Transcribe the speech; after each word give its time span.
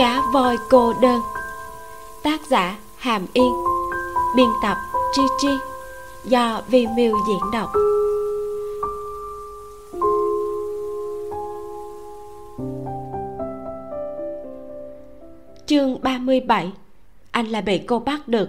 cá 0.00 0.22
voi 0.32 0.56
cô 0.68 0.92
đơn. 1.00 1.20
Tác 2.22 2.40
giả 2.50 2.78
hàm 2.96 3.26
yên. 3.32 3.52
Biên 4.36 4.46
tập 4.62 4.76
chi 5.12 5.22
chi. 5.38 5.48
Do 6.24 6.62
vi 6.68 6.86
miu 6.86 7.16
diễn 7.28 7.50
đọc. 7.52 7.72
Chương 15.66 16.02
37 16.02 16.72
anh 17.30 17.46
là 17.46 17.60
bị 17.60 17.78
cô 17.78 17.98
bắt 17.98 18.28
được. 18.28 18.48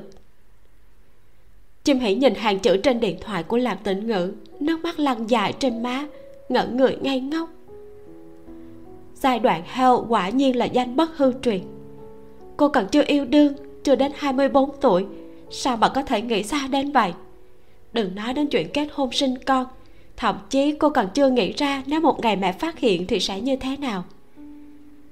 Chim 1.84 2.00
hỉ 2.00 2.16
nhìn 2.16 2.36
hàng 2.36 2.60
chữ 2.60 2.78
trên 2.78 3.00
điện 3.00 3.18
thoại 3.22 3.44
của 3.44 3.58
lạc 3.58 3.78
tĩnh 3.84 4.08
ngữ. 4.08 4.34
Nước 4.60 4.80
mắt 4.84 5.00
lăn 5.00 5.30
dài 5.30 5.54
trên 5.60 5.84
má, 5.84 6.06
ngỡ 6.50 6.68
người 6.68 6.98
ngây 7.02 7.20
ngốc 7.20 7.50
giai 9.22 9.40
đoạn 9.40 9.64
heo 9.66 10.06
quả 10.10 10.30
nhiên 10.30 10.56
là 10.56 10.66
danh 10.66 10.96
bất 10.96 11.18
hư 11.18 11.34
truyền. 11.42 11.62
Cô 12.58 12.70
còn 12.70 12.88
chưa 12.92 13.04
yêu 13.08 13.26
đương, 13.26 13.54
chưa 13.84 13.96
đến 13.96 14.12
24 14.16 14.70
tuổi, 14.82 15.06
sao 15.50 15.78
mà 15.78 15.90
có 15.90 16.04
thể 16.04 16.22
nghĩ 16.22 16.44
xa 16.44 16.68
đến 16.72 16.92
vậy? 16.92 17.14
Đừng 17.94 18.16
nói 18.16 18.34
đến 18.34 18.48
chuyện 18.48 18.68
kết 18.74 18.88
hôn 18.94 19.12
sinh 19.12 19.36
con, 19.46 19.66
thậm 20.18 20.36
chí 20.50 20.72
cô 20.72 20.90
còn 20.90 21.08
chưa 21.14 21.30
nghĩ 21.30 21.54
ra 21.54 21.84
nếu 21.86 22.02
một 22.02 22.20
ngày 22.20 22.36
mẹ 22.36 22.52
phát 22.52 22.80
hiện 22.80 23.08
thì 23.08 23.20
sẽ 23.20 23.42
như 23.42 23.56
thế 23.56 23.78
nào. 23.78 24.04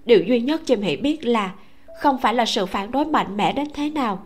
Điều 0.06 0.20
duy 0.20 0.42
nhất 0.42 0.62
chim 0.66 0.82
hỉ 0.82 0.96
biết 0.96 1.26
là 1.26 1.54
không 2.02 2.18
phải 2.22 2.34
là 2.34 2.46
sự 2.46 2.66
phản 2.66 2.92
đối 2.92 3.06
mạnh 3.06 3.38
mẽ 3.38 3.54
đến 3.54 3.68
thế 3.74 3.90
nào, 3.90 4.24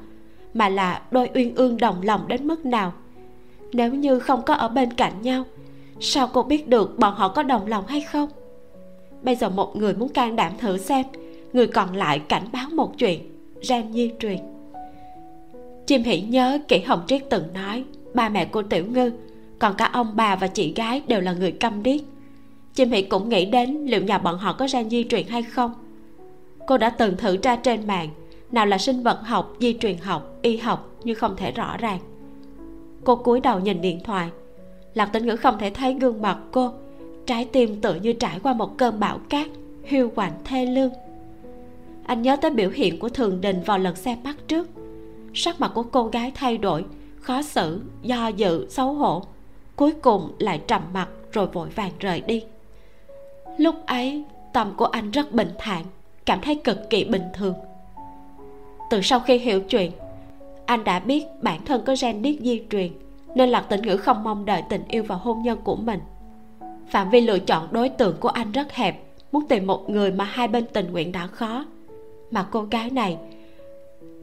mà 0.53 0.69
là 0.69 1.01
đôi 1.11 1.29
uyên 1.33 1.55
ương 1.55 1.77
đồng 1.77 2.01
lòng 2.01 2.27
đến 2.27 2.47
mức 2.47 2.65
nào. 2.65 2.93
Nếu 3.73 3.93
như 3.93 4.19
không 4.19 4.41
có 4.45 4.53
ở 4.53 4.67
bên 4.67 4.93
cạnh 4.93 5.21
nhau, 5.21 5.43
sao 5.99 6.29
cô 6.33 6.43
biết 6.43 6.67
được 6.67 6.99
bọn 6.99 7.13
họ 7.15 7.27
có 7.27 7.43
đồng 7.43 7.67
lòng 7.67 7.87
hay 7.87 8.01
không? 8.01 8.29
Bây 9.23 9.35
giờ 9.35 9.49
một 9.49 9.75
người 9.75 9.93
muốn 9.93 10.09
can 10.09 10.35
đảm 10.35 10.51
thử 10.57 10.77
xem. 10.77 11.05
Người 11.53 11.67
còn 11.67 11.95
lại 11.95 12.19
cảnh 12.19 12.45
báo 12.53 12.69
một 12.73 12.97
chuyện. 12.97 13.19
Ram 13.61 13.93
di 13.93 14.11
truyền. 14.19 14.37
Chim 15.85 16.03
hỉ 16.03 16.21
nhớ 16.21 16.59
kỹ 16.67 16.79
hồng 16.79 17.03
triết 17.07 17.21
từng 17.29 17.53
nói, 17.53 17.83
ba 18.13 18.29
mẹ 18.29 18.45
cô 18.45 18.61
tiểu 18.61 18.85
ngư, 18.85 19.11
còn 19.59 19.75
cả 19.77 19.89
ông 19.93 20.15
bà 20.15 20.35
và 20.35 20.47
chị 20.47 20.73
gái 20.75 21.01
đều 21.07 21.21
là 21.21 21.33
người 21.33 21.51
câm 21.51 21.83
điếc. 21.83 22.01
Chim 22.73 22.91
hỉ 22.91 23.01
cũng 23.01 23.29
nghĩ 23.29 23.45
đến 23.45 23.85
liệu 23.85 24.03
nhà 24.03 24.17
bọn 24.17 24.37
họ 24.37 24.53
có 24.53 24.67
ram 24.67 24.89
di 24.89 25.03
truyền 25.09 25.27
hay 25.27 25.43
không. 25.43 25.73
Cô 26.67 26.77
đã 26.77 26.89
từng 26.89 27.17
thử 27.17 27.37
tra 27.37 27.55
trên 27.55 27.87
mạng, 27.87 28.09
nào 28.51 28.65
là 28.65 28.77
sinh 28.77 29.03
vật 29.03 29.19
học, 29.23 29.55
di 29.59 29.77
truyền 29.79 29.97
học, 29.97 30.37
y 30.41 30.57
học, 30.57 30.91
nhưng 31.03 31.15
không 31.15 31.35
thể 31.35 31.51
rõ 31.51 31.77
ràng. 31.77 31.99
Cô 33.03 33.15
cúi 33.15 33.39
đầu 33.39 33.59
nhìn 33.59 33.81
điện 33.81 33.99
thoại. 34.03 34.29
Lạc 34.93 35.05
tĩnh 35.05 35.25
ngữ 35.25 35.35
không 35.35 35.57
thể 35.59 35.69
thấy 35.69 35.93
gương 35.93 36.21
mặt 36.21 36.37
cô 36.51 36.71
trái 37.25 37.45
tim 37.45 37.81
tự 37.81 37.95
như 37.95 38.13
trải 38.13 38.39
qua 38.43 38.53
một 38.53 38.77
cơn 38.77 38.99
bão 38.99 39.19
cát, 39.29 39.47
hiu 39.83 40.09
quạnh 40.09 40.31
thê 40.45 40.65
lương. 40.65 40.91
Anh 42.05 42.21
nhớ 42.21 42.35
tới 42.35 42.51
biểu 42.51 42.69
hiện 42.69 42.99
của 42.99 43.09
thường 43.09 43.41
đình 43.41 43.61
vào 43.65 43.77
lần 43.77 43.95
xe 43.95 44.17
bắt 44.23 44.35
trước. 44.47 44.67
Sắc 45.33 45.61
mặt 45.61 45.71
của 45.75 45.83
cô 45.83 46.07
gái 46.07 46.31
thay 46.35 46.57
đổi, 46.57 46.85
khó 47.19 47.41
xử, 47.41 47.81
do 48.01 48.27
dự, 48.27 48.67
xấu 48.69 48.93
hổ. 48.93 49.23
Cuối 49.75 49.91
cùng 49.91 50.31
lại 50.39 50.61
trầm 50.67 50.81
mặt 50.93 51.07
rồi 51.31 51.47
vội 51.47 51.69
vàng 51.69 51.91
rời 51.99 52.21
đi. 52.21 52.43
Lúc 53.57 53.75
ấy, 53.85 54.23
tâm 54.53 54.73
của 54.77 54.85
anh 54.85 55.11
rất 55.11 55.33
bình 55.33 55.51
thản, 55.59 55.85
cảm 56.25 56.41
thấy 56.41 56.55
cực 56.55 56.89
kỳ 56.89 57.03
bình 57.03 57.23
thường. 57.33 57.53
Từ 58.89 59.01
sau 59.01 59.19
khi 59.19 59.37
hiểu 59.37 59.61
chuyện, 59.61 59.91
anh 60.65 60.83
đã 60.83 60.99
biết 60.99 61.25
bản 61.41 61.65
thân 61.65 61.81
có 61.85 61.95
gen 62.01 62.21
điếc 62.21 62.35
di 62.39 62.61
truyền, 62.69 62.91
nên 63.35 63.49
lạc 63.49 63.61
tĩnh 63.61 63.81
ngữ 63.81 63.97
không 63.97 64.23
mong 64.23 64.45
đợi 64.45 64.63
tình 64.69 64.83
yêu 64.87 65.03
và 65.07 65.15
hôn 65.15 65.41
nhân 65.41 65.59
của 65.63 65.75
mình 65.75 65.99
phạm 66.89 67.09
vi 67.09 67.21
lựa 67.21 67.39
chọn 67.39 67.67
đối 67.71 67.89
tượng 67.89 68.15
của 68.19 68.29
anh 68.29 68.51
rất 68.51 68.71
hẹp, 68.71 69.03
muốn 69.31 69.47
tìm 69.47 69.67
một 69.67 69.89
người 69.89 70.11
mà 70.11 70.23
hai 70.23 70.47
bên 70.47 70.65
tình 70.73 70.91
nguyện 70.91 71.11
đã 71.11 71.27
khó 71.27 71.65
mà 72.31 72.45
cô 72.51 72.61
gái 72.61 72.89
này 72.89 73.17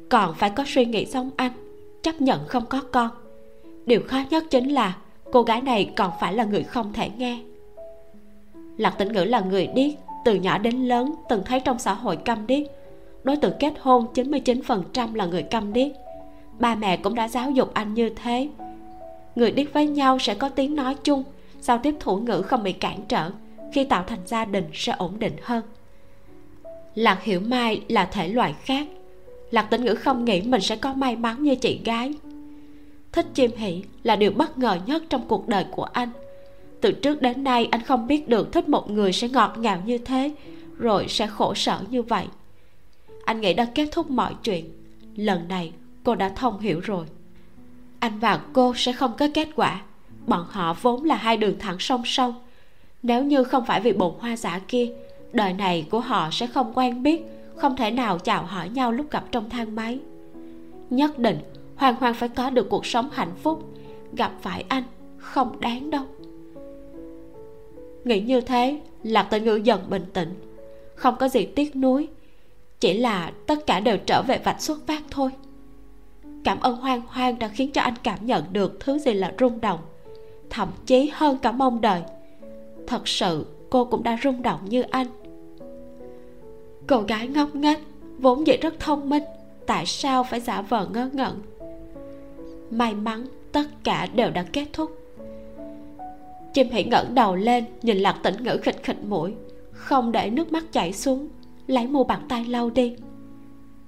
còn 0.09 0.35
phải 0.35 0.51
có 0.51 0.65
suy 0.67 0.85
nghĩ 0.85 1.07
giống 1.07 1.31
anh, 1.37 1.53
chấp 2.03 2.21
nhận 2.21 2.47
không 2.47 2.67
có 2.67 2.81
con. 2.93 3.11
Điều 3.87 4.01
khó 4.07 4.23
nhất 4.31 4.45
chính 4.51 4.69
là 4.69 4.97
cô 5.33 5.43
gái 5.43 5.61
này 5.61 5.91
còn 5.97 6.11
phải 6.21 6.35
là 6.35 6.45
người 6.45 6.63
không 6.63 6.93
thể 6.93 7.11
nghe. 7.19 7.39
Lạc 8.77 8.91
tĩnh 8.91 9.13
ngữ 9.13 9.25
là 9.25 9.41
người 9.41 9.67
điếc, 9.67 9.93
từ 10.25 10.35
nhỏ 10.35 10.59
đến 10.59 10.77
lớn 10.77 11.15
từng 11.29 11.43
thấy 11.45 11.61
trong 11.61 11.79
xã 11.79 11.95
hội 11.95 12.17
câm 12.17 12.47
điếc. 12.47 12.67
Đối 13.25 13.37
tượng 13.37 13.55
kết 13.61 13.73
hôn 13.81 14.07
99% 14.15 15.15
là 15.15 15.27
người 15.27 15.43
câm 15.43 15.73
điếc. 15.73 15.93
Ba 16.59 16.75
mẹ 16.75 16.97
cũng 16.97 17.15
đã 17.15 17.29
giáo 17.29 17.51
dục 17.51 17.71
anh 17.75 17.95
như 17.95 18.11
thế. 18.23 18.49
Người 19.35 19.51
điếc 19.51 19.73
với 19.73 19.87
nhau 19.87 20.19
sẽ 20.19 20.35
có 20.35 20.49
tiếng 20.49 20.75
nói 20.75 20.97
chung 21.05 21.25
giao 21.61 21.79
tiếp 21.79 21.95
thủ 22.01 22.17
ngữ 22.17 22.43
không 22.43 22.63
bị 22.63 22.73
cản 22.73 22.99
trở, 23.09 23.31
khi 23.73 23.85
tạo 23.85 24.05
thành 24.07 24.19
gia 24.27 24.45
đình 24.45 24.65
sẽ 24.75 24.93
ổn 24.93 25.19
định 25.19 25.37
hơn. 25.43 25.63
Lạc 26.95 27.23
hiểu 27.23 27.41
mai 27.41 27.83
là 27.89 28.05
thể 28.05 28.29
loại 28.29 28.55
khác. 28.63 28.87
Lạc 29.51 29.63
tĩnh 29.63 29.85
ngữ 29.85 29.95
không 29.95 30.25
nghĩ 30.25 30.41
mình 30.41 30.61
sẽ 30.61 30.77
có 30.77 30.95
may 30.95 31.17
mắn 31.17 31.43
như 31.43 31.55
chị 31.55 31.81
gái. 31.85 32.15
Thích 33.13 33.27
chim 33.35 33.51
hỷ 33.57 33.83
là 34.03 34.17
điều 34.17 34.31
bất 34.31 34.59
ngờ 34.59 34.79
nhất 34.87 35.03
trong 35.09 35.29
cuộc 35.29 35.49
đời 35.49 35.65
của 35.71 35.85
anh. 35.85 36.09
Từ 36.81 36.93
trước 36.93 37.23
đến 37.23 37.45
nay, 37.45 37.69
anh 37.71 37.83
không 37.83 38.07
biết 38.07 38.29
được 38.29 38.53
thích 38.53 38.69
một 38.69 38.91
người 38.91 39.13
sẽ 39.13 39.29
ngọt 39.29 39.55
ngào 39.59 39.83
như 39.87 39.99
thế, 39.99 40.33
rồi 40.79 41.07
sẽ 41.09 41.27
khổ 41.27 41.55
sở 41.55 41.81
như 41.91 42.03
vậy. 42.03 42.27
Anh 43.25 43.41
nghĩ 43.41 43.55
đã 43.55 43.65
kết 43.75 43.89
thúc 43.93 44.11
mọi 44.11 44.35
chuyện. 44.43 44.71
Lần 45.17 45.49
này, 45.49 45.73
cô 46.05 46.15
đã 46.15 46.29
thông 46.29 46.61
hiểu 46.61 46.81
rồi. 46.81 47.07
Anh 47.99 48.19
và 48.19 48.41
cô 48.53 48.75
sẽ 48.77 48.93
không 48.93 49.13
có 49.19 49.29
kết 49.35 49.49
quả 49.57 49.83
bọn 50.27 50.47
họ 50.51 50.77
vốn 50.83 51.05
là 51.05 51.15
hai 51.15 51.37
đường 51.37 51.59
thẳng 51.59 51.77
song 51.79 52.03
song. 52.05 52.35
Nếu 53.03 53.25
như 53.25 53.45
không 53.45 53.67
phải 53.67 53.81
vì 53.81 53.93
bồn 53.93 54.15
hoa 54.19 54.37
giả 54.37 54.61
kia, 54.69 54.93
đời 55.33 55.53
này 55.53 55.87
của 55.91 56.01
họ 56.01 56.29
sẽ 56.33 56.47
không 56.47 56.73
quen 56.75 57.03
biết, 57.03 57.25
không 57.57 57.77
thể 57.77 57.91
nào 57.91 58.19
chào 58.19 58.43
hỏi 58.43 58.69
nhau 58.69 58.93
lúc 58.93 59.11
gặp 59.11 59.25
trong 59.31 59.51
thang 59.51 59.75
máy. 59.75 59.99
Nhất 60.91 61.19
định, 61.19 61.39
hoàng 61.77 61.95
hoàng 61.95 62.15
phải 62.15 62.29
có 62.29 62.51
được 62.51 62.67
cuộc 62.71 62.87
sống 62.87 63.09
hạnh 63.13 63.33
phúc. 63.43 63.63
Gặp 64.13 64.33
phải 64.43 64.65
anh, 64.69 64.83
không 65.19 65.61
đáng 65.61 65.91
đâu. 65.91 66.05
Nghĩ 68.05 68.21
như 68.21 68.41
thế, 68.41 68.81
lạc 69.03 69.23
tĩnh 69.23 69.45
ngữ 69.45 69.57
dần 69.57 69.91
bình 69.91 70.05
tĩnh. 70.13 70.35
Không 70.95 71.17
có 71.17 71.29
gì 71.29 71.47
tiếc 71.47 71.77
nuối, 71.77 72.09
chỉ 72.81 72.99
là 72.99 73.33
tất 73.47 73.67
cả 73.67 73.81
đều 73.81 73.97
trở 74.07 74.23
về 74.23 74.39
vạch 74.45 74.63
xuất 74.63 74.87
phát 74.87 75.03
thôi. 75.11 75.31
Cảm 76.45 76.61
ơn 76.61 76.77
hoang 76.77 77.03
hoang 77.07 77.39
đã 77.39 77.49
khiến 77.49 77.73
cho 77.73 77.81
anh 77.83 77.95
cảm 78.03 78.27
nhận 78.27 78.45
được 78.53 78.77
thứ 78.81 78.99
gì 78.99 79.13
là 79.13 79.35
rung 79.41 79.61
động 79.61 79.81
thậm 80.51 80.69
chí 80.87 81.11
hơn 81.15 81.39
cả 81.43 81.53
mong 81.53 81.81
đợi. 81.81 82.03
Thật 82.87 83.09
sự, 83.09 83.47
cô 83.71 83.85
cũng 83.85 84.03
đã 84.03 84.19
rung 84.23 84.43
động 84.43 84.61
như 84.65 84.83
anh. 84.83 85.07
Cô 86.87 87.01
gái 87.01 87.29
ngốc 87.29 87.55
nghếch, 87.55 87.79
vốn 88.19 88.47
dĩ 88.47 88.57
rất 88.57 88.81
thông 88.81 89.11
minh, 89.11 89.23
tại 89.67 89.87
sao 89.87 90.25
phải 90.25 90.41
giả 90.41 90.63
vờ 90.63 90.87
ngơ 90.87 91.11
ngẩn? 91.13 91.43
May 92.71 92.95
mắn 92.95 93.27
tất 93.53 93.65
cả 93.85 94.09
đều 94.15 94.31
đã 94.31 94.43
kết 94.53 94.67
thúc. 94.73 94.91
Chim 96.55 96.69
hỉ 96.71 96.85
ngẩng 96.85 97.15
đầu 97.15 97.37
lên, 97.37 97.65
nhìn 97.83 97.99
lạc 97.99 98.17
tĩnh 98.23 98.35
ngữ 98.45 98.57
khịch 98.63 98.85
khịch 98.85 99.05
mũi, 99.05 99.35
không 99.73 100.13
để 100.13 100.31
nước 100.31 100.53
mắt 100.53 100.65
chảy 100.73 100.93
xuống, 100.93 101.29
lấy 101.67 101.87
mu 101.87 102.05
bàn 102.05 102.21
tay 102.29 102.45
lau 102.45 102.71
đi. 102.71 102.97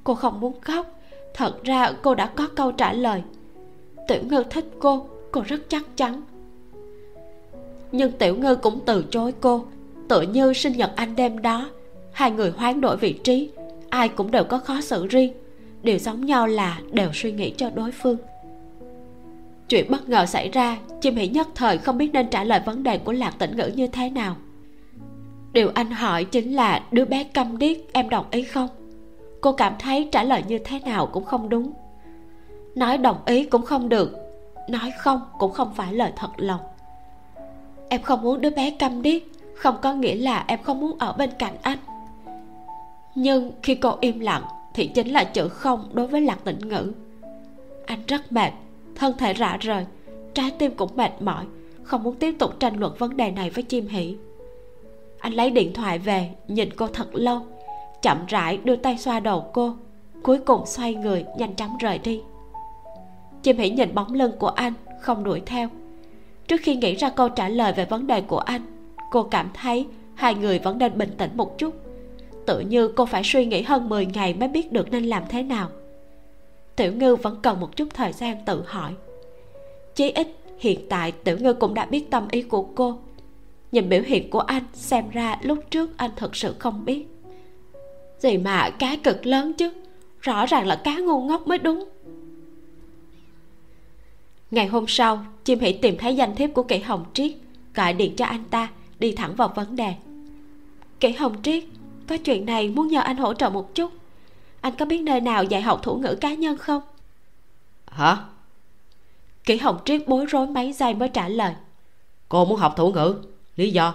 Cô 0.04 0.14
không 0.14 0.40
muốn 0.40 0.60
khóc, 0.60 0.86
thật 1.34 1.64
ra 1.64 1.92
cô 2.02 2.14
đã 2.14 2.26
có 2.26 2.48
câu 2.56 2.72
trả 2.72 2.92
lời. 2.92 3.22
Tiểu 4.08 4.20
ngư 4.28 4.44
thích 4.50 4.70
cô 4.78 5.06
cô 5.32 5.42
rất 5.46 5.60
chắc 5.68 5.96
chắn 5.96 6.22
nhưng 7.92 8.12
tiểu 8.12 8.36
ngư 8.36 8.56
cũng 8.56 8.80
từ 8.86 9.04
chối 9.10 9.32
cô. 9.40 9.64
Tựa 10.08 10.22
như 10.22 10.52
sinh 10.52 10.72
nhật 10.72 10.92
anh 10.96 11.16
đêm 11.16 11.42
đó, 11.42 11.70
hai 12.12 12.30
người 12.30 12.50
hoán 12.50 12.80
đổi 12.80 12.96
vị 12.96 13.12
trí, 13.12 13.50
ai 13.88 14.08
cũng 14.08 14.30
đều 14.30 14.44
có 14.44 14.58
khó 14.58 14.80
xử 14.80 15.06
riêng. 15.06 15.32
Điều 15.82 15.98
giống 15.98 16.26
nhau 16.26 16.46
là 16.46 16.80
đều 16.92 17.10
suy 17.14 17.32
nghĩ 17.32 17.54
cho 17.56 17.70
đối 17.74 17.92
phương. 17.92 18.16
Chuyện 19.68 19.90
bất 19.90 20.08
ngờ 20.08 20.26
xảy 20.26 20.48
ra, 20.48 20.78
chim 21.00 21.16
hỉ 21.16 21.28
nhất 21.28 21.48
thời 21.54 21.78
không 21.78 21.98
biết 21.98 22.10
nên 22.12 22.28
trả 22.28 22.44
lời 22.44 22.60
vấn 22.66 22.82
đề 22.82 22.98
của 22.98 23.12
lạc 23.12 23.34
tĩnh 23.38 23.56
ngữ 23.56 23.70
như 23.74 23.86
thế 23.86 24.10
nào. 24.10 24.36
Điều 25.52 25.70
anh 25.74 25.90
hỏi 25.90 26.24
chính 26.24 26.52
là 26.54 26.82
đứa 26.90 27.04
bé 27.04 27.24
câm 27.24 27.58
điếc 27.58 27.92
em 27.92 28.08
đồng 28.08 28.26
ý 28.30 28.42
không? 28.42 28.68
Cô 29.40 29.52
cảm 29.52 29.74
thấy 29.78 30.08
trả 30.12 30.22
lời 30.22 30.42
như 30.48 30.58
thế 30.58 30.80
nào 30.84 31.06
cũng 31.06 31.24
không 31.24 31.48
đúng. 31.48 31.72
Nói 32.74 32.98
đồng 32.98 33.16
ý 33.26 33.44
cũng 33.44 33.62
không 33.62 33.88
được, 33.88 34.16
nói 34.68 34.92
không 34.98 35.20
cũng 35.38 35.52
không 35.52 35.74
phải 35.74 35.92
lời 35.92 36.12
thật 36.16 36.30
lòng 36.36 36.60
em 37.92 38.02
không 38.02 38.22
muốn 38.22 38.40
đứa 38.40 38.50
bé 38.50 38.70
câm 38.70 39.02
điếc. 39.02 39.22
Không 39.54 39.76
có 39.82 39.92
nghĩa 39.94 40.14
là 40.14 40.44
em 40.48 40.62
không 40.62 40.80
muốn 40.80 40.98
ở 40.98 41.12
bên 41.12 41.30
cạnh 41.38 41.56
anh. 41.62 41.78
Nhưng 43.14 43.52
khi 43.62 43.74
cô 43.74 43.94
im 44.00 44.20
lặng, 44.20 44.42
thì 44.74 44.86
chính 44.86 45.08
là 45.08 45.24
chữ 45.24 45.48
không 45.48 45.88
đối 45.92 46.06
với 46.06 46.20
lạc 46.20 46.44
tĩnh 46.44 46.58
ngữ. 46.68 46.92
Anh 47.86 47.98
rất 48.06 48.32
mệt, 48.32 48.52
thân 48.94 49.16
thể 49.18 49.32
rã 49.32 49.56
rời, 49.60 49.86
trái 50.34 50.50
tim 50.58 50.74
cũng 50.76 50.96
mệt 50.96 51.10
mỏi, 51.20 51.44
không 51.82 52.02
muốn 52.02 52.14
tiếp 52.14 52.34
tục 52.38 52.60
tranh 52.60 52.80
luận 52.80 52.94
vấn 52.98 53.16
đề 53.16 53.30
này 53.30 53.50
với 53.50 53.62
chim 53.62 53.86
hỷ. 53.88 54.16
Anh 55.18 55.32
lấy 55.32 55.50
điện 55.50 55.72
thoại 55.72 55.98
về, 55.98 56.30
nhìn 56.48 56.70
cô 56.76 56.86
thật 56.86 57.08
lâu, 57.12 57.40
chậm 58.02 58.18
rãi 58.28 58.56
đưa 58.56 58.76
tay 58.76 58.98
xoa 58.98 59.20
đầu 59.20 59.50
cô, 59.52 59.74
cuối 60.22 60.38
cùng 60.38 60.66
xoay 60.66 60.94
người, 60.94 61.24
nhanh 61.38 61.54
chóng 61.54 61.76
rời 61.78 61.98
đi. 61.98 62.22
Chim 63.42 63.58
hỷ 63.58 63.70
nhìn 63.70 63.94
bóng 63.94 64.14
lưng 64.14 64.32
của 64.38 64.48
anh, 64.48 64.72
không 65.00 65.24
đuổi 65.24 65.42
theo 65.46 65.68
trước 66.48 66.60
khi 66.62 66.76
nghĩ 66.76 66.94
ra 66.94 67.10
câu 67.10 67.28
trả 67.28 67.48
lời 67.48 67.72
về 67.72 67.84
vấn 67.84 68.06
đề 68.06 68.20
của 68.20 68.38
anh, 68.38 68.62
cô 69.10 69.22
cảm 69.22 69.50
thấy 69.54 69.86
hai 70.14 70.34
người 70.34 70.58
vẫn 70.58 70.78
nên 70.78 70.98
bình 70.98 71.10
tĩnh 71.18 71.30
một 71.34 71.58
chút. 71.58 71.74
Tự 72.46 72.60
như 72.60 72.88
cô 72.88 73.06
phải 73.06 73.22
suy 73.24 73.46
nghĩ 73.46 73.62
hơn 73.62 73.88
10 73.88 74.06
ngày 74.06 74.34
mới 74.34 74.48
biết 74.48 74.72
được 74.72 74.90
nên 74.90 75.04
làm 75.04 75.22
thế 75.28 75.42
nào. 75.42 75.68
Tiểu 76.76 76.92
ngư 76.92 77.16
vẫn 77.16 77.38
cần 77.42 77.60
một 77.60 77.76
chút 77.76 77.88
thời 77.94 78.12
gian 78.12 78.36
tự 78.46 78.62
hỏi. 78.66 78.94
Chí 79.94 80.10
ít 80.10 80.28
hiện 80.58 80.88
tại 80.88 81.12
tiểu 81.12 81.38
ngư 81.40 81.54
cũng 81.54 81.74
đã 81.74 81.86
biết 81.86 82.10
tâm 82.10 82.28
ý 82.30 82.42
của 82.42 82.62
cô. 82.62 82.98
Nhìn 83.72 83.88
biểu 83.88 84.02
hiện 84.02 84.30
của 84.30 84.40
anh, 84.40 84.62
xem 84.72 85.10
ra 85.10 85.38
lúc 85.42 85.58
trước 85.70 85.90
anh 85.96 86.10
thật 86.16 86.36
sự 86.36 86.54
không 86.58 86.84
biết. 86.84 87.06
Gì 88.18 88.36
mà 88.36 88.70
cá 88.70 88.96
cực 88.96 89.26
lớn 89.26 89.52
chứ? 89.52 89.72
Rõ 90.20 90.46
ràng 90.46 90.66
là 90.66 90.76
cá 90.76 90.96
ngu 90.96 91.22
ngốc 91.22 91.46
mới 91.46 91.58
đúng 91.58 91.84
ngày 94.52 94.66
hôm 94.66 94.84
sau 94.88 95.24
chim 95.44 95.60
hỷ 95.60 95.72
tìm 95.72 95.98
thấy 95.98 96.16
danh 96.16 96.34
thiếp 96.34 96.50
của 96.54 96.62
kỷ 96.62 96.78
hồng 96.78 97.04
triết 97.14 97.32
gọi 97.74 97.92
điện 97.92 98.16
cho 98.16 98.24
anh 98.24 98.44
ta 98.44 98.68
đi 98.98 99.12
thẳng 99.12 99.34
vào 99.34 99.52
vấn 99.54 99.76
đề. 99.76 99.94
Kỷ 101.00 101.12
hồng 101.12 101.42
triết 101.42 101.64
có 102.08 102.16
chuyện 102.16 102.46
này 102.46 102.68
muốn 102.68 102.88
nhờ 102.88 103.00
anh 103.00 103.16
hỗ 103.16 103.34
trợ 103.34 103.50
một 103.50 103.74
chút. 103.74 103.92
Anh 104.60 104.72
có 104.78 104.84
biết 104.84 105.02
nơi 105.02 105.20
nào 105.20 105.44
dạy 105.44 105.62
học 105.62 105.80
thủ 105.82 105.96
ngữ 105.96 106.14
cá 106.20 106.34
nhân 106.34 106.56
không? 106.56 106.82
Hả? 107.86 108.16
Kỷ 109.44 109.56
hồng 109.56 109.78
triết 109.84 110.08
bối 110.08 110.26
rối 110.26 110.46
mấy 110.46 110.72
giây 110.72 110.94
mới 110.94 111.08
trả 111.08 111.28
lời. 111.28 111.54
Cô 112.28 112.44
muốn 112.44 112.58
học 112.58 112.74
thủ 112.76 112.92
ngữ 112.92 113.16
lý 113.56 113.70
do? 113.70 113.94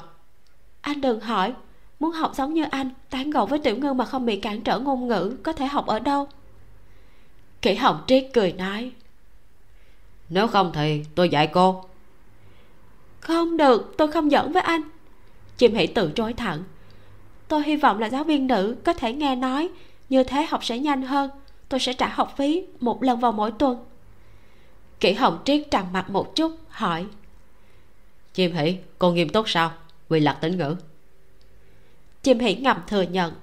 Anh 0.82 1.02
đừng 1.02 1.20
hỏi 1.20 1.54
muốn 2.00 2.12
học 2.12 2.32
giống 2.36 2.54
như 2.54 2.64
anh 2.72 2.90
tán 3.10 3.30
gẫu 3.30 3.46
với 3.46 3.60
tiểu 3.60 3.78
ngư 3.78 3.94
mà 3.94 4.06
không 4.06 4.26
bị 4.26 4.40
cản 4.40 4.62
trở 4.62 4.80
ngôn 4.80 5.08
ngữ 5.08 5.38
có 5.44 5.54
thể 5.54 5.66
học 5.66 5.86
ở 5.88 6.00
đâu? 6.00 6.28
Kỷ 7.62 7.76
hồng 7.76 8.02
triết 8.08 8.30
cười 8.34 8.54
nói 8.54 8.92
nếu 10.30 10.48
không 10.48 10.72
thì 10.74 11.04
tôi 11.16 11.30
dạy 11.30 11.48
cô. 11.48 11.86
Không 13.20 13.58
được 13.58 13.94
tôi 13.98 14.12
không 14.12 14.30
giỡn 14.30 14.52
với 14.52 14.62
anh. 14.62 14.82
Chim 15.58 15.76
hỷ 15.76 15.88
tự 15.88 16.12
chối 16.16 16.34
thẳng. 16.34 16.64
Tôi 17.48 17.64
hy 17.64 17.76
vọng 17.76 18.00
là 18.00 18.10
giáo 18.10 18.24
viên 18.24 18.48
nữ 18.48 18.76
có 18.86 18.94
thể 18.94 19.14
nghe 19.14 19.36
nói 19.36 19.70
như 20.10 20.24
thế 20.24 20.46
học 20.50 20.66
sẽ 20.66 20.80
nhanh 20.80 21.02
hơn. 21.02 21.30
Tôi 21.70 21.80
sẽ 21.80 21.94
trả 21.94 22.08
học 22.08 22.34
phí 22.38 22.66
một 22.80 23.04
lần 23.04 23.20
vào 23.20 23.32
mỗi 23.32 23.52
tuần. 23.52 23.86
Kỷ 25.00 25.14
hồng 25.14 25.40
triết 25.46 25.68
trầm 25.72 25.86
mặt 25.94 26.10
một 26.10 26.36
chút 26.36 26.52
hỏi. 26.70 27.06
Chim 28.34 28.56
hỷ 28.56 28.78
cô 29.00 29.12
nghiêm 29.12 29.30
túc 29.30 29.50
sao? 29.50 29.72
Vì 30.10 30.20
lạc 30.20 30.34
tính 30.34 30.58
ngữ. 30.58 30.76
Chim 32.24 32.40
hỷ 32.40 32.56
ngầm 32.56 32.78
thừa 32.88 33.02
nhận. 33.02 33.34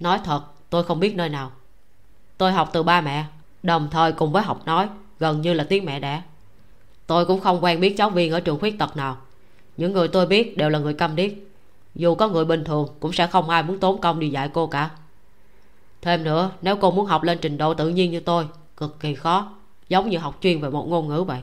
Nói 0.00 0.20
thật 0.24 0.42
tôi 0.70 0.84
không 0.84 1.00
biết 1.00 1.16
nơi 1.16 1.28
nào. 1.28 1.52
Tôi 2.38 2.52
học 2.52 2.70
từ 2.72 2.82
ba 2.82 3.00
mẹ 3.00 3.24
đồng 3.62 3.88
thời 3.90 4.12
cùng 4.12 4.32
với 4.32 4.42
học 4.42 4.66
nói 4.66 4.88
gần 5.24 5.40
như 5.40 5.52
là 5.52 5.64
tiếng 5.64 5.84
mẹ 5.84 6.00
đẻ. 6.00 6.22
Tôi 7.06 7.26
cũng 7.26 7.40
không 7.40 7.64
quen 7.64 7.80
biết 7.80 7.96
giáo 7.96 8.10
viên 8.10 8.32
ở 8.32 8.40
trường 8.40 8.58
khuyết 8.58 8.78
tật 8.78 8.96
nào. 8.96 9.16
Những 9.76 9.92
người 9.92 10.08
tôi 10.08 10.26
biết 10.26 10.56
đều 10.56 10.68
là 10.68 10.78
người 10.78 10.94
câm 10.94 11.16
điếc. 11.16 11.32
Dù 11.94 12.14
có 12.14 12.28
người 12.28 12.44
bình 12.44 12.64
thường 12.64 12.88
cũng 13.00 13.12
sẽ 13.12 13.26
không 13.26 13.50
ai 13.50 13.62
muốn 13.62 13.78
tốn 13.78 14.00
công 14.00 14.20
đi 14.20 14.28
dạy 14.28 14.50
cô 14.52 14.66
cả. 14.66 14.90
Thêm 16.02 16.24
nữa 16.24 16.50
nếu 16.62 16.76
cô 16.76 16.90
muốn 16.90 17.06
học 17.06 17.22
lên 17.22 17.38
trình 17.40 17.58
độ 17.58 17.74
tự 17.74 17.88
nhiên 17.88 18.10
như 18.10 18.20
tôi 18.20 18.46
cực 18.76 19.00
kỳ 19.00 19.14
khó. 19.14 19.52
Giống 19.88 20.10
như 20.10 20.18
học 20.18 20.38
chuyên 20.40 20.60
về 20.60 20.70
một 20.70 20.88
ngôn 20.88 21.08
ngữ 21.08 21.22
vậy. 21.22 21.40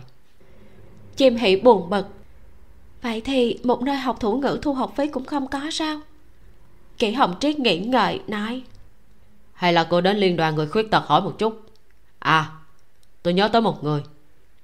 Chim 1.15 1.35
hỷ 1.35 1.55
buồn 1.55 1.89
bực. 1.89 2.07
Vậy 3.01 3.21
thì 3.21 3.59
một 3.63 3.81
nơi 3.81 3.95
học 3.95 4.17
thủ 4.19 4.37
ngữ 4.37 4.59
thu 4.61 4.73
học 4.73 4.93
phí 4.97 5.07
cũng 5.07 5.25
không 5.25 5.47
có 5.47 5.61
sao? 5.71 5.99
Kỷ 6.97 7.11
hồng 7.11 7.35
triết 7.39 7.59
nghĩ 7.59 7.79
ngợi 7.79 8.21
nói. 8.27 8.61
Hay 9.53 9.73
là 9.73 9.83
cô 9.83 10.01
đến 10.01 10.17
liên 10.17 10.37
đoàn 10.37 10.55
người 10.55 10.67
khuyết 10.67 10.91
tật 10.91 11.03
hỏi 11.05 11.21
một 11.21 11.35
chút? 11.39 11.61
À 12.19 12.51
tôi 13.23 13.33
nhớ 13.33 13.47
tới 13.47 13.61
một 13.61 13.83
người. 13.83 14.03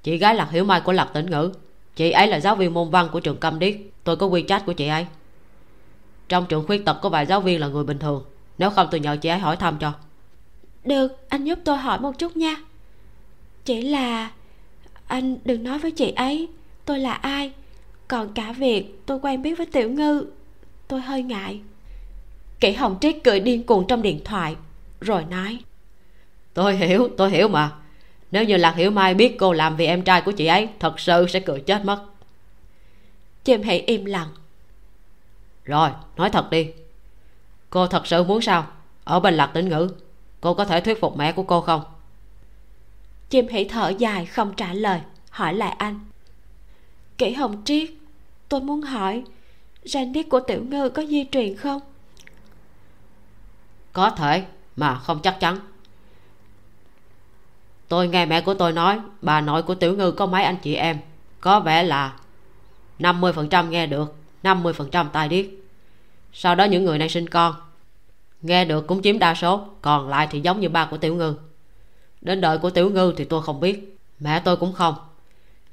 Chị 0.04 0.18
gái 0.18 0.36
lạc 0.36 0.52
hiểu 0.52 0.64
mai 0.64 0.82
của 0.82 0.92
lạc 0.92 1.10
tỉnh 1.14 1.30
ngữ. 1.30 1.52
Chị 1.96 2.12
ấy 2.12 2.28
là 2.28 2.40
giáo 2.40 2.56
viên 2.56 2.74
môn 2.74 2.90
văn 2.90 3.10
của 3.12 3.20
trường 3.20 3.38
câm 3.38 3.60
điếc. 3.60 3.76
Tôi 4.04 4.16
có 4.16 4.26
quy 4.26 4.42
trách 4.42 4.64
của 4.66 4.74
chị 4.74 4.88
ấy. 4.88 5.06
Trong 6.30 6.46
trường 6.46 6.68
khuyết 6.68 6.86
tật 6.86 6.98
có 7.02 7.10
vài 7.10 7.26
giáo 7.26 7.42
viên 7.42 7.60
là 7.60 7.68
người 7.68 7.84
bình 7.84 8.00
thường. 8.00 8.24
Nếu 8.58 8.70
không 8.70 8.88
tôi 8.92 9.00
nhờ 9.00 9.18
chị 9.22 9.30
ấy 9.30 9.40
hỏi 9.40 9.56
thăm 9.56 9.78
cho. 9.80 9.94
Được 10.84 11.30
anh 11.30 11.44
giúp 11.44 11.60
tôi 11.66 11.78
hỏi 11.78 12.00
một 12.00 12.20
chút 12.20 12.38
nha. 12.38 12.56
Chỉ 13.66 13.82
là 13.82 14.32
anh 15.08 15.38
đừng 15.46 15.64
nói 15.64 15.80
với 15.80 15.92
chị 15.92 16.12
ấy. 16.12 16.48
Tôi 16.86 17.00
là 17.00 17.14
ai? 17.14 17.52
Còn 18.08 18.34
cả 18.34 18.52
việc 18.52 19.02
tôi 19.06 19.20
quen 19.22 19.42
biết 19.42 19.58
với 19.58 19.66
tiểu 19.66 19.90
ngư 19.90 20.26
tôi 20.88 21.02
hơi 21.02 21.24
ngại. 21.24 21.62
Kỷ 22.60 22.72
hồng 22.72 22.98
triết 23.02 23.16
cười 23.24 23.40
điên 23.40 23.64
cuồng 23.64 23.88
trong 23.88 24.02
điện 24.02 24.22
thoại 24.26 24.56
rồi 25.02 25.26
nói. 25.30 25.60
Tôi 26.54 26.76
hiểu 26.76 27.10
tôi 27.18 27.32
hiểu 27.32 27.48
mà 27.48 27.72
nếu 28.32 28.44
như 28.44 28.58
lạc 28.58 28.76
hiểu 28.76 28.92
mai 28.92 29.14
biết 29.14 29.36
cô 29.40 29.54
làm 29.54 29.76
vì 29.76 29.86
em 29.86 30.02
trai 30.02 30.22
của 30.22 30.32
chị 30.32 30.46
ấy 30.46 30.70
thật 30.80 31.00
sự 31.00 31.28
sẽ 31.30 31.40
cười 31.40 31.60
chết 31.60 31.86
mất. 31.86 32.06
Chim 33.44 33.62
hãy 33.64 33.80
im 33.80 34.06
lặng. 34.06 34.30
Rồi 35.64 35.90
nói 36.16 36.30
thật 36.30 36.50
đi. 36.50 36.72
Cô 37.70 37.88
thật 37.88 38.08
sự 38.08 38.24
muốn 38.24 38.42
sao? 38.42 38.68
Ở 39.04 39.20
bên 39.20 39.34
lạc 39.34 39.52
tĩnh 39.54 39.70
ngữ 39.70 39.90
cô 40.42 40.54
có 40.54 40.66
thể 40.66 40.82
thuyết 40.82 41.02
phục 41.02 41.18
mẹ 41.18 41.32
của 41.32 41.44
cô 41.44 41.62
không? 41.62 41.82
Chim 43.30 43.48
hãy 43.52 43.66
thở 43.66 43.90
dài 43.98 44.26
không 44.26 44.54
trả 44.54 44.74
lời. 44.74 45.02
Hỏi 45.30 45.54
lại 45.54 45.76
anh. 45.78 46.00
Kỷ 47.18 47.34
hồng 47.34 47.62
triết 47.66 47.90
tôi 48.50 48.62
muốn 48.62 48.82
hỏi 48.82 49.24
gen 49.94 50.14
điếc 50.14 50.30
của 50.30 50.40
tiểu 50.40 50.64
ngư 50.64 50.90
có 50.90 51.04
di 51.06 51.26
truyền 51.32 51.56
không? 51.56 51.82
Có 53.94 54.10
thể 54.10 54.46
mà 54.76 54.96
không 54.96 55.20
chắc 55.24 55.40
chắn 55.40 55.60
tôi 57.88 58.08
nghe 58.08 58.26
mẹ 58.26 58.42
của 58.42 58.54
tôi 58.54 58.72
nói, 58.72 59.00
bà 59.22 59.42
nội 59.42 59.64
của 59.64 59.76
tiểu 59.76 59.96
ngư 59.96 60.12
có 60.12 60.26
mấy 60.26 60.44
anh 60.44 60.58
chị 60.62 60.76
em. 60.76 60.98
Có 61.42 61.60
vẻ 61.60 61.84
là 61.84 62.14
50% 63.00 63.70
nghe 63.70 63.88
được 63.88 64.16
50% 64.44 65.10
tai 65.10 65.30
điếc. 65.30 65.46
Sau 66.34 66.56
đó 66.56 66.64
những 66.64 66.86
người 66.86 66.98
này 66.98 67.10
sinh 67.10 67.30
con, 67.30 67.56
nghe 68.42 68.66
được 68.66 68.88
cũng 68.88 69.02
chiếm 69.02 69.20
đa 69.20 69.36
số, 69.36 69.66
còn 69.82 70.10
lại 70.10 70.28
thì 70.32 70.40
giống 70.40 70.60
như 70.60 70.70
ba 70.70 70.86
của 70.86 70.98
tiểu 70.98 71.16
ngư. 71.16 71.36
Đến 72.22 72.42
đời 72.42 72.58
của 72.58 72.70
tiểu 72.70 72.90
ngư 72.90 73.14
thì 73.18 73.24
tôi 73.24 73.42
không 73.42 73.60
biết, 73.60 73.98
mẹ 74.20 74.40
tôi 74.40 74.58
cũng 74.58 74.74
không. 74.74 74.96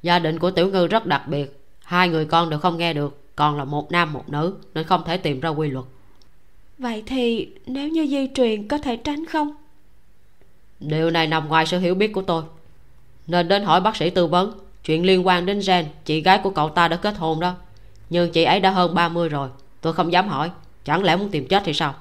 Gia 0.03 0.19
đình 0.19 0.39
của 0.39 0.51
tiểu 0.51 0.69
ngư 0.69 0.87
rất 0.87 1.07
đặc 1.07 1.29
biệt, 1.29 1.61
hai 1.85 2.09
người 2.09 2.25
con 2.25 2.51
đều 2.51 2.61
không 2.61 2.77
nghe 2.77 2.93
được, 2.93 3.21
còn 3.37 3.59
là 3.59 3.65
một 3.65 3.93
nam 3.93 4.13
một 4.13 4.29
nữ 4.29 4.57
nên 4.75 4.85
không 4.85 5.03
thể 5.07 5.17
tìm 5.17 5.41
ra 5.41 5.49
quy 5.49 5.71
luật. 5.71 5.85
Vậy 6.79 7.03
thì 7.07 7.49
nếu 7.67 7.89
như 7.89 8.07
di 8.07 8.29
truyền 8.35 8.69
có 8.69 8.79
thể 8.79 8.97
tránh 8.97 9.27
không? 9.27 9.55
Điều 10.89 11.11
này 11.11 11.27
nằm 11.27 11.49
ngoài 11.49 11.67
sự 11.67 11.79
hiểu 11.79 11.95
biết 11.95 12.13
của 12.13 12.23
tôi. 12.23 12.43
Nên 13.27 13.49
đến 13.49 13.65
hỏi 13.65 13.81
bác 13.81 13.97
sĩ 13.97 14.11
tư 14.11 14.27
vấn 14.27 14.59
chuyện 14.85 15.07
liên 15.07 15.27
quan 15.27 15.47
đến 15.47 15.61
gen 15.67 15.87
chị 16.05 16.21
gái 16.21 16.41
của 16.43 16.51
cậu 16.51 16.69
ta 16.69 16.89
đã 16.89 16.97
kết 16.97 17.17
hôn 17.17 17.41
đó. 17.41 17.55
Nhưng 18.11 18.33
chị 18.33 18.45
ấy 18.45 18.61
đã 18.61 18.71
hơn 18.71 18.95
30 18.95 19.29
rồi 19.29 19.49
tôi 19.81 19.93
không 19.93 20.13
dám 20.13 20.29
hỏi. 20.29 20.51
Chẳng 20.85 21.03
lẽ 21.03 21.17
muốn 21.17 21.31
tìm 21.31 21.49
chết 21.49 21.63
thì 21.65 21.75
sao? 21.75 21.95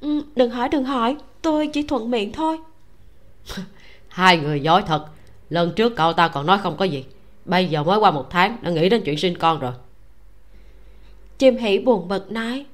Ừ, 0.00 0.22
đừng 0.36 0.50
hỏi 0.50 0.68
đừng 0.68 0.84
hỏi. 0.84 1.16
Tôi 1.42 1.66
chỉ 1.66 1.82
thuận 1.82 2.10
miệng 2.10 2.32
thôi. 2.32 2.58
Hai 4.08 4.38
người 4.38 4.60
dối 4.60 4.82
thật. 4.86 5.06
Lần 5.50 5.72
trước 5.72 5.96
cậu 5.96 6.12
ta 6.12 6.28
còn 6.28 6.46
nói 6.46 6.58
không 6.58 6.76
có 6.76 6.84
gì. 6.84 7.04
Bây 7.44 7.66
giờ 7.66 7.82
mới 7.82 7.98
qua 7.98 8.10
một 8.10 8.30
tháng 8.30 8.56
đã 8.62 8.70
nghĩ 8.70 8.88
đến 8.88 9.02
chuyện 9.04 9.18
sinh 9.18 9.38
con 9.38 9.58
rồi. 9.58 9.72
Chim 11.38 11.56
hỷ 11.56 11.78
buồn 11.78 12.08
bực 12.08 12.32
nói 12.32 12.66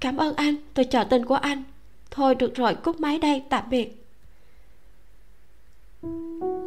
cảm 0.00 0.16
ơn 0.16 0.34
anh 0.36 0.54
tôi 0.74 0.84
chờ 0.84 1.04
tin 1.04 1.26
của 1.26 1.34
anh. 1.34 1.62
Thôi 2.10 2.34
được 2.34 2.54
rồi 2.54 2.74
cút 2.74 3.00
máy 3.00 3.18
đây 3.18 3.42
tạm 3.48 3.64
biệt 3.70 3.99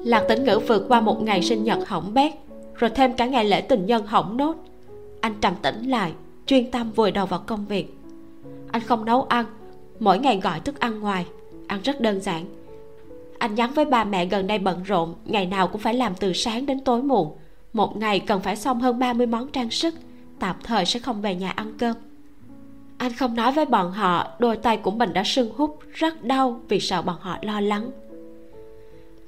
lạc 0.03 0.25
tĩnh 0.29 0.43
ngữ 0.43 0.59
vượt 0.67 0.85
qua 0.87 1.01
một 1.01 1.21
ngày 1.21 1.41
sinh 1.41 1.63
nhật 1.63 1.87
hỏng 1.87 2.13
bét, 2.13 2.33
rồi 2.75 2.89
thêm 2.89 3.13
cả 3.13 3.25
ngày 3.25 3.45
lễ 3.45 3.61
tình 3.61 3.85
nhân 3.85 4.05
hỏng 4.05 4.37
nốt. 4.37 4.55
Anh 5.21 5.33
trầm 5.41 5.53
tĩnh 5.61 5.89
lại, 5.89 6.13
chuyên 6.45 6.71
tâm 6.71 6.91
vùi 6.91 7.11
đầu 7.11 7.25
vào 7.25 7.43
công 7.47 7.65
việc. 7.65 7.97
Anh 8.71 8.81
không 8.81 9.05
nấu 9.05 9.23
ăn, 9.23 9.45
mỗi 9.99 10.19
ngày 10.19 10.39
gọi 10.43 10.59
thức 10.59 10.79
ăn 10.79 10.99
ngoài, 10.99 11.25
ăn 11.67 11.81
rất 11.83 12.01
đơn 12.01 12.21
giản. 12.21 12.45
Anh 13.39 13.55
nhắn 13.55 13.73
với 13.73 13.85
ba 13.85 14.03
mẹ 14.03 14.25
gần 14.25 14.47
đây 14.47 14.59
bận 14.59 14.83
rộn, 14.83 15.15
ngày 15.25 15.45
nào 15.45 15.67
cũng 15.67 15.81
phải 15.81 15.93
làm 15.93 16.15
từ 16.15 16.33
sáng 16.33 16.65
đến 16.65 16.79
tối 16.79 17.03
muộn. 17.03 17.37
Một 17.73 17.97
ngày 17.97 18.19
cần 18.19 18.41
phải 18.41 18.55
xong 18.55 18.79
hơn 18.79 18.99
30 18.99 19.27
món 19.27 19.47
trang 19.47 19.69
sức, 19.71 19.95
tạm 20.39 20.55
thời 20.63 20.85
sẽ 20.85 20.99
không 20.99 21.21
về 21.21 21.35
nhà 21.35 21.51
ăn 21.51 21.73
cơm. 21.77 21.95
Anh 22.97 23.13
không 23.13 23.35
nói 23.35 23.51
với 23.51 23.65
bọn 23.65 23.91
họ, 23.91 24.27
đôi 24.39 24.57
tay 24.57 24.77
của 24.77 24.91
mình 24.91 25.13
đã 25.13 25.23
sưng 25.25 25.53
hút 25.57 25.79
rất 25.93 26.23
đau 26.23 26.59
vì 26.69 26.79
sợ 26.79 27.01
bọn 27.01 27.15
họ 27.19 27.37
lo 27.41 27.61
lắng 27.61 27.91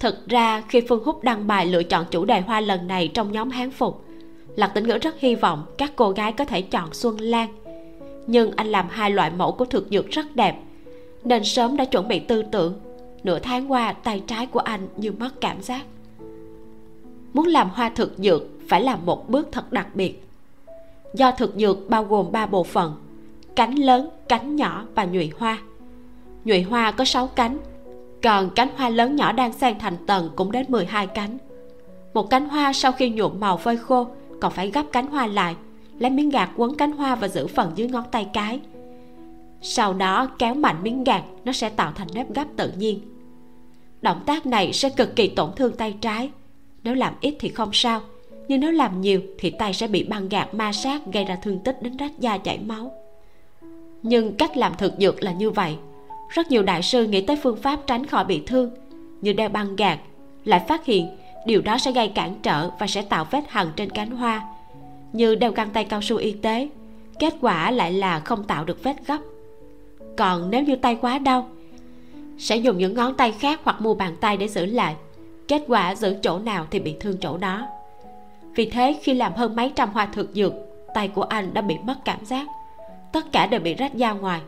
thực 0.05 0.27
ra, 0.27 0.63
khi 0.69 0.81
phương 0.89 1.03
Húc 1.03 1.23
đăng 1.23 1.47
bài 1.47 1.65
lựa 1.65 1.83
chọn 1.83 2.05
chủ 2.11 2.25
đề 2.25 2.41
hoa 2.41 2.59
lần 2.59 2.87
này 2.87 3.07
trong 3.07 3.31
nhóm 3.31 3.49
hán 3.49 3.71
phục, 3.71 4.05
lạc 4.55 4.67
tĩnh 4.67 4.87
ngữ 4.87 4.97
rất 5.01 5.19
hy 5.19 5.35
vọng 5.35 5.65
các 5.77 5.91
cô 5.95 6.09
gái 6.09 6.31
có 6.31 6.45
thể 6.45 6.61
chọn 6.61 6.93
xuân 6.93 7.21
lan. 7.21 7.49
Nhưng 8.27 8.51
anh 8.55 8.67
làm 8.67 8.87
hai 8.89 9.11
loại 9.11 9.31
mẫu 9.31 9.51
của 9.51 9.65
thực 9.65 9.87
dược 9.91 10.09
rất 10.09 10.35
đẹp, 10.35 10.59
nên 11.23 11.43
sớm 11.43 11.77
đã 11.77 11.85
chuẩn 11.85 12.07
bị 12.07 12.19
tư 12.19 12.43
tưởng. 12.51 12.79
Nửa 13.23 13.39
tháng 13.39 13.71
qua, 13.71 13.93
tay 13.93 14.23
trái 14.27 14.47
của 14.47 14.59
anh 14.59 14.87
như 14.97 15.11
mất 15.11 15.41
cảm 15.41 15.61
giác. 15.61 15.85
Muốn 17.33 17.47
làm 17.47 17.69
hoa 17.69 17.89
thực 17.89 18.13
dược, 18.17 18.41
phải 18.67 18.81
làm 18.81 19.05
một 19.05 19.29
bước 19.29 19.47
thật 19.51 19.71
đặc 19.71 19.87
biệt. 19.95 20.23
Do 21.13 21.31
thực 21.31 21.55
dược 21.55 21.89
bao 21.89 22.03
gồm 22.03 22.31
ba 22.31 22.45
bộ 22.45 22.63
phận, 22.63 22.95
cánh 23.55 23.75
lớn, 23.75 24.09
cánh 24.27 24.55
nhỏ 24.55 24.85
và 24.95 25.05
nhụy 25.05 25.31
hoa. 25.37 25.57
Nhụy 26.45 26.61
hoa 26.61 26.91
có 26.91 27.05
6 27.05 27.27
cánh 27.27 27.57
còn 28.25 28.49
cánh 28.49 28.69
hoa 28.77 28.89
lớn 28.89 29.15
nhỏ 29.15 29.31
đang 29.31 29.53
xen 29.53 29.79
thành 29.79 29.97
tầng 30.07 30.29
cũng 30.35 30.51
đến 30.51 30.65
12 30.69 31.07
cánh. 31.07 31.37
Một 32.13 32.29
cánh 32.29 32.49
hoa 32.49 32.73
sau 32.73 32.91
khi 32.91 33.09
nhuộm 33.09 33.39
màu 33.39 33.57
phơi 33.57 33.77
khô, 33.77 34.07
còn 34.41 34.51
phải 34.51 34.71
gấp 34.71 34.83
cánh 34.91 35.07
hoa 35.07 35.27
lại, 35.27 35.55
lấy 35.99 36.11
miếng 36.11 36.29
gạt 36.29 36.49
quấn 36.55 36.77
cánh 36.77 36.91
hoa 36.91 37.15
và 37.15 37.27
giữ 37.27 37.47
phần 37.47 37.71
dưới 37.75 37.87
ngón 37.87 38.03
tay 38.11 38.27
cái. 38.33 38.59
Sau 39.61 39.93
đó, 39.93 40.29
kéo 40.39 40.53
mạnh 40.53 40.75
miếng 40.83 41.03
gạt 41.03 41.23
nó 41.45 41.51
sẽ 41.51 41.69
tạo 41.69 41.91
thành 41.95 42.07
nếp 42.13 42.33
gấp 42.33 42.45
tự 42.55 42.71
nhiên. 42.77 42.99
Động 44.01 44.21
tác 44.25 44.45
này 44.45 44.73
sẽ 44.73 44.89
cực 44.89 45.15
kỳ 45.15 45.27
tổn 45.27 45.49
thương 45.55 45.75
tay 45.75 45.95
trái. 46.01 46.29
Nếu 46.83 46.95
làm 46.95 47.13
ít 47.21 47.35
thì 47.39 47.49
không 47.49 47.69
sao, 47.73 48.01
nhưng 48.47 48.59
nếu 48.59 48.71
làm 48.71 49.01
nhiều 49.01 49.21
thì 49.39 49.49
tay 49.49 49.73
sẽ 49.73 49.87
bị 49.87 50.03
băng 50.03 50.29
gạt 50.29 50.53
ma 50.53 50.71
sát, 50.71 51.01
gây 51.13 51.25
ra 51.25 51.35
thương 51.35 51.59
tích 51.59 51.81
đến 51.81 51.97
rách 51.97 52.19
da 52.19 52.37
chảy 52.37 52.59
máu. 52.59 52.91
Nhưng 54.03 54.35
cách 54.35 54.57
làm 54.57 54.73
thực 54.77 54.93
dược 54.99 55.23
là 55.23 55.31
như 55.31 55.49
vậy 55.49 55.77
rất 56.29 56.51
nhiều 56.51 56.63
đại 56.63 56.81
sư 56.81 57.05
nghĩ 57.07 57.21
tới 57.21 57.39
phương 57.43 57.61
pháp 57.61 57.79
tránh 57.87 58.05
khỏi 58.05 58.25
bị 58.25 58.43
thương 58.45 58.71
như 59.21 59.33
đeo 59.33 59.49
băng 59.49 59.75
gạt 59.75 59.99
lại 60.45 60.61
phát 60.67 60.85
hiện 60.85 61.17
điều 61.45 61.61
đó 61.61 61.77
sẽ 61.77 61.91
gây 61.91 62.07
cản 62.07 62.35
trở 62.43 62.69
và 62.79 62.87
sẽ 62.87 63.01
tạo 63.01 63.25
vết 63.31 63.41
hằn 63.49 63.67
trên 63.75 63.89
cánh 63.89 64.11
hoa. 64.11 64.43
Như 65.13 65.35
đeo 65.35 65.51
găng 65.51 65.69
tay 65.69 65.83
cao 65.83 66.01
su 66.01 66.17
y 66.17 66.31
tế, 66.31 66.69
kết 67.19 67.33
quả 67.41 67.71
lại 67.71 67.93
là 67.93 68.19
không 68.19 68.43
tạo 68.43 68.65
được 68.65 68.83
vết 68.83 69.07
gấp. 69.07 69.17
Còn 70.17 70.51
nếu 70.51 70.63
như 70.63 70.75
tay 70.75 70.97
quá 71.01 71.19
đau, 71.19 71.49
sẽ 72.37 72.57
dùng 72.57 72.77
những 72.77 72.93
ngón 72.93 73.13
tay 73.13 73.31
khác 73.31 73.59
hoặc 73.63 73.81
mua 73.81 73.93
bàn 73.93 74.15
tay 74.21 74.37
để 74.37 74.47
giữ 74.47 74.65
lại. 74.65 74.95
Kết 75.47 75.63
quả 75.67 75.95
giữ 75.95 76.15
chỗ 76.23 76.39
nào 76.39 76.67
thì 76.71 76.79
bị 76.79 76.95
thương 76.99 77.17
chỗ 77.21 77.37
đó. 77.37 77.67
Vì 78.55 78.69
thế, 78.69 78.99
khi 79.03 79.13
làm 79.13 79.33
hơn 79.33 79.55
mấy 79.55 79.71
trăm 79.75 79.89
hoa 79.89 80.05
thực 80.05 80.29
dược, 80.33 80.53
tay 80.93 81.07
của 81.07 81.23
anh 81.23 81.53
đã 81.53 81.61
bị 81.61 81.77
mất 81.83 81.95
cảm 82.05 82.25
giác. 82.25 82.47
Tất 83.11 83.31
cả 83.31 83.47
đều 83.47 83.59
bị 83.59 83.73
rách 83.73 83.95
da 83.95 84.13
ngoài 84.13 84.41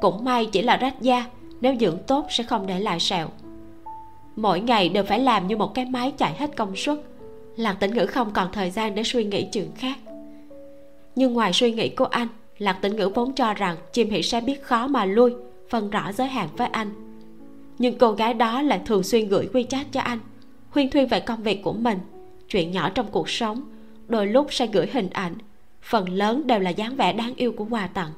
cũng 0.00 0.24
may 0.24 0.46
chỉ 0.46 0.62
là 0.62 0.76
rách 0.76 1.00
da, 1.00 1.26
nếu 1.60 1.74
dưỡng 1.80 1.98
tốt 2.06 2.26
sẽ 2.30 2.44
không 2.44 2.66
để 2.66 2.80
lại 2.80 3.00
sẹo. 3.00 3.28
Mỗi 4.36 4.60
ngày 4.60 4.88
đều 4.88 5.04
phải 5.04 5.18
làm 5.18 5.46
như 5.46 5.56
một 5.56 5.74
cái 5.74 5.84
máy 5.84 6.12
chạy 6.18 6.34
hết 6.38 6.56
công 6.56 6.76
suất. 6.76 6.98
Lạc 7.56 7.74
tĩnh 7.80 7.94
ngữ 7.94 8.06
không 8.06 8.30
còn 8.32 8.52
thời 8.52 8.70
gian 8.70 8.94
để 8.94 9.02
suy 9.02 9.24
nghĩ 9.24 9.48
chuyện 9.52 9.70
khác. 9.76 9.98
Nhưng 11.16 11.32
ngoài 11.32 11.52
suy 11.52 11.72
nghĩ 11.72 11.88
của 11.88 12.04
anh, 12.04 12.28
lạc 12.58 12.78
tĩnh 12.82 12.96
ngữ 12.96 13.08
vốn 13.14 13.32
cho 13.32 13.54
rằng 13.54 13.76
chim 13.92 14.10
hỷ 14.10 14.22
sẽ 14.22 14.40
biết 14.40 14.62
khó 14.62 14.86
mà 14.86 15.04
lui, 15.04 15.32
phân 15.70 15.90
rõ 15.90 16.12
giới 16.12 16.26
hạn 16.28 16.48
với 16.56 16.66
anh. 16.66 16.90
Nhưng 17.78 17.98
cô 17.98 18.12
gái 18.12 18.34
đó 18.34 18.62
lại 18.62 18.80
thường 18.86 19.02
xuyên 19.02 19.28
gửi 19.28 19.48
quy 19.52 19.64
chat 19.64 19.86
cho 19.92 20.00
anh 20.00 20.18
huyên 20.70 20.90
thuyên 20.90 21.06
về 21.06 21.20
công 21.20 21.42
việc 21.42 21.62
của 21.62 21.72
mình, 21.72 21.98
chuyện 22.48 22.70
nhỏ 22.70 22.90
trong 22.90 23.06
cuộc 23.10 23.30
sống, 23.30 23.62
đôi 24.08 24.26
lúc 24.26 24.46
sẽ 24.50 24.66
gửi 24.66 24.86
hình 24.92 25.10
ảnh, 25.10 25.34
phần 25.82 26.08
lớn 26.08 26.46
đều 26.46 26.58
là 26.58 26.70
dáng 26.70 26.96
vẻ 26.96 27.12
đáng 27.12 27.34
yêu 27.36 27.52
của 27.52 27.66
quà 27.70 27.86
tặng 27.86 28.10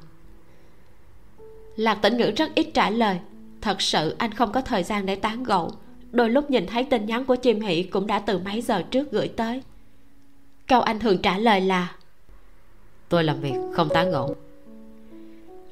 lạc 1.76 1.94
tĩnh 1.94 2.16
ngữ 2.16 2.30
rất 2.36 2.54
ít 2.54 2.66
trả 2.74 2.90
lời. 2.90 3.18
Thật 3.60 3.82
sự 3.82 4.14
anh 4.18 4.32
không 4.32 4.52
có 4.52 4.60
thời 4.60 4.82
gian 4.82 5.06
để 5.06 5.16
tán 5.16 5.44
gẫu. 5.44 5.70
Đôi 6.10 6.30
lúc 6.30 6.50
nhìn 6.50 6.66
thấy 6.66 6.84
tin 6.84 7.06
nhắn 7.06 7.24
của 7.24 7.36
chim 7.36 7.60
hỷ 7.60 7.82
cũng 7.82 8.06
đã 8.06 8.18
từ 8.18 8.38
mấy 8.38 8.60
giờ 8.60 8.82
trước 8.82 9.10
gửi 9.10 9.28
tới. 9.28 9.62
Câu 10.68 10.80
anh 10.80 10.98
thường 10.98 11.18
trả 11.22 11.38
lời 11.38 11.60
là 11.60 11.94
tôi 13.08 13.24
làm 13.24 13.40
việc 13.40 13.54
không 13.72 13.88
tán 13.88 14.10
gẫu. 14.10 14.36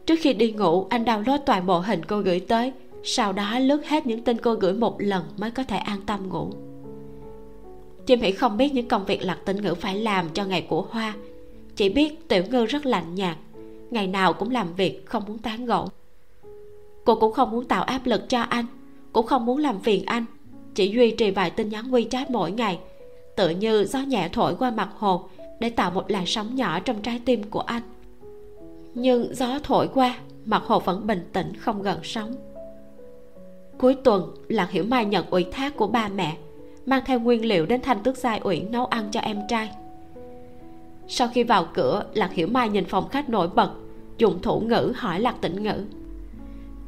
Trước 0.06 0.16
khi 0.20 0.34
đi 0.34 0.52
ngủ 0.52 0.86
anh 0.90 1.04
download 1.04 1.38
toàn 1.46 1.66
bộ 1.66 1.78
hình 1.78 2.04
cô 2.04 2.18
gửi 2.20 2.40
tới. 2.40 2.72
Sau 3.04 3.32
đó 3.32 3.58
lướt 3.58 3.86
hết 3.86 4.06
những 4.06 4.24
tin 4.24 4.38
cô 4.38 4.54
gửi 4.54 4.72
một 4.72 4.96
lần 5.00 5.24
mới 5.36 5.50
có 5.50 5.64
thể 5.64 5.76
an 5.76 6.00
tâm 6.06 6.28
ngủ. 6.28 6.52
Chim 8.06 8.20
hỷ 8.20 8.32
không 8.32 8.56
biết 8.56 8.72
những 8.72 8.88
công 8.88 9.04
việc 9.04 9.22
lặt 9.22 9.38
tĩnh 9.44 9.62
ngữ 9.62 9.74
phải 9.74 9.94
làm 9.94 10.28
cho 10.34 10.44
ngày 10.44 10.66
của 10.68 10.86
hoa. 10.90 11.14
Chỉ 11.76 11.88
biết 11.88 12.28
tiểu 12.28 12.44
ngư 12.50 12.66
rất 12.66 12.86
lạnh 12.86 13.14
nhạt 13.14 13.36
ngày 13.90 14.06
nào 14.06 14.32
cũng 14.32 14.50
làm 14.50 14.74
việc, 14.74 15.06
không 15.06 15.22
muốn 15.26 15.38
tán 15.38 15.66
gẫu. 15.66 15.88
Cô 17.04 17.14
cũng 17.14 17.32
không 17.32 17.50
muốn 17.50 17.64
tạo 17.64 17.82
áp 17.82 18.06
lực 18.06 18.28
cho 18.28 18.40
anh, 18.40 18.66
cũng 19.12 19.26
không 19.26 19.46
muốn 19.46 19.58
làm 19.58 19.80
phiền 19.80 20.04
anh, 20.06 20.24
chỉ 20.74 20.90
duy 20.90 21.10
trì 21.10 21.30
vài 21.30 21.50
tin 21.50 21.68
nhắn 21.68 21.90
WeChat 21.90 22.24
mỗi 22.28 22.52
ngày. 22.52 22.78
Tự 23.36 23.50
như 23.50 23.84
gió 23.84 23.98
nhẹ 23.98 24.28
thổi 24.32 24.54
qua 24.54 24.70
mặt 24.70 24.88
hồ 24.98 25.24
để 25.60 25.70
tạo 25.70 25.90
một 25.90 26.10
làn 26.10 26.26
sóng 26.26 26.54
nhỏ 26.54 26.80
trong 26.80 27.02
trái 27.02 27.20
tim 27.24 27.42
của 27.42 27.60
anh. 27.60 27.82
Nhưng 28.94 29.34
gió 29.34 29.58
thổi 29.62 29.88
qua, 29.94 30.18
mặt 30.44 30.62
hồ 30.66 30.80
vẫn 30.80 31.06
bình 31.06 31.28
tĩnh, 31.32 31.52
không 31.56 31.82
gần 31.82 31.98
sóng. 32.02 32.34
Cuối 33.78 33.94
tuần, 33.94 34.34
lạc 34.48 34.70
hiểu 34.70 34.84
mai 34.84 35.04
nhận 35.04 35.26
ủy 35.30 35.44
thác 35.52 35.76
của 35.76 35.86
ba 35.86 36.08
mẹ, 36.08 36.36
mang 36.86 37.02
theo 37.06 37.20
nguyên 37.20 37.44
liệu 37.44 37.66
đến 37.66 37.80
thanh 37.82 38.02
tước 38.02 38.16
giai 38.16 38.40
uyển 38.44 38.72
nấu 38.72 38.86
ăn 38.86 39.08
cho 39.12 39.20
em 39.20 39.40
trai 39.48 39.70
sau 41.12 41.28
khi 41.28 41.42
vào 41.42 41.66
cửa, 41.74 42.04
lạc 42.14 42.32
hiểu 42.32 42.46
mai 42.46 42.68
nhìn 42.68 42.84
phòng 42.84 43.08
khách 43.08 43.28
nổi 43.28 43.48
bật. 43.48 43.70
Dùng 44.18 44.42
thủ 44.42 44.60
ngữ 44.60 44.92
hỏi 44.96 45.20
lạc 45.20 45.34
tĩnh 45.40 45.62
ngữ. 45.62 45.84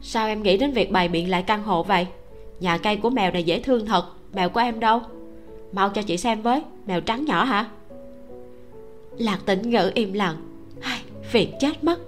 Sao 0.03 0.27
em 0.27 0.43
nghĩ 0.43 0.57
đến 0.57 0.73
việc 0.73 0.93
bày 0.93 1.09
biện 1.09 1.31
lại 1.31 1.43
căn 1.43 1.63
hộ 1.63 1.83
vậy? 1.83 2.07
Nhà 2.61 2.79
cây 2.79 2.97
của 2.97 3.11
mèo 3.11 3.31
này 3.31 3.45
dễ 3.45 3.61
thương 3.61 3.87
thật, 3.87 4.05
mèo 4.33 4.49
của 4.49 4.61
em 4.61 4.81
đâu? 4.81 5.01
Mau 5.73 5.89
cho 5.89 6.03
chị 6.03 6.17
xem 6.17 6.43
với, 6.43 6.63
mèo 6.87 7.01
trắng 7.01 7.25
nhỏ 7.25 7.45
hả? 7.45 7.69
Lạc 9.19 9.39
tĩnh 9.47 9.71
ngữ 9.71 9.91
im 9.95 10.13
lặng. 10.13 10.37
Ai, 10.81 11.01
phiền 11.23 11.51
chết 11.61 11.85
mất. 11.85 12.01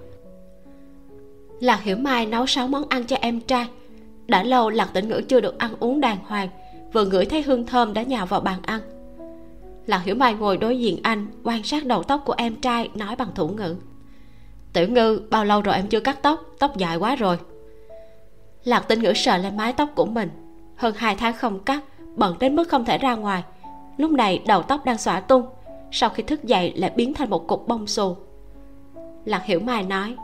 Lạc 1.59 1.83
hiểu 1.83 1.97
mai 1.97 2.25
nấu 2.25 2.45
sáu 2.45 2.67
món 2.67 2.83
ăn 2.89 3.03
cho 3.03 3.15
em 3.21 3.41
trai. 3.41 3.67
Đã 4.27 4.43
lâu 4.43 4.69
lạc 4.69 4.89
tĩnh 4.93 5.07
ngữ 5.09 5.21
chưa 5.27 5.39
được 5.39 5.57
ăn 5.57 5.71
uống 5.79 6.01
đàng 6.01 6.17
hoàng, 6.25 6.49
vừa 6.93 7.05
ngửi 7.05 7.25
thấy 7.25 7.41
hương 7.41 7.65
thơm 7.65 7.93
đã 7.93 8.01
nhào 8.03 8.25
vào 8.25 8.41
bàn 8.41 8.59
ăn 8.61 8.81
lạc 9.85 10.03
hiểu 10.03 10.15
mai 10.15 10.33
ngồi 10.33 10.57
đối 10.57 10.79
diện 10.79 10.99
anh, 11.03 11.27
quan 11.43 11.63
sát 11.63 11.85
đầu 11.85 12.03
tóc 12.03 12.21
của 12.25 12.33
em 12.37 12.55
trai, 12.55 12.89
nói 12.95 13.15
bằng 13.15 13.29
thủ 13.35 13.47
ngữ. 13.47 13.75
Tiểu 14.73 14.87
ngư, 14.89 15.21
bao 15.29 15.45
lâu 15.45 15.61
rồi 15.61 15.75
em 15.75 15.87
chưa 15.87 15.99
cắt 15.99 16.19
tóc? 16.21 16.41
Tóc 16.59 16.77
dài 16.77 16.97
quá 16.97 17.15
rồi. 17.15 17.37
Lạc 18.63 18.87
tinh 18.87 19.01
ngữ 19.01 19.13
sờ 19.13 19.37
lên 19.37 19.57
mái 19.57 19.73
tóc 19.73 19.89
của 19.95 20.05
mình. 20.05 20.29
Hơn 20.75 20.93
hai 20.97 21.15
tháng 21.15 21.33
không 21.33 21.59
cắt, 21.59 21.83
bận 22.15 22.35
đến 22.39 22.55
mức 22.55 22.69
không 22.69 22.85
thể 22.85 22.97
ra 22.97 23.15
ngoài. 23.15 23.43
Lúc 23.97 24.11
này 24.11 24.41
đầu 24.47 24.61
tóc 24.61 24.85
đang 24.85 24.97
xõa 24.97 25.19
tung, 25.19 25.45
sau 25.91 26.09
khi 26.09 26.23
thức 26.23 26.43
dậy 26.43 26.73
lại 26.75 26.91
biến 26.95 27.13
thành 27.13 27.29
một 27.29 27.47
cục 27.47 27.67
bông 27.67 27.87
xù. 27.87 28.15
Lạc 29.25 29.43
hiểu 29.45 29.59
mai 29.59 29.83
nói, 29.83 30.15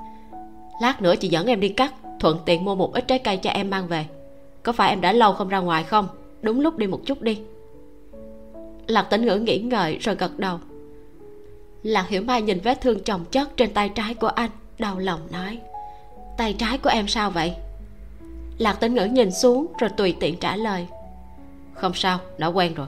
lát 0.81 1.01
nữa 1.01 1.15
chị 1.15 1.27
dẫn 1.27 1.45
em 1.45 1.59
đi 1.59 1.69
cắt, 1.69 1.93
thuận 2.19 2.39
tiện 2.45 2.65
mua 2.65 2.75
một 2.75 2.93
ít 2.93 3.07
trái 3.07 3.19
cây 3.19 3.37
cho 3.37 3.49
em 3.49 3.69
mang 3.69 3.87
về. 3.87 4.05
Có 4.63 4.71
phải 4.71 4.89
em 4.89 5.01
đã 5.01 5.11
lâu 5.11 5.33
không 5.33 5.49
ra 5.49 5.59
ngoài 5.59 5.83
không? 5.83 6.07
Đúng 6.41 6.59
lúc 6.59 6.77
đi 6.77 6.87
một 6.87 7.01
chút 7.05 7.21
đi 7.21 7.41
lạc 8.91 9.03
tĩnh 9.09 9.25
ngữ 9.25 9.35
nghĩ 9.35 9.59
ngợi 9.59 9.97
rồi 9.97 10.15
gật 10.15 10.39
đầu. 10.39 10.59
Lạc 11.83 12.07
hiểu 12.09 12.21
mai 12.21 12.41
nhìn 12.41 12.59
vết 12.59 12.81
thương 12.81 13.03
chồng 13.03 13.25
chất 13.31 13.57
trên 13.57 13.73
tay 13.73 13.89
trái 13.89 14.13
của 14.13 14.27
anh, 14.27 14.49
đau 14.79 14.99
lòng 14.99 15.19
nói, 15.31 15.59
tay 16.37 16.55
trái 16.57 16.77
của 16.77 16.89
em 16.89 17.07
sao 17.07 17.31
vậy? 17.31 17.53
Lạc 18.57 18.73
tĩnh 18.73 18.93
ngữ 18.93 19.05
nhìn 19.05 19.31
xuống 19.31 19.67
rồi 19.79 19.89
tùy 19.97 20.15
tiện 20.19 20.37
trả 20.37 20.55
lời, 20.55 20.87
không 21.73 21.93
sao, 21.93 22.19
đã 22.37 22.47
quen 22.47 22.73
rồi. 22.73 22.87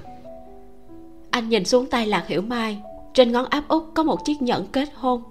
Anh 1.30 1.50
nhìn 1.50 1.66
xuống 1.66 1.90
tay 1.90 2.06
lạc 2.06 2.28
hiểu 2.28 2.42
mai, 2.42 2.82
trên 3.14 3.32
ngón 3.32 3.46
áp 3.46 3.68
út 3.68 3.84
có 3.94 4.04
một 4.04 4.26
chiếc 4.26 4.42
nhẫn 4.42 4.68
kết 4.72 4.90
hôn. 4.96 5.24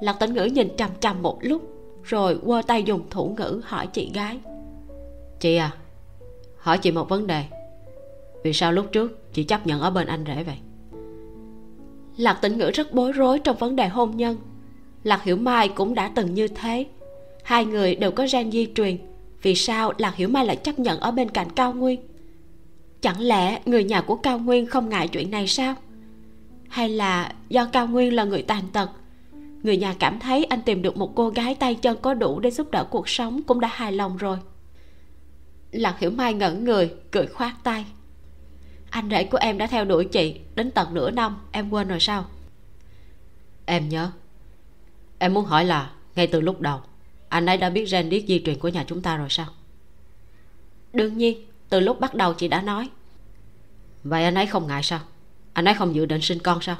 Lạc 0.00 0.12
tĩnh 0.12 0.34
ngữ 0.34 0.44
nhìn 0.44 0.68
trầm 0.76 0.90
trầm 1.00 1.22
một 1.22 1.38
lúc, 1.40 1.62
rồi 2.02 2.38
quơ 2.44 2.62
tay 2.66 2.82
dùng 2.82 3.10
thủ 3.10 3.34
ngữ 3.38 3.60
hỏi 3.64 3.86
chị 3.86 4.10
gái, 4.14 4.38
chị 5.40 5.56
à 5.56 5.70
hỏi 6.56 6.78
chị 6.78 6.90
một 6.90 7.08
vấn 7.08 7.26
đề. 7.26 7.44
Vì 8.42 8.52
sao 8.52 8.72
lúc 8.72 8.86
trước 8.92 9.21
chị 9.32 9.44
chấp 9.44 9.66
nhận 9.66 9.80
ở 9.80 9.90
bên 9.90 10.06
anh 10.06 10.24
rể 10.26 10.44
vậy. 10.44 10.56
Lạc 12.16 12.34
tĩnh 12.42 12.58
ngữ 12.58 12.70
rất 12.70 12.92
bối 12.94 13.12
rối 13.12 13.38
trong 13.38 13.56
vấn 13.56 13.76
đề 13.76 13.88
hôn 13.88 14.16
nhân. 14.16 14.36
Lạc 15.04 15.24
hiểu 15.24 15.36
mai 15.36 15.68
cũng 15.68 15.94
đã 15.94 16.10
từng 16.14 16.34
như 16.34 16.48
thế. 16.48 16.86
Hai 17.44 17.64
người 17.64 17.94
đều 17.94 18.10
có 18.10 18.26
gen 18.32 18.52
di 18.52 18.68
truyền. 18.74 18.98
Vì 19.42 19.54
sao 19.54 19.92
lạc 19.98 20.16
hiểu 20.16 20.28
mai 20.28 20.46
lại 20.46 20.56
chấp 20.56 20.78
nhận 20.78 21.00
ở 21.00 21.10
bên 21.10 21.28
cạnh 21.28 21.50
cao 21.50 21.72
nguyên? 21.72 22.00
Chẳng 23.00 23.20
lẽ 23.20 23.60
người 23.66 23.84
nhà 23.84 24.00
của 24.00 24.16
cao 24.16 24.38
nguyên 24.38 24.66
không 24.66 24.88
ngại 24.88 25.08
chuyện 25.08 25.30
này 25.30 25.46
sao? 25.46 25.74
Hay 26.68 26.88
là 26.88 27.32
do 27.48 27.66
cao 27.72 27.86
nguyên 27.86 28.14
là 28.14 28.24
người 28.24 28.42
tàn 28.42 28.62
tật? 28.72 28.90
Người 29.62 29.76
nhà 29.76 29.94
cảm 29.98 30.18
thấy 30.18 30.44
anh 30.44 30.62
tìm 30.62 30.82
được 30.82 30.96
một 30.96 31.12
cô 31.14 31.28
gái 31.28 31.54
tay 31.54 31.74
chân 31.74 31.96
có 32.02 32.14
đủ 32.14 32.40
để 32.40 32.50
giúp 32.50 32.70
đỡ 32.70 32.84
cuộc 32.90 33.08
sống 33.08 33.42
cũng 33.42 33.60
đã 33.60 33.68
hài 33.72 33.92
lòng 33.92 34.16
rồi. 34.16 34.38
Lạc 35.72 35.98
hiểu 35.98 36.10
mai 36.10 36.34
ngẩn 36.34 36.64
người, 36.64 36.90
cười 37.10 37.26
khoát 37.26 37.52
tay 37.64 37.84
anh 38.92 39.10
rể 39.10 39.24
của 39.24 39.38
em 39.38 39.58
đã 39.58 39.66
theo 39.66 39.84
đuổi 39.84 40.04
chị 40.04 40.40
đến 40.54 40.70
tận 40.70 40.94
nửa 40.94 41.10
năm 41.10 41.40
em 41.52 41.70
quên 41.70 41.88
rồi 41.88 42.00
sao? 42.00 42.24
Em 43.66 43.88
nhớ. 43.88 44.10
Em 45.18 45.34
muốn 45.34 45.44
hỏi 45.44 45.64
là 45.64 45.90
ngay 46.16 46.26
từ 46.26 46.40
lúc 46.40 46.60
đầu 46.60 46.80
anh 47.28 47.46
ấy 47.46 47.56
đã 47.56 47.70
biết 47.70 47.90
gen 47.90 48.10
điếc 48.10 48.24
di 48.28 48.42
truyền 48.44 48.58
của 48.58 48.68
nhà 48.68 48.84
chúng 48.86 49.02
ta 49.02 49.16
rồi 49.16 49.28
sao? 49.30 49.46
Đương 50.92 51.18
nhiên 51.18 51.46
từ 51.68 51.80
lúc 51.80 52.00
bắt 52.00 52.14
đầu 52.14 52.34
chị 52.34 52.48
đã 52.48 52.62
nói. 52.62 52.90
Vậy 54.04 54.24
anh 54.24 54.34
ấy 54.34 54.46
không 54.46 54.66
ngại 54.66 54.82
sao? 54.82 55.00
Anh 55.52 55.64
ấy 55.64 55.74
không 55.74 55.94
dự 55.94 56.06
định 56.06 56.22
sinh 56.22 56.38
con 56.38 56.60
sao? 56.62 56.76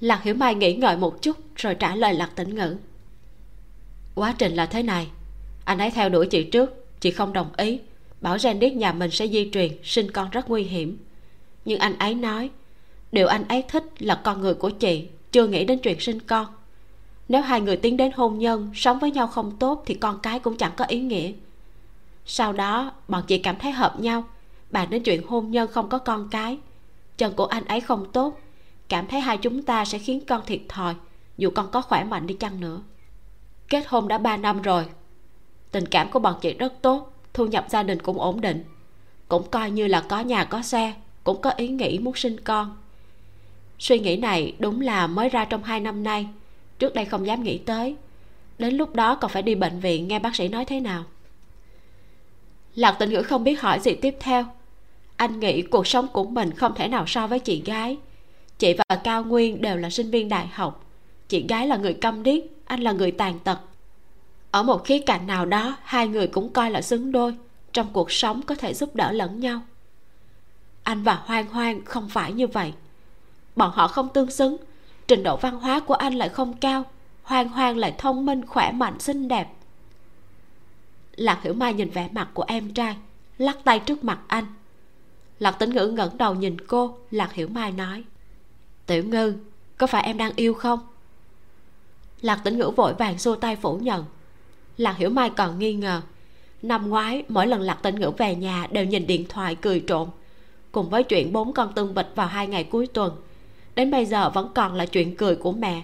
Lạc 0.00 0.22
hiểu 0.22 0.34
mai 0.34 0.54
nghĩ 0.54 0.76
ngợi 0.76 0.96
một 0.96 1.22
chút 1.22 1.36
rồi 1.56 1.74
trả 1.74 1.94
lời 1.94 2.14
lạc 2.14 2.30
tĩnh 2.34 2.54
ngữ. 2.54 2.76
Quá 4.14 4.34
trình 4.38 4.54
là 4.56 4.66
thế 4.66 4.82
này 4.82 5.08
anh 5.64 5.78
ấy 5.78 5.90
theo 5.90 6.08
đuổi 6.08 6.26
chị 6.26 6.44
trước 6.44 6.86
chị 7.00 7.10
không 7.10 7.32
đồng 7.32 7.50
ý 7.56 7.80
bảo 8.20 8.36
gen 8.42 8.60
điếc 8.60 8.72
nhà 8.72 8.92
mình 8.92 9.10
sẽ 9.10 9.28
di 9.28 9.50
truyền, 9.52 9.72
sinh 9.82 10.10
con 10.10 10.30
rất 10.30 10.50
nguy 10.50 10.62
hiểm. 10.62 10.98
Nhưng 11.64 11.78
anh 11.78 11.98
ấy 11.98 12.14
nói, 12.14 12.50
điều 13.12 13.26
anh 13.26 13.48
ấy 13.48 13.64
thích 13.68 13.84
là 13.98 14.20
con 14.24 14.40
người 14.40 14.54
của 14.54 14.70
chị, 14.70 15.08
chưa 15.32 15.46
nghĩ 15.46 15.64
đến 15.64 15.78
chuyện 15.78 16.00
sinh 16.00 16.20
con. 16.20 16.46
Nếu 17.28 17.42
hai 17.42 17.60
người 17.60 17.76
tiến 17.76 17.96
đến 17.96 18.12
hôn 18.12 18.38
nhân, 18.38 18.70
sống 18.74 18.98
với 18.98 19.10
nhau 19.10 19.26
không 19.26 19.56
tốt 19.56 19.82
thì 19.86 19.94
con 19.94 20.18
cái 20.22 20.38
cũng 20.38 20.56
chẳng 20.56 20.72
có 20.76 20.84
ý 20.84 21.00
nghĩa. 21.00 21.32
Sau 22.26 22.52
đó, 22.52 22.92
bọn 23.08 23.22
chị 23.26 23.38
cảm 23.38 23.56
thấy 23.58 23.72
hợp 23.72 24.00
nhau. 24.00 24.24
Bàn 24.70 24.90
đến 24.90 25.02
chuyện 25.02 25.26
hôn 25.26 25.50
nhân 25.50 25.70
không 25.72 25.88
có 25.88 25.98
con 25.98 26.28
cái, 26.30 26.58
chân 27.18 27.32
của 27.36 27.46
anh 27.46 27.64
ấy 27.64 27.80
không 27.80 28.12
tốt, 28.12 28.40
cảm 28.88 29.06
thấy 29.06 29.20
hai 29.20 29.36
chúng 29.36 29.62
ta 29.62 29.84
sẽ 29.84 29.98
khiến 29.98 30.20
con 30.26 30.42
thiệt 30.46 30.60
thòi, 30.68 30.94
dù 31.38 31.50
con 31.50 31.70
có 31.70 31.80
khỏe 31.80 32.04
mạnh 32.04 32.26
đi 32.26 32.34
chăng 32.34 32.60
nữa. 32.60 32.82
Kết 33.68 33.86
hôn 33.88 34.08
đã 34.08 34.18
3 34.18 34.36
năm 34.36 34.62
rồi, 34.62 34.84
tình 35.70 35.86
cảm 35.86 36.10
của 36.10 36.18
bọn 36.18 36.34
chị 36.40 36.54
rất 36.54 36.82
tốt 36.82 37.12
thu 37.38 37.46
nhập 37.46 37.66
gia 37.68 37.82
đình 37.82 38.02
cũng 38.02 38.20
ổn 38.20 38.40
định. 38.40 38.64
Cũng 39.28 39.50
coi 39.50 39.70
như 39.70 39.86
là 39.86 40.00
có 40.00 40.20
nhà 40.20 40.44
có 40.44 40.62
xe, 40.62 40.92
cũng 41.24 41.40
có 41.40 41.50
ý 41.50 41.68
nghĩ 41.68 41.98
muốn 41.98 42.14
sinh 42.16 42.40
con. 42.40 42.76
Suy 43.78 43.98
nghĩ 43.98 44.16
này 44.16 44.54
đúng 44.58 44.80
là 44.80 45.06
mới 45.06 45.28
ra 45.28 45.44
trong 45.44 45.64
hai 45.64 45.80
năm 45.80 46.04
nay, 46.04 46.28
trước 46.78 46.94
đây 46.94 47.04
không 47.04 47.26
dám 47.26 47.42
nghĩ 47.42 47.58
tới. 47.58 47.96
Đến 48.58 48.74
lúc 48.74 48.94
đó 48.94 49.14
còn 49.14 49.30
phải 49.30 49.42
đi 49.42 49.54
bệnh 49.54 49.80
viện 49.80 50.08
nghe 50.08 50.18
bác 50.18 50.36
sĩ 50.36 50.48
nói 50.48 50.64
thế 50.64 50.80
nào. 50.80 51.04
Lạc 52.74 52.96
tình 52.98 53.10
ngữ 53.10 53.22
không 53.22 53.44
biết 53.44 53.60
hỏi 53.60 53.80
gì 53.80 53.94
tiếp 53.94 54.16
theo. 54.20 54.44
Anh 55.16 55.40
nghĩ 55.40 55.62
cuộc 55.62 55.86
sống 55.86 56.08
của 56.12 56.24
mình 56.24 56.50
không 56.50 56.74
thể 56.74 56.88
nào 56.88 57.04
so 57.06 57.26
với 57.26 57.38
chị 57.38 57.62
gái. 57.64 57.96
Chị 58.58 58.74
và 58.74 58.96
cao 58.96 59.24
nguyên 59.24 59.60
đều 59.60 59.76
là 59.76 59.90
sinh 59.90 60.10
viên 60.10 60.28
đại 60.28 60.46
học. 60.46 60.86
Chị 61.28 61.46
gái 61.48 61.66
là 61.66 61.76
người 61.76 61.94
câm 61.94 62.22
điếc, 62.22 62.44
anh 62.64 62.80
là 62.80 62.92
người 62.92 63.10
tàn 63.10 63.38
tật 63.38 63.58
ở 64.50 64.62
một 64.62 64.84
khía 64.84 64.98
cạnh 64.98 65.26
nào 65.26 65.46
đó, 65.46 65.76
hai 65.82 66.08
người 66.08 66.26
cũng 66.26 66.52
coi 66.52 66.70
là 66.70 66.82
xứng 66.82 67.12
đôi. 67.12 67.36
Trong 67.72 67.92
cuộc 67.92 68.12
sống 68.12 68.42
có 68.42 68.54
thể 68.54 68.74
giúp 68.74 68.96
đỡ 68.96 69.12
lẫn 69.12 69.40
nhau. 69.40 69.60
Anh 70.82 71.02
và 71.02 71.14
hoang 71.14 71.46
hoang 71.46 71.84
không 71.84 72.08
phải 72.08 72.32
như 72.32 72.46
vậy. 72.46 72.72
Bọn 73.56 73.70
họ 73.74 73.88
không 73.88 74.08
tương 74.08 74.30
xứng. 74.30 74.56
Trình 75.06 75.22
độ 75.22 75.36
văn 75.36 75.60
hóa 75.60 75.80
của 75.80 75.94
anh 75.94 76.14
lại 76.14 76.28
không 76.28 76.54
cao. 76.56 76.84
Hoang 77.22 77.48
hoang 77.48 77.76
lại 77.76 77.94
thông 77.98 78.26
minh, 78.26 78.46
khỏe 78.46 78.72
mạnh, 78.72 78.98
xinh 79.00 79.28
đẹp. 79.28 79.48
Lạc 81.16 81.42
hiểu 81.42 81.54
mai 81.54 81.74
nhìn 81.74 81.90
vẻ 81.90 82.08
mặt 82.12 82.28
của 82.34 82.44
em 82.46 82.74
trai, 82.74 82.96
lắc 83.38 83.58
tay 83.64 83.78
trước 83.78 84.04
mặt 84.04 84.18
anh. 84.26 84.44
Lạc 85.38 85.50
tĩnh 85.50 85.70
ngữ 85.70 85.86
ngẩng 85.86 86.18
đầu 86.18 86.34
nhìn 86.34 86.60
cô, 86.60 86.98
lạc 87.10 87.32
hiểu 87.32 87.48
mai 87.48 87.72
nói, 87.72 88.04
tiểu 88.86 89.04
ngư, 89.04 89.34
có 89.78 89.86
phải 89.86 90.02
em 90.02 90.18
đang 90.18 90.32
yêu 90.36 90.54
không? 90.54 90.80
Lạc 92.20 92.40
tĩnh 92.44 92.58
ngữ 92.58 92.70
vội 92.76 92.94
vàng 92.94 93.18
xua 93.18 93.36
tay 93.36 93.56
phủ 93.56 93.76
nhận 93.76 94.04
lạc 94.78 94.96
hiểu 94.96 95.10
mai 95.10 95.30
còn 95.30 95.58
nghi 95.58 95.74
ngờ. 95.74 96.00
Năm 96.62 96.88
ngoái, 96.88 97.22
mỗi 97.28 97.46
lần 97.46 97.60
lạc 97.60 97.78
tĩnh 97.82 98.00
ngữ 98.00 98.10
về 98.18 98.34
nhà 98.34 98.66
đều 98.70 98.84
nhìn 98.84 99.06
điện 99.06 99.24
thoại 99.28 99.54
cười 99.54 99.84
trộn 99.86 100.08
cùng 100.72 100.90
với 100.90 101.02
chuyện 101.02 101.32
bốn 101.32 101.52
con 101.52 101.72
tương 101.72 101.94
bịch 101.94 102.12
vào 102.14 102.26
hai 102.26 102.46
ngày 102.46 102.64
cuối 102.64 102.86
tuần, 102.86 103.16
đến 103.74 103.90
bây 103.90 104.06
giờ 104.06 104.30
vẫn 104.30 104.50
còn 104.54 104.74
là 104.74 104.86
chuyện 104.86 105.16
cười 105.16 105.36
của 105.36 105.52
mẹ. 105.52 105.82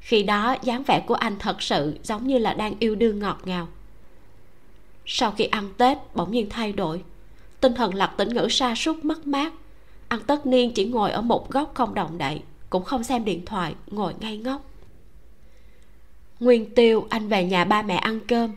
Khi 0.00 0.22
đó, 0.22 0.56
dáng 0.62 0.82
vẻ 0.86 1.02
của 1.06 1.14
anh 1.14 1.38
thật 1.38 1.62
sự 1.62 1.98
giống 2.02 2.26
như 2.26 2.38
là 2.38 2.54
đang 2.54 2.74
yêu 2.78 2.94
đương 2.94 3.18
ngọt 3.18 3.38
ngào. 3.44 3.68
Sau 5.06 5.30
khi 5.30 5.44
ăn 5.44 5.68
tết, 5.78 5.98
bỗng 6.14 6.32
nhiên 6.32 6.46
thay 6.50 6.72
đổi. 6.72 7.02
Tinh 7.60 7.74
thần 7.74 7.94
lạc 7.94 8.14
tĩnh 8.16 8.34
ngữ 8.34 8.48
sa 8.50 8.74
sút 8.74 9.04
mất 9.04 9.26
mát. 9.26 9.52
Ăn 10.08 10.20
tất 10.26 10.46
niên 10.46 10.72
chỉ 10.74 10.84
ngồi 10.84 11.10
ở 11.10 11.22
một 11.22 11.50
góc 11.50 11.70
không 11.74 11.94
động 11.94 12.18
đậy, 12.18 12.40
cũng 12.70 12.84
không 12.84 13.04
xem 13.04 13.24
điện 13.24 13.44
thoại, 13.46 13.74
ngồi 13.86 14.14
ngay 14.20 14.36
ngốc 14.36 14.64
nguyên 16.40 16.74
tiêu 16.74 17.06
anh 17.10 17.28
về 17.28 17.44
nhà 17.44 17.64
ba 17.64 17.82
mẹ 17.82 17.96
ăn 17.96 18.20
cơm. 18.28 18.52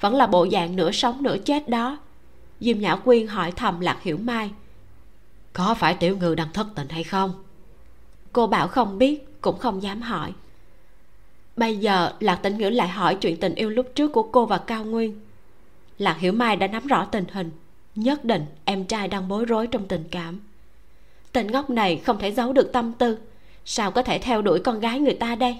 Vẫn 0.00 0.14
là 0.14 0.26
bộ 0.26 0.46
dạng 0.52 0.76
nửa 0.76 0.90
sống 0.90 1.22
nửa 1.22 1.36
chết 1.38 1.68
đó. 1.68 1.98
Diêm 2.60 2.78
nhã 2.78 2.96
quyên 2.96 3.26
hỏi 3.26 3.52
thầm 3.56 3.80
lạc 3.80 4.02
hiểu 4.02 4.18
mai. 4.18 4.50
Có 5.52 5.74
phải 5.74 5.94
tiểu 5.94 6.16
ngư 6.16 6.34
đang 6.34 6.52
thất 6.52 6.66
tình 6.74 6.88
hay 6.88 7.04
không? 7.04 7.32
Cô 8.32 8.46
bảo 8.46 8.68
không 8.68 8.98
biết 8.98 9.40
cũng 9.40 9.58
không 9.58 9.82
dám 9.82 10.02
hỏi. 10.02 10.32
Bây 11.56 11.76
giờ 11.76 12.12
lạc 12.20 12.36
tĩnh 12.36 12.58
ngữ 12.58 12.70
lại 12.70 12.88
hỏi 12.88 13.14
chuyện 13.14 13.36
tình 13.36 13.54
yêu 13.54 13.70
lúc 13.70 13.86
trước 13.94 14.12
của 14.12 14.22
cô 14.22 14.46
và 14.46 14.58
cao 14.58 14.84
nguyên. 14.84 15.20
Lạc 15.98 16.18
hiểu 16.18 16.32
mai 16.32 16.56
đã 16.56 16.66
nắm 16.66 16.86
rõ 16.86 17.04
tình 17.04 17.24
hình 17.32 17.50
nhất 17.94 18.24
định 18.24 18.44
em 18.64 18.84
trai 18.84 19.08
đang 19.08 19.28
bối 19.28 19.44
rối 19.44 19.66
trong 19.66 19.88
tình 19.88 20.04
cảm. 20.10 20.40
Tình 21.32 21.46
ngốc 21.46 21.70
này 21.70 21.96
không 21.96 22.18
thể 22.18 22.32
giấu 22.32 22.52
được 22.52 22.72
tâm 22.72 22.92
tư. 22.92 23.18
Sao 23.64 23.90
có 23.90 24.02
thể 24.02 24.18
theo 24.18 24.42
đuổi 24.42 24.60
con 24.60 24.80
gái 24.80 25.00
người 25.00 25.14
ta 25.14 25.34
đây 25.34 25.56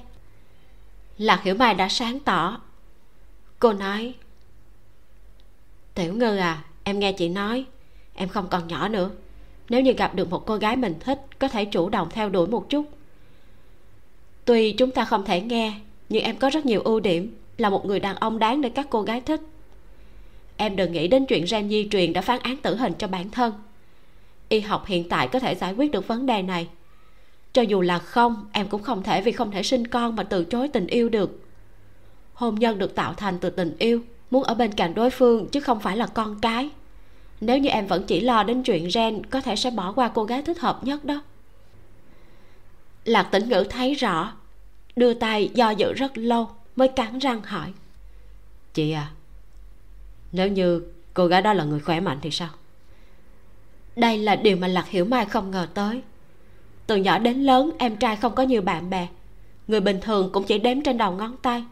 lạc 1.20 1.42
hiểu 1.42 1.54
mai 1.54 1.74
đã 1.74 1.88
sáng 1.88 2.20
tỏ. 2.20 2.60
Cô 3.58 3.72
nói, 3.72 4.14
tiểu 5.94 6.14
ngư 6.14 6.36
à 6.36 6.64
em 6.84 6.98
nghe 6.98 7.12
chị 7.12 7.28
nói, 7.28 7.64
em 8.14 8.28
không 8.28 8.48
còn 8.50 8.68
nhỏ 8.68 8.88
nữa. 8.88 9.10
Nếu 9.68 9.80
như 9.80 9.92
gặp 9.92 10.14
được 10.14 10.30
một 10.30 10.46
cô 10.46 10.56
gái 10.56 10.76
mình 10.76 10.94
thích, 11.00 11.20
có 11.38 11.48
thể 11.48 11.64
chủ 11.64 11.88
động 11.88 12.08
theo 12.10 12.28
đuổi 12.28 12.46
một 12.46 12.68
chút. 12.68 12.84
Tuy 14.44 14.72
chúng 14.72 14.90
ta 14.90 15.04
không 15.04 15.24
thể 15.24 15.40
nghe, 15.40 15.74
nhưng 16.08 16.22
em 16.22 16.36
có 16.36 16.50
rất 16.50 16.66
nhiều 16.66 16.80
ưu 16.80 17.00
điểm, 17.00 17.36
là 17.58 17.70
một 17.70 17.86
người 17.86 18.00
đàn 18.00 18.16
ông 18.16 18.38
đáng 18.38 18.60
để 18.60 18.68
các 18.68 18.86
cô 18.90 19.02
gái 19.02 19.20
thích. 19.20 19.40
Em 20.56 20.76
đừng 20.76 20.92
nghĩ 20.92 21.08
đến 21.08 21.26
chuyện 21.26 21.44
gen 21.50 21.68
di 21.68 21.88
truyền 21.90 22.12
đã 22.12 22.20
phán 22.20 22.40
án 22.42 22.56
tử 22.56 22.76
hình 22.76 22.92
cho 22.98 23.06
bản 23.06 23.30
thân. 23.30 23.52
Y 24.48 24.60
học 24.60 24.86
hiện 24.86 25.08
tại 25.08 25.28
có 25.28 25.38
thể 25.38 25.54
giải 25.54 25.74
quyết 25.74 25.90
được 25.90 26.08
vấn 26.08 26.26
đề 26.26 26.42
này 26.42 26.68
cho 27.52 27.62
dù 27.62 27.80
là 27.80 27.98
không, 27.98 28.48
em 28.52 28.68
cũng 28.68 28.82
không 28.82 29.02
thể 29.02 29.22
vì 29.22 29.32
không 29.32 29.50
thể 29.50 29.62
sinh 29.62 29.86
con 29.86 30.16
mà 30.16 30.22
từ 30.22 30.44
chối 30.44 30.68
tình 30.68 30.86
yêu 30.86 31.08
được. 31.08 31.40
Hôn 32.32 32.54
nhân 32.54 32.78
được 32.78 32.94
tạo 32.94 33.14
thành 33.14 33.38
từ 33.38 33.50
tình 33.50 33.76
yêu, 33.78 34.00
muốn 34.30 34.42
ở 34.42 34.54
bên 34.54 34.72
cạnh 34.72 34.94
đối 34.94 35.10
phương 35.10 35.48
chứ 35.48 35.60
không 35.60 35.80
phải 35.80 35.96
là 35.96 36.06
con 36.06 36.40
cái. 36.40 36.70
Nếu 37.40 37.58
như 37.58 37.68
em 37.68 37.86
vẫn 37.86 38.04
chỉ 38.06 38.20
lo 38.20 38.42
đến 38.42 38.62
chuyện 38.62 38.88
gen 38.94 39.26
có 39.26 39.40
thể 39.40 39.56
sẽ 39.56 39.70
bỏ 39.70 39.92
qua 39.92 40.10
cô 40.14 40.24
gái 40.24 40.42
thích 40.42 40.58
hợp 40.58 40.84
nhất 40.84 41.04
đó. 41.04 41.22
Lạc 43.04 43.22
tĩnh 43.22 43.48
ngữ 43.48 43.64
thấy 43.70 43.94
rõ, 43.94 44.32
đưa 44.96 45.14
tay 45.14 45.50
do 45.54 45.70
dự 45.70 45.92
rất 45.92 46.18
lâu, 46.18 46.48
mới 46.76 46.88
cắn 46.88 47.18
răng 47.18 47.42
hỏi. 47.42 47.72
Chị 48.74 48.90
à 48.90 49.10
nếu 50.32 50.48
như 50.48 50.82
cô 51.14 51.26
gái 51.26 51.42
đó 51.42 51.52
là 51.52 51.64
người 51.64 51.80
khỏe 51.80 52.00
mạnh 52.00 52.18
thì 52.22 52.30
sao? 52.30 52.48
Đây 53.96 54.18
là 54.18 54.36
điều 54.36 54.56
mà 54.56 54.66
lạc 54.66 54.88
hiểu 54.88 55.04
mai 55.04 55.26
không 55.26 55.50
ngờ 55.50 55.68
tới 55.74 56.02
từ 56.90 56.96
nhỏ 56.96 57.18
đến 57.18 57.42
lớn, 57.42 57.70
em 57.78 57.96
trai 57.96 58.16
không 58.16 58.34
có 58.34 58.42
nhiều 58.42 58.62
bạn 58.62 58.90
bè. 58.90 59.08
Người 59.66 59.80
bình 59.80 59.98
thường 60.02 60.30
cũng 60.32 60.44
chỉ 60.44 60.58
đếm 60.58 60.82
trên 60.82 60.98
đầu 60.98 61.12
ngón 61.12 61.36
tay. 61.36 61.64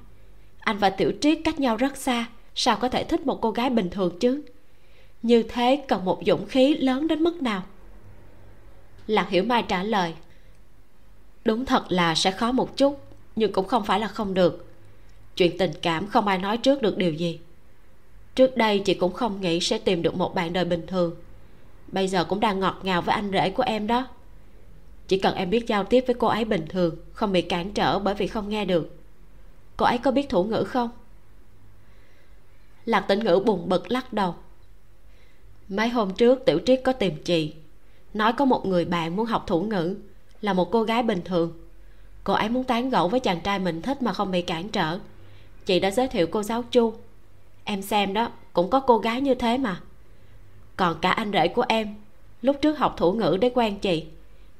Anh 0.60 0.78
và 0.78 0.90
tiểu 0.90 1.12
triết 1.20 1.38
cách 1.44 1.60
nhau 1.60 1.76
rất 1.76 1.96
xa, 1.96 2.26
sao 2.54 2.76
có 2.76 2.88
thể 2.88 3.04
thích 3.04 3.26
một 3.26 3.40
cô 3.40 3.50
gái 3.50 3.70
bình 3.70 3.90
thường 3.90 4.18
chứ? 4.18 4.42
Như 5.22 5.42
thế 5.42 5.84
cần 5.88 6.04
một 6.04 6.20
dũng 6.26 6.46
khí 6.46 6.74
lớn 6.74 7.08
đến 7.08 7.22
mức 7.22 7.42
nào? 7.42 7.62
Lạc 9.06 9.28
hiểu 9.30 9.44
mai 9.44 9.62
trả 9.62 9.82
lời, 9.82 10.14
đúng 11.44 11.64
thật 11.64 11.84
là 11.88 12.14
sẽ 12.14 12.30
khó 12.30 12.52
một 12.52 12.76
chút, 12.76 13.00
nhưng 13.36 13.52
cũng 13.52 13.66
không 13.66 13.84
phải 13.84 14.00
là 14.00 14.08
không 14.08 14.34
được. 14.34 14.66
Chuyện 15.36 15.58
tình 15.58 15.72
cảm 15.82 16.06
không 16.06 16.26
ai 16.26 16.38
nói 16.38 16.56
trước 16.56 16.82
được 16.82 16.96
điều 16.98 17.12
gì. 17.12 17.40
Trước 18.34 18.56
đây 18.56 18.78
chị 18.78 18.94
cũng 18.94 19.12
không 19.12 19.40
nghĩ 19.40 19.60
sẽ 19.60 19.78
tìm 19.78 20.02
được 20.02 20.16
một 20.16 20.34
bạn 20.34 20.52
đời 20.52 20.64
bình 20.64 20.86
thường. 20.86 21.14
Bây 21.86 22.08
giờ 22.08 22.24
cũng 22.24 22.40
đang 22.40 22.60
ngọt 22.60 22.78
ngào 22.82 23.02
với 23.02 23.14
anh 23.14 23.30
rể 23.32 23.50
của 23.50 23.62
em 23.62 23.86
đó 23.86 24.06
chỉ 25.08 25.18
cần 25.18 25.34
em 25.34 25.50
biết 25.50 25.66
giao 25.66 25.84
tiếp 25.84 26.04
với 26.06 26.14
cô 26.18 26.26
ấy 26.26 26.44
bình 26.44 26.66
thường, 26.68 26.96
không 27.12 27.32
bị 27.32 27.42
cản 27.42 27.72
trở 27.72 27.98
bởi 27.98 28.14
vì 28.14 28.26
không 28.26 28.48
nghe 28.48 28.64
được. 28.64 28.96
Cô 29.76 29.86
ấy 29.86 29.98
có 29.98 30.10
biết 30.10 30.28
thủ 30.28 30.44
ngữ 30.44 30.64
không? 30.64 30.90
Lạc 32.84 33.00
tĩnh 33.00 33.24
ngữ 33.24 33.42
bùng 33.46 33.68
bực 33.68 33.90
lắc 33.90 34.12
đầu. 34.12 34.34
Mấy 35.68 35.88
hôm 35.88 36.14
trước 36.14 36.44
tiểu 36.46 36.58
triết 36.66 36.80
có 36.84 36.92
tìm 36.92 37.22
chị. 37.24 37.54
Nói 38.14 38.32
có 38.32 38.44
một 38.44 38.66
người 38.66 38.84
bạn 38.84 39.16
muốn 39.16 39.26
học 39.26 39.44
thủ 39.46 39.62
ngữ, 39.62 39.96
là 40.40 40.52
một 40.52 40.70
cô 40.72 40.82
gái 40.82 41.02
bình 41.02 41.20
thường. 41.24 41.52
Cô 42.24 42.32
ấy 42.34 42.48
muốn 42.48 42.64
tán 42.64 42.90
gẫu 42.90 43.08
với 43.08 43.20
chàng 43.20 43.40
trai 43.40 43.58
mình 43.58 43.82
thích 43.82 44.02
mà 44.02 44.12
không 44.12 44.30
bị 44.30 44.42
cản 44.42 44.68
trở. 44.68 44.98
Chị 45.66 45.80
đã 45.80 45.90
giới 45.90 46.08
thiệu 46.08 46.26
cô 46.26 46.42
giáo 46.42 46.62
chu. 46.70 46.92
Em 47.64 47.82
xem 47.82 48.14
đó, 48.14 48.30
cũng 48.52 48.70
có 48.70 48.80
cô 48.80 48.98
gái 48.98 49.20
như 49.20 49.34
thế 49.34 49.58
mà. 49.58 49.80
Còn 50.76 50.98
cả 51.00 51.10
anh 51.10 51.32
rể 51.32 51.48
của 51.48 51.64
em, 51.68 51.94
lúc 52.42 52.56
trước 52.62 52.78
học 52.78 52.94
thủ 52.96 53.12
ngữ 53.12 53.38
để 53.40 53.50
quen 53.54 53.78
chị 53.78 54.04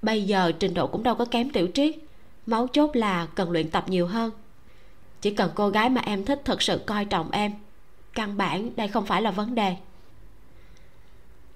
bây 0.02 0.22
giờ 0.22 0.52
trình 0.58 0.74
độ 0.74 0.87
cũng 0.87 1.02
đâu 1.02 1.14
có 1.14 1.24
kém 1.24 1.50
tiểu 1.50 1.68
triết. 1.74 1.94
Máu 2.46 2.66
chốt 2.66 2.96
là 2.96 3.26
cần 3.34 3.50
luyện 3.50 3.70
tập 3.70 3.84
nhiều 3.88 4.06
hơn. 4.06 4.30
Chỉ 5.20 5.30
cần 5.30 5.50
cô 5.54 5.68
gái 5.68 5.88
mà 5.88 6.00
em 6.00 6.24
thích 6.24 6.42
thật 6.44 6.62
sự 6.62 6.80
coi 6.87 7.04
trọng 7.04 7.30
em, 7.30 7.52
căn 8.14 8.37
bản 8.37 8.70
đây 8.76 8.88
không 8.88 9.06
phải 9.06 9.22
là 9.22 9.30
vấn 9.30 9.54
đề. 9.54 9.76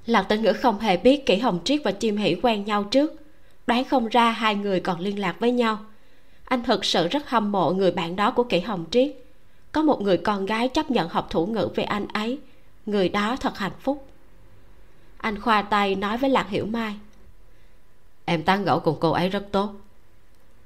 Lạc 0.07 0.22
tĩnh 0.22 0.42
ngữ 0.42 0.52
không 0.52 0.78
hề 0.78 0.96
biết 0.96 1.26
kỷ 1.26 1.37
hồng 1.37 1.61
triết 1.64 1.81
và 1.85 1.92
chim 1.92 2.16
Hỉ 2.16 2.37
quen 2.42 2.64
nhau 2.64 2.85
trước. 2.85 3.12
Đoán 3.66 3.85
không 3.85 4.09
ra 4.09 4.31
hai 4.31 4.55
người 4.55 4.81
còn 4.81 5.00
liên 5.00 5.18
lạc 5.18 5.37
với 5.40 5.52
nhau. 5.52 5.78
Anh 6.44 6.62
thực 6.62 6.85
sự 6.85 7.09
rất 7.09 7.31
hâm 7.31 7.52
mộ 7.52 7.70
người 7.70 7.90
bạn 7.90 8.16
đó 8.16 8.31
của 8.31 8.44
kỷ 8.44 8.61
hồng 8.61 8.85
triết. 8.90 9.12
Có 9.72 9.83
một 9.83 10.00
người 10.00 10.16
con 10.16 10.46
gái 10.46 10.68
chấp 10.68 10.90
nhận 10.90 11.09
học 11.09 11.26
thủ 11.31 11.46
ngữ 11.46 11.68
về 11.74 11.85
anh 11.85 12.07
ấy. 12.12 12.38
Người 12.87 13.09
đó 13.09 13.37
thật 13.37 13.59
hạnh 13.59 13.72
phúc. 13.81 14.07
Anh 15.16 15.40
khoa 15.40 15.62
tay 15.62 15.94
nói 15.94 16.18
với 16.18 16.31
lạc 16.31 16.48
hiểu 16.48 16.66
mai 16.66 16.94
em 18.25 18.43
tán 18.43 18.65
gẫu 18.65 18.81
cùng 18.81 18.97
cô 19.01 19.11
ấy 19.11 19.29
rất 19.29 19.45
tốt. 19.53 19.73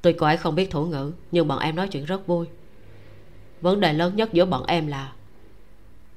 Tuy 0.03 0.13
cô 0.13 0.27
ấy 0.27 0.37
không 0.37 0.55
biết 0.55 0.71
thủ 0.71 0.85
ngữ, 0.85 1.13
nhưng 1.33 1.49
bọn 1.49 1.59
em 1.59 1.77
nói 1.77 1.89
chuyện 1.89 2.05
rất 2.05 2.27
vui. 2.27 2.47
Vấn 3.61 3.81
đề 3.81 3.93
lớn 3.93 4.17
nhất 4.17 4.33
giữa 4.33 4.45
bọn 4.45 4.65
em 4.67 4.87
là 4.87 5.13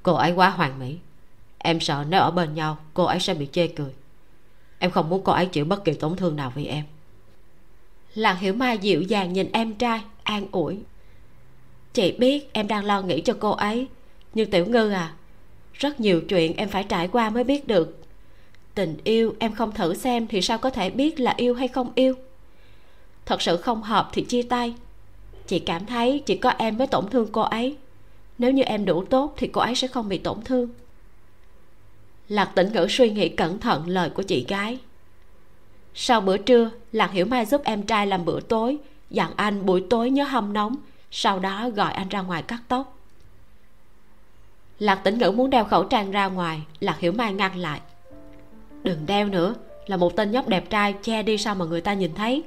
cô 0.02 0.14
ấy 0.14 0.32
quá 0.32 0.50
hoàn 0.50 0.78
mỹ. 0.78 0.98
Em 1.58 1.80
sợ 1.80 2.04
nếu 2.08 2.20
ở 2.20 2.30
bên 2.30 2.54
nhau, 2.54 2.78
cô 2.94 3.04
ấy 3.04 3.20
sẽ 3.20 3.34
bị 3.34 3.48
chê 3.52 3.66
cười. 3.66 3.90
Em 4.78 4.90
không 4.90 5.08
muốn 5.08 5.22
cô 5.24 5.32
ấy 5.32 5.46
chịu 5.46 5.64
bất 5.64 5.84
kỳ 5.84 5.92
tổn 5.92 6.16
thương 6.16 6.36
nào 6.36 6.52
vì 6.54 6.66
em. 6.66 6.84
Làng 8.14 8.36
hiểu 8.36 8.54
mai 8.54 8.78
dịu 8.78 9.02
dàng 9.02 9.32
nhìn 9.32 9.52
em 9.52 9.74
trai, 9.74 10.00
an 10.22 10.46
ủi. 10.52 10.78
Chị 11.92 12.12
biết 12.18 12.52
em 12.52 12.68
đang 12.68 12.84
lo 12.84 13.02
nghĩ 13.02 13.20
cho 13.20 13.36
cô 13.40 13.50
ấy, 13.50 13.88
nhưng 14.34 14.50
tiểu 14.50 14.66
ngư 14.66 14.90
à 14.90 15.14
rất 15.80 16.00
nhiều 16.00 16.20
chuyện 16.20 16.56
em 16.56 16.68
phải 16.68 16.84
trải 16.84 17.08
qua 17.08 17.30
mới 17.30 17.44
biết 17.44 17.66
được 17.66 17.99
tình 18.80 18.96
yêu, 19.04 19.34
em 19.38 19.54
không 19.54 19.72
thử 19.72 19.94
xem 19.94 20.26
thì 20.26 20.42
sao 20.42 20.58
có 20.58 20.70
thể 20.70 20.90
biết 20.90 21.20
là 21.20 21.34
yêu 21.36 21.54
hay 21.54 21.68
không 21.68 21.92
yêu? 21.94 22.14
Thật 23.26 23.42
sự 23.42 23.56
không 23.56 23.82
hợp 23.82 24.08
thì 24.12 24.22
chia 24.22 24.42
tay. 24.42 24.74
Chị 25.46 25.58
cảm 25.58 25.86
thấy 25.86 26.22
chỉ 26.26 26.36
có 26.36 26.50
em 26.58 26.78
mới 26.78 26.86
tổn 26.86 27.08
thương 27.10 27.28
cô 27.32 27.40
ấy. 27.40 27.76
Nếu 28.38 28.50
như 28.50 28.62
em 28.62 28.84
đủ 28.84 29.04
tốt 29.04 29.34
thì 29.36 29.46
cô 29.46 29.60
ấy 29.60 29.74
sẽ 29.74 29.88
không 29.88 30.08
bị 30.08 30.18
tổn 30.18 30.42
thương. 30.44 30.68
Lạc 32.28 32.44
tĩnh 32.54 32.72
ngữ 32.72 32.86
suy 32.90 33.10
nghĩ 33.10 33.28
cẩn 33.28 33.58
thận 33.58 33.88
lời 33.88 34.10
của 34.10 34.22
chị 34.22 34.44
gái. 34.48 34.78
Sau 35.94 36.20
bữa 36.20 36.36
trưa, 36.36 36.70
lạc 36.92 37.12
hiểu 37.12 37.26
mai 37.26 37.46
giúp 37.46 37.62
em 37.64 37.82
trai 37.82 38.06
làm 38.06 38.24
bữa 38.24 38.40
tối, 38.40 38.78
dặn 39.10 39.32
anh 39.36 39.66
buổi 39.66 39.84
tối 39.90 40.10
nhớ 40.10 40.24
hâm 40.24 40.52
nóng, 40.52 40.76
sau 41.10 41.38
đó 41.38 41.70
gọi 41.70 41.92
anh 41.92 42.08
ra 42.08 42.20
ngoài 42.20 42.42
cắt 42.42 42.60
tóc. 42.68 42.98
Lạc 44.78 44.94
tĩnh 44.94 45.18
ngữ 45.18 45.30
muốn 45.30 45.50
đeo 45.50 45.64
khẩu 45.64 45.84
trang 45.84 46.10
ra 46.10 46.26
ngoài, 46.26 46.62
lạc 46.80 46.98
hiểu 46.98 47.12
mai 47.12 47.32
ngăn 47.32 47.56
lại 47.56 47.80
đừng 48.82 49.06
đeo 49.06 49.26
nữa, 49.26 49.54
là 49.86 49.96
một 49.96 50.16
tên 50.16 50.30
nhóc 50.30 50.48
đẹp 50.48 50.70
trai 50.70 50.94
che 51.02 51.22
đi 51.22 51.38
sao 51.38 51.54
mà 51.54 51.64
người 51.64 51.80
ta 51.80 51.94
nhìn 51.94 52.14
thấy. 52.14 52.42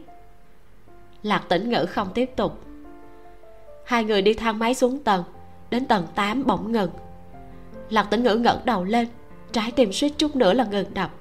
Lạc 1.24 1.44
tĩnh 1.50 1.70
ngữ 1.70 1.86
không 1.86 2.08
tiếp 2.14 2.30
tục. 2.36 2.60
Hai 3.86 4.04
người 4.04 4.22
đi 4.22 4.34
thang 4.34 4.60
máy 4.60 4.74
xuống 4.74 5.00
tầng, 5.00 5.24
đến 5.70 5.86
tầng 5.86 6.08
8 6.16 6.46
bỗng 6.46 6.72
ngừng. 6.72 6.92
Lạc 7.90 8.04
tĩnh 8.04 8.24
ngữ 8.24 8.36
ngẩng 8.36 8.60
đầu 8.66 8.84
lên, 8.84 9.08
trái 9.52 9.72
tim 9.72 9.94
suýt 9.94 10.10
chút 10.18 10.36
nữa 10.36 10.54
là 10.54 10.64
ngừng 10.64 10.94
đập. 10.94 11.12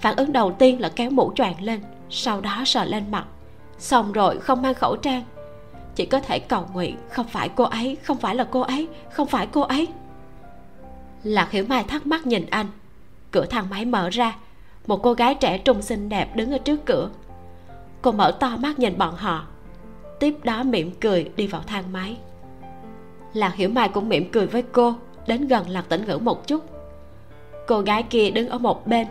Phản 0.00 0.16
ứng 0.16 0.32
đầu 0.32 0.52
tiên 0.58 0.80
là 0.80 0.88
kéo 0.88 1.10
mũ 1.10 1.32
choàng 1.34 1.62
lên, 1.62 1.80
sau 2.10 2.40
đó 2.40 2.62
sờ 2.66 2.84
lên 2.84 3.04
mặt. 3.10 3.26
Xong 3.78 4.12
rồi 4.12 4.38
không 4.40 4.62
mang 4.62 4.74
khẩu 4.74 4.96
trang. 4.96 5.22
Chỉ 5.94 6.06
có 6.06 6.20
thể 6.20 6.38
cầu 6.38 6.66
nguyện, 6.72 6.96
không 7.10 7.26
phải 7.26 7.48
cô 7.48 7.64
ấy, 7.64 7.96
không 8.02 8.16
phải 8.16 8.34
là 8.34 8.44
cô 8.50 8.60
ấy, 8.60 8.88
không 9.10 9.26
phải 9.26 9.46
cô 9.52 9.60
ấy. 9.60 9.88
Lạc 11.22 11.50
hiểu 11.50 11.64
mai 11.68 11.84
thắc 11.84 12.06
mắc 12.06 12.26
nhìn 12.26 12.46
anh 12.50 12.66
cửa 13.30 13.46
thang 13.46 13.70
máy 13.70 13.84
mở 13.84 14.10
ra. 14.10 14.36
Một 14.86 15.02
cô 15.02 15.12
gái 15.12 15.34
trẻ 15.34 15.58
trung 15.58 15.82
xinh 15.82 16.08
đẹp 16.08 16.36
đứng 16.36 16.52
ở 16.52 16.58
trước 16.58 16.84
cửa. 16.86 17.10
Cô 18.02 18.12
mở 18.12 18.36
to 18.40 18.56
mắt 18.56 18.78
nhìn 18.78 18.98
bọn 18.98 19.14
họ. 19.16 19.46
Tiếp 20.20 20.34
đó 20.44 20.62
mỉm 20.62 20.90
cười 21.00 21.30
đi 21.36 21.46
vào 21.46 21.62
thang 21.66 21.84
máy. 21.92 22.16
Lạc 23.34 23.54
hiểu 23.54 23.68
mai 23.68 23.88
cũng 23.88 24.08
mỉm 24.08 24.30
cười 24.32 24.46
với 24.46 24.62
cô, 24.62 24.94
đến 25.26 25.48
gần 25.48 25.68
lạc 25.68 25.88
tĩnh 25.88 26.04
ngữ 26.06 26.18
một 26.18 26.46
chút. 26.46 26.64
Cô 27.66 27.80
gái 27.80 28.02
kia 28.02 28.30
đứng 28.30 28.48
ở 28.48 28.58
một 28.58 28.86
bên, 28.86 29.06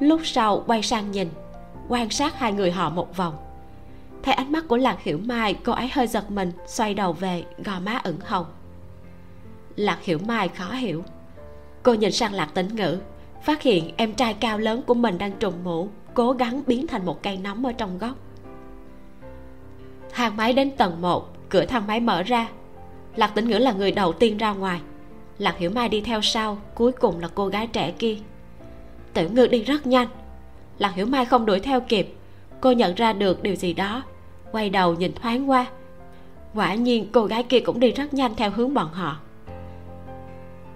lúc 0.00 0.20
sau 0.24 0.64
quay 0.66 0.82
sang 0.82 1.10
nhìn, 1.10 1.28
quan 1.88 2.10
sát 2.10 2.38
hai 2.38 2.52
người 2.52 2.70
họ 2.70 2.90
một 2.90 3.16
vòng. 3.16 3.36
Thấy 4.22 4.34
ánh 4.34 4.52
mắt 4.52 4.64
của 4.68 4.76
lạc 4.76 5.02
hiểu 5.02 5.18
mai, 5.24 5.54
cô 5.54 5.72
ấy 5.72 5.88
hơi 5.92 6.06
giật 6.06 6.30
mình, 6.30 6.52
xoay 6.66 6.94
đầu 6.94 7.12
về, 7.12 7.44
gò 7.64 7.80
má 7.80 8.00
ửng 8.04 8.20
hồng. 8.26 8.46
Lạc 9.76 9.98
hiểu 10.02 10.18
mai 10.26 10.48
khó 10.48 10.72
hiểu. 10.72 11.04
Cô 11.82 11.94
nhìn 11.94 12.12
sang 12.12 12.32
lạc 12.32 12.48
tĩnh 12.54 12.76
ngữ 12.76 12.98
phát 13.42 13.62
hiện 13.62 13.92
em 13.96 14.14
trai 14.14 14.34
cao 14.34 14.58
lớn 14.58 14.82
của 14.86 14.94
mình 14.94 15.18
đang 15.18 15.32
trùng 15.32 15.64
mũ, 15.64 15.88
cố 16.14 16.32
gắng 16.32 16.62
biến 16.66 16.86
thành 16.86 17.06
một 17.06 17.22
cây 17.22 17.36
nóng 17.36 17.64
ở 17.64 17.72
trong 17.72 17.98
góc. 17.98 18.16
Thang 20.12 20.36
máy 20.36 20.52
đến 20.52 20.70
tầng 20.70 21.00
1 21.00 21.38
cửa 21.48 21.64
thang 21.64 21.86
máy 21.86 22.00
mở 22.00 22.22
ra. 22.22 22.48
Lạc 23.16 23.34
tĩnh 23.34 23.48
ngữ 23.48 23.58
là 23.58 23.72
người 23.72 23.92
đầu 23.92 24.12
tiên 24.12 24.36
ra 24.36 24.52
ngoài. 24.52 24.80
Lạc 25.38 25.58
hiểu 25.58 25.70
mai 25.70 25.88
đi 25.88 26.00
theo 26.00 26.22
sau, 26.22 26.58
cuối 26.74 26.92
cùng 26.92 27.20
là 27.20 27.28
cô 27.34 27.46
gái 27.46 27.66
trẻ 27.66 27.92
kia. 27.98 28.16
Tiểu 29.14 29.28
ngư 29.32 29.46
đi 29.46 29.62
rất 29.62 29.86
nhanh. 29.86 30.08
Lạc 30.78 30.94
hiểu 30.94 31.06
mai 31.06 31.24
không 31.24 31.46
đuổi 31.46 31.60
theo 31.60 31.80
kịp. 31.80 32.14
Cô 32.60 32.72
nhận 32.72 32.94
ra 32.94 33.12
được 33.12 33.42
điều 33.42 33.54
gì 33.54 33.72
đó, 33.72 34.02
quay 34.52 34.70
đầu 34.70 34.94
nhìn 34.94 35.12
thoáng 35.12 35.50
qua. 35.50 35.66
Quả 36.54 36.74
nhiên, 36.74 37.06
cô 37.12 37.24
gái 37.24 37.42
kia 37.42 37.60
cũng 37.60 37.80
đi 37.80 37.90
rất 37.90 38.14
nhanh 38.14 38.34
theo 38.34 38.50
hướng 38.50 38.74
bọn 38.74 38.88
họ. 38.92 39.16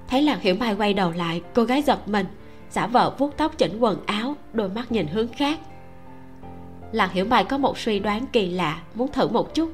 Thấy 0.09 0.23
lạc 0.23 0.41
hiểu 0.41 0.55
mai 0.55 0.75
quay 0.75 0.95
đầu 0.95 1.11
lại, 1.11 1.43
cô 1.55 1.65
gái 1.65 1.83
giật 1.83 2.09
mình 2.09 2.27
giả 2.73 2.87
vờ 2.87 3.11
vuốt 3.19 3.37
tóc 3.37 3.59
chỉnh 3.59 3.79
quần 3.79 4.07
áo, 4.07 4.37
đôi 4.53 4.69
mắt 4.69 4.93
nhìn 4.93 5.07
hướng 5.07 5.29
khác. 5.29 5.59
Lạc 6.93 7.13
hiểu 7.13 7.25
mai 7.25 7.45
có 7.45 7.59
một 7.59 7.79
suy 7.79 7.99
đoán 7.99 8.27
kỳ 8.33 8.51
lạ, 8.51 8.81
muốn 8.95 9.13
thử 9.13 9.29
một 9.29 9.55
chút. 9.55 9.71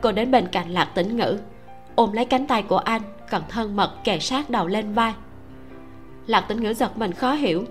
Cô 0.00 0.12
đến 0.12 0.30
bên 0.30 0.48
cạnh 0.48 0.70
lạc 0.70 0.84
tĩnh 0.84 1.16
ngữ, 1.16 1.38
ôm 1.94 2.12
lấy 2.12 2.24
cánh 2.24 2.46
tay 2.46 2.62
của 2.62 2.78
anh 2.78 3.02
cẩn 3.30 3.42
thân 3.48 3.76
mật 3.76 3.92
kề 4.04 4.18
sát 4.18 4.50
đầu 4.50 4.66
lên 4.66 4.92
vai. 4.92 5.14
Lạc 6.26 6.40
tĩnh 6.40 6.60
ngữ 6.60 6.74
giật 6.74 6.98
mình 6.98 7.12
khó 7.12 7.32
hiểu. 7.32 7.64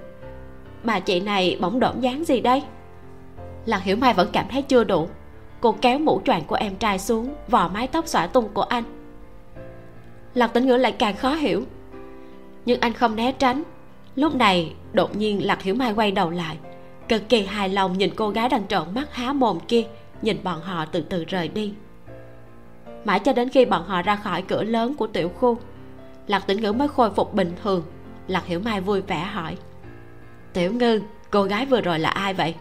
Bà 0.84 1.00
chị 1.00 1.20
này 1.20 1.58
bỗng 1.62 1.80
đổm 1.80 2.00
dáng 2.00 2.24
gì 2.24 2.42
đây? 2.42 2.64
Lạc 3.66 3.84
hiểu 3.84 3.98
mai 3.98 4.14
vẫn 4.14 4.30
cảm 4.34 4.46
thấy 4.52 4.62
chưa 4.62 4.84
đủ. 4.84 5.08
Cô 5.62 5.76
kéo 5.82 6.00
mũ 6.00 6.22
choàng 6.26 6.44
của 6.48 6.56
em 6.56 6.76
trai 6.76 7.00
xuống, 7.00 7.34
vò 7.48 7.68
mái 7.68 7.88
tóc 7.88 8.08
xõa 8.08 8.28
tung 8.28 8.50
của 8.54 8.62
anh. 8.62 8.84
Lạc 10.34 10.48
tĩnh 10.48 10.68
ngữ 10.68 10.78
lại 10.78 10.92
càng 10.92 11.16
khó 11.16 11.34
hiểu. 11.34 11.64
Nhưng 12.66 12.80
anh 12.80 12.94
không 12.94 13.16
né 13.16 13.32
tránh 13.32 13.64
lúc 14.16 14.36
này, 14.36 14.74
đột 14.94 15.16
nhiên 15.16 15.46
lạc 15.46 15.62
hiểu 15.62 15.76
mai 15.76 15.94
quay 15.94 16.12
đầu 16.12 16.30
lại, 16.30 16.58
cực 17.08 17.30
kỳ 17.30 17.46
hài 17.46 17.70
lòng 17.70 17.98
nhìn 17.98 18.16
cô 18.16 18.30
gái 18.30 18.50
đang 18.50 18.68
trợn 18.68 18.82
mắt 18.94 19.16
há 19.16 19.34
mồm 19.34 19.60
kia, 19.68 19.84
nhìn 20.22 20.38
bọn 20.44 20.62
họ 20.62 20.86
từ 20.86 21.02
từ 21.02 21.26
rời 21.26 21.48
đi. 21.48 21.74
Mãi 23.06 23.20
cho 23.20 23.34
đến 23.34 23.50
khi 23.50 23.66
bọn 23.66 23.86
họ 23.88 24.02
ra 24.02 24.16
khỏi 24.16 24.42
cửa 24.42 24.64
lớn 24.64 24.94
của 24.96 25.08
tiểu 25.08 25.30
khu, 25.30 25.58
lạc 26.28 26.48
tĩnh 26.48 26.62
ngữ 26.62 26.72
mới 26.72 26.88
khôi 26.88 27.12
phục 27.12 27.34
bình 27.34 27.52
thường. 27.64 27.84
Lạc 28.28 28.46
hiểu 28.46 28.60
mai 28.60 28.82
vui 28.82 29.02
vẻ 29.02 29.20
hỏi, 29.20 29.58
tiểu 30.54 30.74
ngư, 30.74 31.02
cô 31.32 31.44
gái 31.44 31.66
vừa 31.66 31.82
rồi 31.82 32.00
là 32.00 32.10
ai 32.10 32.34
vậy? 32.34 32.56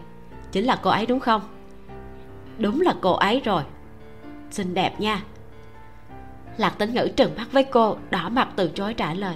Chính 0.51 0.65
là 0.65 0.79
cô 0.83 0.89
ấy 0.89 1.05
đúng 1.05 1.19
không? 1.19 1.41
Đúng 2.57 2.81
là 2.81 2.93
cô 3.01 3.13
ấy 3.13 3.41
rồi. 3.45 3.63
Xinh 4.51 4.73
đẹp 4.73 4.99
nha. 4.99 5.23
Lạc 6.57 6.77
tĩnh 6.77 6.93
ngữ 6.93 7.09
trừng 7.15 7.31
mắt 7.37 7.47
với 7.51 7.63
cô, 7.63 7.97
đỏ 8.09 8.29
mặt 8.29 8.49
từ 8.55 8.71
chối 8.75 8.93
trả 8.93 9.13
lời 9.13 9.35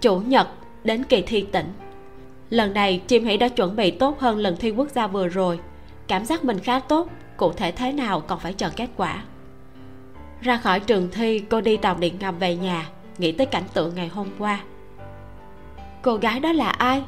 chủ 0.00 0.20
nhật 0.20 0.48
đến 0.84 1.04
kỳ 1.04 1.22
thi 1.22 1.46
tỉnh. 1.52 1.72
Lần 2.50 2.74
này, 2.74 3.02
chim 3.06 3.24
hỉ 3.24 3.36
đã 3.36 3.48
chuẩn 3.48 3.76
bị 3.76 3.90
tốt 3.90 4.20
hơn 4.20 4.38
lần 4.38 4.56
thi 4.56 4.70
quốc 4.70 4.88
gia 4.94 5.06
vừa 5.06 5.28
rồi. 5.28 5.60
Cảm 6.06 6.24
giác 6.24 6.44
mình 6.44 6.58
khá 6.58 6.80
tốt, 6.80 7.08
cụ 7.36 7.52
thể 7.52 7.72
thế 7.72 7.92
nào 7.92 8.20
còn 8.20 8.38
phải 8.38 8.52
chờ 8.52 8.70
kết 8.76 8.88
quả. 8.96 9.22
Ra 10.40 10.56
khỏi 10.56 10.80
trường 10.80 11.08
thi, 11.12 11.38
cô 11.38 11.60
đi 11.60 11.76
tàu 11.76 11.94
điện 11.94 12.14
ngầm 12.20 12.38
về 12.38 12.56
nhà, 12.56 12.88
nghĩ 13.18 13.32
tới 13.32 13.46
cảnh 13.46 13.64
tượng 13.74 13.94
ngày 13.94 14.08
hôm 14.08 14.28
qua. 14.38 14.60
Cô 16.02 16.16
gái 16.16 16.40
đó 16.40 16.52
là 16.52 16.68
ai? 16.68 17.02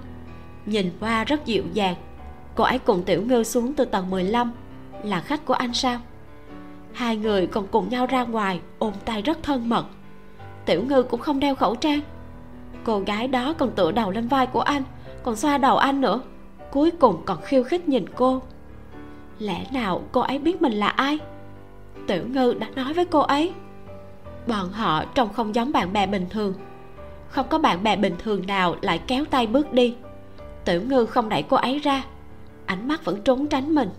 Nhìn 0.66 0.90
qua 1.00 1.24
rất 1.24 1.46
dịu 1.46 1.64
dàng. 1.72 1.94
Cô 2.54 2.64
ấy 2.64 2.78
cùng 2.78 3.02
tiểu 3.02 3.22
ngư 3.22 3.44
xuống 3.44 3.74
từ 3.74 3.84
tầng 3.84 4.10
15 4.10 4.52
là 5.04 5.20
khách 5.20 5.44
của 5.44 5.54
anh 5.54 5.74
sao? 5.74 6.00
Hai 6.92 7.16
người 7.16 7.46
còn 7.46 7.66
cùng 7.66 7.88
nhau 7.88 8.06
ra 8.06 8.24
ngoài, 8.24 8.60
ôm 8.78 8.92
tay 9.04 9.22
rất 9.22 9.42
thân 9.42 9.68
mật. 9.68 9.86
Tiểu 10.66 10.84
ngư 10.88 11.02
cũng 11.02 11.20
không 11.20 11.40
đeo 11.40 11.54
khẩu 11.54 11.74
trang 11.74 12.00
cô 12.84 13.00
gái 13.00 13.28
đó 13.28 13.52
còn 13.52 13.70
tựa 13.70 13.92
đầu 13.92 14.10
lên 14.10 14.28
vai 14.28 14.46
của 14.46 14.60
anh, 14.60 14.82
còn 15.22 15.36
xoa 15.36 15.58
đầu 15.58 15.76
anh 15.76 16.00
nữa. 16.00 16.20
Cuối 16.70 16.90
cùng 16.90 17.22
còn 17.24 17.42
khiêu 17.42 17.62
khích 17.62 17.88
nhìn 17.88 18.04
cô. 18.16 18.42
Lẽ 19.38 19.66
nào 19.72 20.02
cô 20.12 20.20
ấy 20.20 20.38
biết 20.38 20.62
mình 20.62 20.72
là 20.72 20.88
ai? 20.88 21.18
Tiểu 22.06 22.22
ngư 22.28 22.54
đã 22.54 22.66
nói 22.74 22.92
với 22.94 23.04
cô 23.04 23.20
ấy. 23.20 23.52
Bọn 24.46 24.72
họ 24.72 25.04
trông 25.04 25.32
không 25.32 25.54
giống 25.54 25.72
bạn 25.72 25.92
bè 25.92 26.06
bình 26.06 26.26
thường. 26.30 26.54
Không 27.28 27.46
có 27.48 27.58
bạn 27.58 27.82
bè 27.82 27.96
bình 27.96 28.14
thường 28.18 28.46
nào 28.46 28.76
lại 28.80 29.00
kéo 29.06 29.24
tay 29.24 29.46
bước 29.46 29.72
đi. 29.72 29.96
Tiểu 30.64 30.82
ngư 30.82 31.06
không 31.06 31.28
đẩy 31.28 31.42
cô 31.42 31.56
ấy 31.56 31.78
ra. 31.78 32.04
Ánh 32.66 32.88
mắt 32.88 33.04
vẫn 33.04 33.22
trốn 33.22 33.46
tránh 33.46 33.74
mình. 33.74 33.90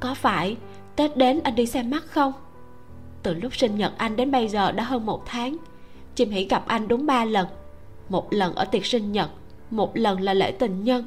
Có 0.00 0.14
phải 0.14 0.56
tết 0.96 1.16
đến 1.16 1.40
anh 1.44 1.54
đi 1.54 1.66
xem 1.66 1.90
mắt 1.90 2.04
không? 2.10 2.32
Từ 3.22 3.34
lúc 3.34 3.56
sinh 3.56 3.76
nhật 3.76 3.92
anh 3.98 4.16
đến 4.16 4.30
bây 4.30 4.48
giờ 4.48 4.72
đã 4.72 4.84
hơn 4.84 5.06
một 5.06 5.22
tháng 5.26 5.56
chim 6.18 6.30
hỉ 6.30 6.44
gặp 6.44 6.64
anh 6.66 6.88
đúng 6.88 7.06
ba 7.06 7.24
lần. 7.24 7.46
Một 8.08 8.32
lần 8.32 8.54
ở 8.54 8.64
tiệc 8.64 8.86
sinh 8.86 9.12
nhật 9.12 9.30
một 9.70 9.96
lần 9.96 10.20
là 10.20 10.34
lễ 10.34 10.50
tình 10.50 10.84
nhân 10.84 11.04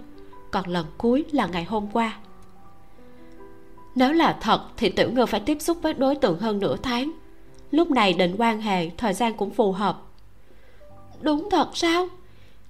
còn 0.52 0.68
lần 0.68 0.86
cuối 0.98 1.26
là 1.32 1.48
ngày 1.48 1.64
hôm 1.64 1.88
qua. 1.94 2.18
Nếu 3.96 4.14
là 4.14 4.38
thật 4.42 4.62
thì 4.78 4.90
tiểu 4.90 5.12
ngư 5.12 5.26
phải 5.26 5.40
tiếp 5.40 5.58
xúc 5.62 5.78
với 5.82 5.94
đối 5.94 6.16
tượng 6.16 6.40
hơn 6.40 6.60
nửa 6.60 6.76
tháng. 6.84 7.12
Lúc 7.72 7.92
này 7.92 8.14
định 8.14 8.36
quan 8.38 8.62
hệ 8.62 8.90
thời 8.90 9.14
gian 9.14 9.34
cũng 9.34 9.52
phù 9.52 9.72
hợp. 9.72 10.02
Đúng 11.22 11.50
thật 11.52 11.70
sao? 11.74 12.08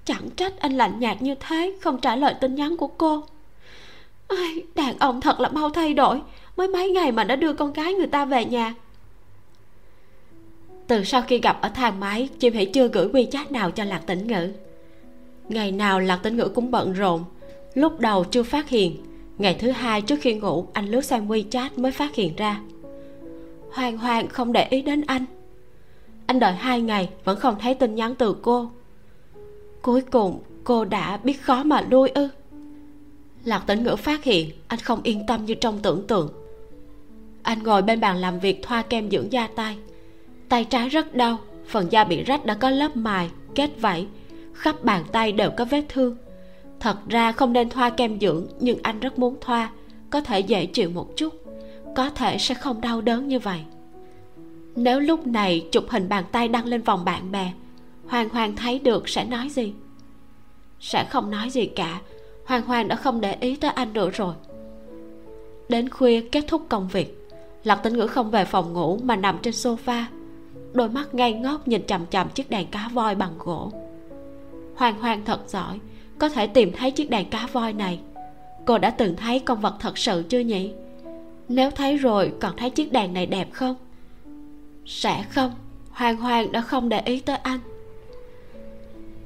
Chẳng 0.06 0.30
trách 0.30 0.60
anh 0.60 0.78
lạnh 0.78 1.00
nhạt 1.00 1.22
như 1.22 1.36
thế 1.36 1.78
không 1.82 2.02
trả 2.02 2.16
lời 2.16 2.34
tin 2.42 2.56
nhắn 2.56 2.78
của 2.78 2.88
cô. 2.88 3.24
Ai, 4.28 4.64
đàn 4.76 5.00
ông 5.00 5.22
thật 5.22 5.40
là 5.40 5.50
mau 5.50 5.70
thay 5.70 5.94
đổi. 5.94 6.22
Mới 6.58 6.68
mấy 6.68 6.92
ngày 6.92 7.12
mà 7.12 7.24
đã 7.24 7.36
đưa 7.36 7.54
con 7.54 7.74
gái 7.74 7.94
người 7.94 8.08
ta 8.08 8.26
về 8.26 8.46
nhà 8.46 8.74
từ 10.92 11.04
sau 11.04 11.22
khi 11.22 11.40
gặp 11.40 11.62
ở 11.62 11.70
thang 11.70 12.00
máy, 12.00 12.30
chim 12.40 12.54
hãy 12.54 12.66
chưa 12.66 12.88
gửi 12.88 13.08
quy 13.14 13.28
chat 13.32 13.52
nào 13.52 13.72
cho 13.72 13.84
lạc 13.84 14.02
tĩnh 14.06 14.28
ngữ. 14.28 14.52
Ngày 15.50 15.72
nào 15.72 16.00
lạc 16.00 16.18
tĩnh 16.24 16.38
ngữ 16.38 16.48
cũng 16.56 16.72
bận 16.72 16.94
rộn. 16.94 17.24
Lúc 17.74 18.00
đầu 18.00 18.24
chưa 18.24 18.44
phát 18.44 18.70
hiện, 18.70 18.98
ngày 19.38 19.58
thứ 19.60 19.72
hai 19.72 20.02
trước 20.02 20.16
khi 20.22 20.34
ngủ, 20.34 20.68
anh 20.74 20.88
lướt 20.88 21.02
sang 21.02 21.28
chat 21.50 21.78
mới 21.78 21.92
phát 21.92 22.16
hiện 22.16 22.36
ra. 22.36 22.62
Hoàn 23.72 23.98
hoàn 23.98 24.28
không 24.28 24.54
để 24.54 24.68
ý 24.70 24.82
đến 24.82 25.02
anh. 25.08 25.26
Anh 26.26 26.40
đợi 26.40 26.54
hai 26.54 26.82
ngày, 26.82 27.10
vẫn 27.24 27.40
không 27.40 27.56
thấy 27.60 27.76
tin 27.76 27.96
nhắn 27.96 28.16
từ 28.16 28.36
cô. 28.42 28.72
Cuối 29.82 30.02
cùng, 30.02 30.40
cô 30.64 30.86
đã 30.86 31.18
biết 31.18 31.42
khó 31.42 31.64
mà 31.64 31.82
lui 31.90 32.10
ư. 32.10 32.28
Lạc 33.44 33.64
tĩnh 33.68 33.84
ngữ 33.84 33.96
phát 33.96 34.24
hiện, 34.24 34.50
anh 34.68 34.80
không 34.80 35.00
yên 35.04 35.26
tâm 35.28 35.46
như 35.46 35.54
trong 35.54 35.80
tưởng 35.82 36.08
tượng. 36.08 36.30
Anh 37.44 37.64
ngồi 37.64 37.82
bên 37.82 38.00
bàn 38.00 38.18
làm 38.18 38.40
việc 38.40 38.60
thoa 38.64 38.82
kem 38.82 39.12
dưỡng 39.12 39.32
da 39.32 39.48
tay 39.56 39.78
tay 40.52 40.66
trái 40.66 40.90
rất 40.90 41.16
đau, 41.16 41.38
phần 41.68 41.92
da 41.92 42.04
bị 42.04 42.24
rách 42.24 42.46
đã 42.46 42.54
có 42.54 42.70
lớp 42.70 42.96
mài, 42.96 43.30
kết 43.56 43.70
vảy, 43.80 44.08
khắp 44.54 44.84
bàn 44.84 45.04
tay 45.12 45.32
đều 45.32 45.52
có 45.58 45.66
vết 45.66 45.86
thương. 45.90 46.16
Thật 46.80 46.98
ra 47.10 47.32
không 47.32 47.54
nên 47.54 47.70
thoa 47.70 47.90
kem 47.90 48.20
dưỡng, 48.20 48.48
nhưng 48.60 48.80
anh 48.84 49.00
rất 49.00 49.20
muốn 49.20 49.38
thoa, 49.42 49.72
có 50.10 50.22
thể 50.22 50.40
dễ 50.40 50.66
chịu 50.66 50.90
một 50.90 51.08
chút, 51.16 51.34
có 51.96 52.10
thể 52.10 52.38
sẽ 52.38 52.56
không 52.56 52.82
đau 52.82 53.02
đớn 53.02 53.28
như 53.28 53.40
vậy. 53.40 53.60
Nếu 54.76 55.00
lúc 55.00 55.28
này 55.28 55.68
chụp 55.72 55.86
hình 55.90 56.10
bàn 56.10 56.24
tay 56.32 56.48
đăng 56.48 56.66
lên 56.66 56.82
vòng 56.82 57.06
bạn 57.06 57.32
bè, 57.32 57.52
hoàng 58.08 58.30
hoàng 58.30 58.56
thấy 58.56 58.80
được 58.80 59.10
sẽ 59.10 59.26
nói 59.26 59.50
gì? 59.50 59.74
Sẽ 60.80 61.06
không 61.10 61.32
nói 61.32 61.50
gì 61.50 61.66
cả, 61.66 62.02
hoàng 62.46 62.62
hoàng 62.62 62.88
đã 62.88 62.96
không 62.96 63.22
để 63.22 63.36
ý 63.40 63.56
tới 63.56 63.72
anh 63.72 63.94
nữa 63.94 64.10
rồi. 64.10 64.34
Đến 65.70 65.90
khuya 65.90 66.22
kết 66.22 66.44
thúc 66.48 66.66
công 66.70 66.88
việc 66.88 67.18
lạc 67.64 67.76
tĩnh 67.76 67.94
ngữ 67.94 68.08
không 68.08 68.32
về 68.32 68.46
phòng 68.46 68.74
ngủ 68.74 69.00
mà 69.04 69.16
nằm 69.16 69.38
trên 69.42 69.54
sofa 69.54 70.04
đôi 70.74 70.90
mắt 70.90 71.16
ngây 71.16 71.34
ngốc 71.34 71.68
nhìn 71.68 71.88
chằm 71.88 72.06
chằm 72.06 72.30
chiếc 72.30 72.50
đàn 72.50 72.68
cá 72.68 72.90
voi 72.94 73.16
bằng 73.16 73.34
gỗ. 73.40 73.72
Hoàng 74.76 75.00
hoàng 75.00 75.22
thật 75.26 75.40
giỏi, 75.48 75.80
có 76.20 76.30
thể 76.30 76.48
tìm 76.48 76.72
thấy 76.72 76.92
chiếc 76.92 77.10
đàn 77.10 77.26
cá 77.26 77.48
voi 77.52 77.74
này. 77.74 78.00
Cô 78.66 78.78
đã 78.78 78.90
từng 78.90 79.16
thấy 79.16 79.40
con 79.40 79.62
vật 79.62 79.76
thật 79.80 79.98
sự 79.98 80.24
chưa 80.30 80.40
nhỉ? 80.40 80.74
Nếu 81.48 81.72
thấy 81.72 81.98
rồi, 81.98 82.34
còn 82.40 82.58
thấy 82.58 82.70
chiếc 82.70 82.92
đàn 82.92 83.14
này 83.14 83.26
đẹp 83.26 83.48
không? 83.54 83.76
Sẽ 84.86 85.24
không, 85.30 85.52
hoàng 85.92 86.18
hoàng 86.18 86.52
đã 86.52 86.62
không 86.62 86.90
để 86.90 87.02
ý 87.06 87.20
tới 87.20 87.38
anh. 87.38 87.60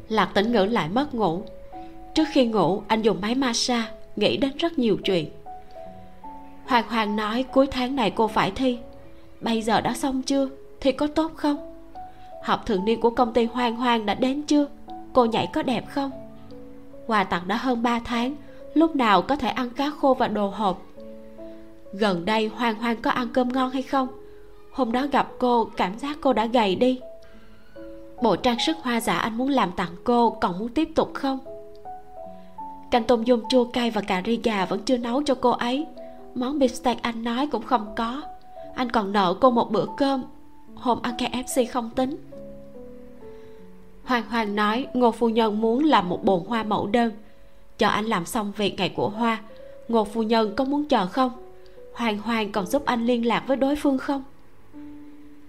Lạc 0.10 0.32
tĩnh 0.34 0.52
ngữ 0.52 0.66
lại 0.66 0.90
mất 0.90 1.16
ngủ. 1.16 1.44
Trước 2.14 2.24
khi 2.32 2.46
ngủ, 2.46 2.82
anh 2.88 3.02
dùng 3.02 3.22
máy 3.22 3.36
massage, 3.36 3.92
nghĩ 4.16 4.38
đến 4.38 4.52
rất 4.58 4.80
nhiều 4.80 4.98
chuyện. 5.04 5.30
Hoàng 6.66 6.86
hoàng 6.90 7.16
nói 7.16 7.44
cuối 7.44 7.68
tháng 7.72 7.96
này 7.96 8.12
cô 8.12 8.28
phải 8.28 8.52
thi. 8.52 8.78
Bây 9.42 9.62
giờ 9.62 9.82
đã 9.82 9.94
xong 9.94 10.22
chưa? 10.22 10.50
Thì 10.86 10.92
có 10.92 11.08
tốt 11.08 11.32
không? 11.36 11.58
Học 12.44 12.66
thường 12.66 12.86
niên 12.86 13.02
của 13.02 13.10
công 13.10 13.34
ty 13.34 13.46
hoang 13.46 13.76
hoang 13.76 14.06
đã 14.06 14.14
đến 14.14 14.42
chưa? 14.42 14.68
Cô 15.14 15.26
nhảy 15.26 15.48
có 15.54 15.64
đẹp 15.64 15.90
không? 15.90 16.12
Quà 17.08 17.24
tặng 17.24 17.48
đã 17.48 17.56
hơn 17.56 17.84
3 17.84 18.00
tháng, 18.00 18.36
lúc 18.74 18.96
nào 18.96 19.22
có 19.22 19.36
thể 19.36 19.50
ăn 19.50 19.70
cá 19.70 19.90
khô 19.90 20.14
và 20.14 20.28
đồ 20.28 20.48
hộp? 20.48 20.82
Gần 21.94 22.26
đây 22.26 22.48
hoang 22.56 22.76
hoang 22.76 23.02
có 23.02 23.12
ăn 23.12 23.28
cơm 23.34 23.50
ngon 23.50 23.70
hay 23.70 23.82
không? 23.82 24.08
Hôm 24.72 24.92
đó 24.92 25.08
gặp 25.12 25.32
cô, 25.40 25.70
cảm 25.78 26.00
giác 26.00 26.18
cô 26.22 26.34
đã 26.34 26.46
gầy 26.46 26.76
đi. 26.76 27.00
Bộ 28.22 28.36
trang 28.36 28.58
sức 28.60 28.78
hoa 28.82 29.02
giả 29.02 29.18
anh 29.18 29.38
muốn 29.38 29.50
làm 29.50 29.72
tặng 29.72 29.96
cô 30.04 30.30
còn 30.30 30.60
muốn 30.60 30.70
tiếp 30.70 30.90
tục 30.96 31.12
không? 31.14 31.40
Canh 32.92 33.04
tôm 33.04 33.24
dung 33.24 33.50
chua 33.50 33.64
cay 33.64 33.92
và 33.92 34.02
cà 34.02 34.22
ri 34.26 34.40
gà 34.44 34.66
vẫn 34.66 34.82
chưa 34.86 34.98
nấu 34.98 35.24
cho 35.24 35.36
cô 35.36 35.52
ấy. 35.52 35.86
Món 36.36 36.60
beefsteak 36.60 36.96
anh 37.02 37.24
nói 37.24 37.48
cũng 37.48 37.64
không 37.64 37.94
có. 37.96 38.22
Anh 38.76 38.92
còn 38.92 39.12
nợ 39.12 39.36
cô 39.42 39.52
một 39.52 39.72
bữa 39.72 39.86
cơm 39.98 40.24
hôm 40.76 41.00
ăn 41.02 41.16
kfc 41.18 41.66
không 41.72 41.90
tính. 41.90 42.18
Hoàng 44.04 44.24
hoàng 44.30 44.56
nói 44.56 44.88
ngô 44.94 45.12
phu 45.12 45.30
nhân 45.30 45.62
muốn 45.62 45.84
làm 45.84 46.10
một 46.10 46.24
bồn 46.24 46.46
hoa 46.48 46.64
mẫu 46.64 46.88
đơn. 46.88 47.12
Chờ 47.78 47.88
anh 47.88 48.06
làm 48.06 48.26
xong 48.26 48.52
việc 48.58 48.76
ngày 48.78 48.90
của 48.90 49.10
hoa, 49.10 49.42
ngô 49.88 50.04
phu 50.04 50.24
nhân 50.24 50.56
có 50.56 50.64
muốn 50.64 50.86
chờ 50.86 51.06
không? 51.06 51.32
Hoàng 51.94 52.18
hoàng 52.18 52.52
còn 52.52 52.66
giúp 52.66 52.86
anh 52.86 53.06
liên 53.06 53.26
lạc 53.26 53.44
với 53.48 53.58
đối 53.58 53.76
phương 53.76 53.98
không? 53.98 54.24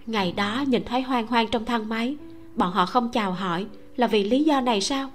Ngày 0.06 0.32
đó 0.32 0.64
nhìn 0.66 0.84
thấy 0.84 1.02
Hoàng 1.02 1.26
Hoàng 1.26 1.48
trong 1.48 1.64
thang 1.64 1.88
máy, 1.88 2.16
bọn 2.54 2.72
họ 2.72 2.86
không 2.86 3.08
chào 3.08 3.32
hỏi 3.32 3.66
là 3.96 4.06
vì 4.06 4.24
lý 4.24 4.44
do 4.44 4.60
này 4.60 4.80
sao? 4.80 5.10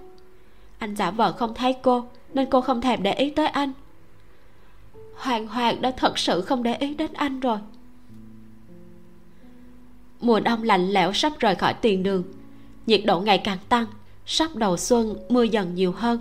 Anh 0.77 0.95
giả 0.95 1.11
vờ 1.11 1.31
không 1.31 1.53
thấy 1.53 1.73
cô, 1.81 2.03
nên 2.33 2.49
cô 2.49 2.61
không 2.61 2.81
thèm 2.81 3.03
để 3.03 3.13
ý 3.13 3.29
tới 3.29 3.47
anh. 3.47 3.71
Hoàng 5.15 5.47
hoàng 5.47 5.81
đã 5.81 5.91
thật 5.97 6.19
sự 6.19 6.41
không 6.41 6.63
để 6.63 6.75
ý 6.75 6.95
đến 6.95 7.13
anh 7.13 7.39
rồi 7.39 7.57
mùa 10.21 10.39
đông 10.39 10.63
lạnh 10.63 10.89
lẽo 10.91 11.13
sắp 11.13 11.33
rời 11.39 11.55
khỏi 11.55 11.73
tiền 11.73 12.03
đường. 12.03 12.23
Nhiệt 12.87 13.01
độ 13.05 13.19
ngày 13.19 13.37
càng 13.37 13.57
tăng, 13.69 13.85
sắp 14.25 14.55
đầu 14.55 14.77
xuân, 14.77 15.15
mưa 15.29 15.43
dần 15.43 15.75
nhiều 15.75 15.91
hơn. 15.91 16.19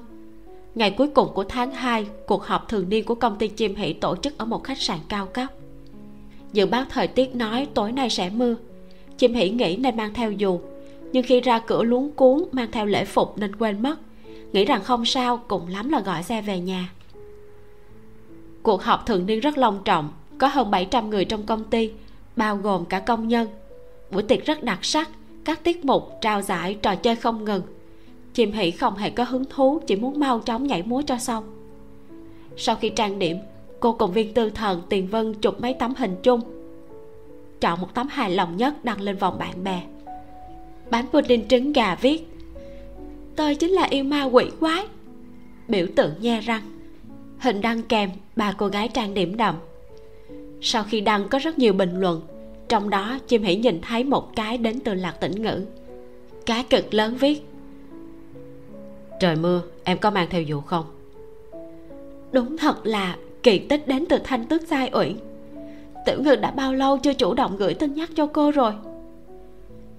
Ngày 0.74 0.90
cuối 0.90 1.08
cùng 1.08 1.28
của 1.34 1.44
tháng 1.44 1.72
2 1.72 2.06
cuộc 2.26 2.44
họp 2.44 2.68
thường 2.68 2.88
niên 2.88 3.04
của 3.04 3.14
công 3.14 3.36
ty 3.38 3.48
chim 3.48 3.74
hỷ 3.74 3.92
tổ 3.92 4.16
chức 4.16 4.38
ở 4.38 4.44
một 4.44 4.64
khách 4.64 4.80
sạn 4.80 4.98
cao 5.08 5.26
cấp. 5.26 5.46
Dự 6.52 6.66
báo 6.66 6.84
thời 6.90 7.08
tiết 7.08 7.34
nói 7.34 7.68
tối 7.74 7.92
nay 7.92 8.10
sẽ 8.10 8.30
mưa. 8.30 8.54
Chim 9.18 9.34
hỷ 9.34 9.50
nghĩ 9.50 9.76
nên 9.76 9.96
mang 9.96 10.14
theo 10.14 10.32
dù, 10.32 10.60
nhưng 11.12 11.22
khi 11.22 11.40
ra 11.40 11.58
cửa 11.58 11.82
luống 11.82 12.12
cuốn 12.12 12.44
mang 12.52 12.70
theo 12.72 12.86
lễ 12.86 13.04
phục 13.04 13.38
nên 13.38 13.56
quên 13.56 13.82
mất. 13.82 13.98
Nghĩ 14.52 14.64
rằng 14.64 14.82
không 14.84 15.04
sao, 15.04 15.40
cùng 15.48 15.68
lắm 15.68 15.88
là 15.88 16.00
gọi 16.00 16.22
xe 16.22 16.42
về 16.42 16.60
nhà. 16.60 16.90
Cuộc 18.62 18.82
họp 18.82 19.06
thường 19.06 19.26
niên 19.26 19.40
rất 19.40 19.58
long 19.58 19.80
trọng, 19.84 20.08
có 20.38 20.46
hơn 20.46 20.70
700 20.70 21.10
người 21.10 21.24
trong 21.24 21.46
công 21.46 21.64
ty, 21.64 21.90
bao 22.36 22.56
gồm 22.56 22.84
cả 22.84 23.00
công 23.00 23.28
nhân 23.28 23.48
buổi 24.10 24.22
tiệc 24.22 24.44
rất 24.46 24.62
đặc 24.62 24.84
sắc, 24.84 25.08
các 25.44 25.64
tiết 25.64 25.84
mục, 25.84 26.10
trao 26.20 26.42
giải, 26.42 26.74
trò 26.82 26.94
chơi 26.94 27.16
không 27.16 27.44
ngừng. 27.44 27.62
Chim 28.34 28.52
hỉ 28.52 28.70
không 28.70 28.96
hề 28.96 29.10
có 29.10 29.24
hứng 29.24 29.44
thú, 29.44 29.80
chỉ 29.86 29.96
muốn 29.96 30.20
mau 30.20 30.40
chóng 30.40 30.66
nhảy 30.66 30.82
múa 30.82 31.02
cho 31.06 31.18
xong. 31.18 31.44
Sau 32.56 32.76
khi 32.76 32.88
trang 32.88 33.18
điểm, 33.18 33.36
cô 33.80 33.92
cùng 33.92 34.12
viên 34.12 34.34
tư 34.34 34.50
thần 34.50 34.82
tiền 34.88 35.06
vân 35.06 35.34
chụp 35.34 35.60
mấy 35.60 35.74
tấm 35.74 35.94
hình 35.94 36.16
chung. 36.22 36.40
Chọn 37.60 37.80
một 37.80 37.94
tấm 37.94 38.08
hài 38.08 38.30
lòng 38.30 38.56
nhất 38.56 38.84
đăng 38.84 39.00
lên 39.00 39.16
vòng 39.16 39.38
bạn 39.38 39.64
bè. 39.64 39.82
Bánh 40.90 41.06
pudding 41.12 41.48
trứng 41.48 41.72
gà 41.72 41.94
viết, 41.94 42.28
tôi 43.36 43.54
chính 43.54 43.70
là 43.70 43.82
yêu 43.90 44.04
ma 44.04 44.24
quỷ 44.24 44.44
quái. 44.60 44.86
Biểu 45.68 45.86
tượng 45.96 46.14
nhe 46.20 46.40
răng. 46.40 46.62
Hình 47.38 47.60
đăng 47.60 47.82
kèm, 47.82 48.10
ba 48.36 48.52
cô 48.52 48.66
gái 48.66 48.88
trang 48.88 49.14
điểm 49.14 49.36
đậm. 49.36 49.54
Sau 50.60 50.84
khi 50.84 51.00
đăng, 51.00 51.28
có 51.28 51.38
rất 51.38 51.58
nhiều 51.58 51.72
bình 51.72 52.00
luận 52.00 52.20
trong 52.70 52.90
đó, 52.90 53.18
chim 53.28 53.42
hỉ 53.42 53.56
nhìn 53.56 53.80
thấy 53.80 54.04
một 54.04 54.36
cái 54.36 54.58
đến 54.58 54.80
từ 54.80 54.94
lạc 54.94 55.20
tĩnh 55.20 55.42
ngữ. 55.42 55.66
Cái 56.46 56.64
cực 56.70 56.94
lớn 56.94 57.16
viết. 57.20 57.46
Trời 59.20 59.36
mưa, 59.36 59.62
em 59.84 59.98
có 59.98 60.10
mang 60.10 60.26
theo 60.30 60.42
dù 60.42 60.60
không? 60.60 60.84
Đúng 62.32 62.56
thật 62.56 62.86
là 62.86 63.16
kỳ 63.42 63.58
tích 63.58 63.88
đến 63.88 64.04
từ 64.08 64.18
thanh 64.24 64.46
tước 64.46 64.62
sai 64.68 64.90
uyển 64.92 65.16
tiểu 66.06 66.22
ngư 66.22 66.36
đã 66.36 66.50
bao 66.50 66.74
lâu 66.74 66.98
chưa 66.98 67.14
chủ 67.14 67.34
động 67.34 67.56
gửi 67.56 67.74
tin 67.74 67.94
nhắc 67.94 68.10
cho 68.16 68.26
cô 68.26 68.50
rồi? 68.50 68.72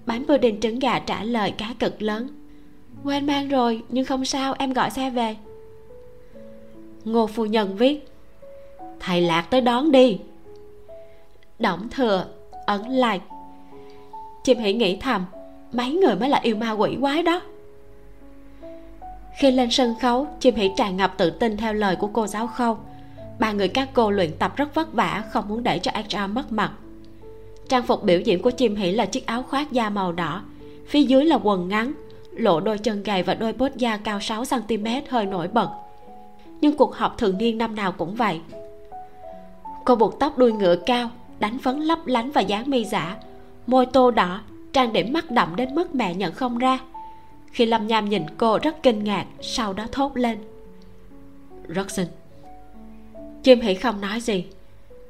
Bánh 0.05 0.25
pudding 0.27 0.59
trứng 0.59 0.79
gà 0.79 0.99
trả 0.99 1.23
lời 1.23 1.53
cá 1.57 1.73
cực 1.79 2.01
lớn. 2.01 2.27
Quên 3.03 3.25
mang 3.25 3.49
rồi, 3.49 3.83
nhưng 3.89 4.05
không 4.05 4.25
sao, 4.25 4.55
em 4.59 4.73
gọi 4.73 4.89
xe 4.89 5.09
về. 5.09 5.35
Ngô 7.05 7.27
phu 7.27 7.45
nhân 7.45 7.75
viết. 7.77 8.07
Thầy 8.99 9.21
lạc 9.21 9.41
tới 9.49 9.61
đón 9.61 9.91
đi. 9.91 10.19
Đổng 11.59 11.89
thừa 11.89 12.25
ẩn 12.71 12.89
lại. 12.89 13.21
chim 14.43 14.57
hỉ 14.57 14.73
nghĩ 14.73 14.97
thầm, 14.97 15.25
mấy 15.71 15.91
người 15.91 16.15
mới 16.15 16.29
là 16.29 16.39
yêu 16.43 16.55
ma 16.55 16.71
quỷ 16.71 16.97
quái 17.01 17.23
đó. 17.23 17.41
Khi 19.39 19.51
lên 19.51 19.71
sân 19.71 19.95
khấu 20.01 20.27
chim 20.39 20.55
hỉ 20.55 20.69
tràn 20.77 20.97
ngập 20.97 21.13
tự 21.17 21.29
tin 21.29 21.57
theo 21.57 21.73
lời 21.73 21.95
của 21.95 22.07
cô 22.07 22.27
giáo 22.27 22.47
khâu. 22.47 22.77
Ba 23.39 23.51
người 23.51 23.67
các 23.67 23.89
cô 23.93 24.11
luyện 24.11 24.31
tập 24.39 24.55
rất 24.55 24.75
vất 24.75 24.93
vả, 24.93 25.23
không 25.31 25.47
muốn 25.47 25.63
để 25.63 25.79
cho 25.79 25.91
HR 25.91 26.31
mất 26.31 26.51
mặt. 26.51 26.71
Trang 27.69 27.83
phục 27.83 28.03
biểu 28.03 28.19
diễn 28.19 28.41
của 28.41 28.51
chim 28.51 28.75
hỉ 28.75 28.91
là 28.91 29.05
chiếc 29.05 29.25
áo 29.25 29.43
khoác 29.43 29.71
da 29.71 29.89
màu 29.89 30.11
đỏ. 30.11 30.41
Phía 30.87 31.03
dưới 31.03 31.25
là 31.25 31.39
quần 31.43 31.67
ngắn, 31.67 31.93
lộ 32.31 32.59
đôi 32.59 32.77
chân 32.77 33.03
gầy 33.03 33.23
và 33.23 33.33
đôi 33.33 33.53
bốt 33.53 33.75
da 33.75 33.97
cao 33.97 34.19
6 34.21 34.43
cm 34.45 34.85
hơi 35.09 35.25
nổi 35.25 35.47
bật. 35.47 35.69
Nhưng 36.61 36.77
cuộc 36.77 36.95
họp 36.95 37.17
thường 37.17 37.37
niên 37.37 37.57
năm 37.57 37.75
nào 37.75 37.91
cũng 37.91 38.15
vậy. 38.15 38.39
Cô 39.85 39.95
buộc 39.95 40.19
tóc 40.19 40.37
đuôi 40.37 40.51
ngựa 40.51 40.75
cao 40.75 41.09
đánh 41.41 41.57
phấn 41.57 41.79
lấp 41.79 41.99
lánh 42.05 42.31
và 42.31 42.41
dáng 42.41 42.69
mi 42.69 42.85
giả. 42.85 43.17
Môi 43.67 43.85
tô 43.85 44.11
đỏ, 44.11 44.41
trang 44.73 44.93
điểm 44.93 45.13
mắt 45.13 45.31
đậm 45.31 45.55
đến 45.55 45.75
mức 45.75 45.95
mẹ 45.95 46.15
nhận 46.15 46.33
không 46.33 46.57
ra. 46.57 46.79
Khi 47.51 47.65
lâm 47.65 47.87
nham 47.87 48.09
nhìn 48.09 48.23
cô 48.37 48.59
rất 48.63 48.83
kinh 48.83 49.03
ngạc, 49.03 49.25
sau 49.41 49.73
đó 49.73 49.85
thốt 49.91 50.17
lên. 50.17 50.37
Rất 51.67 51.91
xinh 51.91 52.07
chim 53.43 53.61
hỉ 53.61 53.75
không 53.75 54.01
nói 54.01 54.21
gì. 54.21 54.45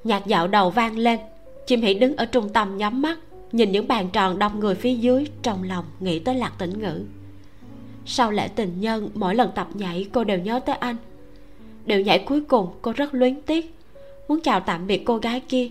Nhạc 0.04 0.28
dạo 0.28 0.48
đầu 0.48 0.70
vang 0.70 0.98
lên. 0.98 1.20
Chim 1.67 1.82
hỉ 1.82 1.94
đứng 1.94 2.15
ở 2.15 2.26
trung 2.26 2.50
tâm 2.50 2.78
nhắm 2.78 3.02
mắt, 3.02 3.20
nhìn 3.52 3.72
những 3.72 3.88
bàn 3.88 4.10
tròn 4.13 4.39
đông 4.39 4.60
người 4.60 4.76
phía 4.76 4.94
dưới, 4.94 5.26
trong 5.41 5.63
lòng 5.63 5.86
nghĩ 6.00 6.20
tới 6.20 6.36
lạc 6.36 6.52
tĩnh 6.58 6.80
ngữ. 6.80 7.04
Sau 8.06 8.32
lễ 8.32 8.48
tình 8.48 8.82
nhân, 8.82 9.10
mỗi 9.13 9.36
lần 9.36 9.52
tập 9.56 9.67
nhảy, 9.74 10.06
cô 10.13 10.24
đều 10.24 10.39
nhớ 10.39 10.60
tới 10.60 10.76
anh. 10.76 10.96
Điệu 11.86 12.02
nhảy 12.02 12.20
cuối 12.20 12.41
cùng, 12.41 12.67
cô 12.82 12.91
rất 12.91 13.13
luyến 13.13 13.41
tiếc. 13.41 13.76
Muốn 14.28 14.41
chào 14.41 14.60
tạm 14.60 14.88
biệt 14.88 15.06
cô 15.06 15.17
gái 15.17 15.39
kia 15.39 15.70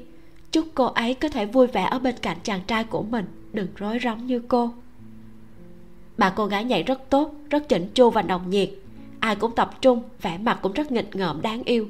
chúc 0.53 0.67
cô 0.75 0.85
ấy 0.85 1.15
có 1.15 1.29
thể 1.29 1.47
vui 1.47 1.67
vẻ 1.67 1.89
ở 1.91 1.99
bên 1.99 2.15
cạnh 2.23 2.37
chàng 2.43 2.61
trai 2.67 2.85
của 2.85 3.03
mình, 3.03 3.25
đừng 3.53 3.67
rối 3.77 3.99
rắm 4.05 4.27
như 4.27 4.43
cô. 4.49 4.71
Bà 6.19 6.31
cô 6.31 6.47
gái 6.47 6.65
nhảy 6.65 6.83
rất 6.83 7.11
tốt, 7.11 7.35
rất 7.51 7.69
chỉnh 7.69 7.89
chu 7.95 8.11
và 8.11 8.23
nồng 8.23 8.51
nhiệt. 8.51 8.71
Ai 9.21 9.37
cũng 9.37 9.55
tập 9.55 9.71
trung, 9.81 10.03
vẻ 10.23 10.39
mặt 10.39 10.59
cũng 10.63 10.73
rất 10.73 10.93
nghịch 10.93 11.17
ngợm, 11.17 11.43
đáng 11.43 11.63
yêu. 11.65 11.87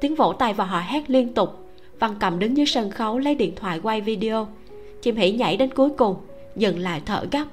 Tiếng 0.00 0.14
vỗ 0.14 0.32
tay 0.32 0.54
và 0.54 0.64
họ 0.64 0.80
hét 0.80 1.10
liên 1.10 1.34
tục. 1.34 1.70
Văn 1.98 2.14
cầm 2.20 2.38
đứng 2.38 2.56
dưới 2.56 2.66
sân 2.66 2.90
khấu 2.90 3.18
lấy 3.18 3.34
điện 3.34 3.52
thoại 3.56 3.80
quay 3.82 4.00
video. 4.00 4.48
Chim 5.02 5.16
hỉ 5.16 5.32
nhảy 5.32 5.56
đến 5.56 5.70
cuối 5.74 5.90
cùng, 5.90 6.16
dừng 6.56 6.78
lại 6.78 7.02
thở 7.06 7.26
gấp 7.30 7.44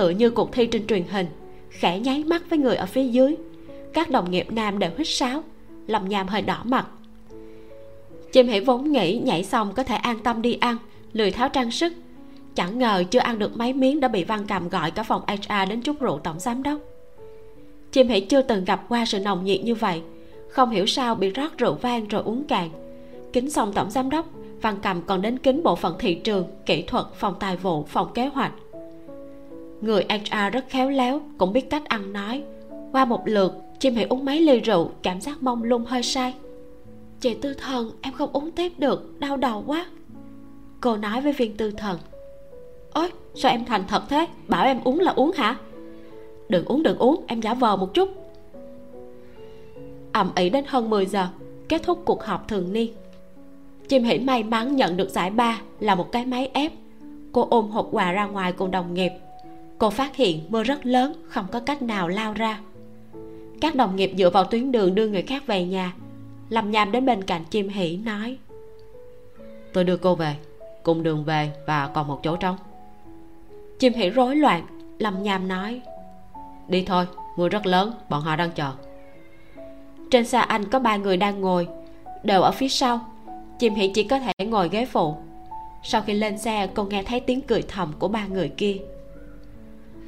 tựa 0.00 0.10
như 0.10 0.30
cuộc 0.30 0.52
thi 0.52 0.66
trên 0.66 0.86
truyền 0.86 1.04
hình, 1.10 1.26
khẽ 1.70 1.98
nháy 1.98 2.24
mắt 2.24 2.42
với 2.50 2.58
người 2.58 2.76
ở 2.76 2.86
phía 2.86 3.04
dưới. 3.04 3.36
Các 3.92 4.10
đồng 4.10 4.30
nghiệp 4.30 4.46
nam 4.50 4.78
đều 4.78 4.90
hít 4.98 5.08
sáo 5.08 5.42
lòng 5.86 6.08
nhàm 6.08 6.28
hơi 6.28 6.42
đỏ 6.42 6.62
mặt 6.64 6.86
chim 8.32 8.48
hỉ 8.48 8.60
vốn 8.60 8.92
nghĩ 8.92 9.18
nhảy 9.18 9.44
xong 9.44 9.72
có 9.74 9.82
thể 9.82 9.94
an 9.94 10.18
tâm 10.18 10.42
đi 10.42 10.58
ăn, 10.60 10.76
lười 11.12 11.30
tháo 11.30 11.48
trang 11.48 11.70
sức. 11.70 11.92
Chẳng 12.54 12.78
ngờ 12.78 13.04
chưa 13.10 13.18
ăn 13.18 13.38
được 13.38 13.56
mấy 13.56 13.72
miếng 13.72 14.00
đã 14.00 14.08
bị 14.08 14.24
văn 14.24 14.44
cầm 14.48 14.68
gọi 14.68 14.90
cả 14.90 15.02
phòng 15.02 15.22
hr 15.26 15.70
đến 15.70 15.80
chút 15.80 16.00
rượu 16.00 16.18
tổng 16.18 16.40
giám 16.40 16.62
đốc. 16.62 16.80
Chim 17.92 18.08
hỉ 18.08 18.20
chưa 18.20 18.42
từng 18.42 18.64
gặp 18.64 18.84
qua 18.88 19.04
sự 19.04 19.18
nồng 19.18 19.44
nhiệt 19.44 19.60
như 19.64 19.74
vậy, 19.74 20.02
không 20.48 20.70
hiểu 20.70 20.86
sao 20.86 21.14
bị 21.14 21.30
rót 21.30 21.58
rượu 21.58 21.74
vang 21.74 22.08
rồi 22.08 22.22
uống 22.22 22.44
cạn 22.44 22.70
kính 23.32 23.50
xong 23.50 23.72
tổng 23.72 23.90
giám 23.90 24.10
đốc, 24.10 24.26
văn 24.62 24.76
cầm 24.82 25.02
còn 25.02 25.22
đến 25.22 25.38
kính 25.38 25.62
bộ 25.62 25.76
phận 25.76 25.94
thị 25.98 26.14
trường, 26.14 26.46
kỹ 26.66 26.82
thuật, 26.82 27.04
phòng 27.14 27.34
tài 27.40 27.56
vụ, 27.56 27.84
phòng 27.84 28.12
kế 28.14 28.26
hoạch. 28.26 28.52
Người 29.80 30.04
hr 30.08 30.52
rất 30.52 30.64
khéo 30.68 30.90
léo, 30.90 31.20
cũng 31.38 31.52
biết 31.52 31.70
cách 31.70 31.84
ăn 31.84 32.12
nói. 32.12 32.42
Qua 32.92 33.04
một 33.04 33.22
lượt, 33.24 33.52
chim 33.78 33.94
hỉ 33.94 34.02
uống 34.02 34.24
mấy 34.24 34.40
ly 34.40 34.60
rượu, 34.60 34.90
cảm 35.02 35.20
giác 35.20 35.42
mông 35.42 35.62
lung 35.62 35.84
hơi 35.84 36.02
say 36.02 36.34
chị 37.20 37.34
tư 37.34 37.54
thần, 37.54 37.90
em 38.02 38.14
không 38.14 38.32
uống 38.32 38.50
tiếp 38.50 38.72
được, 38.78 39.20
đau 39.20 39.36
đầu 39.36 39.64
quá. 39.66 39.86
Cô 40.80 40.96
nói 40.96 41.20
với 41.20 41.32
viên 41.32 41.56
tư 41.56 41.70
thần. 41.70 41.98
Ôi, 42.92 43.10
sao 43.34 43.50
em 43.50 43.64
thành 43.64 43.84
thật 43.88 44.02
thế? 44.08 44.26
Bảo 44.48 44.64
em 44.64 44.80
uống 44.84 45.00
là 45.00 45.12
uống 45.12 45.32
hả? 45.32 45.56
Đừng 46.48 46.64
uống 46.64 46.82
đừng 46.82 46.98
uống, 46.98 47.24
em 47.26 47.40
giả 47.40 47.54
vờ 47.54 47.76
một 47.76 47.94
chút. 47.94 48.08
Ầm 50.12 50.30
ĩ 50.36 50.50
đến 50.50 50.64
hơn 50.68 50.90
10 50.90 51.06
giờ, 51.06 51.28
kết 51.68 51.82
thúc 51.82 52.02
cuộc 52.04 52.24
họp 52.24 52.48
thường 52.48 52.72
niên. 52.72 52.92
Chim 53.88 54.04
hỉ 54.04 54.18
may 54.18 54.42
mắn 54.42 54.76
nhận 54.76 54.96
được 54.96 55.10
giải 55.10 55.30
ba 55.30 55.60
là 55.80 55.94
một 55.94 56.12
cái 56.12 56.26
máy 56.26 56.50
ép. 56.52 56.72
Cô 57.32 57.46
ôm 57.50 57.70
hộp 57.70 57.88
quà 57.90 58.12
ra 58.12 58.26
ngoài 58.26 58.52
cùng 58.52 58.70
đồng 58.70 58.94
nghiệp. 58.94 59.10
Cô 59.78 59.90
phát 59.90 60.16
hiện 60.16 60.40
mưa 60.48 60.62
rất 60.62 60.86
lớn, 60.86 61.12
không 61.28 61.46
có 61.52 61.60
cách 61.60 61.82
nào 61.82 62.08
lao 62.08 62.32
ra. 62.32 62.60
Các 63.60 63.74
đồng 63.74 63.96
nghiệp 63.96 64.12
dựa 64.18 64.30
vào 64.30 64.44
tuyến 64.44 64.72
đường 64.72 64.94
đưa 64.94 65.08
người 65.08 65.22
khác 65.22 65.46
về 65.46 65.64
nhà 65.64 65.92
lâm 66.50 66.70
nham 66.70 66.92
đến 66.92 67.06
bên 67.06 67.24
cạnh 67.24 67.44
chim 67.50 67.68
hỉ 67.68 67.96
nói 67.96 68.38
tôi 69.72 69.84
đưa 69.84 69.96
cô 69.96 70.14
về 70.14 70.36
cùng 70.82 71.02
đường 71.02 71.24
về 71.24 71.50
và 71.66 71.90
còn 71.94 72.08
một 72.08 72.20
chỗ 72.22 72.36
trống. 72.36 72.56
Chim 73.78 73.92
hỉ 73.92 74.10
rối 74.10 74.36
loạn 74.36 74.66
lâm 74.98 75.22
nham 75.22 75.48
nói 75.48 75.80
đi 76.68 76.84
thôi 76.86 77.06
mưa 77.36 77.48
rất 77.48 77.66
lớn 77.66 77.92
bọn 78.08 78.22
họ 78.22 78.36
đang 78.36 78.50
chờ. 78.50 78.72
Trên 80.10 80.24
xe 80.24 80.38
anh 80.38 80.64
có 80.64 80.78
ba 80.78 80.96
người 80.96 81.16
đang 81.16 81.40
ngồi 81.40 81.68
đều 82.22 82.42
ở 82.42 82.50
phía 82.50 82.68
sau. 82.68 83.00
Chim 83.58 83.74
hỉ 83.74 83.88
chỉ 83.94 84.04
có 84.04 84.18
thể 84.18 84.32
ngồi 84.44 84.68
ghế 84.68 84.86
phụ. 84.86 85.16
Sau 85.82 86.02
khi 86.02 86.12
lên 86.12 86.38
xe 86.38 86.68
cô 86.74 86.84
nghe 86.84 87.02
thấy 87.02 87.20
tiếng 87.20 87.40
cười 87.40 87.62
thầm 87.62 87.92
của 87.98 88.08
ba 88.08 88.26
người 88.26 88.48
kia. 88.48 88.76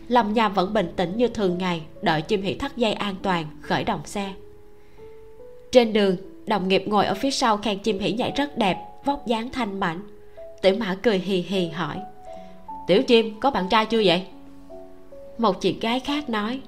Lâm 0.09 0.33
nham 0.33 0.55
vẫn 0.55 0.73
bình 0.75 0.93
tĩnh 0.97 1.17
như 1.17 1.29
thường 1.29 1.59
ngày 1.59 1.83
đợi 2.03 2.23
chim 2.23 2.43
hỉ 2.43 2.55
thắt 2.55 2.77
dây 2.77 2.93
an 2.93 3.15
toàn 3.23 3.47
khởi 3.61 3.85
động 3.85 4.01
xe. 4.05 4.33
Trên 5.73 5.93
đường 5.93 6.17
đồng 6.47 6.69
nghiệp 6.69 6.85
ngồi 6.87 7.07
ở 7.07 7.15
phía 7.15 7.31
sau 7.31 7.57
khen 7.57 7.79
chim 7.79 7.99
hỉ 7.99 8.13
nhảy 8.13 8.33
rất 8.37 8.59
đẹp, 8.59 8.79
vóc 9.05 9.27
dáng 9.27 9.49
thanh 9.53 9.81
mảnh. 9.81 10.01
Tiểu 10.63 10.77
mã 10.79 10.97
cười 11.03 11.19
hì 11.19 11.37
hì 11.37 11.69
hỏi, 11.69 11.97
tiểu 12.87 13.03
chim, 13.03 13.41
có 13.41 13.51
bạn 13.51 13.69
trai 13.69 13.87
chưa 13.87 14.03
vậy? 14.05 14.27
Một 15.39 15.61
chị 15.61 15.79
gái 15.81 16.01
khác 16.01 16.31
nói, 16.31 16.61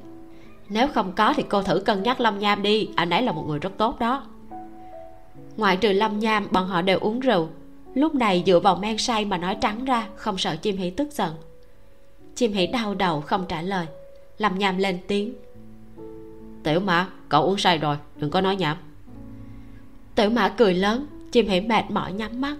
nếu 0.68 0.88
không 0.88 1.12
có 1.12 1.34
thì 1.36 1.42
cô 1.48 1.62
thử 1.62 1.80
cân 1.80 2.02
nhắc 2.02 2.20
lâm 2.20 2.38
nham 2.38 2.62
đi, 2.62 2.88
anh 2.96 3.10
ấy 3.10 3.22
là 3.22 3.32
một 3.32 3.44
người 3.48 3.58
rất 3.58 3.72
tốt 3.78 3.98
đó. 3.98 4.26
Ngoại 5.56 5.76
trừ 5.76 5.92
lâm 5.92 6.18
nham, 6.18 6.48
bọn 6.50 6.66
họ 6.66 6.82
đều 6.82 6.98
uống 6.98 7.20
rượu. 7.20 7.48
Lúc 7.94 8.14
này 8.14 8.42
dựa 8.46 8.60
vào 8.60 8.76
men 8.76 8.98
say 8.98 9.24
mà 9.24 9.38
nói 9.38 9.56
trắng 9.60 9.84
ra, 9.84 10.08
không 10.16 10.38
sợ 10.38 10.56
chim 10.56 10.76
hỉ 10.76 10.90
tức 10.90 11.12
giận. 11.12 11.34
Chim 12.34 12.52
hỉ 12.52 12.66
đau 12.66 12.94
đầu 12.94 13.20
không 13.20 13.44
trả 13.48 13.62
lời. 13.62 13.86
Lâm 14.38 14.58
nham 14.58 14.78
lên 14.78 14.98
tiếng, 15.06 15.34
tiểu 16.62 16.80
mã, 16.80 17.08
cậu 17.28 17.42
uống 17.42 17.58
say 17.58 17.78
rồi, 17.78 17.96
đừng 18.16 18.30
có 18.30 18.40
nói 18.40 18.56
nhảm 18.56 18.76
tiểu 20.14 20.30
mã 20.30 20.48
cười 20.48 20.74
lớn 20.74 21.06
chim 21.32 21.48
hỉ 21.48 21.60
mệt 21.60 21.90
mỏi 21.90 22.12
nhắm 22.12 22.40
mắt. 22.40 22.56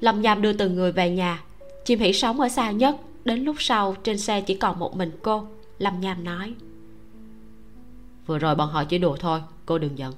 Lâm 0.00 0.22
nham 0.22 0.42
đưa 0.42 0.52
từng 0.52 0.74
người 0.74 0.92
về 0.92 1.10
nhà. 1.10 1.42
Chim 1.84 1.98
hỉ 1.98 2.12
sống 2.12 2.40
ở 2.40 2.48
xa 2.48 2.70
nhất 2.70 2.96
đến 3.24 3.44
lúc 3.44 3.56
sau 3.58 3.96
trên 4.02 4.18
xe 4.18 4.40
chỉ 4.40 4.54
còn 4.54 4.78
một 4.78 4.96
mình 4.96 5.10
cô 5.22 5.46
lâm 5.78 6.00
nham 6.00 6.24
nói. 6.24 6.54
Vừa 8.26 8.38
rồi 8.38 8.54
bọn 8.54 8.68
họ 8.68 8.84
chỉ 8.84 8.98
đùa 8.98 9.16
thôi 9.16 9.40
cô 9.66 9.78
đừng 9.78 9.98
giận. 9.98 10.14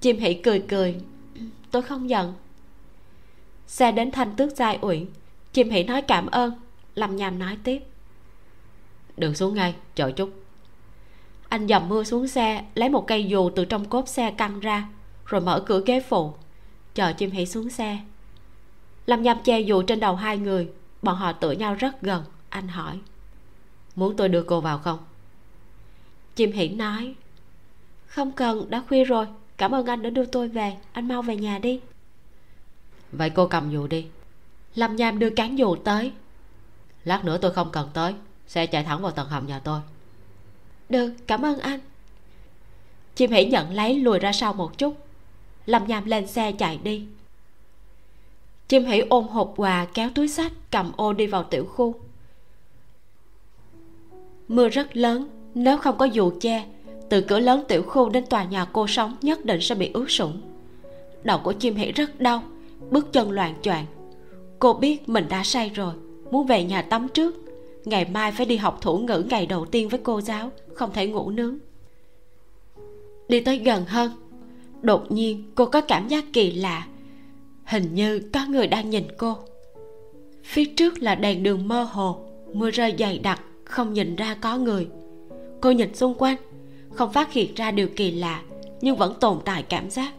Chim 0.00 0.18
hỉ 0.18 0.34
cười 0.34 0.64
cười. 0.68 0.94
Tôi 1.70 1.82
không 1.82 2.10
giận. 2.10 2.32
Xe 3.66 3.92
đến 3.92 4.10
thanh 4.10 4.36
tước 4.36 4.56
giai 4.56 4.78
uyển. 4.80 5.06
Chim 5.52 5.70
hỉ 5.70 5.82
nói 5.82 6.02
cảm 6.02 6.26
ơn. 6.26 6.52
Lâm 6.94 7.16
nham 7.16 7.38
nói 7.38 7.56
tiếp. 7.64 7.82
Đừng 9.16 9.34
xuống 9.34 9.54
ngay 9.54 9.74
chờ 9.94 10.10
chút 10.10 10.43
anh 11.54 11.68
dầm 11.68 11.88
mưa 11.88 12.04
xuống 12.04 12.28
xe, 12.28 12.64
lấy 12.74 12.88
một 12.88 13.06
cây 13.06 13.24
dù 13.24 13.50
từ 13.56 13.64
trong 13.64 13.84
cốp 13.84 14.08
xe 14.08 14.30
căng 14.30 14.60
ra, 14.60 14.88
rồi 15.26 15.40
mở 15.40 15.60
cửa 15.66 15.82
ghế 15.86 16.00
phụ, 16.00 16.32
chờ 16.94 17.12
chim 17.12 17.30
hỉ 17.30 17.46
xuống 17.46 17.70
xe. 17.70 17.98
Lâm 19.06 19.22
nham 19.22 19.38
che 19.44 19.60
dù 19.60 19.82
trên 19.82 20.00
đầu 20.00 20.16
hai 20.16 20.38
người, 20.38 20.68
bọn 21.02 21.16
họ 21.16 21.32
tựa 21.32 21.50
nhau 21.50 21.74
rất 21.74 22.02
gần, 22.02 22.24
anh 22.48 22.68
hỏi. 22.68 22.98
Muốn 23.96 24.16
tôi 24.16 24.28
đưa 24.28 24.42
cô 24.42 24.60
vào 24.60 24.78
không? 24.78 24.98
Chim 26.36 26.52
hỉ 26.52 26.68
nói, 26.68 27.14
không 28.06 28.32
cần, 28.32 28.70
đã 28.70 28.82
khuya 28.88 29.04
rồi, 29.04 29.26
cảm 29.56 29.74
ơn 29.74 29.86
anh 29.86 30.02
đã 30.02 30.10
đưa 30.10 30.24
tôi 30.24 30.48
về, 30.48 30.76
anh 30.92 31.08
mau 31.08 31.22
về 31.22 31.36
nhà 31.36 31.58
đi. 31.58 31.80
Vậy 33.12 33.30
cô 33.30 33.46
cầm 33.46 33.70
dù 33.70 33.86
đi. 33.86 34.06
Lâm 34.74 34.96
nham 34.96 35.18
đưa 35.18 35.30
cán 35.30 35.58
dù 35.58 35.76
tới. 35.76 36.12
Lát 37.04 37.24
nữa 37.24 37.38
tôi 37.38 37.52
không 37.52 37.70
cần 37.72 37.88
tới 37.94 38.14
xe 38.46 38.66
chạy 38.66 38.84
thẳng 38.84 39.02
vào 39.02 39.12
tầng 39.12 39.28
hầm 39.28 39.46
nhà 39.46 39.58
tôi 39.58 39.80
được 40.88 41.12
cảm 41.26 41.42
ơn 41.42 41.58
anh. 41.58 41.80
Chim 43.14 43.30
hỉ 43.30 43.44
nhận 43.44 43.72
lấy 43.74 43.94
lùi 43.94 44.18
ra 44.18 44.32
sau 44.32 44.52
một 44.52 44.78
chút. 44.78 44.96
Lâm 45.66 45.86
nham 45.86 46.04
lên 46.04 46.26
xe 46.26 46.52
chạy 46.52 46.78
đi. 46.82 47.06
Chim 48.68 48.84
hỉ 48.84 49.00
ôm 49.00 49.28
hộp 49.28 49.52
quà 49.56 49.86
kéo 49.94 50.10
túi 50.14 50.28
sách 50.28 50.52
cầm 50.70 50.92
ô 50.96 51.12
đi 51.12 51.26
vào 51.26 51.42
tiểu 51.42 51.64
khu. 51.64 51.94
Mưa 54.48 54.68
rất 54.68 54.96
lớn, 54.96 55.28
nếu 55.54 55.78
không 55.78 55.98
có 55.98 56.04
dù 56.04 56.32
che, 56.40 56.64
từ 57.08 57.20
cửa 57.20 57.38
lớn 57.38 57.64
tiểu 57.68 57.82
khu 57.82 58.08
đến 58.08 58.26
tòa 58.26 58.44
nhà 58.44 58.64
cô 58.72 58.86
sống 58.86 59.16
nhất 59.22 59.44
định 59.44 59.60
sẽ 59.60 59.74
bị 59.74 59.90
ướt 59.94 60.10
sũng. 60.10 60.40
Đầu 61.22 61.38
của 61.38 61.52
chim 61.52 61.76
hỉ 61.76 61.92
rất 61.92 62.20
đau, 62.20 62.42
bước 62.90 63.12
chân 63.12 63.30
loạn 63.30 63.54
choạng. 63.62 63.86
Cô 64.58 64.72
biết 64.72 65.08
mình 65.08 65.26
đã 65.28 65.44
say 65.44 65.70
rồi, 65.74 65.94
muốn 66.30 66.46
về 66.46 66.64
nhà 66.64 66.82
tắm 66.82 67.08
trước 67.08 67.43
ngày 67.84 68.04
mai 68.04 68.32
phải 68.32 68.46
đi 68.46 68.56
học 68.56 68.78
thủ 68.80 68.98
ngữ 68.98 69.24
ngày 69.30 69.46
đầu 69.46 69.64
tiên 69.64 69.88
với 69.88 70.00
cô 70.02 70.20
giáo, 70.20 70.50
không 70.74 70.92
thể 70.92 71.06
ngủ 71.06 71.30
nướng. 71.30 71.58
Đi 73.28 73.40
tới 73.40 73.58
gần 73.58 73.84
hơn, 73.86 74.10
đột 74.82 75.12
nhiên 75.12 75.50
cô 75.54 75.66
có 75.66 75.80
cảm 75.80 76.08
giác 76.08 76.24
kỳ 76.32 76.52
lạ. 76.52 76.86
Hình 77.64 77.94
như 77.94 78.20
có 78.32 78.46
người 78.46 78.66
đang 78.66 78.90
nhìn 78.90 79.04
cô. 79.18 79.36
Phía 80.44 80.64
trước 80.64 81.02
là 81.02 81.14
đèn 81.14 81.42
đường 81.42 81.68
mơ 81.68 81.82
hồ, 81.82 82.20
mưa 82.52 82.70
rơi 82.70 82.94
dày 82.98 83.18
đặc, 83.18 83.40
không 83.64 83.92
nhìn 83.92 84.16
ra 84.16 84.36
có 84.40 84.58
người. 84.58 84.88
Cô 85.60 85.70
nhìn 85.70 85.94
xung 85.94 86.14
quanh, 86.14 86.36
không 86.90 87.12
phát 87.12 87.32
hiện 87.32 87.54
ra 87.54 87.70
điều 87.70 87.88
kỳ 87.96 88.10
lạ, 88.10 88.42
nhưng 88.80 88.96
vẫn 88.96 89.14
tồn 89.20 89.38
tại 89.44 89.62
cảm 89.62 89.90
giác. 89.90 90.12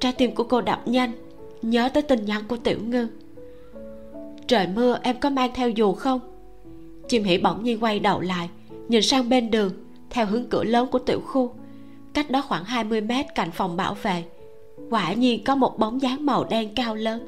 Trái 0.00 0.12
tim 0.12 0.34
của 0.34 0.44
cô 0.44 0.60
đập 0.60 0.88
nhanh, 0.88 1.12
nhớ 1.62 1.88
tới 1.88 2.02
tin 2.02 2.24
nhắn 2.24 2.42
của 2.48 2.56
tiểu 2.56 2.78
ngư. 2.86 3.08
Trời 4.46 4.66
mưa, 4.66 4.98
em 5.02 5.20
có 5.20 5.30
mang 5.30 5.50
theo 5.54 5.70
dù 5.70 5.92
không? 5.92 6.20
Chim 7.10 7.24
hỉ 7.24 7.38
bỗng 7.38 7.64
nhiên 7.64 7.82
quay 7.82 8.00
đầu 8.00 8.20
lại, 8.20 8.48
nhìn 8.88 9.02
sang 9.02 9.28
bên 9.28 9.50
đường, 9.50 9.72
theo 10.10 10.26
hướng 10.26 10.44
cửa 10.44 10.64
lớn 10.64 10.86
của 10.90 10.98
tiểu 10.98 11.20
khu. 11.20 11.50
Cách 12.12 12.30
đó 12.30 12.42
khoảng 12.48 12.64
20 12.64 13.00
mét 13.00 13.26
cạnh 13.34 13.50
phòng 13.50 13.76
bảo 13.76 13.96
vệ, 14.02 14.24
quả 14.90 15.12
nhiên 15.12 15.44
có 15.44 15.54
một 15.54 15.78
bóng 15.78 16.02
dáng 16.02 16.26
màu 16.26 16.44
đen 16.44 16.74
cao 16.74 16.94
lớn. 16.94 17.26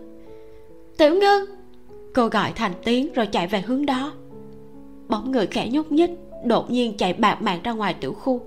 Tiểu 0.99 1.15
ngư! 1.15 1.47
Cô 2.15 2.27
gọi 2.27 2.53
thành 2.55 2.73
tiếng 2.85 3.13
rồi 3.13 3.27
chạy 3.27 3.47
về 3.47 3.61
hướng 3.61 3.87
đó. 3.87 4.13
Bóng 5.09 5.31
người 5.31 5.47
khẽ 5.47 5.69
nhúc 5.73 5.93
nhích, 5.93 6.11
đột 6.45 6.71
nhiên 6.71 6.97
chạy 6.97 7.13
bạc 7.13 7.43
mạng 7.43 7.61
ra 7.65 7.73
ngoài 7.73 7.95
tiểu 7.95 8.13
khu. 8.13 8.41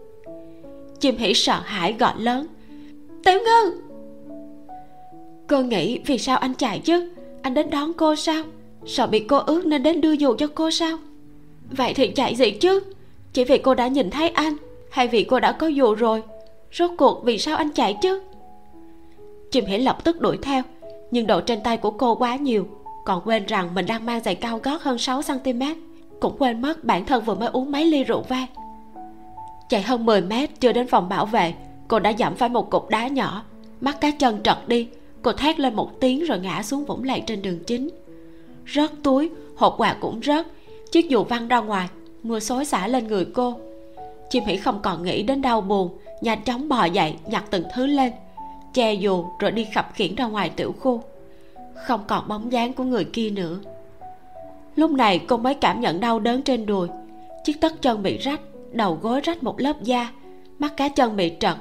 Chim 1.00 1.18
hỉ 1.18 1.34
sợ 1.34 1.62
hãi 1.64 1.96
gọi 2.00 2.14
lớn, 2.18 2.48
tiểu 3.24 3.40
ngư! 3.46 3.82
Cô 5.48 5.62
nghĩ 5.62 6.00
vì 6.06 6.18
sao 6.18 6.38
anh 6.38 6.54
chạy 6.54 6.80
chứ? 6.80 7.10
Anh 7.42 7.54
đến 7.54 7.70
đón 7.70 7.94
cô 7.94 8.16
sao? 8.16 8.44
Sợ 8.86 9.08
bị 9.08 9.20
cô 9.20 9.38
ướt 9.38 9.66
nên 9.66 9.84
đến 9.84 10.02
đưa 10.02 10.12
dù 10.12 10.36
cho 10.36 10.48
cô 10.56 10.72
sao? 10.72 10.98
Vậy 11.72 11.94
thì 11.94 12.08
chạy 12.08 12.36
gì 12.36 12.52
chứ? 12.52 12.80
Chỉ 13.34 13.44
vì 13.44 13.58
cô 13.58 13.74
đã 13.74 13.88
nhìn 13.88 14.10
thấy 14.10 14.30
anh, 14.30 14.56
hay 14.92 15.08
vì 15.08 15.24
cô 15.24 15.40
đã 15.40 15.52
có 15.52 15.68
dù 15.68 15.94
rồi? 15.94 16.24
Rốt 16.74 16.92
cuộc 16.98 17.24
vì 17.24 17.38
sao 17.38 17.58
anh 17.58 17.72
chạy 17.72 17.98
chứ? 18.02 18.22
Chim 19.52 19.66
hỉ 19.66 19.78
lập 19.78 20.04
tức 20.04 20.22
đuổi 20.22 20.38
theo, 20.42 20.64
nhưng 21.12 21.28
độ 21.28 21.42
trên 21.42 21.64
tay 21.64 21.78
của 21.78 21.92
cô 21.92 22.16
quá 22.16 22.36
nhiều, 22.36 22.68
còn 23.06 23.22
quên 23.26 23.46
rằng 23.46 23.74
mình 23.74 23.86
đang 23.86 24.06
mang 24.06 24.24
giày 24.24 24.36
cao 24.36 24.60
gót 24.64 24.82
hơn 24.84 24.98
6 24.98 25.22
cm 25.22 25.62
cũng 26.20 26.36
quên 26.40 26.62
mất 26.62 26.84
bản 26.84 27.06
thân 27.06 27.24
vừa 27.24 27.36
mới 27.36 27.50
uống 27.50 27.72
mấy 27.72 27.86
ly 27.86 28.04
rượu 28.04 28.22
vang. 28.22 28.48
Chạy 29.70 29.82
hơn 29.82 30.06
10 30.06 30.22
mét 30.22 30.60
chưa 30.60 30.72
đến 30.72 30.88
phòng 30.88 31.10
bảo 31.10 31.26
vệ, 31.26 31.54
cô 31.88 32.00
đã 32.00 32.10
dẫm 32.10 32.36
phải 32.36 32.50
một 32.50 32.70
cục 32.70 32.90
đá 32.90 33.08
nhỏ, 33.08 33.44
mắt 33.82 34.02
cá 34.02 34.12
chân 34.12 34.44
trật 34.44 34.58
đi, 34.68 34.88
cô 35.22 35.32
thét 35.32 35.60
lên 35.60 35.76
một 35.76 36.00
tiếng 36.00 36.24
rồi 36.24 36.40
ngã 36.40 36.64
xuống 36.64 36.86
vũng 36.86 37.04
lầy 37.04 37.22
trên 37.28 37.42
đường 37.42 37.60
chính. 37.68 37.90
Rớt 38.76 38.92
túi 39.04 39.30
hộp 39.56 39.76
quà 39.78 39.96
cũng 40.00 40.20
rớt 40.24 40.48
chiếc 40.92 41.10
dù 41.10 41.24
văng 41.24 41.48
ra 41.48 41.60
ngoài, 41.60 41.88
mưa 42.24 42.40
xối 42.40 42.66
xả 42.66 42.88
lên 42.88 43.08
người 43.08 43.26
cô. 43.26 43.60
Chim 44.30 44.44
hỉ 44.46 44.58
không 44.58 44.80
còn 44.82 45.04
nghĩ 45.04 45.24
đến 45.24 45.42
đau 45.42 45.62
buồn, 45.62 45.98
nhanh 46.22 46.44
chóng 46.44 46.70
bò 46.70 46.86
dậy, 46.86 47.16
nhặt 47.26 47.44
từng 47.50 47.64
thứ 47.74 47.86
lên, 47.86 48.12
che 48.74 48.94
dù 48.94 49.26
rồi 49.40 49.52
đi 49.52 49.68
khập 49.76 49.92
khiễng 49.94 50.16
ra 50.16 50.26
ngoài 50.26 50.50
tiểu 50.50 50.76
khu. 50.80 51.04
Không 51.88 52.04
còn 52.08 52.28
bóng 52.28 52.52
dáng 52.52 52.74
của 52.74 52.84
người 52.84 53.04
kia 53.04 53.30
nữa. 53.30 53.60
Lúc 54.76 54.92
này 54.92 55.20
cô 55.28 55.38
mới 55.38 55.54
cảm 55.54 55.82
nhận 55.82 56.00
đau 56.00 56.20
đớn 56.20 56.42
trên 56.42 56.66
đùi. 56.66 56.88
Chiếc 57.44 57.62
tất 57.62 57.82
chân 57.82 58.04
bị 58.04 58.18
rách, 58.18 58.42
đầu 58.72 59.00
gối 59.02 59.22
rách 59.22 59.44
một 59.44 59.62
lớp 59.62 59.84
da, 59.84 60.12
mắt 60.60 60.78
cá 60.78 60.90
chân 60.90 61.16
bị 61.16 61.32
trật, 61.40 61.56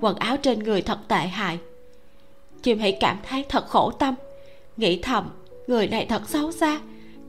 quần 0.00 0.16
áo 0.16 0.36
trên 0.36 0.58
người 0.58 0.82
thật 0.82 0.98
tệ 1.08 1.16
hại. 1.16 1.58
Chim 2.62 2.78
hỉ 2.78 2.92
cảm 2.92 3.18
thấy 3.28 3.44
thật 3.48 3.68
khổ 3.68 3.90
tâm, 3.90 4.14
nghĩ 4.76 4.98
thầm, 5.02 5.30
người 5.66 5.88
này 5.88 6.06
thật 6.06 6.28
xấu 6.28 6.52
xa, 6.52 6.80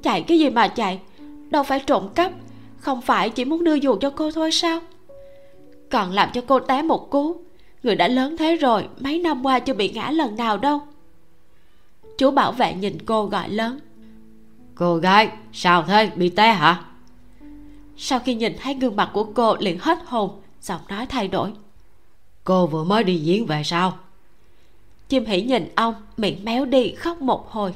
chạy 0.03 0.21
cái 0.21 0.39
gì 0.39 0.49
mà 0.49 0.67
chạy? 0.67 0.99
Đâu 1.51 1.63
phải 1.63 1.79
trộm 1.79 2.09
cắp 2.15 2.31
không 2.77 3.01
phải 3.01 3.29
chỉ 3.29 3.45
muốn 3.45 3.63
đưa 3.63 3.73
dù 3.73 3.97
cho 4.01 4.09
cô 4.09 4.31
thôi 4.31 4.51
sao? 4.51 4.79
Còn 5.91 6.11
làm 6.11 6.29
cho 6.33 6.41
cô 6.47 6.59
té 6.59 6.81
một 6.81 7.09
cú 7.09 7.41
người 7.83 7.95
đã 7.95 8.07
lớn 8.07 8.37
thế 8.37 8.55
rồi 8.55 8.87
mấy 8.99 9.19
năm 9.19 9.45
qua 9.45 9.59
chưa 9.59 9.73
bị 9.73 9.89
ngã 9.89 10.11
lần 10.11 10.35
nào 10.35 10.57
đâu. 10.57 10.81
Chú 12.17 12.31
bảo 12.31 12.51
vệ 12.51 12.73
nhìn 12.73 12.97
cô 13.05 13.25
gọi 13.25 13.49
lớn. 13.49 13.79
Cô 14.75 14.97
gái 14.97 15.29
sao 15.53 15.83
thế 15.87 16.11
bị 16.15 16.29
té 16.29 16.51
hả? 16.51 16.83
Sau 17.97 18.19
khi 18.19 18.35
nhìn 18.35 18.55
thấy 18.61 18.73
gương 18.73 18.95
mặt 18.95 19.09
của 19.13 19.23
cô 19.23 19.55
liền 19.59 19.77
hết 19.79 19.97
hồn 20.05 20.41
giọng 20.61 20.81
nói 20.89 21.05
thay 21.05 21.27
đổi. 21.27 21.51
Cô 22.43 22.67
vừa 22.67 22.83
mới 22.83 23.03
đi 23.03 23.17
diễn 23.17 23.45
về 23.45 23.63
sao? 23.63 23.97
Chim 25.09 25.25
hỉ 25.25 25.41
nhìn 25.41 25.71
ông 25.75 25.93
miệng 26.17 26.45
méo 26.45 26.65
đi 26.65 26.95
khóc 26.95 27.21
một 27.21 27.51
hồi 27.51 27.73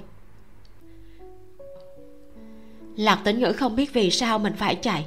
lạc 2.95 3.21
tĩnh 3.23 3.39
ngữ 3.39 3.51
không 3.51 3.75
biết 3.75 3.93
vì 3.93 4.11
sao 4.11 4.39
mình 4.39 4.53
phải 4.57 4.75
chạy. 4.75 5.05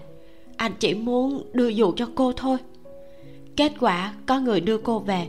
Anh 0.57 0.73
chỉ 0.81 0.95
muốn 0.95 1.43
đưa 1.53 1.69
dù 1.69 1.93
cho 1.97 2.09
cô 2.15 2.33
thôi. 2.33 2.59
Kết 3.57 3.73
quả, 3.81 4.15
có 4.27 4.41
người 4.41 4.61
đưa 4.61 4.79
cô 4.79 4.99
về, 4.99 5.27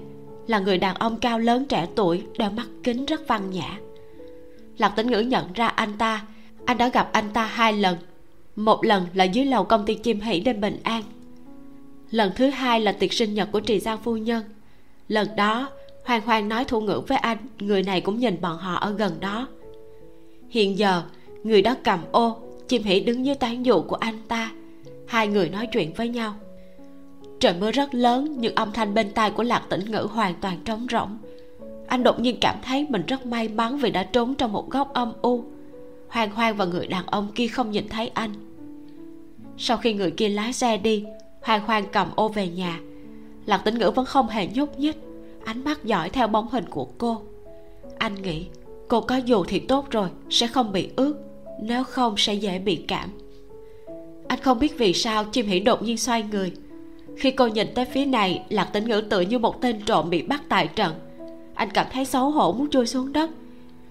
là 0.48 0.60
người 0.60 0.78
đàn 0.78 0.96
ông 0.96 1.18
cao 1.20 1.40
lớn 1.40 1.66
trẻ 1.66 1.88
tuổi 1.96 2.24
đeo 2.38 2.52
mắt 2.52 2.68
kính 2.84 3.06
rất 3.06 3.28
văn 3.28 3.50
nhã. 3.50 3.80
Lạc 4.78 4.90
tĩnh 4.90 5.08
ngữ 5.08 5.20
nhận 5.20 5.54
ra 5.54 5.68
anh 5.68 5.98
ta. 5.98 6.26
Anh 6.66 6.78
đã 6.78 6.88
gặp 6.88 7.10
anh 7.12 7.30
ta 7.34 7.46
hai 7.46 7.74
lần. 7.74 7.98
Một 8.56 8.86
lần 8.86 9.08
là 9.14 9.24
dưới 9.24 9.46
lầu 9.46 9.64
công 9.64 9.86
ty 9.86 9.96
chim 9.96 10.20
hỷ 10.20 10.40
đêm 10.40 10.62
bình 10.62 10.80
an. 10.84 11.04
Lần 12.12 12.32
thứ 12.36 12.50
hai 12.50 12.80
là 12.82 12.92
tiệc 12.92 13.14
sinh 13.14 13.34
nhật 13.34 13.50
của 13.52 13.60
trì 13.60 13.80
giang 13.80 13.98
phu 14.04 14.18
nhân. 14.18 14.44
Lần 15.08 15.28
đó, 15.36 15.70
hoàng 16.06 16.22
hoàng 16.22 16.50
nói 16.50 16.66
thủ 16.66 16.82
ngữ 16.82 17.02
với 17.08 17.18
anh, 17.18 17.38
người 17.60 17.84
này 17.84 18.02
cũng 18.02 18.20
nhìn 18.20 18.42
bọn 18.42 18.58
họ 18.58 18.76
ở 18.76 18.92
gần 18.92 19.20
đó. 19.20 19.48
Hiện 20.50 20.78
giờ, 20.78 21.04
người 21.44 21.62
đó 21.62 21.76
cầm 21.84 22.00
ô 22.12 22.49
chim 22.70 22.84
hỉ 22.84 23.00
đứng 23.00 23.26
dưới 23.26 23.36
tán 23.36 23.66
dụ 23.66 23.82
của 23.82 23.96
anh 23.96 24.18
ta. 24.28 24.52
Hai 25.08 25.28
người 25.28 25.50
nói 25.50 25.68
chuyện 25.68 25.94
với 25.94 26.10
nhau. 26.10 26.34
Trời 27.40 27.54
mưa 27.60 27.72
rất 27.72 27.94
lớn, 27.94 28.36
nhưng 28.40 28.56
âm 28.56 28.72
thanh 28.72 28.94
bên 28.94 29.12
tai 29.12 29.32
của 29.32 29.44
lạc 29.44 29.64
tĩnh 29.70 29.92
ngữ 29.92 30.08
hoàn 30.12 30.36
toàn 30.42 30.60
trống 30.66 30.88
rỗng. 30.92 31.18
Anh 31.88 32.04
đột 32.04 32.20
nhiên 32.20 32.38
cảm 32.42 32.56
thấy 32.64 32.86
mình 32.90 33.04
rất 33.08 33.26
may 33.26 33.48
mắn 33.48 33.78
vì 33.78 33.92
đã 33.92 34.04
trốn 34.04 34.36
trong 34.36 34.52
một 34.52 34.70
góc 34.70 34.94
âm 34.94 35.14
u. 35.22 35.44
Hoàng 36.08 36.32
hoang 36.32 36.56
và 36.56 36.66
người 36.66 36.88
đàn 36.88 37.06
ông 37.06 37.28
kia 37.36 37.48
không 37.48 37.72
nhìn 37.72 37.88
thấy 37.90 38.08
anh. 38.08 38.34
Sau 39.58 39.78
khi 39.78 39.94
người 39.94 40.12
kia 40.12 40.30
lái 40.30 40.54
xe 40.54 40.78
đi 40.78 41.06
hoàng 41.42 41.62
hoang 41.66 41.86
cầm 41.92 42.08
ô 42.16 42.28
về 42.28 42.48
nhà. 42.48 42.80
Lạc 43.46 43.58
tĩnh 43.58 43.78
ngữ 43.78 43.92
vẫn 43.96 44.06
không 44.06 44.28
hề 44.28 44.48
nhúc 44.48 44.80
nhích. 44.80 44.98
Ánh 45.46 45.64
mắt 45.64 45.86
dõi 45.86 46.10
theo 46.10 46.28
bóng 46.28 46.48
hình 46.52 46.66
của 46.70 46.88
cô. 46.98 47.22
Anh 47.98 48.16
nghĩ, 48.22 48.46
cô 48.88 49.02
có 49.02 49.16
dù 49.16 49.44
thì 49.48 49.60
tốt 49.60 49.88
rồi, 49.92 50.10
sẽ 50.30 50.48
không 50.48 50.72
bị 50.72 50.90
ướt 50.96 51.29
nếu 51.62 51.84
không 51.84 52.18
sẽ 52.18 52.34
dễ 52.34 52.60
bị 52.60 52.84
cảm. 52.88 53.10
Anh 54.28 54.40
không 54.42 54.60
biết 54.60 54.78
vì 54.78 54.94
sao 54.94 55.26
chim 55.26 55.48
hỉ 55.48 55.60
đột 55.60 55.82
nhiên 55.84 55.98
xoay 55.98 56.24
người. 56.24 56.52
Khi 57.18 57.32
cô 57.32 57.48
nhìn 57.48 57.68
tới 57.76 57.86
phía 57.86 58.06
này, 58.06 58.44
lạc 58.50 58.66
tĩnh 58.74 58.88
ngữ 58.88 59.02
tựa 59.02 59.22
như 59.22 59.40
một 59.40 59.62
tên 59.62 59.82
trộm 59.86 60.10
bị 60.10 60.22
bắt 60.22 60.42
tại 60.50 60.68
trận. 60.68 60.94
Anh 61.54 61.70
cảm 61.74 61.88
thấy 61.92 62.06
xấu 62.06 62.30
hổ 62.30 62.52
muốn 62.52 62.70
chui 62.70 62.86
xuống 62.86 63.14
đất. 63.14 63.30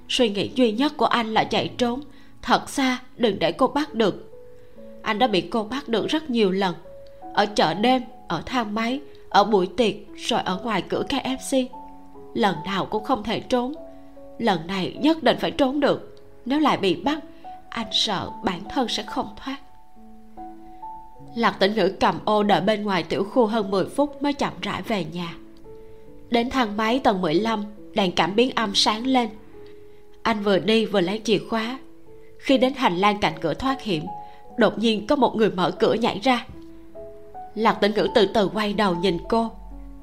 Suy 0.08 0.28
nghĩ 0.28 0.50
duy 0.54 0.72
nhất 0.72 0.92
của 0.96 1.06
anh 1.06 1.34
là 1.34 1.44
chạy 1.44 1.70
trốn. 1.78 2.00
Thật 2.42 2.68
xa 2.70 2.98
đừng 3.16 3.38
để 3.38 3.52
cô 3.52 3.66
bắt 3.66 3.94
được. 3.94 4.32
Anh 5.02 5.18
đã 5.18 5.26
bị 5.26 5.40
cô 5.40 5.64
bắt 5.64 5.88
được 5.88 6.06
rất 6.06 6.30
nhiều 6.30 6.50
lần. 6.50 6.74
Ở 7.34 7.46
chợ 7.46 7.74
đêm, 7.74 8.02
ở 8.28 8.42
thang 8.46 8.74
máy, 8.74 9.00
ở 9.28 9.44
buổi 9.44 9.66
tiệc, 9.66 9.94
rồi 10.16 10.40
ở 10.44 10.60
ngoài 10.64 10.82
cửa 10.88 11.04
kfc 11.08 11.66
lần 12.34 12.56
nào 12.64 12.86
cũng 12.86 13.04
không 13.04 13.22
thể 13.22 13.40
trốn. 13.40 13.72
Lần 14.38 14.66
này 14.66 14.96
nhất 15.00 15.22
định 15.22 15.36
phải 15.40 15.50
trốn 15.50 15.80
được. 15.80 16.16
Nếu 16.44 16.60
lại 16.60 16.76
bị 16.76 16.94
bắt 16.94 17.18
anh 17.70 17.86
sợ 17.92 18.30
bản 18.44 18.60
thân 18.68 18.88
sẽ 18.88 19.02
không 19.02 19.28
thoát. 19.36 19.56
Lạc 21.34 21.56
tĩnh 21.60 21.74
ngữ 21.74 21.88
cầm 22.00 22.18
ô 22.24 22.42
đợi 22.42 22.60
bên 22.60 22.82
ngoài 22.82 23.02
tiểu 23.02 23.24
khu 23.24 23.46
hơn 23.46 23.70
10 23.70 23.84
phút 23.84 24.22
mới 24.22 24.32
chậm 24.32 24.52
rãi 24.62 24.82
về 24.82 25.04
nhà. 25.04 25.34
Đến 26.30 26.50
thang 26.50 26.76
máy 26.76 27.00
tầng 27.04 27.20
15 27.20 27.64
đèn 27.94 28.12
cảm 28.12 28.34
biến 28.34 28.50
âm 28.54 28.74
sáng 28.74 29.06
lên. 29.06 29.28
Anh 30.22 30.42
vừa 30.42 30.58
đi 30.58 30.86
vừa 30.86 31.00
lấy 31.00 31.20
chìa 31.24 31.38
khóa. 31.50 31.78
Khi 32.38 32.58
đến 32.58 32.74
hành 32.74 32.96
lang 32.96 33.18
cạnh 33.20 33.32
cửa 33.40 33.54
thoát 33.54 33.82
hiểm, 33.82 34.04
đột 34.56 34.78
nhiên 34.78 35.06
có 35.06 35.16
một 35.16 35.36
người 35.36 35.50
mở 35.50 35.70
cửa 35.70 35.94
nhảy 35.94 36.18
ra. 36.22 36.46
Lạc 37.54 37.72
tĩnh 37.72 37.92
ngữ 37.94 38.08
từ 38.14 38.26
từ 38.34 38.48
quay 38.48 38.72
đầu 38.72 38.94
nhìn 38.94 39.18
cô. 39.28 39.50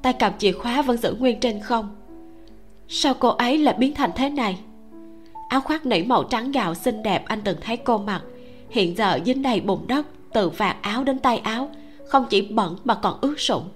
Tay 0.02 0.12
cầm 0.12 0.32
chìa 0.38 0.52
khóa 0.52 0.82
vẫn 0.82 0.96
giữ 0.96 1.16
nguyên 1.18 1.40
trên 1.40 1.60
không. 1.60 1.96
Sao 2.88 3.14
cô 3.14 3.28
ấy 3.28 3.58
lại 3.58 3.74
biến 3.78 3.94
thành 3.94 4.10
thế 4.16 4.28
này? 4.28 4.58
Áo 5.48 5.60
khoác 5.60 5.86
nỉ 5.86 6.02
màu 6.02 6.24
trắng 6.24 6.52
gạo 6.52 6.74
xinh 6.74 7.02
đẹp 7.02 7.24
anh 7.26 7.40
từng 7.44 7.56
thấy 7.60 7.76
cô 7.76 7.98
mặc. 7.98 8.22
Hiện 8.70 8.96
giờ 8.96 9.18
dính 9.26 9.42
đầy 9.42 9.60
bùn 9.60 9.86
đất, 9.86 10.06
từ 10.32 10.48
vạt 10.48 10.76
áo 10.82 11.04
đến 11.04 11.18
tay 11.18 11.38
áo, 11.38 11.70
không 12.08 12.26
chỉ 12.30 12.42
bẩn 12.42 12.76
mà 12.84 12.94
còn 12.94 13.18
ướt 13.20 13.40
sũng. 13.40 13.68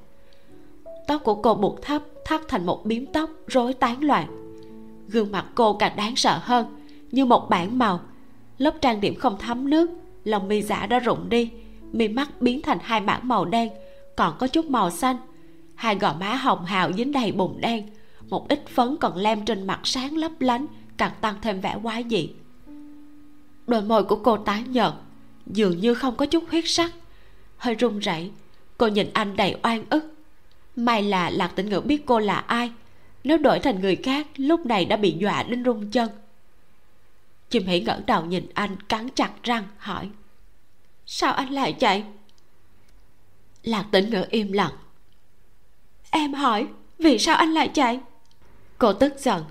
Tóc 1.06 1.24
của 1.24 1.34
cô 1.34 1.54
buộc 1.54 1.82
thấp, 1.82 2.02
thắt 2.24 2.40
thành 2.48 2.66
một 2.66 2.86
biếm 2.86 3.06
tóc 3.06 3.30
rối 3.46 3.72
tán 3.72 4.04
loạn. 4.04 4.26
Gương 5.08 5.32
mặt 5.32 5.46
cô 5.54 5.72
càng 5.72 5.96
đáng 5.96 6.16
sợ 6.16 6.38
hơn, 6.42 6.66
như 7.10 7.24
một 7.24 7.50
bản 7.50 7.78
màu. 7.78 8.00
Lớp 8.58 8.74
trang 8.80 9.00
điểm 9.00 9.14
không 9.14 9.36
thấm 9.38 9.70
nước, 9.70 9.90
lòng 10.24 10.48
mi 10.48 10.62
giả 10.62 10.86
đã 10.86 10.98
rụng 10.98 11.28
đi, 11.28 11.50
mi 11.92 12.08
mắt 12.08 12.40
biến 12.40 12.62
thành 12.62 12.78
hai 12.82 13.00
mảng 13.00 13.28
màu 13.28 13.44
đen, 13.44 13.68
còn 14.16 14.34
có 14.38 14.46
chút 14.46 14.66
màu 14.66 14.90
xanh. 14.90 15.16
Hai 15.74 15.94
gò 15.94 16.14
má 16.20 16.34
hồng 16.34 16.64
hào 16.64 16.92
dính 16.92 17.12
đầy 17.12 17.32
bùn 17.32 17.60
đen, 17.60 17.88
một 18.28 18.48
ít 18.48 18.66
phấn 18.68 18.96
còn 19.00 19.16
lem 19.16 19.44
trên 19.44 19.66
mặt 19.66 19.80
sáng 19.84 20.16
lấp 20.16 20.32
lánh 20.40 20.66
càng 21.00 21.12
tăng 21.20 21.40
thêm 21.42 21.60
vẻ 21.60 21.76
quái 21.82 22.04
dị. 22.10 22.30
Đôi 23.66 23.82
môi 23.82 24.04
của 24.04 24.16
cô 24.16 24.36
tái 24.36 24.62
nhợt, 24.62 24.92
dường 25.46 25.80
như 25.80 25.94
không 25.94 26.16
có 26.16 26.26
chút 26.26 26.44
huyết 26.50 26.64
sắc, 26.66 26.92
hơi 27.56 27.74
run 27.74 27.98
rẩy. 27.98 28.30
Cô 28.78 28.86
nhìn 28.86 29.10
anh 29.12 29.36
đầy 29.36 29.56
oan 29.62 29.84
ức. 29.90 30.14
May 30.76 31.02
là 31.02 31.30
lạc 31.30 31.48
tĩnh 31.56 31.68
ngữ 31.68 31.80
biết 31.80 32.06
cô 32.06 32.18
là 32.18 32.36
ai. 32.36 32.72
Nếu 33.24 33.38
đổi 33.38 33.58
thành 33.58 33.80
người 33.80 33.96
khác, 33.96 34.26
lúc 34.36 34.66
này 34.66 34.84
đã 34.84 34.96
bị 34.96 35.16
dọa 35.18 35.42
đến 35.42 35.62
run 35.62 35.90
chân. 35.90 36.08
Chim 37.50 37.66
hỉ 37.66 37.80
ngẩng 37.80 38.06
đầu 38.06 38.24
nhìn 38.24 38.46
anh 38.54 38.76
cắn 38.88 39.08
chặt 39.14 39.30
răng, 39.42 39.64
hỏi, 39.78 40.08
sao 41.06 41.32
anh 41.32 41.50
lại 41.50 41.72
chạy? 41.72 42.04
Lạc 43.62 43.86
tĩnh 43.90 44.10
ngữ 44.10 44.24
im 44.30 44.52
lặng. 44.52 44.72
Em 46.10 46.34
hỏi, 46.34 46.66
vì 46.98 47.18
sao 47.18 47.36
anh 47.36 47.52
lại 47.52 47.70
chạy? 47.74 48.00
Cô 48.78 48.92
tức 48.92 49.14
giận 49.18 49.44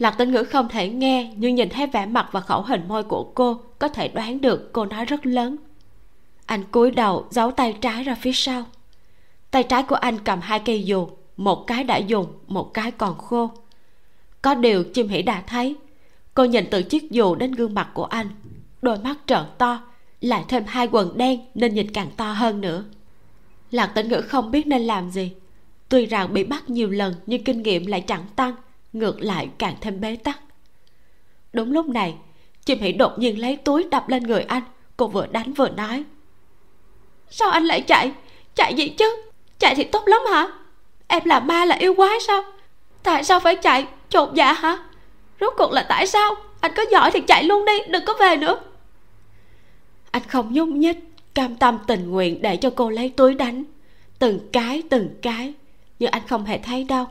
lạc 0.00 0.10
tĩnh 0.10 0.32
ngữ 0.32 0.44
không 0.44 0.68
thể 0.68 0.88
nghe, 0.88 1.32
nhưng 1.36 1.54
nhìn 1.54 1.68
thấy 1.68 1.86
vẻ 1.86 2.06
mặt 2.06 2.28
và 2.32 2.40
khẩu 2.40 2.62
hình 2.62 2.88
môi 2.88 3.02
của 3.02 3.32
cô, 3.34 3.60
có 3.78 3.88
thể 3.88 4.08
đoán 4.08 4.40
được 4.40 4.72
cô 4.72 4.84
nói 4.84 5.04
rất 5.04 5.26
lớn. 5.26 5.56
Anh 6.46 6.64
cúi 6.64 6.90
đầu, 6.90 7.26
giấu 7.30 7.50
tay 7.50 7.76
trái 7.80 8.04
ra 8.04 8.14
phía 8.14 8.32
sau. 8.32 8.64
Tay 9.50 9.62
trái 9.62 9.82
của 9.82 9.94
anh 9.94 10.18
cầm 10.18 10.40
hai 10.40 10.58
cây 10.58 10.84
dù, 10.84 11.08
một 11.36 11.66
cái 11.66 11.84
đã 11.84 11.96
dùng, 11.96 12.26
một 12.46 12.74
cái 12.74 12.90
còn 12.90 13.18
khô. 13.18 13.50
Có 14.42 14.54
điều 14.54 14.84
chim 14.84 15.08
hỉ 15.08 15.22
đã 15.22 15.42
thấy. 15.46 15.76
Cô 16.34 16.44
nhìn 16.44 16.66
từ 16.70 16.82
chiếc 16.82 17.10
dù 17.10 17.34
đến 17.34 17.52
gương 17.52 17.74
mặt 17.74 17.88
của 17.94 18.04
anh. 18.04 18.28
Đôi 18.82 18.98
mắt 18.98 19.18
trợn 19.26 19.44
to, 19.58 19.80
lại 20.20 20.44
thêm 20.48 20.64
hai 20.66 20.88
quần 20.92 21.18
đen 21.18 21.40
nên 21.54 21.74
nhìn 21.74 21.92
càng 21.92 22.10
to 22.16 22.32
hơn 22.32 22.60
nữa. 22.60 22.84
Lạc 23.70 23.86
tĩnh 23.86 24.08
ngữ 24.08 24.20
không 24.20 24.50
biết 24.50 24.66
nên 24.66 24.82
làm 24.82 25.10
gì. 25.10 25.32
Tuy 25.88 26.06
rằng 26.06 26.34
bị 26.34 26.44
bắt 26.44 26.70
nhiều 26.70 26.90
lần, 26.90 27.14
nhưng 27.26 27.44
kinh 27.44 27.62
nghiệm 27.62 27.86
lại 27.86 28.00
chẳng 28.00 28.24
tăng 28.36 28.54
ngược 28.92 29.20
lại 29.20 29.48
càng 29.58 29.74
thêm 29.80 30.00
bế 30.00 30.16
tắc. 30.16 30.40
Đúng 31.52 31.72
lúc 31.72 31.88
này 31.88 32.14
chim 32.64 32.78
hỉ 32.80 32.92
đột 32.92 33.18
nhiên 33.18 33.40
lấy 33.40 33.56
túi 33.56 33.84
đập 33.90 34.08
lên 34.08 34.22
người 34.22 34.42
anh, 34.42 34.62
cô 34.96 35.06
vừa 35.06 35.26
đánh 35.26 35.52
vừa 35.52 35.68
nói. 35.68 36.04
Sao 37.30 37.50
anh 37.50 37.64
lại 37.64 37.80
chạy? 37.80 38.12
Chạy 38.54 38.74
gì 38.74 38.88
chứ? 38.88 39.22
Chạy 39.58 39.74
thì 39.74 39.84
tốt 39.84 40.02
lắm 40.06 40.20
hả? 40.32 40.48
Em 41.06 41.24
là 41.24 41.40
ma 41.40 41.64
là 41.64 41.76
yêu 41.76 41.94
quái 41.94 42.20
sao? 42.20 42.42
Tại 43.02 43.24
sao 43.24 43.40
phải 43.40 43.56
chạy? 43.56 43.86
Trộm 44.08 44.28
dạ 44.34 44.52
hả? 44.52 44.78
Rốt 45.40 45.54
cuộc 45.56 45.72
là 45.72 45.86
tại 45.88 46.06
sao? 46.06 46.34
Anh 46.60 46.72
có 46.76 46.84
giỏi 46.90 47.10
thì 47.10 47.20
chạy 47.20 47.44
luôn 47.44 47.64
đi, 47.64 47.72
đừng 47.88 48.04
có 48.06 48.14
về 48.20 48.36
nữa. 48.36 48.60
Anh 50.10 50.22
không 50.28 50.52
nhúc 50.52 50.68
nhích, 50.68 50.98
cam 51.34 51.56
tâm 51.56 51.78
tình 51.86 52.10
nguyện 52.10 52.42
để 52.42 52.56
cho 52.56 52.70
cô 52.76 52.90
lấy 52.90 53.08
túi 53.08 53.34
đánh. 53.34 53.64
Từng 54.18 54.38
cái 54.52 54.82
từng 54.90 55.08
cái, 55.22 55.52
nhưng 55.98 56.10
anh 56.10 56.22
không 56.28 56.44
hề 56.44 56.58
thấy 56.58 56.84
đâu 56.84 57.06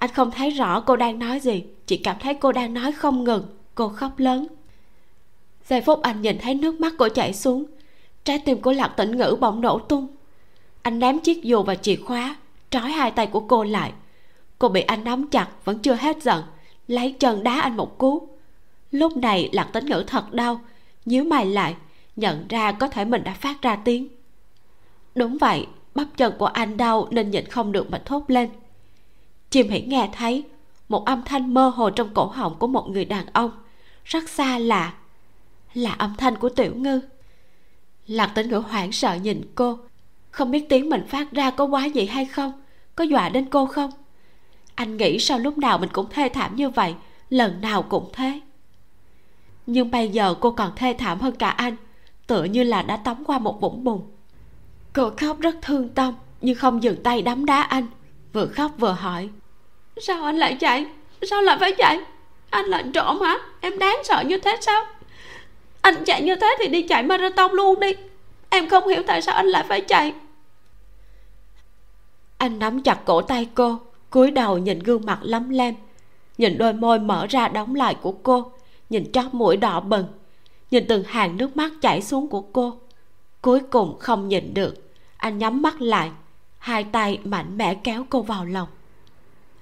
anh 0.00 0.10
không 0.14 0.30
thấy 0.30 0.50
rõ 0.50 0.80
cô 0.80 0.96
đang 0.96 1.18
nói 1.18 1.40
gì, 1.40 1.64
chỉ 1.86 1.96
cảm 1.96 2.16
thấy 2.20 2.34
cô 2.34 2.52
đang 2.52 2.74
nói 2.74 2.92
không 2.92 3.24
ngừng. 3.24 3.46
Cô 3.74 3.88
khóc 3.88 4.18
lớn. 4.18 4.46
Giây 5.68 5.80
phút 5.80 6.02
anh 6.02 6.22
nhìn 6.22 6.38
thấy 6.38 6.54
nước 6.54 6.80
mắt 6.80 6.92
cô 6.98 7.08
chảy 7.08 7.34
xuống. 7.34 7.64
Trái 8.24 8.38
tim 8.38 8.60
của 8.60 8.72
lạc 8.72 8.88
tĩnh 8.88 9.16
ngữ 9.16 9.36
bỗng 9.40 9.60
nổ 9.60 9.78
tung. 9.78 10.06
Anh 10.82 10.98
ném 10.98 11.20
chiếc 11.20 11.42
dù 11.42 11.62
và 11.62 11.74
chìa 11.74 11.96
khóa, 11.96 12.36
trói 12.70 12.90
hai 12.90 13.10
tay 13.10 13.26
của 13.26 13.40
cô 13.40 13.64
lại. 13.64 13.92
Cô 14.58 14.68
bị 14.68 14.80
anh 14.80 15.04
nắm 15.04 15.26
chặt, 15.26 15.48
vẫn 15.64 15.78
chưa 15.78 15.94
hết 15.94 16.22
giận, 16.22 16.42
lấy 16.88 17.12
chân 17.12 17.42
đá 17.42 17.60
anh 17.60 17.76
một 17.76 17.98
cú. 17.98 18.28
Lúc 18.90 19.16
này, 19.16 19.48
lạc 19.52 19.70
tĩnh 19.72 19.86
ngữ 19.86 20.04
thật 20.06 20.32
đau, 20.32 20.60
nhíu 21.04 21.24
mày 21.24 21.46
lại, 21.46 21.74
nhận 22.16 22.48
ra 22.48 22.72
có 22.72 22.88
thể 22.88 23.04
mình 23.04 23.24
đã 23.24 23.34
phát 23.34 23.62
ra 23.62 23.76
tiếng. 23.76 24.08
Đúng 25.14 25.38
vậy, 25.38 25.66
bắp 25.94 26.06
chân 26.16 26.32
của 26.38 26.46
anh 26.46 26.76
đau 26.76 27.08
nên 27.10 27.30
nhịn 27.30 27.46
không 27.46 27.72
được 27.72 27.90
mà 27.90 28.02
thốt 28.04 28.24
lên 28.28 28.48
chim 29.50 29.68
hãy 29.70 29.82
nghe 29.82 30.10
thấy 30.12 30.44
một 30.88 31.04
âm 31.04 31.22
thanh 31.24 31.54
mơ 31.54 31.68
hồ 31.68 31.90
trong 31.90 32.14
cổ 32.14 32.26
họng 32.26 32.58
của 32.58 32.66
một 32.66 32.88
người 32.88 33.04
đàn 33.04 33.26
ông. 33.32 33.50
Rất 34.04 34.28
xa 34.28 34.58
lạ 34.58 34.94
là 35.74 35.92
âm 35.92 36.14
thanh 36.18 36.36
của 36.36 36.48
tiểu 36.48 36.74
ngư. 36.74 37.00
Lạc 38.06 38.26
tĩnh 38.26 38.48
ngữ 38.48 38.58
hoảng 38.58 38.92
sợ 38.92 39.14
nhìn 39.14 39.42
cô, 39.54 39.78
không 40.30 40.50
biết 40.50 40.68
tiếng 40.68 40.90
mình 40.90 41.06
phát 41.08 41.32
ra 41.32 41.50
có 41.50 41.64
quá 41.64 41.84
gì 41.84 42.06
hay 42.06 42.24
không, 42.24 42.52
có 42.96 43.04
dọa 43.04 43.28
đến 43.28 43.46
cô 43.50 43.66
không? 43.66 43.90
Anh 44.74 44.96
nghĩ 44.96 45.18
sao 45.18 45.38
lúc 45.38 45.58
nào 45.58 45.78
mình 45.78 45.88
cũng 45.92 46.06
thê 46.10 46.28
thảm 46.28 46.56
như 46.56 46.70
vậy, 46.70 46.94
lần 47.30 47.60
nào 47.60 47.82
cũng 47.82 48.10
thế. 48.12 48.40
Nhưng 49.66 49.90
bây 49.90 50.08
giờ 50.08 50.34
cô 50.40 50.50
còn 50.50 50.72
thê 50.76 50.94
thảm 50.98 51.20
hơn 51.20 51.34
cả 51.36 51.48
anh, 51.48 51.76
tựa 52.26 52.44
như 52.44 52.62
là 52.62 52.82
đã 52.82 52.96
tắm 52.96 53.24
qua 53.24 53.38
một 53.38 53.60
vũng 53.60 53.84
bùn. 53.84 54.02
Cô 54.92 55.10
khóc 55.16 55.40
rất 55.40 55.56
thương 55.62 55.88
tâm, 55.88 56.14
nhưng 56.40 56.56
không 56.56 56.82
dừng 56.82 57.02
tay 57.02 57.22
đấm 57.22 57.46
đá 57.46 57.62
anh, 57.62 57.86
vừa 58.32 58.46
khóc 58.46 58.72
vừa 58.78 58.92
hỏi 58.92 59.28
sao 60.00 60.24
anh 60.24 60.36
lại 60.36 60.56
chạy 60.60 60.86
sao 61.22 61.42
lại 61.42 61.56
phải 61.60 61.72
chạy 61.72 62.00
anh 62.50 62.66
là 62.66 62.82
trộm 62.94 63.20
hả? 63.20 63.38
Em 63.60 63.78
đáng 63.78 63.98
sợ 64.04 64.22
như 64.26 64.38
thế 64.38 64.56
sao? 64.60 64.86
Anh 65.80 66.04
chạy 66.04 66.22
như 66.22 66.36
thế 66.36 66.56
thì 66.58 66.68
đi 66.68 66.82
chạy 66.82 67.02
marathon 67.02 67.52
luôn 67.52 67.80
đi. 67.80 67.92
Em 68.50 68.68
không 68.68 68.88
hiểu 68.88 69.02
tại 69.06 69.22
sao 69.22 69.34
anh 69.34 69.46
lại 69.46 69.64
phải 69.68 69.80
chạy. 69.80 70.14
Anh 72.38 72.58
nắm 72.58 72.82
chặt 72.82 73.04
cổ 73.04 73.22
tay 73.22 73.48
cô, 73.54 73.78
cúi 74.10 74.30
đầu 74.30 74.58
nhìn 74.58 74.78
gương 74.78 75.06
mặt 75.06 75.18
lấm 75.22 75.50
lem, 75.50 75.74
nhìn 76.38 76.58
đôi 76.58 76.72
môi 76.72 76.98
mở 76.98 77.26
ra 77.30 77.48
đóng 77.48 77.74
lại 77.74 77.94
của 77.94 78.12
cô, 78.12 78.52
nhìn 78.90 79.12
chóp 79.12 79.34
mũi 79.34 79.56
đỏ 79.56 79.80
bừng, 79.80 80.06
nhìn 80.70 80.84
từng 80.88 81.04
hàng 81.04 81.36
nước 81.36 81.56
mắt 81.56 81.72
chảy 81.80 82.02
xuống 82.02 82.28
của 82.28 82.40
cô. 82.40 82.76
Cuối 83.42 83.60
cùng 83.70 83.98
không 83.98 84.28
nhìn 84.28 84.54
được, 84.54 84.92
anh 85.16 85.38
nhắm 85.38 85.62
mắt 85.62 85.80
lại, 85.80 86.10
hai 86.58 86.84
tay 86.84 87.18
mạnh 87.24 87.56
mẽ 87.56 87.74
kéo 87.74 88.06
cô 88.10 88.22
vào 88.22 88.44
lòng 88.44 88.68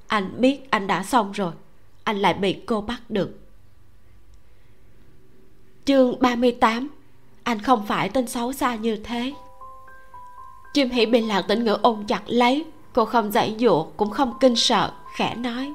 anh 0.08 0.40
biết 0.40 0.70
anh 0.70 0.86
đã 0.86 1.02
xong 1.02 1.32
rồi. 1.32 1.52
Anh 2.04 2.18
lại 2.18 2.34
bị 2.34 2.56
cô 2.66 2.80
bắt 2.80 3.00
được. 3.08 3.30
Chương 5.84 6.20
38 6.20 6.88
anh 7.48 7.62
không 7.62 7.86
phải 7.86 8.08
tên 8.08 8.26
xấu 8.26 8.52
xa 8.52 8.74
như 8.74 8.96
thế. 8.96 9.32
Chim 10.74 10.90
hỉ 10.90 11.06
bị 11.06 11.20
lạc 11.20 11.42
tỉnh 11.48 11.64
ngữ 11.64 11.78
ôm 11.82 12.06
chặt 12.06 12.22
lấy. 12.26 12.64
Cô 12.92 13.04
không 13.04 13.32
dãy 13.32 13.56
dụa, 13.58 13.84
cũng 13.96 14.10
không 14.10 14.34
kinh 14.40 14.56
sợ, 14.56 14.92
khẽ 15.16 15.34
nói. 15.34 15.72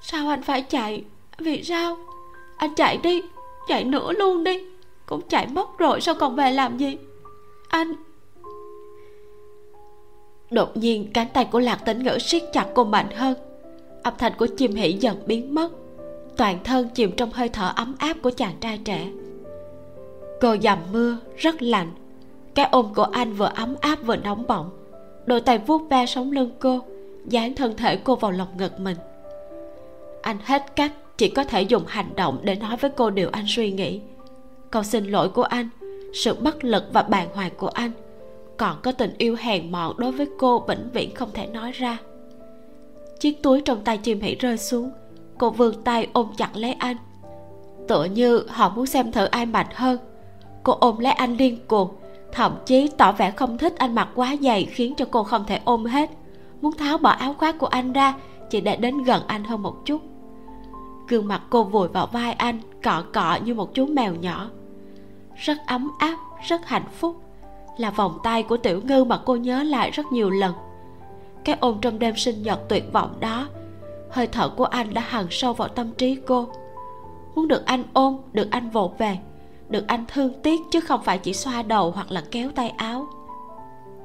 Sao 0.00 0.28
anh 0.28 0.42
phải 0.42 0.62
chạy? 0.62 1.04
Vì 1.38 1.62
sao? 1.62 1.96
Anh 2.56 2.74
chạy 2.74 2.96
đi, 2.96 3.22
chạy 3.68 3.84
nữa 3.84 4.12
luôn 4.12 4.44
đi. 4.44 4.64
Cũng 5.06 5.20
chạy 5.28 5.46
mất 5.46 5.78
rồi, 5.78 6.00
sao 6.00 6.14
còn 6.14 6.36
về 6.36 6.50
làm 6.50 6.78
gì? 6.78 6.96
Anh 7.68 7.94
đột 10.50 10.76
nhiên, 10.76 11.10
cánh 11.14 11.28
tay 11.34 11.44
của 11.44 11.60
lạc 11.60 11.76
tĩnh 11.84 12.02
ngữ 12.02 12.18
siết 12.18 12.42
chặt 12.52 12.66
cô 12.74 12.84
mạnh 12.84 13.10
hơn 13.14 13.34
âm 14.02 14.14
thanh 14.18 14.32
của 14.38 14.46
chim 14.46 14.74
hỉ 14.74 14.92
dần 14.92 15.16
biến 15.26 15.54
mất. 15.54 15.68
Toàn 16.36 16.58
thân 16.64 16.88
chìm 16.94 17.12
trong 17.16 17.30
hơi 17.30 17.48
thở 17.48 17.72
ấm 17.76 17.94
áp 17.98 18.16
của 18.22 18.30
chàng 18.30 18.54
trai 18.60 18.78
trẻ. 18.84 19.08
Cô 20.40 20.56
dầm 20.62 20.78
mưa, 20.92 21.16
rất 21.36 21.62
lạnh. 21.62 21.92
Cái 22.54 22.68
ôm 22.72 22.94
của 22.94 23.02
anh 23.02 23.32
vừa 23.32 23.50
ấm 23.54 23.74
áp 23.80 23.98
vừa 24.02 24.16
nóng 24.16 24.46
bỏng. 24.46 24.70
Đôi 25.26 25.40
tay 25.40 25.58
vuốt 25.58 25.82
ve 25.90 26.06
sống 26.06 26.32
lưng 26.32 26.50
cô, 26.58 26.80
dán 27.28 27.54
thân 27.54 27.76
thể 27.76 27.96
cô 27.96 28.16
vào 28.16 28.30
lòng 28.30 28.48
ngực 28.58 28.80
mình. 28.80 28.96
Anh 30.22 30.36
hết 30.44 30.76
cách, 30.76 30.92
chỉ 31.18 31.28
có 31.28 31.44
thể 31.44 31.62
dùng 31.62 31.82
hành 31.86 32.16
động 32.16 32.38
để 32.42 32.54
nói 32.54 32.76
với 32.76 32.90
cô 32.96 33.10
điều 33.10 33.28
anh 33.32 33.44
suy 33.48 33.72
nghĩ. 33.72 34.00
Câu 34.70 34.82
xin 34.82 35.04
lỗi 35.04 35.28
của 35.28 35.42
anh, 35.42 35.68
sự 36.14 36.34
bất 36.34 36.64
lực 36.64 36.84
và 36.92 37.02
bàng 37.02 37.28
hoàng 37.34 37.52
của 37.56 37.68
anh. 37.68 37.90
Còn 38.56 38.76
có 38.82 38.92
tình 38.92 39.14
yêu 39.18 39.36
hèn 39.38 39.72
mọn 39.72 39.94
đối 39.98 40.12
với 40.12 40.26
cô 40.38 40.58
vĩnh 40.68 40.88
viễn 40.92 41.14
không 41.14 41.30
thể 41.34 41.46
nói 41.46 41.72
ra 41.72 41.98
chiếc 43.22 43.42
túi 43.42 43.60
trong 43.60 43.84
tay 43.84 43.98
chim 43.98 44.20
hỉ 44.20 44.34
rơi 44.34 44.58
xuống. 44.58 44.90
Cô 45.38 45.50
vươn 45.50 45.82
tay 45.84 46.06
ôm 46.12 46.26
chặt 46.36 46.50
lấy 46.54 46.72
anh. 46.72 46.96
Tựa 47.88 48.04
như 48.04 48.46
họ 48.48 48.68
muốn 48.68 48.86
xem 48.86 49.12
thử 49.12 49.24
ai 49.24 49.46
mạnh 49.46 49.66
hơn. 49.74 49.98
Cô 50.62 50.72
ôm 50.80 50.98
lấy 50.98 51.12
anh 51.12 51.36
điên 51.36 51.58
cuồng, 51.66 51.88
thậm 52.32 52.52
chí 52.66 52.88
tỏ 52.98 53.12
vẻ 53.12 53.30
không 53.30 53.58
thích 53.58 53.74
anh 53.78 53.94
mặc 53.94 54.08
quá 54.14 54.36
dày 54.40 54.64
khiến 54.64 54.94
cho 54.94 55.04
cô 55.10 55.22
không 55.22 55.44
thể 55.46 55.60
ôm 55.64 55.84
hết. 55.84 56.10
Muốn 56.60 56.72
tháo 56.72 56.98
bỏ 56.98 57.10
áo 57.10 57.34
khoác 57.34 57.58
của 57.58 57.66
anh 57.66 57.92
ra, 57.92 58.14
chỉ 58.50 58.60
để 58.60 58.76
đến 58.76 59.02
gần 59.02 59.22
anh 59.26 59.44
hơn 59.44 59.62
một 59.62 59.76
chút. 59.84 60.00
Gương 61.08 61.28
mặt 61.28 61.42
cô 61.50 61.64
vùi 61.64 61.88
vào 61.88 62.06
vai 62.06 62.32
anh, 62.32 62.60
cọ 62.82 63.02
cọ 63.12 63.38
như 63.44 63.54
một 63.54 63.74
chú 63.74 63.86
mèo 63.86 64.14
nhỏ. 64.14 64.50
Rất 65.36 65.56
ấm 65.66 65.90
áp, 65.98 66.16
rất 66.48 66.68
hạnh 66.68 66.86
phúc. 67.00 67.16
Là 67.78 67.90
vòng 67.90 68.18
tay 68.22 68.42
của 68.42 68.56
tiểu 68.56 68.80
ngư 68.84 69.04
mà 69.04 69.20
cô 69.24 69.36
nhớ 69.36 69.62
lại 69.62 69.90
rất 69.90 70.06
nhiều 70.12 70.30
lần 70.30 70.52
cái 71.44 71.56
ôm 71.60 71.78
trong 71.80 71.98
đêm 71.98 72.16
sinh 72.16 72.42
nhật 72.42 72.68
tuyệt 72.68 72.92
vọng 72.92 73.14
đó. 73.20 73.48
Hơi 74.10 74.26
thở 74.26 74.48
của 74.48 74.64
anh 74.64 74.94
đã 74.94 75.00
hằn 75.00 75.26
sâu 75.30 75.52
vào 75.52 75.68
tâm 75.68 75.90
trí 75.98 76.16
cô. 76.26 76.48
Muốn 77.34 77.48
được 77.48 77.66
anh 77.66 77.84
ôm, 77.92 78.16
được 78.32 78.48
anh 78.50 78.70
vỗ 78.70 78.92
về, 78.98 79.18
được 79.68 79.84
anh 79.86 80.04
thương 80.08 80.32
tiếc 80.42 80.60
chứ 80.70 80.80
không 80.80 81.02
phải 81.02 81.18
chỉ 81.18 81.32
xoa 81.32 81.62
đầu 81.62 81.90
hoặc 81.90 82.12
là 82.12 82.22
kéo 82.30 82.50
tay 82.54 82.68
áo. 82.68 83.06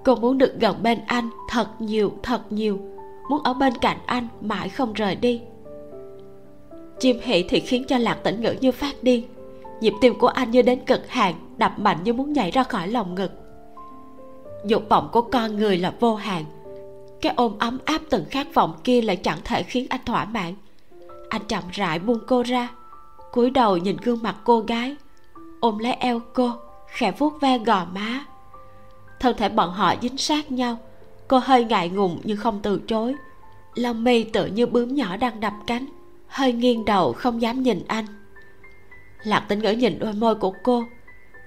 Cô 0.03 0.15
muốn 0.15 0.37
được 0.37 0.53
gần 0.59 0.83
bên 0.83 0.99
anh 1.07 1.29
thật 1.49 1.67
nhiều 1.79 2.11
thật 2.23 2.51
nhiều. 2.51 2.79
Muốn 3.29 3.43
ở 3.43 3.53
bên 3.53 3.73
cạnh 3.81 3.97
anh 4.05 4.27
mãi 4.41 4.69
không 4.69 4.93
rời 4.93 5.15
đi. 5.15 5.41
Chim 6.99 7.19
hỉ 7.21 7.43
thì 7.43 7.59
khiến 7.59 7.83
cho 7.87 7.97
lạc 7.97 8.15
tĩnh 8.23 8.41
ngữ 8.41 8.55
như 8.61 8.71
phát 8.71 8.95
điên. 9.01 9.27
Nhịp 9.81 9.93
tim 10.01 10.19
của 10.19 10.27
anh 10.27 10.51
như 10.51 10.61
đến 10.61 10.79
cực 10.85 11.09
hạn, 11.09 11.35
đập 11.57 11.79
mạnh 11.79 11.97
như 12.03 12.13
muốn 12.13 12.33
nhảy 12.33 12.51
ra 12.51 12.63
khỏi 12.63 12.87
lòng 12.87 13.15
ngực. 13.15 13.31
Dục 14.65 14.83
vọng 14.89 15.09
của 15.11 15.21
con 15.21 15.55
người 15.55 15.77
là 15.77 15.93
vô 15.99 16.15
hạn 16.15 16.45
cái 17.21 17.33
ôm 17.35 17.55
ấm 17.59 17.79
áp 17.85 18.01
từng 18.09 18.25
khát 18.31 18.53
vọng 18.53 18.73
kia 18.83 19.01
lại 19.01 19.15
chẳng 19.15 19.39
thể 19.43 19.63
khiến 19.63 19.87
anh 19.89 20.01
thỏa 20.05 20.25
mãn. 20.25 20.53
Anh 21.29 21.41
chậm 21.47 21.63
rãi 21.71 21.99
buông 21.99 22.19
cô 22.27 22.43
ra, 22.43 22.69
cúi 23.31 23.49
đầu 23.49 23.77
nhìn 23.77 23.97
gương 23.97 24.23
mặt 24.23 24.35
cô 24.43 24.59
gái, 24.59 24.95
ôm 25.59 25.77
lấy 25.77 25.93
eo 25.93 26.21
cô, 26.33 26.51
khẽ 26.87 27.11
vuốt 27.11 27.41
ve 27.41 27.57
gò 27.57 27.85
má. 27.93 28.25
Thân 29.19 29.37
thể 29.37 29.49
bọn 29.49 29.71
họ 29.71 29.95
dính 30.01 30.17
sát 30.17 30.51
nhau, 30.51 30.77
cô 31.27 31.37
hơi 31.37 31.63
ngại 31.63 31.89
ngùng 31.89 32.21
nhưng 32.23 32.37
không 32.37 32.59
từ 32.63 32.81
chối. 32.87 33.15
Lông 33.75 34.03
mi 34.03 34.23
tự 34.23 34.45
như 34.45 34.65
bướm 34.65 34.95
nhỏ 34.95 35.17
đang 35.17 35.39
đập 35.39 35.53
cánh, 35.67 35.85
hơi 36.27 36.53
nghiêng 36.53 36.85
đầu 36.85 37.13
không 37.13 37.41
dám 37.41 37.63
nhìn 37.63 37.83
anh. 37.87 38.05
Lạc 39.23 39.39
tĩnh 39.39 39.59
ngữ 39.59 39.71
nhìn 39.71 39.99
đôi 39.99 40.13
môi 40.13 40.35
của 40.35 40.53
cô, 40.63 40.83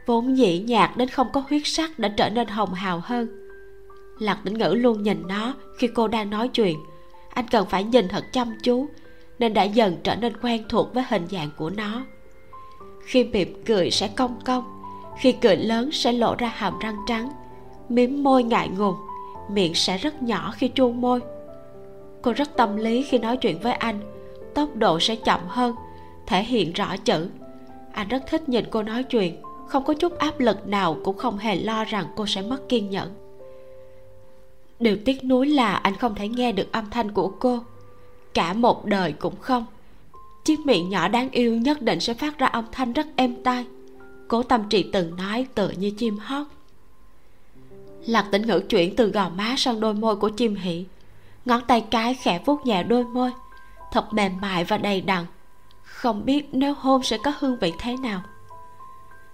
vốn 0.07 0.39
dĩ 0.39 0.59
nhạt 0.59 0.91
đến 0.97 1.09
không 1.09 1.29
có 1.33 1.43
huyết 1.49 1.63
sắc 1.65 1.99
đã 1.99 2.09
trở 2.09 2.31
nên 2.31 2.49
hồng 2.49 2.75
hào 2.75 3.01
hơn 3.05 3.50
lạc 4.21 4.39
tĩnh 4.45 4.59
ngữ 4.59 4.75
luôn 4.79 5.03
nhìn 5.03 5.23
nó 5.29 5.55
khi 5.79 5.89
cô 5.95 6.09
đang 6.09 6.31
nói 6.31 6.49
chuyện. 6.49 6.79
Anh 7.35 7.49
cần 7.51 7.67
phải 7.67 7.85
nhìn 7.85 8.09
thật 8.09 8.25
chăm 8.33 8.59
chú, 8.63 8.87
nên 9.39 9.55
đã 9.55 9.63
dần 9.63 9.97
trở 10.03 10.17
nên 10.17 10.33
quen 10.43 10.65
thuộc 10.69 10.95
với 10.95 11.05
hình 11.09 11.27
dạng 11.31 11.51
của 11.57 11.71
nó. 11.71 12.03
Khi 13.05 13.25
mỉm 13.25 13.63
cười 13.67 13.91
sẽ 13.91 14.09
cong 14.09 14.39
cong, 14.45 14.83
khi 15.19 15.33
cười 15.33 15.57
lớn 15.57 15.93
sẽ 15.93 16.13
lộ 16.13 16.35
ra 16.35 16.49
hàm 16.49 16.79
răng 16.79 16.97
trắng, 17.07 17.31
mím 17.89 18.23
môi 18.23 18.43
ngại 18.43 18.69
ngùng, 18.69 18.97
miệng 19.51 19.75
sẽ 19.75 19.99
rất 19.99 20.23
nhỏ 20.23 20.53
khi 20.57 20.69
chu 20.69 20.93
môi. 20.93 21.21
Cô 22.23 22.33
rất 22.33 22.57
tâm 22.57 22.77
lý 22.77 23.03
khi 23.03 23.19
nói 23.19 23.37
chuyện 23.37 23.59
với 23.63 23.73
anh, 23.73 24.01
tốc 24.55 24.77
độ 24.77 25.01
sẽ 25.01 25.17
chậm 25.17 25.41
hơn, 25.49 25.75
thể 26.27 26.43
hiện 26.43 26.73
rõ 26.73 26.97
chữ. 26.97 27.29
Anh 27.93 28.09
rất 28.09 28.23
thích 28.27 28.49
nhìn 28.49 28.65
cô 28.71 28.83
nói 28.83 29.03
chuyện, 29.03 29.43
không 29.67 29.85
có 29.85 29.95
chút 29.95 30.19
áp 30.19 30.41
lực 30.41 30.69
nào 30.69 30.97
cũng 31.05 31.17
không 31.17 31.39
hề 31.39 31.57
lo 31.57 31.85
rằng 31.85 32.07
cô 32.17 32.27
sẽ 32.27 32.43
mất 32.43 32.69
kiên 32.69 32.91
nhẫn 32.91 33.20
điều 34.81 34.97
tiếc 35.05 35.25
nuối 35.25 35.47
là 35.47 35.75
anh 35.75 35.97
không 35.97 36.15
thể 36.15 36.29
nghe 36.29 36.53
được 36.53 36.73
âm 36.73 36.91
thanh 36.91 37.11
của 37.11 37.29
cô. 37.29 37.59
Cả 38.35 38.53
một 38.53 38.85
đời 38.85 39.13
cũng 39.13 39.41
không. 39.41 39.67
Chiếc 40.45 40.61
miệng 40.61 40.91
nhỏ 40.91 41.09
đáng 41.09 41.31
yêu 41.31 41.57
nhất 41.57 41.83
định 41.83 42.01
sẽ 42.01 42.15
phát 42.15 42.39
ra 42.39 42.47
âm 42.47 42.65
thanh 42.73 42.93
rất 42.93 43.07
êm 43.17 43.43
tai. 43.43 43.67
Cố 44.29 44.43
tâm 44.43 44.63
trị 44.69 44.91
từng 44.93 45.17
nói 45.17 45.47
tựa 45.55 45.71
như 45.79 45.91
chim 45.91 46.19
hót. 46.19 46.47
Lạc 48.07 48.27
tĩnh 48.33 48.47
ngữ 48.47 48.61
chuyển 48.69 48.97
từ 48.97 49.11
gò 49.11 49.29
má 49.29 49.55
sang 49.59 49.81
đôi 49.81 49.95
môi 49.95 50.17
của 50.17 50.29
chim 50.29 50.55
hỉ 50.55 50.85
ngón 51.45 51.61
tay 51.67 51.81
cái 51.91 52.15
khẽ 52.15 52.41
vuốt 52.45 52.67
nhẹ 52.67 52.83
đôi 52.83 53.05
môi, 53.05 53.31
thật 53.93 54.13
mềm 54.13 54.41
mại 54.41 54.65
và 54.65 54.79
đầy 54.79 55.01
đặn. 55.01 55.27
Không 55.83 56.25
biết 56.25 56.49
nếu 56.53 56.75
hôn 56.75 57.03
sẽ 57.03 57.19
có 57.19 57.33
hương 57.39 57.59
vị 57.59 57.73
thế 57.79 57.97
nào. 57.97 58.23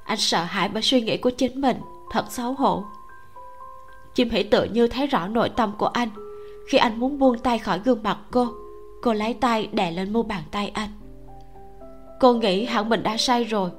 Anh 0.04 0.18
sợ 0.18 0.44
hãi 0.44 0.68
bởi 0.68 0.82
suy 0.82 1.00
nghĩ 1.00 1.16
của 1.16 1.30
chính 1.30 1.60
mình, 1.60 1.76
thật 2.10 2.24
xấu 2.30 2.52
hổ 2.52 2.84
chim 4.16 4.30
hỉ 4.30 4.42
tự 4.42 4.64
như 4.64 4.88
thấy 4.88 5.06
rõ 5.06 5.28
nội 5.28 5.48
tâm 5.48 5.72
của 5.78 5.86
anh. 5.86 6.08
Khi 6.68 6.78
anh 6.78 7.00
muốn 7.00 7.18
buông 7.18 7.38
tay 7.38 7.58
khỏi 7.58 7.80
gương 7.84 8.02
mặt 8.02 8.18
cô 8.30 8.48
cô 9.02 9.12
lấy 9.12 9.34
tay 9.34 9.68
đè 9.72 9.90
lên 9.90 10.12
mu 10.12 10.22
bàn 10.22 10.42
tay 10.50 10.70
anh. 10.74 10.88
Cô 12.20 12.34
nghĩ 12.34 12.64
hẳn 12.64 12.88
mình 12.88 13.02
đã 13.02 13.16
say 13.16 13.44
rồi. 13.44 13.70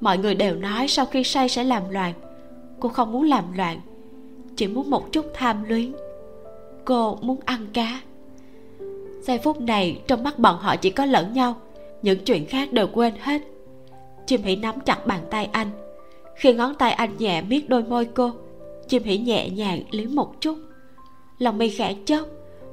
Mọi 0.00 0.18
người 0.18 0.34
đều 0.34 0.54
nói 0.54 0.88
sau 0.88 1.06
khi 1.06 1.24
say 1.24 1.48
sẽ 1.48 1.64
làm 1.64 1.90
loạn. 1.90 2.12
Cô 2.80 2.88
không 2.88 3.12
muốn 3.12 3.22
làm 3.22 3.52
loạn, 3.56 3.80
chỉ 4.56 4.66
muốn 4.66 4.90
một 4.90 5.12
chút 5.12 5.26
tham 5.34 5.64
luyến. 5.64 5.92
Cô 6.84 7.18
muốn 7.22 7.38
ăn 7.44 7.66
cá. 7.72 8.00
Giây 9.22 9.38
phút 9.38 9.60
này, 9.60 10.00
trong 10.06 10.22
mắt 10.22 10.38
bọn 10.38 10.58
họ 10.58 10.76
chỉ 10.76 10.90
có 10.90 11.04
lẫn 11.04 11.32
nhau. 11.32 11.54
Những 12.02 12.24
chuyện 12.24 12.46
khác 12.46 12.72
đều 12.72 12.86
quên 12.86 13.14
hết. 13.20 13.42
Chim 14.26 14.42
hỉ 14.42 14.56
nắm 14.56 14.80
chặt 14.80 15.06
bàn 15.06 15.20
tay 15.30 15.48
anh. 15.52 15.70
Khi 16.34 16.52
ngón 16.52 16.74
tay 16.74 16.92
anh 16.92 17.16
nhẹ 17.18 17.42
miết 17.42 17.68
đôi 17.68 17.82
môi 17.82 18.04
cô 18.04 18.32
chim 18.88 19.02
hỉ 19.02 19.18
nhẹ 19.18 19.50
nhàng 19.50 19.82
liếm 19.90 20.14
một 20.14 20.40
chút. 20.40 20.58
Lòng 21.38 21.58
mi 21.58 21.68
khẽ 21.68 21.96
chớp, 22.04 22.24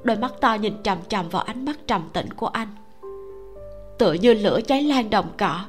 đôi 0.03 0.17
mắt 0.17 0.33
to 0.41 0.53
nhìn 0.53 0.73
trầm 0.83 0.97
trầm 1.09 1.29
vào 1.29 1.41
ánh 1.41 1.65
mắt 1.65 1.87
trầm 1.87 2.01
tĩnh 2.13 2.33
của 2.33 2.47
anh. 2.47 2.67
Tựa 3.97 4.13
như 4.13 4.33
lửa 4.33 4.59
cháy 4.67 4.83
lan 4.83 5.09
đồng 5.09 5.27
cỏ 5.37 5.65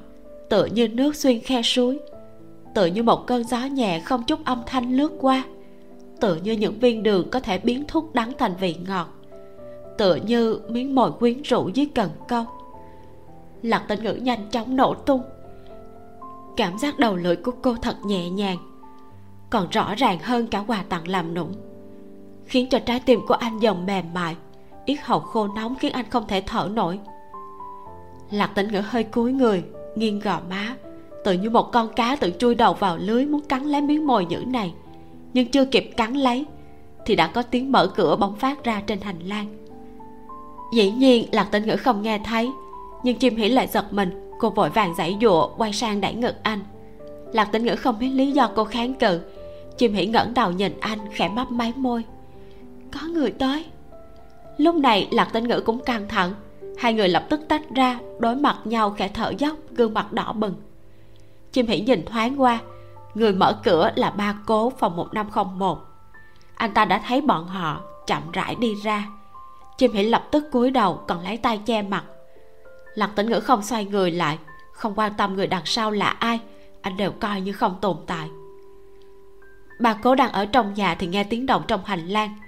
tựa 0.49 0.65
như 0.65 0.89
nước 0.89 1.17
xuyên 1.17 1.41
khe 1.41 1.63
suối, 1.63 1.99
tựa 2.75 2.87
như 2.87 3.03
một 3.03 3.27
cơn 3.27 3.45
gió 3.45 3.65
nhẹ 3.65 4.01
không 4.01 4.23
chút 4.25 4.45
âm 4.45 4.63
thanh 4.67 4.97
lướt 4.97 5.13
qua, 5.21 5.45
tựa 6.21 6.37
như 6.43 6.53
những 6.53 6.79
viên 6.79 7.03
đường 7.03 7.31
có 7.31 7.41
thể 7.41 7.59
biến 7.59 7.85
thuốc 7.89 8.15
đắng 8.15 8.33
thành 8.39 8.55
vị 8.61 8.77
ngọt, 8.89 9.09
tựa 9.99 10.15
như 10.15 10.61
miếng 10.69 10.95
mồi 10.95 11.13
quyến 11.13 11.43
rũ 11.43 11.71
dưới 11.75 11.89
cần 11.95 12.11
câu. 12.29 12.45
Lạc 13.63 13.85
tinh 13.89 14.05
ngữ 14.05 14.13
nhanh 14.13 14.51
chóng 14.51 14.77
nổ 14.77 14.95
tung. 14.95 15.23
Cảm 16.57 16.79
giác 16.79 16.99
đầu 16.99 17.17
lưỡi 17.17 17.37
của 17.37 17.53
cô 17.63 17.75
thật 17.83 17.97
nhẹ 18.07 18.31
nhàng 18.31 18.59
còn 19.51 19.69
rõ 19.71 19.95
ràng 19.95 20.19
hơn 20.19 20.47
cả 20.47 20.65
quà 20.67 20.85
tặng 20.89 21.09
làm 21.09 21.35
nũng. 21.35 21.53
Khiến 22.45 22.69
cho 22.71 22.79
trái 22.79 23.01
tim 23.01 23.21
của 23.29 23.35
anh 23.35 23.59
dần 23.59 23.87
mềm 23.87 24.05
mại, 24.15 24.37
yết 24.85 24.99
hầu 25.03 25.21
khô 25.21 25.49
nóng 25.57 25.75
khiến 25.75 25.93
anh 25.93 26.11
không 26.11 26.27
thể 26.29 26.43
thở 26.47 26.69
nổi. 26.73 26.99
Lạc 28.31 28.51
tĩnh 28.55 28.73
ngữ 28.73 28.81
hơi 28.81 29.05
cúi 29.05 29.33
người, 29.33 29.65
nghiêng 29.97 30.21
gò 30.21 30.41
má, 30.51 30.77
tự 31.25 31.33
như 31.33 31.51
một 31.51 31.73
con 31.73 31.89
cá 31.97 32.17
tự 32.17 32.33
chui 32.39 32.55
đầu 32.55 32.75
vào 32.75 32.97
lưới 32.97 33.27
muốn 33.27 33.41
cắn 33.41 33.63
lấy 33.63 33.83
miếng 33.83 34.07
mồi 34.07 34.25
nhữ 34.25 34.39
này. 34.47 34.75
Nhưng 35.33 35.49
chưa 35.49 35.65
kịp 35.65 35.91
cắn 35.97 36.15
lấy, 36.15 36.47
thì 37.07 37.17
đã 37.17 37.27
có 37.27 37.43
tiếng 37.43 37.73
mở 37.73 37.87
cửa 37.87 38.17
bóng 38.17 38.35
phát 38.35 38.65
ra 38.65 38.83
trên 38.87 39.01
hành 39.01 39.19
lang. 39.19 39.47
Dĩ 40.73 40.91
nhiên, 40.91 41.29
lạc 41.33 41.45
tĩnh 41.45 41.67
ngữ 41.67 41.77
không 41.77 42.03
nghe 42.03 42.19
thấy, 42.19 42.51
nhưng 43.03 43.19
chim 43.19 43.37
hỉ 43.37 43.49
lại 43.49 43.67
giật 43.67 43.93
mình, 43.93 44.31
cô 44.39 44.51
vội 44.51 44.71
vàng 44.71 44.95
giãy 44.95 45.17
dụa 45.21 45.49
quay 45.57 45.73
sang 45.73 46.01
đẩy 46.01 46.15
ngực 46.15 46.35
anh. 46.43 46.61
Lạc 47.33 47.45
tĩnh 47.45 47.65
ngữ 47.65 47.77
không 47.77 47.99
biết 47.99 48.09
lý 48.09 48.33
do 48.33 48.51
cô 48.57 48.65
kháng 48.65 48.95
cự 48.95 49.21
chim 49.79 49.95
hỉ 49.95 50.07
ngẩng 50.07 50.35
đầu 50.35 50.53
nhìn 50.53 50.81
anh 50.81 50.99
khẽ 51.13 51.29
mấp 51.29 51.51
máy 51.51 51.73
môi. 51.77 52.05
Có 52.93 53.07
người 53.07 53.31
tới. 53.31 53.65
Lúc 54.57 54.75
này 54.75 55.09
lạc 55.11 55.29
tĩnh 55.33 55.49
ngữ 55.49 55.61
cũng 55.61 55.85
căng 55.85 56.09
thẳng. 56.09 56.35
Hai 56.79 56.95
người 56.95 57.09
lập 57.09 57.27
tức 57.31 57.41
tách 57.49 57.63
ra, 57.75 57.99
đối 58.19 58.37
mặt 58.37 58.57
nhau 58.65 58.91
khẽ 58.91 59.09
thở 59.09 59.33
dốc, 59.39 59.57
gương 59.71 59.95
mặt 59.95 60.13
đỏ 60.13 60.33
bừng. 60.33 60.55
Chim 61.53 61.67
hỉ 61.67 61.81
nhìn 61.81 62.05
thoáng 62.07 62.41
qua, 62.41 62.59
người 63.15 63.33
mở 63.33 63.61
cửa 63.65 63.91
là 63.97 64.11
ba 64.11 64.35
cố 64.47 64.73
phòng 64.79 64.97
1501 64.97 65.79
anh 66.57 66.75
ta 66.75 66.85
đã 66.85 67.03
thấy 67.07 67.21
bọn 67.21 67.47
họ 67.47 67.81
chậm 68.07 68.31
rãi 68.33 68.55
đi 68.55 68.75
ra. 68.75 69.07
Chim 69.79 69.93
hỉ 69.93 70.03
lập 70.03 70.29
tức 70.31 70.45
cúi 70.53 70.71
đầu, 70.71 71.01
còn 71.09 71.21
lấy 71.21 71.37
tay 71.37 71.61
che 71.67 71.83
mặt. 71.83 72.05
Lạc 72.95 73.11
tĩnh 73.17 73.29
ngữ 73.29 73.41
không 73.41 73.63
xoay 73.63 73.85
người 73.85 74.11
lại, 74.11 74.39
không 74.73 74.95
quan 74.97 75.15
tâm 75.15 75.35
người 75.35 75.47
đằng 75.47 75.65
sau 75.65 75.91
là 75.91 76.09
ai, 76.09 76.41
anh 76.83 76.97
đều 76.97 77.13
coi 77.21 77.41
như 77.41 77.53
không 77.53 77.77
tồn 77.81 77.97
tại 78.07 78.31
bà 79.79 79.95
cố 79.95 80.15
đang 80.15 80.33
ở 80.33 80.47
trong 80.47 80.75
nhà 80.75 80.95
thì 80.95 81.07
nghe 81.07 81.25
tiếng 81.25 81.47
động 81.47 81.63
trong 81.69 81.85
hành 81.85 82.07
lang. 82.09 82.39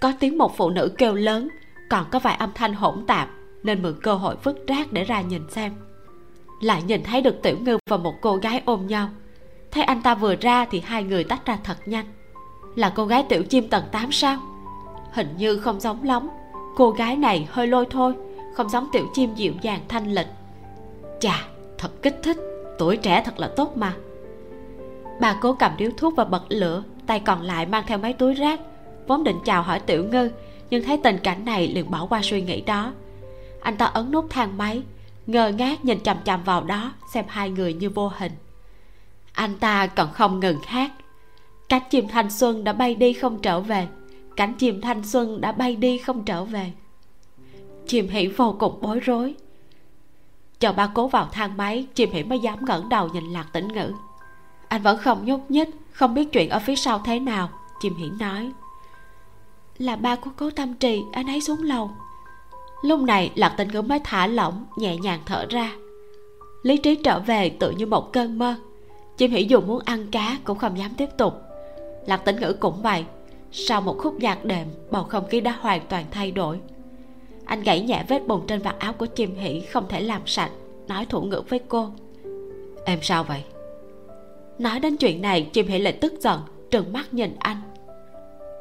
Có 0.00 0.12
tiếng 0.20 0.38
một 0.38 0.56
phụ 0.56 0.70
nữ 0.70 0.92
kêu 0.98 1.14
lớn, 1.14 1.48
còn 1.90 2.06
có 2.10 2.18
vài 2.18 2.36
âm 2.36 2.50
thanh 2.54 2.74
hỗn 2.74 3.06
tạp, 3.06 3.28
nên 3.62 3.82
mượn 3.82 3.94
cơ 4.02 4.14
hội 4.14 4.36
vứt 4.42 4.66
rác 4.66 4.92
để 4.92 5.04
ra 5.04 5.20
nhìn 5.20 5.50
xem. 5.50 5.72
Lại 6.60 6.82
nhìn 6.82 7.02
thấy 7.02 7.22
được 7.22 7.42
tiểu 7.42 7.56
ngư 7.60 7.78
và 7.90 7.96
một 7.96 8.14
cô 8.20 8.36
gái 8.36 8.62
ôm 8.64 8.86
nhau. 8.86 9.08
Thấy 9.70 9.84
anh 9.84 10.02
ta 10.02 10.14
vừa 10.14 10.36
ra 10.36 10.64
thì 10.64 10.80
hai 10.84 11.04
người 11.04 11.24
tách 11.24 11.46
ra 11.46 11.58
thật 11.64 11.88
nhanh. 11.88 12.06
Là 12.76 12.92
cô 12.94 13.06
gái 13.06 13.24
tiểu 13.28 13.42
chim 13.42 13.68
tầng 13.68 13.84
8 13.92 14.12
sao? 14.12 14.38
Hình 15.12 15.28
như 15.38 15.58
không 15.58 15.80
giống 15.80 16.02
lắm. 16.04 16.28
Cô 16.76 16.90
gái 16.90 17.16
này 17.16 17.48
hơi 17.50 17.66
lôi 17.66 17.86
thôi, 17.90 18.14
không 18.54 18.68
giống 18.68 18.88
tiểu 18.92 19.06
chim 19.14 19.34
dịu 19.34 19.52
dàng 19.62 19.80
thanh 19.88 20.14
lịch. 20.14 20.26
Chà, 21.20 21.44
thật 21.78 22.02
kích 22.02 22.20
thích. 22.22 22.36
Tuổi 22.78 22.96
trẻ 22.96 23.22
thật 23.24 23.38
là 23.38 23.50
tốt 23.56 23.76
mà 23.76 23.94
bà 25.20 25.38
cố 25.40 25.52
cầm 25.52 25.72
điếu 25.76 25.90
thuốc 25.96 26.14
và 26.16 26.24
bật 26.24 26.42
lửa, 26.48 26.82
tay 27.06 27.20
còn 27.20 27.42
lại 27.42 27.66
mang 27.66 27.84
theo 27.86 27.98
mấy 27.98 28.12
túi 28.12 28.34
rác. 28.34 28.60
Vốn 29.06 29.24
định 29.24 29.36
chào 29.44 29.62
hỏi 29.62 29.80
tiểu 29.80 30.04
ngư, 30.04 30.30
nhưng 30.70 30.84
thấy 30.84 31.00
tình 31.04 31.18
cảnh 31.18 31.44
này 31.44 31.68
liền 31.68 31.90
bỏ 31.90 32.06
qua 32.06 32.20
suy 32.22 32.42
nghĩ 32.42 32.60
đó. 32.60 32.92
Anh 33.60 33.76
ta 33.76 33.86
ấn 33.86 34.10
nút 34.10 34.26
thang 34.30 34.58
máy, 34.58 34.82
ngơ 35.26 35.48
ngác 35.48 35.84
nhìn 35.84 36.00
chằm 36.00 36.16
chằm 36.24 36.44
vào 36.44 36.64
đó, 36.64 36.92
xem 37.14 37.24
hai 37.28 37.50
người 37.50 37.74
như 37.74 37.90
vô 37.90 38.12
hình. 38.18 38.32
Anh 39.32 39.58
ta 39.58 39.86
còn 39.86 40.12
không 40.12 40.40
ngừng 40.40 40.58
hát. 40.66 40.90
Cánh 41.68 41.82
chim 41.90 42.08
thanh 42.08 42.30
xuân 42.30 42.64
đã 42.64 42.72
bay 42.72 42.94
đi 42.94 43.12
không 43.12 43.42
trở 43.42 43.60
về. 43.60 43.88
Cánh 44.36 44.54
chim 44.54 44.80
thanh 44.80 45.04
xuân 45.04 45.40
đã 45.40 45.52
bay 45.52 45.76
đi 45.76 45.98
không 45.98 46.24
trở 46.24 46.44
về. 46.44 46.72
Chim 47.86 48.08
hỉ 48.08 48.26
vô 48.26 48.56
cùng 48.58 48.78
bối 48.80 49.00
rối. 49.00 49.34
Chờ 50.60 50.72
ba 50.72 50.90
cố 50.94 51.08
vào 51.08 51.28
thang 51.32 51.56
máy, 51.56 51.86
chim 51.94 52.10
hỉ 52.12 52.22
mới 52.22 52.38
dám 52.38 52.64
ngẩng 52.64 52.88
đầu 52.88 53.08
nhìn 53.08 53.24
lạc 53.24 53.46
tĩnh 53.52 53.68
ngữ 53.68 53.92
anh 54.70 54.82
vẫn 54.82 54.98
không 54.98 55.24
nhúc 55.24 55.50
nhích, 55.50 55.68
không 55.92 56.14
biết 56.14 56.32
chuyện 56.32 56.50
ở 56.50 56.58
phía 56.58 56.76
sau 56.76 56.98
thế 57.04 57.20
nào. 57.20 57.48
Chim 57.80 57.94
hỉ 57.96 58.10
nói, 58.20 58.50
là 59.78 59.96
ba 59.96 60.16
của 60.16 60.30
cố 60.36 60.50
tâm 60.50 60.74
trì, 60.74 61.02
anh 61.12 61.26
ấy 61.26 61.40
xuống 61.40 61.62
lầu. 61.62 61.90
Lúc 62.82 63.00
này, 63.00 63.32
lạc 63.34 63.54
tĩnh 63.56 63.68
ngữ 63.68 63.82
mới 63.82 63.98
thả 64.04 64.26
lỏng, 64.26 64.64
nhẹ 64.76 64.96
nhàng 64.96 65.20
thở 65.26 65.46
ra. 65.50 65.72
Lý 66.62 66.76
trí 66.76 66.94
trở 66.94 67.20
về 67.20 67.50
tự 67.50 67.70
như 67.70 67.86
một 67.86 68.12
cơn 68.12 68.38
mơ. 68.38 68.54
Chim 69.16 69.30
hỉ 69.30 69.44
dù 69.44 69.60
muốn 69.60 69.80
ăn 69.84 70.06
cá 70.10 70.38
cũng 70.44 70.58
không 70.58 70.78
dám 70.78 70.90
tiếp 70.96 71.08
tục. 71.18 71.34
Lạc 72.06 72.24
tĩnh 72.24 72.36
ngữ 72.40 72.52
cũng 72.52 72.82
vậy, 72.82 73.04
sau 73.52 73.80
một 73.80 73.98
khúc 73.98 74.14
nhạc 74.20 74.44
đệm, 74.44 74.66
bầu 74.90 75.04
không 75.04 75.28
khí 75.28 75.40
đã 75.40 75.56
hoàn 75.60 75.80
toàn 75.88 76.04
thay 76.10 76.30
đổi. 76.30 76.60
Anh 77.44 77.62
gãy 77.62 77.80
nhẹ 77.80 78.04
vết 78.08 78.26
bùn 78.26 78.46
trên 78.46 78.62
vạt 78.62 78.78
áo 78.78 78.92
của 78.92 79.06
chim 79.06 79.34
hỉ 79.34 79.60
không 79.60 79.88
thể 79.88 80.00
làm 80.00 80.22
sạch, 80.26 80.50
nói 80.88 81.06
thủ 81.06 81.22
ngữ 81.22 81.42
với 81.48 81.60
cô, 81.68 81.90
em 82.84 82.98
sao 83.02 83.24
vậy? 83.24 83.44
Nói 84.60 84.80
đến 84.80 84.96
chuyện 84.96 85.22
này 85.22 85.50
chim 85.52 85.66
hãy 85.68 85.80
lại 85.80 85.92
tức 85.92 86.12
giận, 86.20 86.40
trừng 86.70 86.92
mắt 86.92 87.14
nhìn 87.14 87.36
anh. 87.38 87.56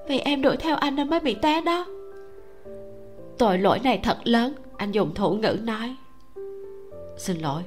Vì 0.08 0.20
em 0.20 0.42
đuổi 0.42 0.58
theo 0.58 0.76
anh 0.76 0.96
nên 0.96 1.10
mới 1.10 1.20
bị 1.20 1.36
té 1.42 1.62
đó. 1.62 1.86
Tội 3.38 3.58
lỗi 3.58 3.80
này 3.84 4.00
thật 4.04 4.18
lớn, 4.24 4.54
anh 4.78 4.92
dùng 4.92 5.14
thủ 5.14 5.32
ngữ 5.32 5.58
nói. 5.64 5.96
Xin 7.18 7.38
lỗi. 7.38 7.64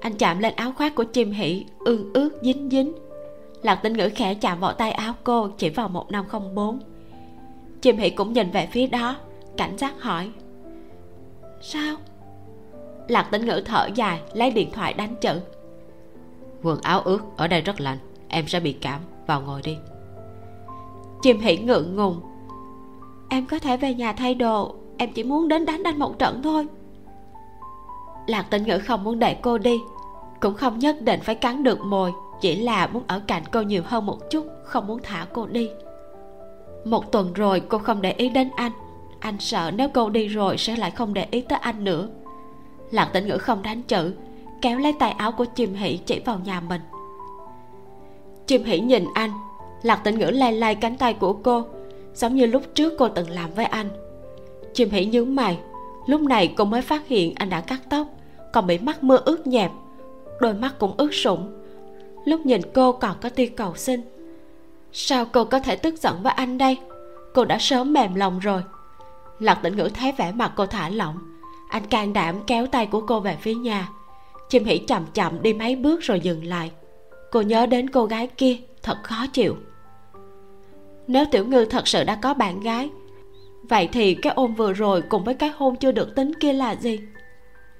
Anh 0.00 0.12
chạm 0.12 0.38
lên 0.38 0.54
áo 0.56 0.72
khoác 0.76 0.94
của 0.94 1.04
chim 1.04 1.32
Hỷ 1.32 1.64
ương 1.78 2.10
ướt 2.14 2.30
dính 2.42 2.68
dính. 2.70 2.92
Lạc 3.62 3.74
tinh 3.82 3.92
ngữ 3.92 4.08
khẽ 4.14 4.34
chạm 4.34 4.60
vào 4.60 4.72
tay 4.72 4.92
áo 4.92 5.14
cô 5.24 5.48
chỉ 5.48 5.68
vào 5.68 5.88
một 5.88 6.10
năm 6.10 6.24
không 6.28 6.54
bốn. 6.54 6.80
Chim 7.80 7.96
Hỷ 7.96 8.10
cũng 8.10 8.32
nhìn 8.32 8.50
về 8.50 8.68
phía 8.72 8.86
đó, 8.86 9.16
cảnh 9.56 9.78
giác 9.78 10.02
hỏi. 10.02 10.30
Sao? 11.60 11.96
Lạc 13.08 13.28
tinh 13.30 13.46
ngữ 13.46 13.62
thở 13.64 13.88
dài, 13.94 14.20
lấy 14.32 14.50
điện 14.50 14.70
thoại 14.72 14.92
đánh 14.92 15.16
chữ 15.20 15.40
quần 16.62 16.80
áo 16.80 17.00
ướt 17.00 17.20
ở 17.36 17.48
đây 17.48 17.60
rất 17.60 17.80
lạnh, 17.80 17.98
em 18.28 18.48
sẽ 18.48 18.60
bị 18.60 18.72
cảm. 18.72 19.00
Vào 19.26 19.40
ngồi 19.40 19.60
đi. 19.64 19.76
Chim 21.22 21.40
hỉ 21.40 21.56
ngượng 21.56 21.96
ngùng. 21.96 22.20
Em 23.28 23.46
có 23.46 23.58
thể 23.58 23.76
về 23.76 23.94
nhà 23.94 24.12
thay 24.12 24.34
đồ, 24.34 24.74
em 24.98 25.12
chỉ 25.12 25.24
muốn 25.24 25.48
đến 25.48 25.66
đánh 25.66 25.82
anh 25.82 25.98
một 25.98 26.18
trận 26.18 26.42
thôi. 26.42 26.66
Lạc 28.26 28.46
tinh 28.50 28.62
ngữ 28.62 28.78
không 28.78 29.04
muốn 29.04 29.18
để 29.18 29.36
cô 29.42 29.58
đi, 29.58 29.78
cũng 30.40 30.54
không 30.54 30.78
nhất 30.78 31.02
định 31.02 31.20
phải 31.20 31.34
cắn 31.34 31.62
được 31.62 31.80
mồi, 31.80 32.12
chỉ 32.40 32.56
là 32.56 32.86
muốn 32.86 33.02
ở 33.06 33.20
cạnh 33.26 33.42
cô 33.52 33.62
nhiều 33.62 33.82
hơn 33.86 34.06
một 34.06 34.30
chút, 34.30 34.46
không 34.64 34.86
muốn 34.86 35.00
thả 35.02 35.26
cô 35.32 35.46
đi. 35.46 35.70
Một 36.84 37.12
tuần 37.12 37.32
rồi 37.32 37.60
cô 37.60 37.78
không 37.78 38.02
để 38.02 38.12
ý 38.12 38.28
đến 38.28 38.50
anh. 38.56 38.72
Anh 39.20 39.36
sợ 39.38 39.70
nếu 39.74 39.88
cô 39.94 40.10
đi 40.10 40.28
rồi 40.28 40.58
sẽ 40.58 40.76
lại 40.76 40.90
không 40.90 41.14
để 41.14 41.26
ý 41.30 41.40
tới 41.40 41.58
anh 41.58 41.84
nữa. 41.84 42.08
Lạc 42.90 43.10
tĩnh 43.12 43.26
ngữ 43.26 43.38
không 43.38 43.62
đánh 43.62 43.82
chữ 43.82 44.12
kéo 44.60 44.78
lấy 44.78 44.92
tay 44.92 45.10
áo 45.10 45.32
của 45.32 45.44
chim 45.44 45.74
hỷ 45.74 45.96
chỉ 45.96 46.20
vào 46.24 46.40
nhà 46.44 46.60
mình. 46.60 46.80
Chim 48.46 48.64
hỷ 48.64 48.80
nhìn 48.80 49.04
anh, 49.14 49.30
lạc 49.82 49.96
tĩnh 49.96 50.18
ngữ 50.18 50.26
lay 50.26 50.52
lay 50.52 50.74
cánh 50.74 50.96
tay 50.96 51.14
của 51.14 51.32
cô, 51.32 51.64
giống 52.14 52.34
như 52.34 52.46
lúc 52.46 52.62
trước 52.74 52.92
cô 52.98 53.08
từng 53.08 53.30
làm 53.30 53.50
với 53.54 53.64
anh. 53.64 53.88
Chim 54.74 54.90
hỷ 54.90 55.06
nhướng 55.06 55.34
mày, 55.34 55.58
lúc 56.06 56.20
này 56.20 56.54
cô 56.56 56.64
mới 56.64 56.82
phát 56.82 57.06
hiện 57.06 57.32
anh 57.34 57.50
đã 57.50 57.60
cắt 57.60 57.80
tóc, 57.90 58.06
còn 58.52 58.66
bị 58.66 58.78
mắt 58.78 59.04
mưa 59.04 59.18
ướt 59.24 59.46
nhẹp, 59.46 59.70
đôi 60.40 60.54
mắt 60.54 60.74
cũng 60.78 60.94
ướt 60.96 61.14
sũng. 61.14 61.52
Lúc 62.24 62.46
nhìn 62.46 62.60
cô 62.74 62.92
còn 62.92 63.16
có 63.20 63.28
tia 63.28 63.46
cầu 63.46 63.74
xin. 63.76 64.00
Sao 64.92 65.24
cô 65.24 65.44
có 65.44 65.60
thể 65.60 65.76
tức 65.76 65.94
giận 66.02 66.22
với 66.22 66.32
anh 66.32 66.58
đây? 66.58 66.78
Cô 67.34 67.44
đã 67.44 67.58
sớm 67.60 67.92
mềm 67.92 68.14
lòng 68.14 68.38
rồi. 68.38 68.62
Lạc 69.38 69.54
tĩnh 69.62 69.76
ngữ 69.76 69.88
thấy 69.94 70.12
vẻ 70.12 70.32
mặt 70.32 70.52
cô 70.56 70.66
thả 70.66 70.88
lỏng, 70.88 71.18
anh 71.68 71.86
can 71.86 72.12
đảm 72.12 72.36
kéo 72.46 72.66
tay 72.66 72.86
của 72.86 73.00
cô 73.00 73.20
về 73.20 73.36
phía 73.40 73.54
nhà 73.54 73.88
chim 74.50 74.64
hỉ 74.64 74.78
chậm 74.78 75.06
chậm 75.14 75.42
đi 75.42 75.52
mấy 75.52 75.76
bước 75.76 76.00
rồi 76.00 76.20
dừng 76.20 76.44
lại. 76.44 76.70
Cô 77.30 77.40
nhớ 77.40 77.66
đến 77.66 77.90
cô 77.90 78.06
gái 78.06 78.26
kia, 78.26 78.56
thật 78.82 78.98
khó 79.02 79.26
chịu. 79.32 79.56
Nếu 81.06 81.24
tiểu 81.30 81.46
ngư 81.46 81.64
thật 81.64 81.88
sự 81.88 82.04
đã 82.04 82.18
có 82.22 82.34
bạn 82.34 82.60
gái, 82.60 82.90
vậy 83.62 83.88
thì 83.92 84.14
cái 84.14 84.32
ôm 84.36 84.54
vừa 84.54 84.72
rồi 84.72 85.02
cùng 85.02 85.24
với 85.24 85.34
cái 85.34 85.50
hôn 85.56 85.76
chưa 85.76 85.92
được 85.92 86.14
tính 86.14 86.32
kia 86.40 86.52
là 86.52 86.74
gì? 86.76 87.00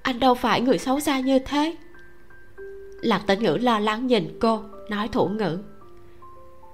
Anh 0.01 0.19
đâu 0.19 0.35
phải 0.35 0.61
người 0.61 0.77
xấu 0.77 0.99
xa 0.99 1.19
như 1.19 1.39
thế. 1.39 1.75
Lạc 3.01 3.21
tĩnh 3.27 3.39
ngữ 3.43 3.57
lo 3.61 3.79
lắng 3.79 4.07
nhìn 4.07 4.37
cô, 4.41 4.59
nói 4.89 5.07
thủ 5.07 5.27
ngữ. 5.27 5.59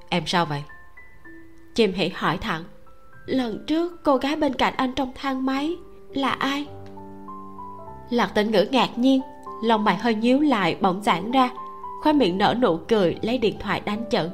Em 0.09 0.23
sao 0.25 0.45
vậy? 0.45 0.63
Chim 1.75 1.93
hỉ 1.93 2.09
hỏi 2.09 2.37
thẳng. 2.37 2.63
Lần 3.25 3.65
trước 3.67 4.03
cô 4.03 4.17
gái 4.17 4.35
bên 4.35 4.53
cạnh 4.53 4.73
anh 4.77 4.93
trong 4.95 5.11
thang 5.15 5.45
máy 5.45 5.75
là 6.13 6.29
ai? 6.29 6.67
Lạc 8.09 8.31
tĩnh 8.35 8.51
ngữ 8.51 8.65
ngạc 8.71 8.97
nhiên 8.97 9.21
lòng 9.61 9.83
mày 9.83 9.95
hơi 9.95 10.15
nhíu 10.15 10.39
lại 10.39 10.77
bỗng 10.81 11.01
giãn 11.03 11.31
ra. 11.31 11.49
Khóe 12.01 12.13
miệng 12.13 12.37
nở 12.37 12.55
nụ 12.61 12.77
cười 12.87 13.17
lấy 13.21 13.37
điện 13.37 13.55
thoại 13.59 13.81
đánh 13.85 14.05
chữ. 14.09 14.29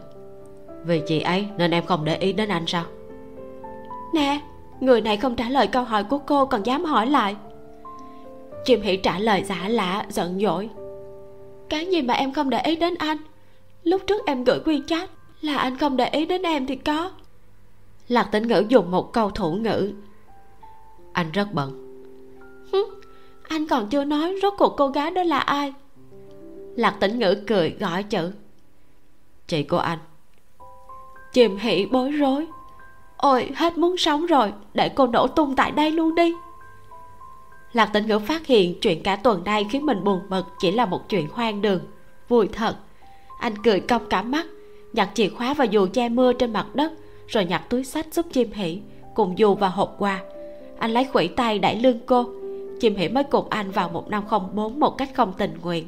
Vì 0.86 1.02
chị 1.08 1.20
ấy 1.20 1.48
nên 1.58 1.72
em 1.72 1.86
không 1.86 2.06
để 2.06 2.18
ý 2.18 2.34
đến 2.34 2.50
anh 2.50 2.64
sao? 2.68 2.84
Nè 4.14 4.42
người 4.80 5.02
này 5.02 5.18
không 5.18 5.36
trả 5.36 5.50
lời 5.50 5.68
câu 5.68 5.84
hỏi 5.84 6.04
của 6.04 6.18
cô 6.18 6.46
còn 6.46 6.64
dám 6.64 6.86
hỏi 6.86 7.08
lại. 7.08 7.36
Chim 8.66 8.82
hỉ 8.82 8.98
trả 8.98 9.20
lời 9.20 9.44
giả 9.44 9.70
lạ 9.70 10.06
giận 10.10 10.40
dỗi. 10.40 10.70
Cái 11.70 11.86
gì 11.86 12.02
mà 12.02 12.14
em 12.14 12.34
không 12.34 12.50
để 12.50 12.62
ý 12.62 12.76
đến 12.76 12.96
anh? 12.96 13.18
Lúc 13.84 14.02
trước 14.08 14.26
em 14.26 14.44
gửi 14.44 14.60
quy 14.66 14.82
chat 14.88 15.10
là 15.42 15.58
anh 15.58 15.78
không 15.78 15.98
để 15.98 16.10
ý 16.10 16.26
đến 16.26 16.42
em 16.42 16.66
thì 16.66 16.76
có. 16.76 17.12
Lạc 18.08 18.24
tĩnh 18.32 18.48
ngữ 18.48 18.64
dùng 18.70 18.92
một 18.92 19.14
câu 19.14 19.30
thủ 19.30 19.54
ngữ. 19.54 19.94
Anh 21.14 21.32
rất 21.32 21.54
bận 21.54 21.84
anh 23.48 23.68
còn 23.68 23.88
chưa 23.90 24.04
nói 24.04 24.36
rốt 24.42 24.54
cuộc 24.58 24.74
cô 24.78 24.88
gái 24.88 25.12
đó 25.12 25.24
là 25.24 25.40
ai. 25.40 25.74
Lạc 26.76 26.96
tĩnh 27.00 27.20
ngữ 27.20 27.44
cười 27.48 27.70
gọi 27.80 28.04
chữ. 28.04 28.32
Chị 29.48 29.64
của 29.64 29.78
anh. 29.78 30.00
Chìm 31.34 31.58
hỉ 31.58 31.86
bối 31.86 32.12
rối. 32.12 32.48
Ôi, 33.18 33.50
hết 33.56 33.78
muốn 33.78 33.98
sống 33.98 34.26
rồi, 34.26 34.54
để 34.74 34.90
cô 34.90 35.08
nổ 35.08 35.28
tung 35.28 35.56
tại 35.56 35.72
đây 35.72 35.92
luôn 35.92 36.16
đi. 36.16 36.34
Lạc 37.74 37.86
tĩnh 37.94 38.08
ngữ 38.08 38.20
phát 38.20 38.46
hiện 38.48 38.80
chuyện 38.82 39.04
cả 39.04 39.16
tuần 39.16 39.44
nay 39.44 39.66
khiến 39.72 39.86
mình 39.86 40.04
buồn 40.04 40.22
bực 40.30 40.46
chỉ 40.60 40.72
là 40.72 40.86
một 40.86 41.10
chuyện 41.10 41.28
hoang 41.32 41.62
đường. 41.62 41.82
Vui 42.28 42.48
thật. 42.48 42.76
Anh 43.40 43.54
cười 43.64 43.80
cong 43.80 44.10
cả 44.10 44.22
mắt, 44.22 44.46
nhặt 44.94 45.10
chìa 45.14 45.30
khóa 45.30 45.54
và 45.54 45.66
dù 45.66 45.88
che 45.94 46.10
mưa 46.10 46.34
trên 46.34 46.54
mặt 46.54 46.76
đất, 46.76 46.92
rồi 47.28 47.46
nhặt 47.46 47.70
túi 47.70 47.84
sách 47.84 48.14
giúp 48.14 48.26
chim 48.32 48.52
hỉ, 48.52 48.80
cùng 49.16 49.38
dù 49.38 49.56
và 49.56 49.68
hộp 49.70 49.96
quà. 50.00 50.22
Anh 50.80 50.92
lấy 50.92 51.06
khuỷu 51.14 51.28
tay 51.36 51.60
đẩy 51.60 51.76
lưng 51.76 52.00
cô 52.06 52.26
chim 52.84 52.96
hỉ 52.96 53.08
mới 53.08 53.24
cùng 53.24 53.46
anh 53.50 53.72
vào 53.72 53.90
một 53.90 54.10
năm 54.10 54.28
không 54.28 54.50
bốn 54.56 54.80
một 54.80 54.98
cách 54.98 55.10
không 55.14 55.34
tình 55.38 55.58
nguyện. 55.64 55.88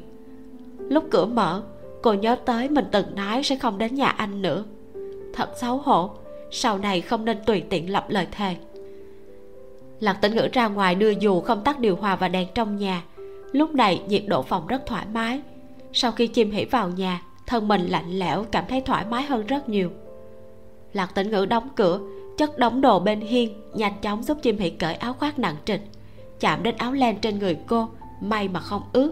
Lúc 0.78 1.04
cửa 1.12 1.26
mở, 1.26 1.64
cô 2.02 2.14
nhớ 2.14 2.36
tới 2.36 2.70
mình 2.70 2.86
từng 2.92 3.16
nói 3.16 3.44
sẽ 3.44 3.56
không 3.56 3.78
đến 3.78 3.96
nhà 3.96 4.08
anh 4.08 4.42
nữa. 4.42 4.64
Thật 5.34 5.50
xấu 5.62 5.78
hổ, 5.78 6.10
sau 6.52 6.78
này 6.78 7.02
không 7.02 7.26
nên 7.26 7.38
tùy 7.46 7.64
tiện 7.70 7.92
lập 7.92 8.06
lời 8.10 8.28
thề. 8.32 8.56
Lạc 10.00 10.14
tĩnh 10.14 10.36
ngữ 10.36 10.48
ra 10.54 10.68
ngoài 10.68 10.96
đưa 10.96 11.10
dù 11.10 11.42
không 11.42 11.64
tắt 11.64 11.80
điều 11.80 11.96
hòa 11.96 12.16
và 12.16 12.28
đèn 12.28 12.48
trong 12.56 12.78
nhà. 12.78 13.04
Lúc 13.52 13.76
này 13.76 14.02
nhiệt 14.08 14.24
độ 14.28 14.42
phòng 14.42 14.68
rất 14.68 14.86
thoải 14.86 15.06
mái. 15.14 15.42
Sau 15.94 16.12
khi 16.12 16.28
chim 16.28 16.52
hỉ 16.52 16.66
vào 16.66 16.90
nhà, 16.90 17.22
thân 17.48 17.68
mình 17.68 17.88
lạnh 17.88 18.20
lẽo, 18.20 18.46
cảm 18.52 18.64
thấy 18.70 18.82
thoải 18.82 19.06
mái 19.10 19.24
hơn 19.24 19.46
rất 19.48 19.70
nhiều. 19.70 19.90
Lạc 20.94 21.16
tĩnh 21.16 21.32
ngữ 21.32 21.46
đóng 21.46 21.70
cửa, 21.76 22.00
chất 22.38 22.58
đóng 22.58 22.82
đồ 22.82 23.00
bên 23.00 23.22
hiên, 23.22 23.62
nhanh 23.74 23.94
chóng 24.02 24.24
giúp 24.24 24.38
chim 24.42 24.58
hỉ 24.58 24.70
cởi 24.70 24.96
áo 24.96 25.14
khoác 25.14 25.40
nặng 25.40 25.56
trịch 25.66 25.82
chạm 26.40 26.64
đến 26.64 26.76
áo 26.78 26.94
len 26.94 27.18
trên 27.22 27.40
người 27.40 27.58
cô, 27.68 27.88
may 28.22 28.48
mà 28.48 28.60
không 28.60 28.82
ướt. 28.94 29.12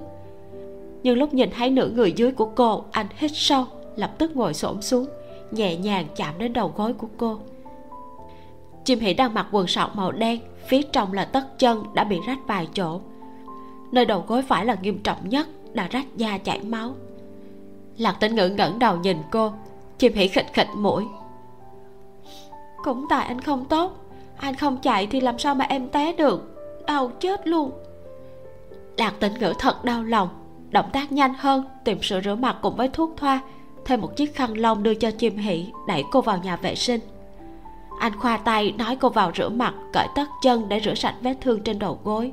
Nhưng 1.03 1.17
lúc 1.17 1.33
nhìn 1.33 1.49
thấy 1.51 1.69
nửa 1.69 1.87
người 1.87 2.11
dưới 2.11 2.31
của 2.31 2.49
cô, 2.55 2.83
anh 2.91 3.07
hít 3.17 3.31
sâu, 3.33 3.65
lập 3.95 4.11
tức 4.17 4.35
ngồi 4.35 4.53
xổm 4.53 4.81
xuống, 4.81 5.05
nhẹ 5.51 5.75
nhàng 5.75 6.07
chạm 6.15 6.33
đến 6.37 6.53
đầu 6.53 6.73
gối 6.75 6.93
của 6.93 7.07
cô. 7.17 7.39
Chim 8.85 8.99
hỉ 8.99 9.13
đang 9.13 9.33
mặc 9.33 9.47
quần 9.51 9.67
sọc 9.67 9.95
màu 9.95 10.11
đen, 10.11 10.39
phía 10.67 10.81
trong 10.81 11.13
là 11.13 11.25
tất 11.25 11.59
chân 11.59 11.83
đã 11.93 12.03
bị 12.03 12.19
rách 12.27 12.39
vài 12.47 12.67
chỗ. 12.73 13.01
Nơi 13.91 14.05
đầu 14.05 14.23
gối 14.27 14.41
phải 14.41 14.65
là 14.65 14.75
nghiêm 14.81 14.99
trọng 15.03 15.29
nhất, 15.29 15.47
đã 15.73 15.87
rách 15.87 16.05
da 16.15 16.37
chảy 16.37 16.59
máu. 16.63 16.93
Lạc 17.97 18.17
tĩnh 18.19 18.35
ngữ 18.35 18.49
ngẩng 18.49 18.79
đầu 18.79 18.97
nhìn 18.97 19.17
cô, 19.31 19.51
chim 19.97 20.13
hỉ 20.13 20.27
khịch 20.27 20.53
khịch 20.53 20.69
mũi. 20.75 21.03
Cũng 22.83 23.05
tại 23.09 23.25
anh 23.25 23.41
không 23.41 23.65
tốt, 23.65 23.91
anh 24.37 24.55
không 24.55 24.77
chạy 24.77 25.07
thì 25.07 25.21
làm 25.21 25.39
sao 25.39 25.55
mà 25.55 25.65
em 25.65 25.89
té 25.89 26.13
được? 26.13 26.52
Đau 26.85 27.11
chết 27.19 27.47
luôn. 27.47 27.71
Lạc 28.97 29.13
tĩnh 29.19 29.33
ngữ 29.39 29.53
thật 29.59 29.85
đau 29.85 30.03
lòng, 30.03 30.29
động 30.69 30.89
tác 30.93 31.11
nhanh 31.11 31.33
hơn, 31.33 31.65
tìm 31.83 32.01
sữa 32.01 32.21
rửa 32.23 32.35
mặt 32.35 32.55
cùng 32.61 32.75
với 32.75 32.89
thuốc 32.89 33.13
thoa, 33.17 33.41
thêm 33.85 34.01
một 34.01 34.15
chiếc 34.15 34.35
khăn 34.35 34.57
lông 34.57 34.83
đưa 34.83 34.93
cho 34.93 35.11
chim 35.11 35.37
Hỷ, 35.37 35.67
đẩy 35.87 36.03
cô 36.11 36.21
vào 36.21 36.37
nhà 36.43 36.55
vệ 36.55 36.75
sinh. 36.75 37.01
Anh 37.99 38.19
khoa 38.19 38.37
tay 38.37 38.73
nói 38.77 38.97
cô 39.01 39.09
vào 39.09 39.31
rửa 39.35 39.49
mặt, 39.49 39.73
cởi 39.93 40.07
tất 40.15 40.25
chân 40.41 40.69
để 40.69 40.79
rửa 40.79 40.93
sạch 40.93 41.15
vết 41.21 41.35
thương 41.41 41.61
trên 41.63 41.79
đầu 41.79 41.99
gối. 42.03 42.31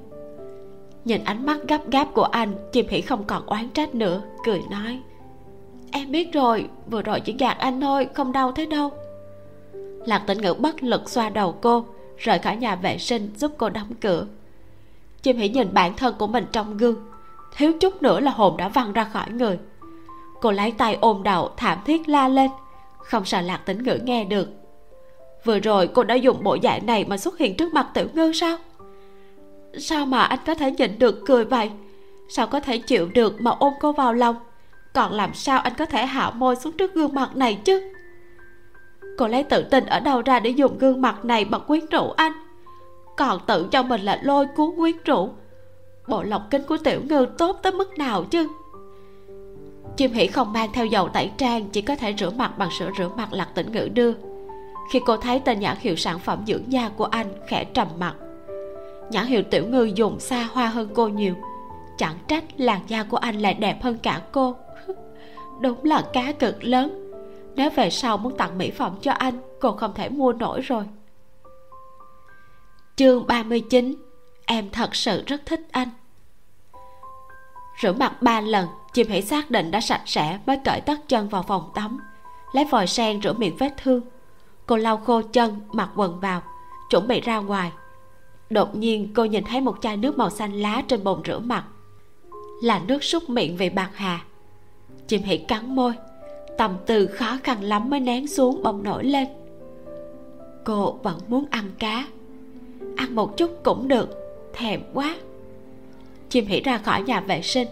Nhìn 1.04 1.24
ánh 1.24 1.46
mắt 1.46 1.58
gấp 1.68 1.90
gáp 1.90 2.08
của 2.14 2.24
anh, 2.24 2.54
chim 2.72 2.86
Hỷ 2.88 3.00
không 3.00 3.24
còn 3.24 3.46
oán 3.46 3.68
trách 3.68 3.94
nữa, 3.94 4.22
cười 4.44 4.60
nói, 4.70 5.00
em 5.92 6.10
biết 6.10 6.32
rồi, 6.32 6.68
vừa 6.90 7.02
rồi 7.02 7.20
chỉ 7.20 7.34
gạt 7.38 7.56
anh 7.58 7.80
thôi, 7.80 8.08
không 8.14 8.32
đau 8.32 8.52
thế 8.52 8.66
đâu. 8.66 8.90
Lạc 10.06 10.22
tĩnh 10.26 10.38
ngữ 10.38 10.54
bất 10.54 10.82
lực 10.82 11.10
xoa 11.10 11.30
đầu 11.30 11.54
cô, 11.60 11.84
rời 12.18 12.38
khỏi 12.38 12.56
nhà 12.56 12.76
vệ 12.76 12.98
sinh, 12.98 13.30
giúp 13.36 13.52
cô 13.58 13.68
đóng 13.68 13.88
cửa 14.00 14.26
chim 15.22 15.36
hỉ 15.36 15.48
nhìn 15.48 15.74
bản 15.74 15.96
thân 15.96 16.14
của 16.18 16.26
mình 16.26 16.46
trong 16.52 16.76
gương. 16.76 16.96
Thiếu 17.56 17.72
chút 17.80 18.02
nữa 18.02 18.20
là 18.20 18.30
hồn 18.30 18.56
đã 18.56 18.68
văng 18.68 18.92
ra 18.92 19.04
khỏi 19.04 19.30
người. 19.30 19.58
Cô 20.40 20.50
lấy 20.50 20.72
tay 20.72 20.98
ôm 21.00 21.22
đầu, 21.22 21.50
thảm 21.56 21.78
thiết 21.86 22.08
la 22.08 22.28
lên. 22.28 22.50
Không 22.98 23.24
sợ 23.24 23.40
lạc 23.40 23.56
tĩnh 23.56 23.82
ngữ 23.82 23.98
nghe 24.04 24.24
được. 24.24 24.48
Vừa 25.44 25.58
rồi 25.58 25.86
cô 25.86 26.04
đã 26.04 26.14
dùng 26.14 26.42
bộ 26.42 26.56
dạng 26.62 26.86
này 26.86 27.04
mà 27.04 27.16
xuất 27.16 27.38
hiện 27.38 27.56
trước 27.56 27.74
mặt 27.74 27.86
tiểu 27.94 28.06
ngư 28.14 28.32
sao? 28.32 28.56
Sao 29.78 30.06
mà 30.06 30.22
anh 30.22 30.38
có 30.46 30.54
thể 30.54 30.70
nhịn 30.70 30.98
được 30.98 31.22
cười 31.26 31.44
vậy? 31.44 31.70
Sao 32.28 32.46
có 32.46 32.60
thể 32.60 32.78
chịu 32.78 33.08
được 33.14 33.40
mà 33.40 33.50
ôm 33.50 33.72
cô 33.80 33.92
vào 33.92 34.14
lòng? 34.14 34.36
Còn 34.94 35.12
làm 35.12 35.34
sao 35.34 35.60
anh 35.60 35.72
có 35.78 35.86
thể 35.86 36.06
hạ 36.06 36.30
môi 36.30 36.56
xuống 36.56 36.72
trước 36.72 36.94
gương 36.94 37.14
mặt 37.14 37.36
này 37.36 37.58
chứ? 37.64 37.92
Cô 39.18 39.28
lấy 39.28 39.42
tự 39.42 39.62
tin 39.62 39.86
ở 39.86 40.00
đâu 40.00 40.22
ra 40.22 40.40
để 40.40 40.50
dùng 40.50 40.78
gương 40.78 41.00
mặt 41.00 41.24
này 41.24 41.44
mà 41.44 41.58
quyến 41.58 41.86
rũ 41.86 42.10
anh? 42.16 42.32
Còn 43.20 43.40
tự 43.46 43.68
cho 43.70 43.82
mình 43.82 44.00
là 44.00 44.20
lôi 44.22 44.46
cuốn 44.46 44.70
quyến 44.76 44.96
rũ. 45.04 45.28
Bộ 46.08 46.22
lọc 46.22 46.42
kính 46.50 46.62
của 46.68 46.76
tiểu 46.84 47.00
ngư 47.08 47.26
tốt 47.38 47.58
tới 47.62 47.72
mức 47.72 47.98
nào 47.98 48.24
chứ? 48.24 48.48
Chim 49.96 50.12
hỉ 50.12 50.26
không 50.26 50.52
mang 50.52 50.70
theo 50.72 50.86
dầu 50.86 51.08
tẩy 51.08 51.30
trang, 51.36 51.68
chỉ 51.72 51.82
có 51.82 51.96
thể 51.96 52.14
rửa 52.18 52.30
mặt 52.30 52.58
bằng 52.58 52.68
sữa 52.78 52.90
rửa 52.98 53.08
mặt 53.16 53.32
lạc 53.32 53.48
tĩnh 53.54 53.72
ngữ 53.72 53.88
đưa. 53.94 54.12
Khi 54.92 55.00
cô 55.06 55.16
thấy 55.16 55.40
tên 55.40 55.60
nhãn 55.60 55.76
hiệu 55.80 55.96
sản 55.96 56.18
phẩm 56.18 56.44
dưỡng 56.46 56.72
da 56.72 56.88
của 56.88 57.04
anh, 57.04 57.26
khẽ 57.46 57.64
trầm 57.64 57.88
mặt. 57.98 58.14
Nhãn 59.10 59.26
hiệu 59.26 59.42
tiểu 59.42 59.66
ngư 59.66 59.90
dùng 59.94 60.20
xa 60.20 60.48
hoa 60.52 60.66
hơn 60.66 60.88
cô 60.94 61.08
nhiều. 61.08 61.34
Chẳng 61.98 62.16
trách 62.28 62.44
làn 62.56 62.80
da 62.86 63.02
của 63.02 63.16
anh 63.16 63.38
lại 63.38 63.54
đẹp 63.54 63.82
hơn 63.82 63.98
cả 64.02 64.20
cô. 64.32 64.54
Đúng 65.60 65.84
là 65.84 66.04
cá 66.12 66.32
cực 66.32 66.64
lớn. 66.64 67.12
Nếu 67.56 67.70
về 67.70 67.90
sau 67.90 68.16
muốn 68.16 68.36
tặng 68.36 68.58
mỹ 68.58 68.70
phẩm 68.70 68.96
cho 69.00 69.12
anh, 69.12 69.34
cô 69.60 69.72
không 69.72 69.92
thể 69.94 70.08
mua 70.08 70.32
nổi 70.32 70.60
rồi 70.60 70.84
chương 73.00 73.26
39 73.26 73.94
em 74.46 74.70
thật 74.72 74.96
sự 74.96 75.22
rất 75.26 75.46
thích 75.46 75.60
anh. 75.70 75.88
Rửa 77.82 77.92
mặt 77.92 78.22
ba 78.22 78.40
lần, 78.40 78.68
chim 78.92 79.06
hãy 79.08 79.22
xác 79.22 79.50
định 79.50 79.70
đã 79.70 79.80
sạch 79.80 80.02
sẽ 80.06 80.38
mới 80.46 80.58
cởi 80.64 80.80
tất 80.80 81.08
chân 81.08 81.28
vào 81.28 81.42
phòng 81.42 81.70
tắm, 81.74 82.00
lấy 82.52 82.64
vòi 82.64 82.86
sen 82.86 83.22
rửa 83.22 83.32
miệng 83.32 83.56
vết 83.56 83.74
thương. 83.82 84.00
Cô 84.66 84.76
lau 84.76 84.96
khô 84.96 85.22
chân, 85.22 85.60
mặc 85.72 85.90
quần 85.96 86.20
vào, 86.20 86.42
chuẩn 86.90 87.08
bị 87.08 87.20
ra 87.20 87.38
ngoài. 87.38 87.72
Đột 88.50 88.76
nhiên, 88.76 89.12
cô 89.14 89.24
nhìn 89.24 89.44
thấy 89.44 89.60
một 89.60 89.76
chai 89.80 89.96
nước 89.96 90.18
màu 90.18 90.30
xanh 90.30 90.52
lá 90.52 90.82
trên 90.88 91.04
bồn 91.04 91.22
rửa 91.26 91.38
mặt. 91.38 91.64
Là 92.62 92.80
nước 92.86 93.04
súc 93.04 93.30
miệng 93.30 93.56
vị 93.56 93.70
bạc 93.70 93.90
hà. 93.94 94.24
Chim 95.06 95.22
hãy 95.24 95.44
cắn 95.48 95.74
môi, 95.74 95.92
tầm 96.58 96.76
từ 96.86 97.06
khó 97.06 97.38
khăn 97.44 97.62
lắm 97.62 97.90
mới 97.90 98.00
nén 98.00 98.26
xuống 98.26 98.62
bông 98.62 98.82
nổi 98.82 99.04
lên. 99.04 99.28
Cô 100.64 100.92
vẫn 101.02 101.18
muốn 101.28 101.44
ăn 101.50 101.70
cá 101.78 102.06
ăn 103.00 103.14
một 103.14 103.36
chút 103.36 103.50
cũng 103.62 103.88
được. 103.88 104.08
Thèm 104.52 104.82
quá. 104.94 105.16
Chim 106.28 106.46
hỉ 106.46 106.60
ra 106.60 106.78
khỏi 106.78 107.02
nhà 107.02 107.20
vệ 107.20 107.42
sinh, 107.42 107.68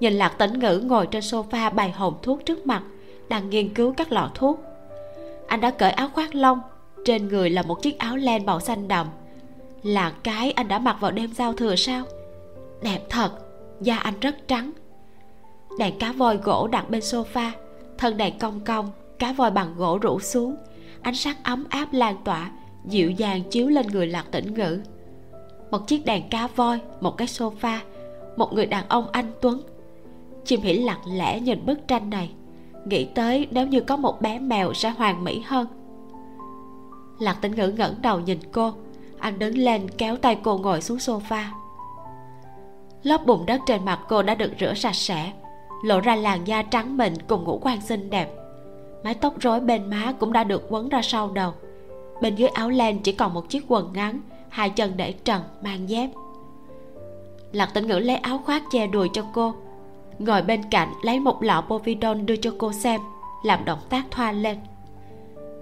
nhìn 0.00 0.12
lạc 0.12 0.38
tĩnh 0.38 0.58
ngữ 0.58 0.82
ngồi 0.84 1.06
trên 1.06 1.22
sofa 1.22 1.74
bày 1.74 1.90
hồn 1.90 2.14
thuốc 2.22 2.44
trước 2.44 2.66
mặt, 2.66 2.82
đang 3.28 3.50
nghiên 3.50 3.74
cứu 3.74 3.94
các 3.96 4.12
lọ 4.12 4.30
thuốc. 4.34 4.60
Anh 5.46 5.60
đã 5.60 5.70
cởi 5.70 5.90
áo 5.90 6.08
khoác 6.14 6.34
lông, 6.34 6.60
trên 7.04 7.28
người 7.28 7.50
là 7.50 7.62
một 7.62 7.82
chiếc 7.82 7.98
áo 7.98 8.16
len 8.16 8.46
màu 8.46 8.60
xanh 8.60 8.88
đậm. 8.88 9.06
Là 9.82 10.12
cái 10.22 10.52
anh 10.52 10.68
đã 10.68 10.78
mặc 10.78 10.96
vào 11.00 11.10
đêm 11.10 11.32
giao 11.34 11.52
thừa 11.52 11.76
sao? 11.76 12.04
Đẹp 12.82 13.00
thật, 13.08 13.30
da 13.80 13.96
anh 13.96 14.20
rất 14.20 14.48
trắng. 14.48 14.70
Đèn 15.78 15.98
cá 15.98 16.12
voi 16.12 16.36
gỗ 16.36 16.68
đặt 16.72 16.90
bên 16.90 17.00
sofa, 17.00 17.50
thân 17.98 18.16
đèn 18.16 18.38
cong 18.38 18.60
cong, 18.60 18.90
cá 19.18 19.32
voi 19.32 19.50
bằng 19.50 19.74
gỗ 19.76 19.98
rủ 19.98 20.20
xuống, 20.20 20.56
ánh 21.02 21.14
sáng 21.14 21.36
ấm 21.42 21.64
áp 21.70 21.92
lan 21.92 22.16
tỏa 22.24 22.50
dịu 22.88 23.10
dàng 23.10 23.42
chiếu 23.42 23.68
lên 23.68 23.86
người 23.86 24.06
lạc 24.06 24.24
tĩnh 24.30 24.54
ngữ. 24.54 24.80
Một 25.70 25.86
chiếc 25.86 26.04
đèn 26.06 26.28
cá 26.30 26.46
voi, 26.56 26.80
một 27.00 27.16
cái 27.16 27.28
sofa, 27.28 27.78
một 28.36 28.52
người 28.52 28.66
đàn 28.66 28.88
ông 28.88 29.06
anh 29.12 29.32
tuấn. 29.40 29.62
Chim 30.44 30.60
hỉ 30.60 30.72
lặng 30.72 31.00
lẽ 31.06 31.40
nhìn 31.40 31.66
bức 31.66 31.88
tranh 31.88 32.10
này, 32.10 32.30
nghĩ 32.84 33.04
tới 33.04 33.46
nếu 33.50 33.66
như 33.66 33.80
có 33.80 33.96
một 33.96 34.22
bé 34.22 34.38
mèo 34.38 34.74
sẽ 34.74 34.90
hoàn 34.90 35.24
mỹ 35.24 35.42
hơn. 35.46 35.66
Lạc 37.18 37.34
tĩnh 37.42 37.54
ngữ 37.54 37.68
ngẩng 37.68 37.94
đầu 38.02 38.20
nhìn 38.20 38.38
cô, 38.52 38.72
anh 39.18 39.38
đứng 39.38 39.58
lên 39.58 39.88
kéo 39.98 40.16
tay 40.16 40.38
cô 40.42 40.58
ngồi 40.58 40.80
xuống 40.80 40.98
sofa. 40.98 41.44
Lớp 43.02 43.26
bùn 43.26 43.46
đất 43.46 43.60
trên 43.66 43.84
mặt 43.84 44.00
cô 44.08 44.22
đã 44.22 44.34
được 44.34 44.52
rửa 44.60 44.74
sạch 44.74 44.94
sẽ, 44.96 45.32
lộ 45.84 46.00
ra 46.00 46.16
làn 46.16 46.46
da 46.46 46.62
trắng 46.62 46.96
mịn 46.96 47.12
cùng 47.28 47.44
ngũ 47.44 47.58
quan 47.62 47.80
xinh 47.80 48.10
đẹp. 48.10 48.34
Mái 49.04 49.14
tóc 49.14 49.34
rối 49.40 49.60
bên 49.60 49.90
má 49.90 50.14
cũng 50.18 50.32
đã 50.32 50.44
được 50.44 50.66
quấn 50.68 50.88
ra 50.88 51.02
sau 51.02 51.30
đầu 51.30 51.52
bên 52.20 52.34
dưới 52.34 52.48
áo 52.48 52.70
len 52.70 52.98
chỉ 53.02 53.12
còn 53.12 53.34
một 53.34 53.48
chiếc 53.48 53.64
quần 53.68 53.92
ngắn, 53.92 54.20
hai 54.48 54.70
chân 54.70 54.92
để 54.96 55.12
trần, 55.12 55.42
mang 55.62 55.88
dép. 55.88 56.10
Lạc 57.52 57.70
tĩnh 57.74 57.86
ngữ 57.86 57.98
lấy 57.98 58.16
áo 58.16 58.42
khoác 58.44 58.62
che 58.70 58.86
đùi 58.86 59.08
cho 59.12 59.24
cô, 59.34 59.54
ngồi 60.18 60.42
bên 60.42 60.62
cạnh 60.70 60.92
lấy 61.02 61.20
một 61.20 61.42
lọ 61.42 61.64
povidon 61.68 62.26
đưa 62.26 62.36
cho 62.36 62.54
cô 62.58 62.72
xem, 62.72 63.00
làm 63.42 63.64
động 63.64 63.80
tác 63.88 64.06
thoa 64.10 64.32
lên. 64.32 64.58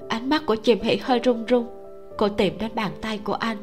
Ánh 0.09 0.29
mắt 0.29 0.43
của 0.47 0.57
chìm 0.57 0.81
hỉ 0.83 0.97
hơi 0.97 1.19
run 1.19 1.45
run, 1.45 1.67
cô 2.19 2.29
tìm 2.29 2.59
đến 2.59 2.71
bàn 2.75 2.93
tay 3.01 3.19
của 3.19 3.35
anh. 3.35 3.57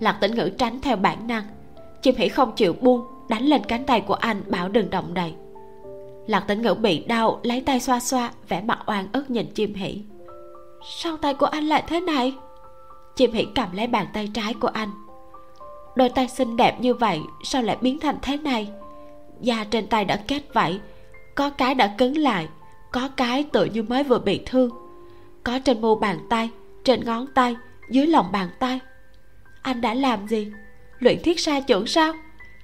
Lạc 0.00 0.18
tĩnh 0.20 0.34
ngữ 0.34 0.50
tránh 0.58 0.80
theo 0.80 0.96
bản 0.96 1.26
năng 1.26 1.44
chim 2.06 2.14
hỉ 2.18 2.28
không 2.28 2.52
chịu 2.56 2.72
buông, 2.80 3.06
đánh 3.28 3.42
lên 3.42 3.62
cánh 3.68 3.84
tay 3.84 4.00
của 4.00 4.14
anh 4.14 4.42
bảo 4.46 4.68
đừng 4.68 4.90
động 4.90 5.14
đậy. 5.14 5.34
Lạc 6.26 6.40
tĩnh 6.40 6.62
ngữ 6.62 6.74
bị 6.74 7.04
đau, 7.04 7.40
lấy 7.42 7.60
tay 7.60 7.80
xoa 7.80 8.00
xoa, 8.00 8.30
vẻ 8.48 8.62
mặt 8.62 8.78
oan 8.86 9.08
ức 9.12 9.30
nhìn 9.30 9.46
chim 9.54 9.74
hỉ 9.74 10.02
sao 10.88 11.16
tay 11.16 11.34
của 11.34 11.46
anh 11.46 11.64
lại 11.64 11.84
thế 11.86 12.00
này? 12.00 12.34
Chim 13.16 13.32
hỉ 13.32 13.46
cầm 13.54 13.72
lấy 13.72 13.86
bàn 13.86 14.06
tay 14.12 14.30
trái 14.34 14.54
của 14.54 14.68
anh. 14.68 14.90
Đôi 15.96 16.08
tay 16.08 16.28
xinh 16.28 16.56
đẹp 16.56 16.80
như 16.80 16.94
vậy 16.94 17.20
sao 17.42 17.62
lại 17.62 17.76
biến 17.80 17.98
thành 18.00 18.18
thế 18.22 18.36
này? 18.36 18.70
Da 19.40 19.64
trên 19.64 19.86
tay 19.86 20.04
đã 20.04 20.24
kết 20.28 20.42
vậy, 20.54 20.80
có 21.34 21.50
cái 21.50 21.74
đã 21.74 21.94
cứng 21.98 22.18
lại 22.18 22.48
có 22.96 23.08
cái 23.16 23.44
tự 23.52 23.64
như 23.64 23.82
mới 23.82 24.02
vừa 24.02 24.18
bị 24.18 24.42
thương. 24.46 24.70
Có 25.44 25.58
trên 25.58 25.80
mu 25.80 25.94
bàn 25.94 26.18
tay 26.30 26.50
trên 26.84 27.04
ngón 27.04 27.26
tay 27.34 27.56
dưới 27.90 28.06
lòng 28.06 28.32
bàn 28.32 28.48
tay. 28.58 28.80
Anh 29.62 29.80
đã 29.80 29.94
làm 29.94 30.28
gì? 30.28 30.52
Luyện 30.98 31.22
thiết 31.22 31.40
sa 31.40 31.60
chuẩn 31.60 31.86
sao? 31.86 32.14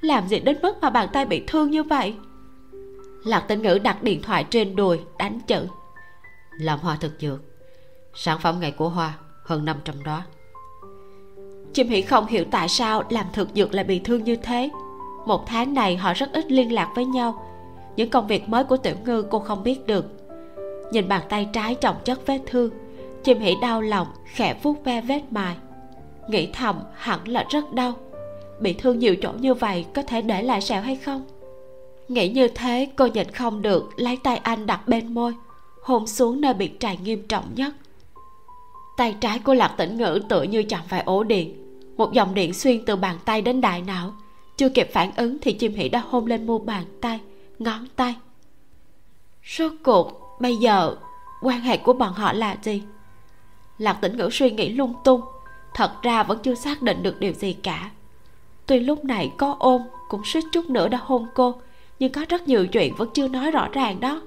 Làm 0.01 0.29
gì 0.29 0.41
đến 0.41 0.59
mức 0.63 0.79
mà 0.81 0.91
bàn 0.91 1.09
tay 1.13 1.27
bị 1.27 1.45
thương 1.47 1.71
như 1.71 1.83
vậy? 1.83 2.15
Lạc 3.25 3.41
tinh 3.49 3.63
ngữ 3.63 3.79
đặt 3.79 4.03
điện 4.03 4.23
thoại 4.23 4.45
trên 4.51 4.77
đùi 4.77 5.01
đánh 5.19 5.41
chữ. 5.47 5.67
Làm 6.59 6.79
hòa 6.79 6.97
thực 7.01 7.13
dược 7.21 7.41
sản 8.15 8.39
phẩm 8.39 8.61
ngày 8.61 8.71
của 8.71 8.89
hoa, 8.89 9.19
hơn 9.45 9.65
500 9.65 10.05
đó. 10.05 10.23
Chim 11.73 11.89
hỉ 11.89 12.03
không 12.03 12.27
hiểu 12.27 12.45
tại 12.51 12.69
sao 12.69 13.03
làm 13.11 13.27
thực 13.33 13.49
dược 13.55 13.75
lại 13.75 13.85
bị 13.85 13.99
thương 13.99 14.25
như 14.25 14.37
thế. 14.37 14.71
Một 15.27 15.47
tháng 15.47 15.75
này 15.75 15.97
họ 15.97 16.13
rất 16.15 16.33
ít 16.33 16.53
liên 16.53 16.73
lạc 16.73 16.93
với 16.95 17.05
nhau. 17.05 17.47
Những 17.97 18.11
công 18.11 18.27
việc 18.27 18.49
mới 18.49 18.65
của 18.65 18.77
tiểu 18.77 18.95
ngư 19.05 19.23
cô 19.23 19.39
không 19.39 19.63
biết 19.63 19.87
được. 19.87 20.05
Nhìn 20.93 21.09
bàn 21.09 21.23
tay 21.29 21.49
trái 21.53 21.75
chồng 21.75 21.97
chất 22.05 22.27
vết 22.27 22.39
thương, 22.47 22.71
chim 23.25 23.41
hỉ 23.41 23.55
đau 23.63 23.81
lòng, 23.81 24.07
khẽ 24.25 24.57
vuốt 24.63 24.85
ve 24.85 25.01
vết 25.01 25.23
mài. 25.31 25.57
Nghĩ 26.29 26.49
thầm, 26.53 26.81
hẳn 26.95 27.29
là 27.29 27.45
rất 27.51 27.73
đau. 27.73 27.93
Bị 28.61 28.73
thương 28.73 28.99
nhiều 28.99 29.17
chỗ 29.23 29.33
như 29.33 29.55
vậy 29.55 29.87
có 29.95 30.03
thể 30.03 30.23
để 30.23 30.43
lại 30.43 30.61
sẹo 30.61 30.83
hay 30.83 30.97
không? 30.97 31.25
Nghĩ 32.09 32.29
như 32.29 32.49
thế, 32.49 32.89
cô 32.97 33.07
nhịn 33.07 33.31
không 33.31 33.63
được, 33.63 33.91
lấy 33.97 34.17
tay 34.17 34.37
anh 34.37 34.67
đặt 34.67 34.89
bên 34.89 35.15
môi, 35.15 35.35
hôn 35.83 36.07
xuống 36.07 36.41
nơi 36.41 36.55
bị 36.55 36.71
trầy 36.81 36.97
nghiêm 36.97 37.23
trọng 37.29 37.45
nhất 37.55 37.73
tay 39.03 39.17
trái 39.21 39.39
của 39.39 39.55
lạc 39.55 39.75
tĩnh 39.77 39.97
ngữ 39.97 40.21
tựa 40.29 40.43
như 40.43 40.63
chạm 40.63 40.81
phải 40.89 41.03
ổ 41.03 41.23
điện. 41.23 41.57
Một 41.97 42.13
dòng 42.13 42.35
điện 42.35 42.55
xuyên 42.55 42.85
từ 42.85 42.97
bàn 42.97 43.19
tay 43.25 43.43
đến 43.43 43.61
đại 43.61 43.83
não. 43.83 44.15
Chưa 44.57 44.69
kịp 44.69 44.89
phản 44.93 45.11
ứng 45.17 45.39
thì 45.41 45.53
chim 45.53 45.75
hỉ 45.75 45.89
đã 45.89 46.03
hôn 46.09 46.27
lên 46.27 46.47
mu 46.47 46.59
bàn 46.59 46.85
tay, 47.01 47.21
ngón 47.59 47.87
tay. 47.97 48.15
Rốt 49.59 49.73
cuộc, 49.85 50.37
bây 50.41 50.57
giờ, 50.57 50.97
quan 51.43 51.61
hệ 51.61 51.77
của 51.77 51.93
bọn 51.93 52.13
họ 52.13 52.33
là 52.33 52.57
gì? 52.63 52.83
Lạc 53.79 53.99
tĩnh 54.01 54.17
ngữ 54.17 54.29
suy 54.33 54.51
nghĩ 54.51 54.69
lung 54.69 54.95
tung. 55.05 55.21
Thật 55.75 56.03
ra 56.03 56.23
vẫn 56.23 56.39
chưa 56.43 56.55
xác 56.55 56.83
định 56.83 57.03
được 57.03 57.21
điều 57.21 57.33
gì 57.33 57.53
cả. 57.53 57.91
Tuy 58.67 58.81
lúc 58.81 59.05
này 59.05 59.33
có 59.39 59.57
ôm, 59.59 59.83
cũng 60.09 60.23
suýt 60.25 60.45
chút 60.53 60.71
nữa 60.71 60.89
đã 60.89 60.99
hôn 61.03 61.27
cô, 61.35 61.55
nhưng 61.99 62.13
có 62.13 62.25
rất 62.29 62.49
nhiều 62.49 62.67
chuyện 62.67 62.95
vẫn 62.95 63.09
chưa 63.15 63.29
nói 63.29 63.51
rõ 63.51 63.69
ràng 63.73 64.01
đó 64.01 64.21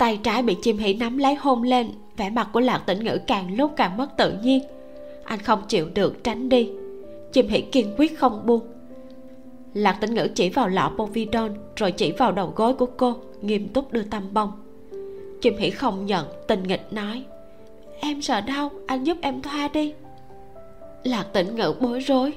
tay 0.00 0.20
trái 0.22 0.42
bị 0.42 0.56
chim 0.62 0.78
hỉ 0.78 0.94
nắm 0.94 1.18
lấy 1.18 1.34
hôn 1.34 1.62
lên, 1.62 1.90
vẻ 2.16 2.30
mặt 2.30 2.48
của 2.52 2.60
lạc 2.60 2.78
tĩnh 2.86 3.04
ngữ 3.04 3.18
càng 3.26 3.56
lúc 3.56 3.72
càng 3.76 3.96
mất 3.96 4.16
tự 4.16 4.32
nhiên. 4.42 4.62
Anh 5.24 5.38
không 5.38 5.62
chịu 5.68 5.88
được 5.94 6.24
tránh 6.24 6.48
đi. 6.48 6.70
Chim 7.32 7.48
hỉ 7.48 7.60
kiên 7.60 7.94
quyết 7.98 8.18
không 8.18 8.46
buông. 8.46 8.60
Lạc 9.74 9.96
tĩnh 10.00 10.14
ngữ 10.14 10.28
chỉ 10.34 10.48
vào 10.48 10.68
lọ 10.68 10.92
povidon, 10.96 11.54
rồi 11.76 11.92
chỉ 11.92 12.12
vào 12.12 12.32
đầu 12.32 12.52
gối 12.56 12.74
của 12.74 12.86
cô, 12.86 13.16
nghiêm 13.40 13.68
túc 13.68 13.92
đưa 13.92 14.02
tăm 14.02 14.34
bông. 14.34 14.52
Chim 15.40 15.56
hỉ 15.58 15.70
không 15.70 16.06
nhận, 16.06 16.26
tình 16.48 16.62
nghịch 16.62 16.92
nói, 16.92 17.24
em 18.00 18.22
sợ 18.22 18.40
đau, 18.40 18.70
anh 18.86 19.04
giúp 19.04 19.18
em 19.20 19.42
thoa 19.42 19.68
đi. 19.72 19.94
Lạc 21.04 21.26
tĩnh 21.32 21.56
ngữ 21.56 21.74
bối 21.80 22.00
rối, 22.00 22.32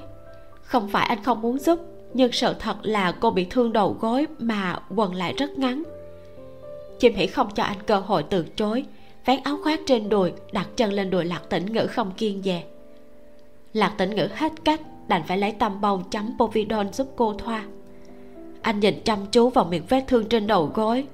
không 0.62 0.88
phải 0.88 1.06
anh 1.06 1.22
không 1.22 1.42
muốn 1.42 1.58
giúp, 1.58 1.80
nhưng 2.14 2.32
sự 2.32 2.54
thật 2.58 2.76
là 2.82 3.12
cô 3.12 3.30
bị 3.30 3.46
thương 3.50 3.72
đầu 3.72 3.96
gối 4.00 4.26
mà 4.38 4.78
quần 4.96 5.14
lại 5.14 5.34
rất 5.38 5.58
ngắn 5.58 5.82
chim 6.98 7.14
hỉ 7.14 7.26
không 7.26 7.48
cho 7.54 7.62
anh 7.62 7.82
cơ 7.86 7.98
hội 7.98 8.22
từ 8.22 8.46
chối. 8.56 8.84
Vén 9.24 9.40
áo 9.44 9.58
khoác 9.62 9.80
trên 9.86 10.08
đùi, 10.08 10.32
đặt 10.52 10.68
chân 10.76 10.92
lên 10.92 11.10
đùi 11.10 11.24
lạc 11.24 11.42
tĩnh 11.50 11.72
ngữ 11.72 11.86
không 11.86 12.10
kiên 12.16 12.42
dè. 12.42 12.64
Lạc 13.72 13.94
tĩnh 13.98 14.16
ngữ 14.16 14.28
hết 14.34 14.52
cách, 14.64 14.80
đành 15.08 15.22
phải 15.26 15.38
lấy 15.38 15.52
tăm 15.52 15.80
bông 15.80 16.04
chấm 16.10 16.30
povidon 16.38 16.92
giúp 16.92 17.08
cô 17.16 17.34
thoa. 17.34 17.64
Anh 18.62 18.80
nhìn 18.80 19.00
chăm 19.04 19.18
chú 19.30 19.48
vào 19.48 19.64
miệng 19.64 19.86
vết 19.88 20.04
thương 20.08 20.28
trên 20.28 20.46
đầu 20.46 20.70
gối. 20.74 21.04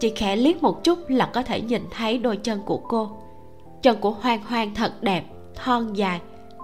Chỉ 0.00 0.12
khẽ 0.16 0.36
liếc 0.36 0.62
một 0.62 0.84
chút 0.84 0.98
là 1.08 1.26
có 1.26 1.42
thể 1.42 1.60
nhìn 1.60 1.82
thấy 1.90 2.18
đôi 2.18 2.36
chân 2.36 2.60
của 2.66 2.76
cô. 2.88 3.10
Chân 3.82 3.96
của 4.00 4.10
hoang 4.10 4.42
hoang 4.42 4.74
thật 4.74 5.02
đẹp, 5.02 5.24
thon 5.54 5.92
dài, 5.92 6.20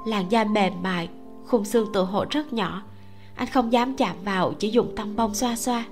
làn 0.07 0.29
da 0.29 0.45
mềm 0.45 0.83
mại, 0.83 1.09
khung 1.47 1.65
xương 1.65 1.93
tự 1.93 2.03
hộ 2.03 2.25
rất 2.31 2.53
nhỏ. 2.53 2.83
Anh 3.35 3.49
không 3.49 3.73
dám 3.73 3.97
chạm 3.97 4.17
vào, 4.25 4.53
chỉ 4.59 4.71
dùng 4.71 4.97
tăm 4.97 5.17
bông 5.17 5.35
xoa 5.35 5.57
xoa 5.57 5.85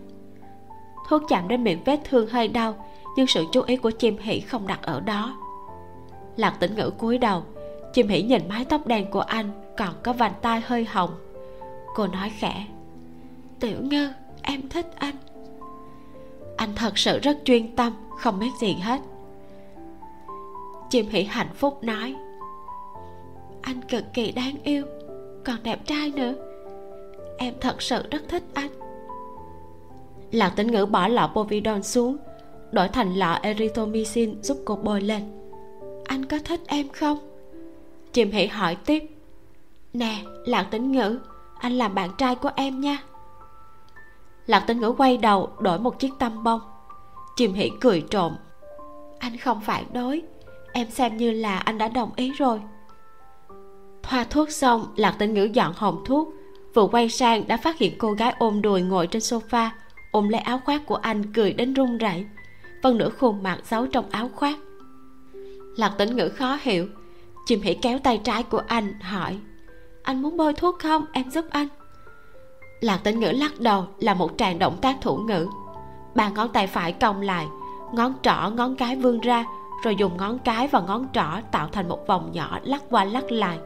thuốc 1.08 1.22
chạm 1.28 1.48
đến 1.48 1.64
miệng 1.64 1.82
vết 1.84 2.00
thương 2.04 2.28
hơi 2.28 2.48
đau, 2.48 2.86
nhưng 3.16 3.26
sự 3.26 3.44
chú 3.52 3.62
ý 3.62 3.76
của 3.76 3.90
chim 3.90 4.16
hỉ 4.18 4.40
không 4.40 4.66
đặt 4.66 4.82
ở 4.82 5.00
đó. 5.00 5.36
Lạc 6.36 6.56
tĩnh 6.60 6.74
ngữ 6.76 6.90
cúi 6.90 7.18
đầu, 7.18 7.42
chim 7.92 8.08
hỉ 8.08 8.22
nhìn 8.22 8.48
mái 8.48 8.64
tóc 8.64 8.86
đen 8.86 9.10
của 9.10 9.20
anh 9.20 9.50
còn 9.76 9.94
có 10.02 10.12
vành 10.12 10.32
tai 10.42 10.60
hơi 10.60 10.84
hồng. 10.84 11.10
Cô 11.94 12.06
nói 12.06 12.32
khẽ, 12.38 12.66
tiểu 13.60 13.78
ngư, 13.82 14.08
em 14.42 14.68
thích 14.68 14.86
anh. 14.96 15.14
Anh 16.56 16.74
thật 16.76 16.98
sự 16.98 17.18
rất 17.18 17.38
chuyên 17.44 17.76
tâm, 17.76 17.92
không 18.18 18.38
biết 18.38 18.50
gì 18.60 18.74
hết. 18.74 19.00
Chim 20.90 21.06
hỉ 21.10 21.22
hạnh 21.22 21.54
phúc 21.54 21.84
nói, 21.84 22.14
anh 23.62 23.82
cực 23.88 24.04
kỳ 24.14 24.32
đáng 24.32 24.54
yêu, 24.62 24.86
còn 25.44 25.56
đẹp 25.62 25.86
trai 25.86 26.12
nữa. 26.16 26.34
Em 27.38 27.54
thật 27.60 27.82
sự 27.82 28.02
rất 28.10 28.22
thích 28.28 28.42
anh 28.54 28.87
lạc 30.30 30.52
tính 30.56 30.66
ngữ 30.66 30.86
bỏ 30.86 31.08
lọ 31.08 31.30
povidon 31.34 31.82
xuống, 31.82 32.16
đổi 32.72 32.88
thành 32.88 33.14
lọ 33.14 33.38
erythromycin 33.42 34.42
giúp 34.42 34.58
cô 34.64 34.76
bôi 34.76 35.00
lên. 35.00 35.22
Anh 36.04 36.24
có 36.24 36.38
thích 36.44 36.60
em 36.66 36.88
không? 36.88 37.18
Chìm 38.12 38.30
hỉ 38.30 38.46
hỏi 38.46 38.76
tiếp. 38.86 39.04
Nè 39.92 40.18
lạc 40.46 40.62
tính 40.70 40.92
ngữ, 40.92 41.18
anh 41.58 41.72
làm 41.72 41.94
bạn 41.94 42.10
trai 42.18 42.34
của 42.34 42.50
em 42.56 42.80
nha. 42.80 42.98
Lạc 44.46 44.60
tính 44.60 44.80
ngữ 44.80 44.92
quay 44.98 45.16
đầu 45.16 45.48
đổi 45.58 45.78
một 45.78 45.98
chiếc 45.98 46.10
tăm 46.18 46.44
bông. 46.44 46.60
Chìm 47.36 47.54
hỉ 47.54 47.70
cười 47.80 48.00
trộm. 48.10 48.36
Anh 49.18 49.36
không 49.36 49.60
phản 49.60 49.84
đối, 49.92 50.22
em 50.72 50.90
xem 50.90 51.16
như 51.16 51.30
là 51.30 51.58
anh 51.58 51.78
đã 51.78 51.88
đồng 51.88 52.10
ý 52.16 52.32
rồi. 52.32 52.60
Thoa 54.02 54.24
thuốc 54.24 54.50
xong 54.50 54.86
lạc 54.96 55.16
tĩnh 55.18 55.34
ngữ 55.34 55.44
dọn 55.44 55.72
hòm 55.76 55.98
thuốc, 56.04 56.28
vừa 56.74 56.86
quay 56.86 57.08
sang 57.08 57.48
đã 57.48 57.56
phát 57.56 57.78
hiện 57.78 57.98
cô 57.98 58.12
gái 58.12 58.34
ôm 58.38 58.62
đùi 58.62 58.82
ngồi 58.82 59.06
trên 59.06 59.22
sofa 59.22 59.68
ôm 60.10 60.28
lấy 60.28 60.40
áo 60.40 60.60
khoác 60.64 60.86
của 60.86 60.94
anh 60.94 61.32
cười 61.32 61.52
đến 61.52 61.74
run 61.74 61.98
rẩy. 61.98 62.26
Phần 62.82 62.98
nửa 62.98 63.10
khuôn 63.18 63.42
mặt 63.42 63.58
giấu 63.64 63.86
trong 63.86 64.10
áo 64.10 64.30
khoác. 64.34 64.56
Lạc 65.76 65.92
tĩnh 65.98 66.16
ngữ 66.16 66.28
khó 66.28 66.58
hiểu. 66.62 66.86
Chìm 67.46 67.60
hỉ 67.60 67.74
kéo 67.74 67.98
tay 67.98 68.20
trái 68.24 68.42
của 68.42 68.62
anh, 68.66 69.00
hỏi, 69.00 69.38
anh 70.02 70.22
muốn 70.22 70.36
bôi 70.36 70.54
thuốc 70.54 70.78
không? 70.78 71.04
Em 71.12 71.30
giúp 71.30 71.44
anh. 71.50 71.68
Lạc 72.80 73.00
tĩnh 73.04 73.20
ngữ 73.20 73.30
lắc 73.30 73.60
đầu, 73.60 73.86
là 73.98 74.14
một 74.14 74.30
tràng 74.38 74.58
động 74.58 74.76
tác 74.82 74.96
thủ 75.00 75.16
ngữ. 75.16 75.48
Ba 76.14 76.28
ngón 76.28 76.48
tay 76.52 76.66
phải 76.66 76.92
cong 76.92 77.20
lại, 77.20 77.46
ngón 77.92 78.14
trỏ, 78.22 78.50
ngón 78.54 78.76
cái 78.76 78.96
vươn 78.96 79.20
ra, 79.20 79.44
rồi 79.84 79.96
dùng 79.96 80.16
ngón 80.16 80.38
cái 80.38 80.68
và 80.68 80.80
ngón 80.80 81.06
trỏ 81.12 81.26
tạo 81.52 81.68
thành 81.72 81.88
một 81.88 82.06
vòng 82.06 82.30
nhỏ 82.32 82.58
lắc 82.64 82.82
qua 82.90 83.04
lắc 83.04 83.32
lại. 83.32 83.58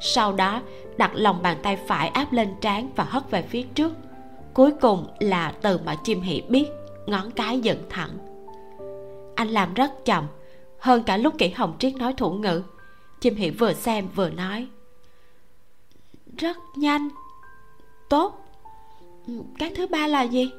Sau 0.00 0.32
đó, 0.32 0.62
đặt 0.96 1.10
lòng 1.14 1.42
bàn 1.42 1.56
tay 1.62 1.76
phải 1.76 2.08
áp 2.08 2.32
lên 2.32 2.54
trán 2.60 2.88
và 2.96 3.04
hất 3.04 3.30
về 3.30 3.42
phía 3.42 3.62
trước 3.62 3.92
cuối 4.58 4.72
cùng 4.80 5.06
là 5.18 5.54
từ 5.62 5.78
mà 5.84 5.94
chim 5.94 6.20
hỉ 6.20 6.42
biết, 6.48 6.68
ngón 7.06 7.30
cái 7.30 7.60
dựng 7.60 7.82
thẳng. 7.90 8.10
Anh 9.34 9.48
làm 9.48 9.74
rất 9.74 10.04
chậm, 10.04 10.26
hơn 10.78 11.02
cả 11.02 11.16
lúc 11.16 11.34
kỹ 11.38 11.50
hồng 11.50 11.76
triết 11.78 11.96
nói 11.96 12.14
thủ 12.16 12.30
ngữ. 12.30 12.62
Chim 13.20 13.34
hỉ 13.34 13.50
vừa 13.50 13.72
xem 13.72 14.08
vừa 14.14 14.30
nói, 14.30 14.68
rất 16.38 16.56
nhanh, 16.76 17.08
tốt. 18.08 18.46
Cái 19.58 19.72
thứ 19.76 19.86
ba 19.86 20.06
là 20.06 20.22
gì? 20.22 20.50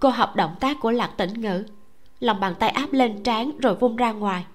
Cô 0.00 0.08
học 0.08 0.36
động 0.36 0.54
tác 0.60 0.76
của 0.80 0.90
lạc 0.90 1.10
tĩnh 1.16 1.40
ngữ, 1.40 1.64
lòng 2.20 2.40
bàn 2.40 2.54
tay 2.58 2.70
áp 2.70 2.92
lên 2.92 3.22
trán 3.22 3.58
rồi 3.58 3.74
vung 3.74 3.96
ra 3.96 4.12
ngoài. 4.12 4.46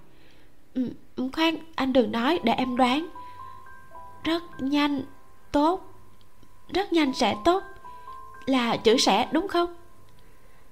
Ừ, 0.74 0.90
khoan, 1.34 1.56
anh 1.76 1.94
đừng 1.94 2.12
nói 2.12 2.40
để 2.44 2.54
em 2.54 2.78
đoán. 2.78 3.10
Rất 4.24 4.44
nhanh, 4.60 5.02
tốt. 5.52 5.82
Rất 6.74 6.94
nhanh 6.94 7.14
sẽ 7.14 7.36
tốt 7.46 7.64
là 8.50 8.78
chữ 8.78 8.98
sẽ, 8.98 9.28
đúng 9.32 9.48
không? 9.48 9.74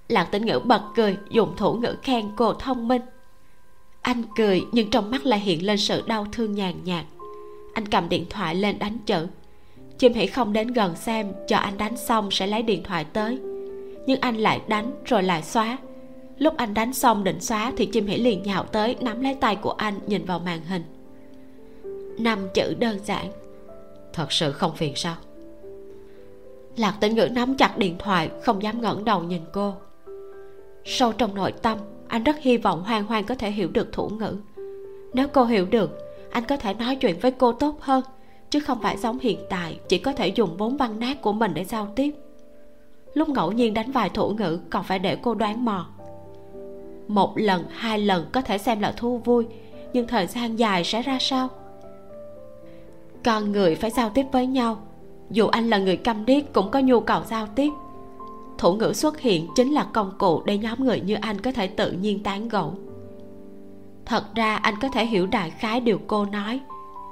Lạc 0.07 0.25
tĩnh 0.31 0.45
ngữ 0.45 0.59
bật 0.59 0.81
cười, 0.95 1.17
dùng 1.29 1.55
thủ 1.57 1.73
ngữ 1.73 1.95
khen 2.03 2.31
cô 2.35 2.53
thông 2.53 2.87
minh. 2.87 3.01
Anh 4.01 4.23
cười, 4.35 4.65
nhưng 4.71 4.89
trong 4.89 5.11
mắt 5.11 5.25
lại 5.25 5.39
hiện 5.39 5.65
lên 5.65 5.77
sự 5.77 6.03
đau 6.07 6.27
thương 6.31 6.55
nhàn 6.55 6.83
nhạt. 6.83 7.05
Anh 7.73 7.85
cầm 7.85 8.09
điện 8.09 8.25
thoại 8.29 8.55
lên 8.55 8.79
đánh 8.79 8.97
chữ. 9.05 9.27
Chim 9.97 10.13
hỉ 10.13 10.27
không 10.27 10.53
đến 10.53 10.67
gần 10.67 10.95
xem, 10.95 11.31
chờ 11.47 11.57
anh 11.57 11.77
đánh 11.77 11.97
xong 11.97 12.31
sẽ 12.31 12.47
lấy 12.47 12.61
điện 12.61 12.83
thoại 12.83 13.05
tới. 13.13 13.39
Nhưng 14.05 14.19
anh 14.21 14.37
lại 14.37 14.61
đánh, 14.67 14.91
rồi 15.05 15.23
lại 15.23 15.43
xóa. 15.43 15.77
Lúc 16.37 16.57
anh 16.57 16.73
đánh 16.73 16.93
xong 16.93 17.23
định 17.23 17.41
xóa 17.41 17.73
thì 17.77 17.85
chim 17.85 18.07
hỉ 18.07 18.17
liền 18.17 18.43
nhào 18.43 18.63
tới, 18.63 18.95
nắm 19.01 19.21
lấy 19.21 19.33
tay 19.33 19.55
của 19.55 19.71
anh, 19.71 19.99
nhìn 20.07 20.25
vào 20.25 20.39
màn 20.39 20.59
hình. 20.65 20.83
Năm 22.19 22.39
chữ 22.53 22.75
đơn 22.79 22.99
giản. 23.05 23.31
Thật 24.13 24.31
sự 24.31 24.51
không 24.51 24.75
phiền 24.75 24.95
sao? 24.95 25.15
Lạc 26.77 26.97
tĩnh 26.99 27.15
ngữ 27.15 27.29
nắm 27.35 27.55
chặt 27.55 27.77
điện 27.77 27.95
thoại, 27.99 28.29
không 28.43 28.63
dám 28.63 28.81
ngẩng 28.81 29.05
đầu 29.05 29.23
nhìn 29.23 29.41
cô. 29.53 29.73
Sâu 30.85 31.13
trong 31.13 31.35
nội 31.35 31.51
tâm, 31.51 31.77
anh 32.07 32.23
rất 32.23 32.39
hy 32.39 32.57
vọng 32.57 32.83
hoang 32.83 33.05
hoang 33.05 33.23
có 33.23 33.35
thể 33.35 33.51
hiểu 33.51 33.69
được 33.73 33.93
thủ 33.93 34.09
ngữ. 34.09 34.37
Nếu 35.13 35.27
cô 35.27 35.43
hiểu 35.43 35.65
được, 35.65 35.97
anh 36.31 36.43
có 36.43 36.57
thể 36.57 36.73
nói 36.73 36.95
chuyện 36.95 37.19
với 37.21 37.31
cô 37.31 37.51
tốt 37.51 37.81
hơn, 37.81 38.03
chứ 38.49 38.59
không 38.59 38.81
phải 38.81 38.97
giống 38.97 39.19
hiện 39.19 39.39
tại, 39.49 39.79
chỉ 39.87 39.97
có 39.97 40.13
thể 40.13 40.27
dùng 40.27 40.57
vốn 40.57 40.77
văn 40.77 40.99
nát 40.99 41.21
của 41.21 41.33
mình 41.33 41.53
để 41.53 41.63
giao 41.63 41.87
tiếp. 41.95 42.11
Lúc 43.13 43.29
ngẫu 43.29 43.51
nhiên 43.51 43.73
đánh 43.73 43.91
vài 43.91 44.09
thủ 44.09 44.29
ngữ, 44.29 44.59
còn 44.69 44.83
phải 44.83 44.99
để 44.99 45.17
cô 45.21 45.35
đoán 45.35 45.65
mò. 45.65 45.89
Một 47.07 47.33
lần, 47.35 47.63
hai 47.69 47.99
lần, 47.99 48.25
có 48.31 48.41
thể 48.41 48.57
xem 48.57 48.79
là 48.79 48.91
thú 48.91 49.17
vui, 49.17 49.45
nhưng 49.93 50.07
thời 50.07 50.27
gian 50.27 50.59
dài 50.59 50.83
sẽ 50.83 51.01
ra 51.01 51.17
sao? 51.21 51.47
Con 53.25 53.51
người 53.51 53.75
phải 53.75 53.91
giao 53.91 54.09
tiếp 54.09 54.25
với 54.31 54.47
nhau 54.47 54.86
dù 55.29 55.47
anh 55.47 55.69
là 55.69 55.77
người 55.77 55.97
câm 55.97 56.25
điếc 56.25 56.53
cũng 56.53 56.71
có 56.71 56.79
nhu 56.79 56.99
cầu 56.99 57.21
giao 57.29 57.47
tiếp. 57.55 57.69
Thủ 58.57 58.73
ngữ 58.73 58.93
xuất 58.93 59.19
hiện 59.19 59.47
chính 59.55 59.73
là 59.73 59.87
công 59.93 60.11
cụ 60.17 60.41
để 60.45 60.57
nhóm 60.57 60.85
người 60.85 60.99
như 60.99 61.15
anh 61.15 61.41
có 61.41 61.51
thể 61.51 61.67
tự 61.67 61.91
nhiên 61.91 62.23
tán 62.23 62.49
gẫu. 62.49 62.73
Thật 64.05 64.35
ra 64.35 64.55
anh 64.55 64.75
có 64.81 64.87
thể 64.89 65.05
hiểu 65.05 65.27
đại 65.27 65.49
khái 65.49 65.79
điều 65.79 65.99
cô 66.07 66.25
nói, 66.25 66.59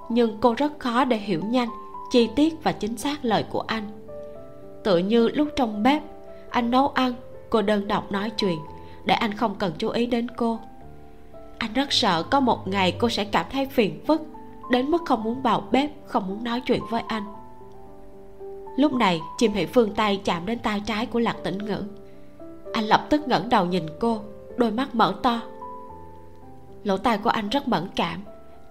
nhưng 0.09 0.37
cô 0.41 0.53
rất 0.53 0.79
khó 0.79 1.05
để 1.05 1.17
hiểu 1.17 1.41
nhanh 1.45 1.69
chi 2.11 2.29
tiết 2.35 2.63
và 2.63 2.71
chính 2.71 2.97
xác 2.97 3.25
lời 3.25 3.45
của 3.49 3.63
anh. 3.67 3.83
Tự 4.83 4.97
như 4.97 5.29
lúc 5.29 5.47
trong 5.55 5.83
bếp, 5.83 6.03
anh 6.49 6.71
nấu 6.71 6.87
ăn, 6.87 7.13
cô 7.49 7.61
đơn 7.61 7.87
độc 7.87 8.11
nói 8.11 8.29
chuyện, 8.29 8.59
để 9.05 9.15
anh 9.15 9.33
không 9.33 9.55
cần 9.55 9.73
chú 9.77 9.89
ý 9.89 10.05
đến 10.05 10.27
cô. 10.37 10.59
Anh 11.57 11.73
rất 11.73 11.93
sợ 11.93 12.23
có 12.23 12.39
một 12.39 12.67
ngày 12.67 12.91
cô 12.99 13.09
sẽ 13.09 13.25
cảm 13.25 13.45
thấy 13.51 13.65
phiền 13.65 14.03
phức, 14.07 14.21
đến 14.71 14.91
mức 14.91 15.01
không 15.05 15.23
muốn 15.23 15.41
vào 15.41 15.63
bếp, 15.71 15.91
không 16.05 16.27
muốn 16.27 16.43
nói 16.43 16.61
chuyện 16.65 16.81
với 16.89 17.03
anh 17.07 17.23
lúc 18.75 18.93
này, 18.93 19.21
chim 19.37 19.53
hỷ 19.53 19.65
phương 19.65 19.93
tay 19.93 20.21
chạm 20.23 20.45
đến 20.45 20.59
tay 20.59 20.81
trái 20.85 21.05
của 21.05 21.19
lạc 21.19 21.35
tĩnh 21.43 21.57
ngữ. 21.57 21.83
Anh 22.73 22.83
lập 22.83 23.07
tức 23.09 23.27
ngẩng 23.27 23.49
đầu 23.49 23.65
nhìn 23.65 23.83
cô, 23.99 24.19
đôi 24.57 24.71
mắt 24.71 24.95
mở 24.95 25.15
to. 25.23 25.41
Lỗ 26.83 26.97
tai 26.97 27.17
của 27.17 27.29
anh 27.29 27.49
rất 27.49 27.67
mẫn 27.67 27.87
cảm. 27.95 28.21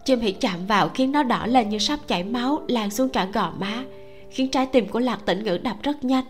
Chim 0.04 0.20
hỷ 0.20 0.32
chạm 0.32 0.66
vào 0.66 0.88
khiến 0.88 1.12
nó 1.12 1.22
đỏ 1.22 1.46
lên 1.46 1.68
như 1.68 1.78
sắp 1.78 1.98
chảy 2.06 2.24
máu, 2.24 2.62
lan 2.68 2.90
xuống 2.90 3.08
cả 3.08 3.24
gò 3.24 3.52
má, 3.58 3.84
khiến 4.30 4.50
trái 4.50 4.66
tim 4.66 4.88
của 4.88 4.98
lạc 4.98 5.26
tĩnh 5.26 5.44
ngữ 5.44 5.58
đập 5.58 5.76
rất 5.82 6.04
nhanh. 6.04 6.24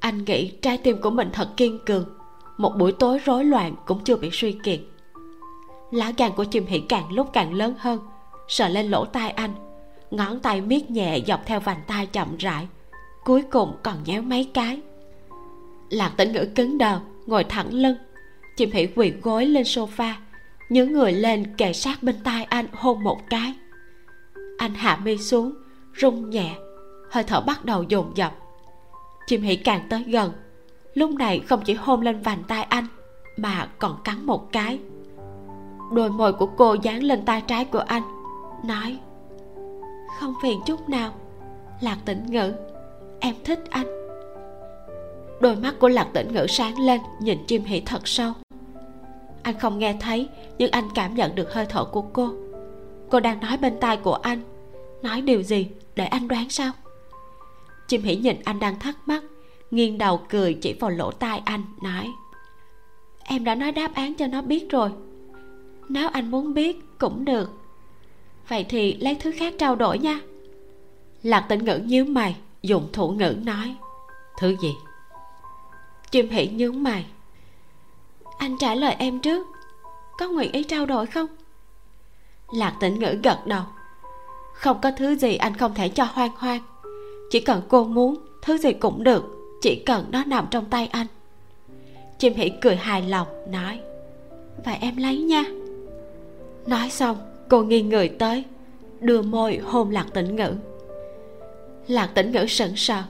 Anh 0.00 0.24
nghĩ 0.24 0.50
trái 0.50 0.78
tim 0.78 1.00
của 1.00 1.10
mình 1.10 1.30
thật 1.32 1.48
kiên 1.56 1.78
cường. 1.86 2.04
Một 2.56 2.72
buổi 2.78 2.92
tối 2.92 3.18
rối 3.24 3.44
loạn 3.44 3.74
cũng 3.86 4.04
chưa 4.04 4.16
bị 4.16 4.30
suy 4.32 4.52
kiệt. 4.62 4.80
Lá 5.90 6.12
gan 6.16 6.32
của 6.36 6.44
chim 6.44 6.66
hỷ 6.66 6.80
càng 6.80 7.12
lúc 7.12 7.30
càng 7.32 7.54
lớn 7.54 7.74
hơn, 7.78 7.98
sờ 8.48 8.68
lên 8.68 8.86
lỗ 8.86 9.04
tai 9.04 9.30
anh. 9.30 9.54
Ngón 10.10 10.40
tay 10.40 10.60
miết 10.60 10.90
nhẹ 10.90 11.20
dọc 11.26 11.46
theo 11.46 11.60
vành 11.60 11.80
tai 11.86 12.06
chậm 12.06 12.36
rãi 12.36 12.66
cuối 13.26 13.42
cùng 13.42 13.76
còn 13.82 13.94
nhéo 14.04 14.22
mấy 14.22 14.50
cái. 14.54 14.80
Lạc 15.90 16.12
tĩnh 16.16 16.32
ngữ 16.32 16.46
cứng 16.54 16.78
đờ, 16.78 17.00
ngồi 17.26 17.44
thẳng 17.44 17.74
lưng. 17.74 17.96
Chim 18.56 18.70
hỉ 18.70 18.86
quỳ 18.86 19.12
gối 19.22 19.46
lên 19.46 19.62
sofa, 19.62 20.12
nhớ 20.68 20.86
người 20.86 21.12
lên 21.12 21.56
kề 21.56 21.72
sát 21.72 22.02
bên 22.02 22.16
tai 22.24 22.44
anh 22.44 22.66
hôn 22.72 23.04
một 23.04 23.18
cái. 23.30 23.54
Anh 24.58 24.74
hạ 24.74 24.98
mi 25.04 25.18
xuống, 25.18 25.52
rung 26.00 26.30
nhẹ, 26.30 26.54
hơi 27.10 27.24
thở 27.24 27.40
bắt 27.40 27.64
đầu 27.64 27.82
dồn 27.82 28.12
dập. 28.16 28.32
Chim 29.26 29.42
hỉ 29.42 29.56
càng 29.56 29.86
tới 29.90 30.04
gần. 30.06 30.32
Lúc 30.94 31.10
này 31.10 31.40
không 31.40 31.60
chỉ 31.64 31.74
hôn 31.74 32.00
lên 32.00 32.20
vành 32.22 32.42
tai 32.48 32.62
anh, 32.62 32.86
mà 33.36 33.68
còn 33.78 34.02
cắn 34.04 34.26
một 34.26 34.52
cái. 34.52 34.78
Đôi 35.92 36.10
môi 36.10 36.32
của 36.32 36.46
cô 36.46 36.76
dán 36.82 37.02
lên 37.02 37.24
tay 37.24 37.42
trái 37.46 37.64
của 37.64 37.84
anh, 37.86 38.02
nói, 38.64 38.98
không 40.20 40.34
phiền 40.42 40.60
chút 40.66 40.88
nào, 40.88 41.12
lạc 41.80 41.96
tĩnh 42.04 42.26
ngữ 42.26 42.52
em 43.20 43.34
thích 43.44 43.60
anh. 43.70 43.86
Đôi 45.40 45.56
mắt 45.56 45.74
của 45.78 45.88
lạc 45.88 46.08
tĩnh 46.12 46.34
ngữ 46.34 46.46
sáng 46.48 46.80
lên, 46.80 47.00
nhìn 47.20 47.38
chim 47.46 47.64
hỉ 47.64 47.80
thật 47.80 48.08
sâu. 48.08 48.32
Anh 49.42 49.58
không 49.58 49.78
nghe 49.78 49.96
thấy, 50.00 50.28
nhưng 50.58 50.70
anh 50.70 50.88
cảm 50.94 51.14
nhận 51.14 51.34
được 51.34 51.52
hơi 51.52 51.66
thở 51.68 51.84
của 51.84 52.02
cô. 52.02 52.30
Cô 53.10 53.20
đang 53.20 53.40
nói 53.40 53.56
bên 53.56 53.80
tai 53.80 53.96
của 53.96 54.14
anh. 54.14 54.40
Nói 55.02 55.20
điều 55.20 55.42
gì? 55.42 55.68
Để 55.96 56.06
anh 56.06 56.28
đoán 56.28 56.50
sao? 56.50 56.72
Chim 57.88 58.02
hỉ 58.02 58.16
nhìn 58.16 58.36
anh 58.44 58.60
đang 58.60 58.78
thắc 58.78 58.96
mắc, 59.06 59.24
nghiêng 59.70 59.98
đầu 59.98 60.20
cười 60.28 60.54
chỉ 60.54 60.72
vào 60.80 60.90
lỗ 60.90 61.10
tai 61.10 61.42
anh, 61.44 61.64
nói, 61.82 62.06
em 63.24 63.44
đã 63.44 63.54
nói 63.54 63.72
đáp 63.72 63.94
án 63.94 64.14
cho 64.14 64.26
nó 64.26 64.42
biết 64.42 64.70
rồi. 64.70 64.90
Nếu 65.88 66.08
anh 66.08 66.30
muốn 66.30 66.54
biết, 66.54 66.84
cũng 66.98 67.24
được. 67.24 67.50
Vậy 68.48 68.66
thì 68.68 68.94
lấy 68.94 69.14
thứ 69.14 69.32
khác 69.38 69.54
trao 69.58 69.76
đổi 69.76 69.98
nha. 69.98 70.20
Lạc 71.22 71.40
tĩnh 71.48 71.64
ngữ 71.64 71.78
nhíu 71.84 72.04
mày 72.04 72.36
dùng 72.62 72.88
thủ 72.92 73.08
ngữ 73.08 73.36
nói, 73.44 73.76
thứ 74.38 74.56
gì? 74.60 74.74
Chim 76.10 76.28
hỉ 76.28 76.46
nhướng 76.46 76.82
mày, 76.82 77.06
anh 78.38 78.58
trả 78.58 78.74
lời 78.74 78.96
em 78.98 79.20
trước, 79.20 79.46
có 80.18 80.28
nguyện 80.28 80.52
ý 80.52 80.64
trao 80.64 80.86
đổi 80.86 81.06
không? 81.06 81.26
Lạc 82.52 82.76
tĩnh 82.80 82.98
ngữ 82.98 83.18
gật 83.22 83.46
đầu, 83.46 83.62
không 84.54 84.80
có 84.82 84.90
thứ 84.96 85.14
gì 85.14 85.36
anh 85.36 85.54
không 85.54 85.74
thể 85.74 85.88
cho 85.88 86.04
hoang 86.04 86.36
hoang, 86.36 86.62
chỉ 87.30 87.40
cần 87.40 87.62
cô 87.68 87.84
muốn, 87.84 88.14
thứ 88.42 88.58
gì 88.58 88.72
cũng 88.72 89.04
được, 89.04 89.24
chỉ 89.62 89.82
cần 89.86 90.06
nó 90.10 90.24
nằm 90.24 90.46
trong 90.50 90.64
tay 90.64 90.86
anh. 90.86 91.06
Chim 92.18 92.34
hỉ 92.34 92.50
cười 92.60 92.76
hài 92.76 93.02
lòng, 93.02 93.28
nói, 93.50 93.80
vậy 94.64 94.76
em 94.80 94.96
lấy 94.96 95.18
nha. 95.18 95.44
Nói 96.66 96.90
xong, 96.90 97.16
cô 97.48 97.62
nghiêng 97.62 97.88
người 97.88 98.08
tới, 98.08 98.44
đưa 99.00 99.22
môi 99.22 99.56
hôn 99.56 99.90
lạc 99.90 100.06
tĩnh 100.14 100.36
ngữ 100.36 100.52
lạc 101.88 102.06
tĩnh 102.14 102.32
ngữ 102.32 102.46
sững 102.46 102.76
sờ. 102.76 103.02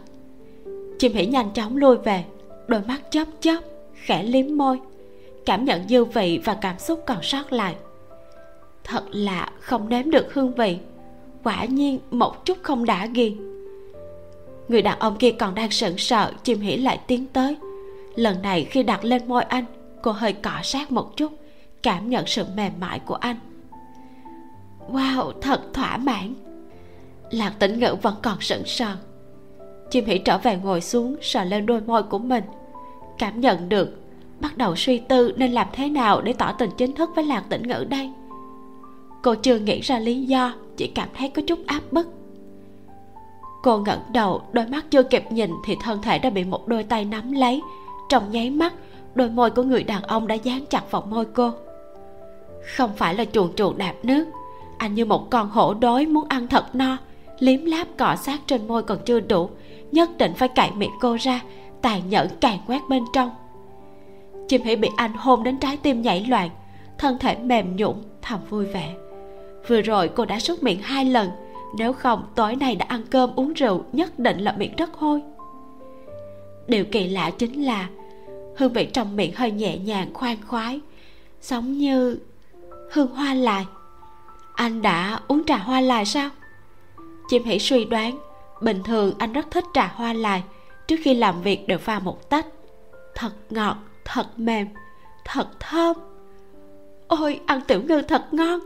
Chim 0.99 1.13
hỉ 1.13 1.27
nhanh 1.27 1.51
chóng 1.51 1.77
lui 1.77 1.97
về, 1.97 2.25
đôi 2.67 2.81
mắt 2.81 3.01
chớp 3.11 3.29
chớp, 3.41 3.61
khẽ 3.95 4.23
liếm 4.23 4.57
môi, 4.57 4.81
cảm 5.47 5.65
nhận 5.65 5.89
dư 5.89 6.05
vị 6.05 6.41
và 6.45 6.55
cảm 6.55 6.79
xúc 6.79 7.03
còn 7.07 7.23
sót 7.23 7.53
lại. 7.53 7.75
Thật 8.85 9.05
lạ 9.11 9.51
không 9.61 9.89
nếm 9.89 10.11
được 10.11 10.35
hương 10.35 10.55
vị, 10.55 10.79
quả 11.45 11.65
nhiên 11.65 11.99
một 12.11 12.45
chút 12.45 12.59
không 12.63 12.85
đã 12.85 13.07
ghiền 13.07 13.57
người 14.69 14.83
đàn 14.83 14.99
ông 14.99 15.17
kia 15.17 15.31
còn 15.31 15.55
đang 15.55 15.71
sững 15.71 15.99
sờ, 15.99 16.33
chim 16.43 16.61
hỉ 16.61 16.77
lại 16.77 17.01
tiến 17.07 17.27
tới. 17.27 17.57
Lần 18.15 18.43
này 18.43 18.65
khi 18.65 18.83
đặt 18.83 19.05
lên 19.05 19.29
môi 19.29 19.43
anh, 19.43 19.65
cô 20.03 20.11
hơi 20.11 20.33
cọ 20.33 20.61
sát 20.63 20.93
một 20.93 21.17
chút, 21.17 21.33
cảm 21.83 22.11
nhận 22.11 22.27
sự 22.27 22.45
mềm 22.57 22.73
mại 22.81 22.99
của 22.99 23.15
anh. 23.15 23.37
Wow, 24.91 25.33
thật 25.41 25.61
thỏa 25.73 25.97
mãn 25.97 26.35
lạc 27.31 27.53
tĩnh 27.59 27.79
ngữ 27.79 27.97
vẫn 28.03 28.15
còn 28.23 28.41
sững 28.41 28.65
sờ. 28.65 28.97
Chim 29.91 30.05
hỉ 30.05 30.19
trở 30.19 30.39
về 30.39 30.57
ngồi 30.57 30.81
xuống, 30.81 31.17
sờ 31.23 31.45
lên 31.45 31.67
đôi 31.67 31.81
môi 31.81 32.03
của 32.03 32.19
mình. 32.19 32.45
Cảm 33.19 33.41
nhận 33.41 33.69
được, 33.69 33.99
bắt 34.41 34.57
đầu 34.57 34.77
suy 34.77 34.99
tư 34.99 35.33
nên 35.37 35.53
làm 35.53 35.67
thế 35.73 35.89
nào 35.89 36.21
để 36.21 36.33
tỏ 36.33 36.53
tình 36.53 36.71
chính 36.77 36.93
thức 36.93 37.11
với 37.15 37.25
lạc 37.25 37.45
tĩnh 37.49 37.63
ngữ 37.63 37.87
đây. 37.89 38.11
Cô 39.23 39.35
chưa 39.35 39.59
nghĩ 39.59 39.81
ra 39.81 39.99
lý 39.99 40.23
do, 40.23 40.55
chỉ 40.77 40.87
cảm 40.87 41.09
thấy 41.17 41.29
có 41.29 41.43
chút 41.47 41.59
áp 41.67 41.81
bức. 41.91 42.09
Cô 43.63 43.79
ngẩng 43.79 44.03
đầu, 44.13 44.43
đôi 44.53 44.67
mắt 44.67 44.85
chưa 44.91 45.03
kịp 45.03 45.25
nhìn 45.31 45.51
thì 45.65 45.77
thân 45.83 46.03
thể 46.03 46.19
đã 46.19 46.31
bị 46.31 46.45
một 46.45 46.69
đôi 46.69 46.83
tay 46.83 47.05
nắm 47.05 47.33
lấy. 47.33 47.63
Trong 48.09 48.31
nháy 48.31 48.51
mắt, 48.51 48.75
đôi 49.15 49.31
môi 49.31 49.51
của 49.51 49.63
người 49.63 49.83
đàn 49.83 50.03
ông 50.03 50.27
đã 50.27 50.35
dán 50.35 50.67
chặt 50.67 50.91
vào 50.91 51.03
môi 51.11 51.25
cô. 51.25 51.53
Không 52.77 52.91
phải 52.97 53.15
là 53.15 53.25
chuồn 53.25 53.55
chuồn 53.55 53.79
đạp 53.79 53.95
nước. 54.03 54.25
Anh 54.79 54.95
như 54.95 55.05
một 55.05 55.31
con 55.31 55.49
hổ 55.49 55.75
đói 55.75 56.07
muốn 56.07 56.29
ăn 56.29 56.49
thật 56.49 56.75
no 56.75 56.97
liếm 57.39 57.65
láp 57.65 57.89
cọ 57.99 58.17
sát 58.17 58.41
trên 58.47 58.69
môi 58.69 58.83
còn 58.83 58.99
chưa 59.05 59.21
đủ, 59.21 59.51
nhất 59.93 60.11
định 60.19 60.33
phải 60.37 60.49
cạy 60.49 60.73
miệng 60.77 60.91
cô 61.01 61.17
ra, 61.21 61.41
tàn 61.83 62.09
nhẫn 62.09 62.29
càng 62.41 62.59
quét 62.67 62.81
bên 62.89 63.05
trong. 63.13 63.31
Chim 64.49 64.63
hỉ 64.63 64.77
bị 64.77 64.89
anh 64.97 65.13
hôn 65.13 65.43
đến 65.43 65.59
trái 65.59 65.77
tim 65.77 66.03
nhảy 66.03 66.27
loạn, 66.29 66.51
thân 66.99 67.19
thể 67.19 67.37
mềm 67.37 67.77
nhũn, 67.77 67.95
thầm 68.23 68.41
vui 68.51 68.65
vẻ. 68.67 68.95
Vừa 69.69 69.83
rồi 69.83 70.09
cô 70.09 70.25
đã 70.25 70.41
súc 70.41 70.63
miệng 70.63 70.81
hai 70.83 71.05
lần, 71.05 71.31
nếu 71.79 71.93
không 71.93 72.25
tối 72.35 72.57
nay 72.57 72.75
đã 72.75 72.87
ăn 72.89 73.03
cơm 73.11 73.31
uống 73.37 73.53
rượu 73.53 73.85
nhất 73.93 74.19
định 74.19 74.39
là 74.39 74.55
miệng 74.59 74.77
rất 74.77 74.95
hôi. 74.95 75.23
Điều 76.67 76.85
kỳ 76.85 77.09
lạ 77.09 77.31
chính 77.31 77.65
là 77.65 77.89
hương 78.57 78.73
vị 78.73 78.85
trong 78.85 79.17
miệng 79.17 79.35
hơi 79.35 79.51
nhẹ 79.51 79.79
nhàng, 79.79 80.15
khoan 80.15 80.37
khoái, 80.47 80.81
giống 81.43 81.73
như 81.73 82.19
hương 82.93 83.15
hoa 83.15 83.35
lại 83.35 83.67
anh 84.57 84.83
đã 84.83 85.21
uống 85.29 85.45
trà 85.45 85.57
hoa 85.57 85.81
lại 85.81 86.05
sao? 86.05 86.31
Chim 87.29 87.45
hỉ 87.45 87.59
suy 87.59 87.85
đoán. 87.85 88.19
Bình 88.61 88.83
thường 88.83 89.15
anh 89.19 89.33
rất 89.33 89.51
thích 89.51 89.65
trà 89.75 89.87
hoa 89.87 90.13
lại 90.13 90.43
trước 90.89 90.97
khi 91.03 91.15
làm 91.15 91.43
việc 91.43 91.69
đều 91.69 91.79
pha 91.79 91.99
một 91.99 92.31
tách. 92.31 92.47
Thật 93.15 93.33
ngọt, 93.51 93.77
thật 94.05 94.27
mềm, 94.37 94.69
thật 95.25 95.49
thơm. 95.61 95.97
Ôi, 97.09 97.41
ăn 97.47 97.61
tiểu 97.69 97.83
ngư 97.83 98.03
thật 98.03 98.35
ngon. 98.35 98.61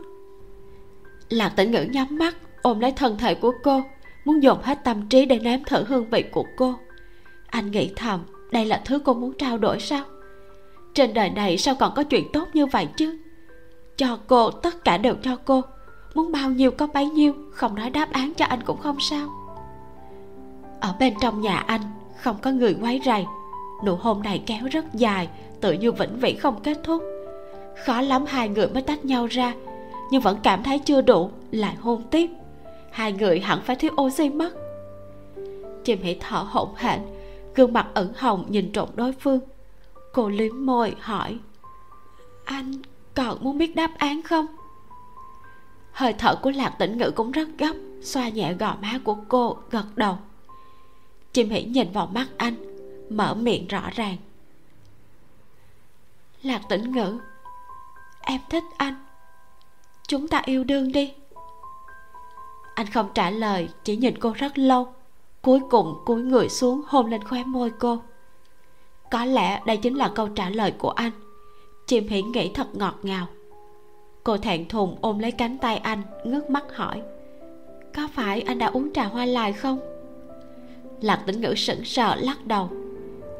Lạc 1.29 1.49
tĩnh 1.55 1.71
ngữ 1.71 1.83
nhắm 1.91 2.17
mắt, 2.17 2.37
ôm 2.61 2.79
lấy 2.79 2.91
thân 2.91 3.17
thể 3.17 3.35
của 3.35 3.51
cô, 3.63 3.81
muốn 4.25 4.43
dồn 4.43 4.61
hết 4.61 4.83
tâm 4.83 5.07
trí 5.07 5.25
để 5.25 5.39
nếm 5.39 5.63
thử 5.63 5.83
hương 5.83 6.09
vị 6.09 6.23
của 6.31 6.45
cô. 6.57 6.75
Anh 7.47 7.71
nghĩ 7.71 7.93
thầm, 7.95 8.23
đây 8.51 8.65
là 8.65 8.81
thứ 8.85 8.99
cô 9.05 9.13
muốn 9.13 9.33
trao 9.37 9.57
đổi 9.57 9.79
sao? 9.79 10.03
Trên 10.93 11.13
đời 11.13 11.29
này 11.29 11.57
sao 11.57 11.75
còn 11.79 11.93
có 11.95 12.03
chuyện 12.03 12.31
tốt 12.33 12.47
như 12.53 12.65
vậy 12.65 12.87
chứ? 12.97 13.17
Cho 13.97 14.19
cô, 14.27 14.51
tất 14.51 14.83
cả 14.83 14.97
đều 14.97 15.15
cho 15.23 15.35
cô 15.45 15.61
muốn 16.15 16.31
bao 16.31 16.49
nhiêu 16.49 16.71
có 16.71 16.87
bấy 16.87 17.05
nhiêu, 17.05 17.33
không 17.51 17.75
nói 17.75 17.89
đáp 17.89 18.11
án 18.11 18.33
cho 18.33 18.45
anh 18.45 18.59
cũng 18.65 18.77
không 18.77 18.99
sao. 18.99 19.29
Ở 20.79 20.95
bên 20.99 21.13
trong 21.21 21.41
nhà 21.41 21.57
anh, 21.57 21.81
không 22.21 22.37
có 22.41 22.51
người 22.51 22.75
quấy 22.81 23.01
rầy. 23.05 23.25
Nụ 23.85 23.95
hôn 23.95 24.23
này 24.23 24.43
kéo 24.45 24.65
rất 24.71 24.93
dài, 24.93 25.29
tự 25.61 25.73
như 25.73 25.91
vĩnh 25.91 26.19
viễn 26.19 26.39
không 26.39 26.61
kết 26.63 26.77
thúc. 26.83 27.03
Khó 27.85 28.01
lắm 28.01 28.25
hai 28.27 28.49
người 28.49 28.67
mới 28.67 28.81
tách 28.81 29.05
nhau 29.05 29.25
ra, 29.25 29.53
nhưng 30.11 30.21
vẫn 30.21 30.37
cảm 30.43 30.63
thấy 30.63 30.79
chưa 30.79 31.01
đủ, 31.01 31.29
lại 31.51 31.75
hôn 31.75 32.03
tiếp. 32.11 32.29
Hai 32.91 33.13
người 33.13 33.39
hẳn 33.39 33.61
phải 33.61 33.75
thiếu 33.75 33.91
oxy 34.01 34.29
mất. 34.29 34.53
Chim 35.83 36.01
hỉ 36.01 36.15
thở 36.19 36.45
hổn 36.49 36.69
hển, 36.75 36.99
gương 37.55 37.73
mặt 37.73 37.87
ửng 37.93 38.13
hồng 38.17 38.45
nhìn 38.49 38.71
trộm 38.71 38.89
đối 38.95 39.11
phương. 39.11 39.39
Cô 40.13 40.29
liếm 40.29 40.65
môi 40.65 40.95
hỏi, 40.99 41.37
anh 42.45 42.71
còn 43.13 43.37
muốn 43.43 43.57
biết 43.57 43.75
đáp 43.75 43.91
án 43.97 44.21
không? 44.21 44.45
Hơi 45.91 46.13
thở 46.13 46.35
của 46.35 46.51
lạc 46.51 46.69
tĩnh 46.69 46.97
ngữ 46.97 47.11
cũng 47.11 47.31
rất 47.31 47.47
gấp, 47.57 47.73
xoa 48.01 48.29
nhẹ 48.29 48.53
gò 48.53 48.75
má 48.81 48.99
của 49.03 49.17
cô, 49.27 49.57
gật 49.69 49.85
đầu. 49.95 50.17
Chim 51.33 51.49
hỉ 51.49 51.63
nhìn 51.63 51.91
vào 51.91 52.07
mắt 52.07 52.27
anh, 52.37 52.55
mở 53.09 53.33
miệng 53.33 53.67
rõ 53.67 53.81
ràng. 53.95 54.17
Lạc 56.43 56.61
tĩnh 56.69 56.91
ngữ, 56.91 57.17
em 58.21 58.41
thích 58.49 58.63
anh. 58.77 59.05
Chúng 60.07 60.27
ta 60.27 60.41
yêu 60.45 60.63
đương 60.63 60.91
đi. 60.91 61.13
Anh 62.75 62.87
không 62.87 63.09
trả 63.13 63.29
lời, 63.29 63.69
chỉ 63.83 63.97
nhìn 63.97 64.19
cô 64.19 64.33
rất 64.33 64.57
lâu. 64.57 64.93
Cuối 65.41 65.59
cùng, 65.69 66.01
cúi 66.05 66.21
người 66.21 66.49
xuống, 66.49 66.81
hôn 66.87 67.09
lên 67.09 67.23
khóe 67.23 67.43
môi 67.43 67.71
cô. 67.79 68.01
Có 69.11 69.25
lẽ 69.25 69.61
đây 69.65 69.77
chính 69.77 69.95
là 69.97 70.11
câu 70.15 70.27
trả 70.27 70.49
lời 70.49 70.73
của 70.77 70.89
anh. 70.89 71.11
Chim 71.87 72.07
hỉ 72.07 72.21
nghĩ 72.21 72.51
thật 72.53 72.75
ngọt 72.75 72.95
ngào 73.03 73.27
cô 74.23 74.37
thẹn 74.37 74.67
thùng 74.67 74.97
ôm 75.01 75.19
lấy 75.19 75.31
cánh 75.31 75.57
tay 75.57 75.77
anh, 75.77 76.01
ngước 76.23 76.49
mắt 76.49 76.75
hỏi, 76.75 77.01
có 77.95 78.07
phải 78.13 78.41
anh 78.41 78.57
đã 78.57 78.67
uống 78.67 78.93
trà 78.93 79.03
hoa 79.03 79.25
lại 79.25 79.53
không? 79.53 79.79
Lạc 81.01 81.23
tĩnh 81.25 81.41
ngữ 81.41 81.55
sững 81.55 81.85
sờ, 81.85 82.15
lắc 82.15 82.45
đầu. 82.45 82.69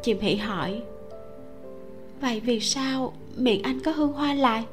Chim 0.04 0.20
hỉ 0.20 0.36
hỏi, 0.36 0.82
vậy 2.22 2.40
vì 2.40 2.60
sao 2.60 3.14
miệng 3.36 3.64
anh 3.64 3.80
có 3.80 3.92
hương 3.92 4.14
hoa 4.14 4.34
lại 4.34 4.64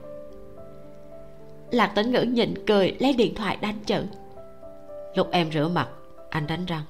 lạc 1.70 1.86
tĩnh 1.86 2.12
ngữ 2.12 2.22
nhịn 2.22 2.66
cười, 2.66 2.96
lấy 2.98 3.12
điện 3.12 3.34
thoại 3.34 3.58
đánh 3.60 3.78
chữ. 3.86 4.02
Lúc 5.14 5.28
em 5.30 5.52
rửa 5.52 5.68
mặt, 5.68 5.88
anh 6.30 6.46
đánh 6.46 6.66
răng. 6.66 6.82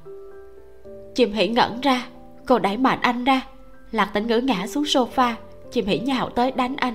Chim 1.15 1.33
hỉ 1.33 1.49
ngẩn 1.49 1.81
ra, 1.81 2.09
cô 2.47 2.59
đẩy 2.59 2.77
mạnh 2.77 2.99
anh 3.03 3.25
ra. 3.25 3.47
Lạc 3.93 4.11
tĩnh 4.15 4.27
ngữ 4.27 4.39
ngã 4.39 4.67
xuống 4.67 4.85
sofa 4.85 5.35
chim 5.71 5.87
hỉ 5.87 5.99
nhào 5.99 6.29
tới 6.29 6.53
đánh 6.53 6.77
anh 6.77 6.95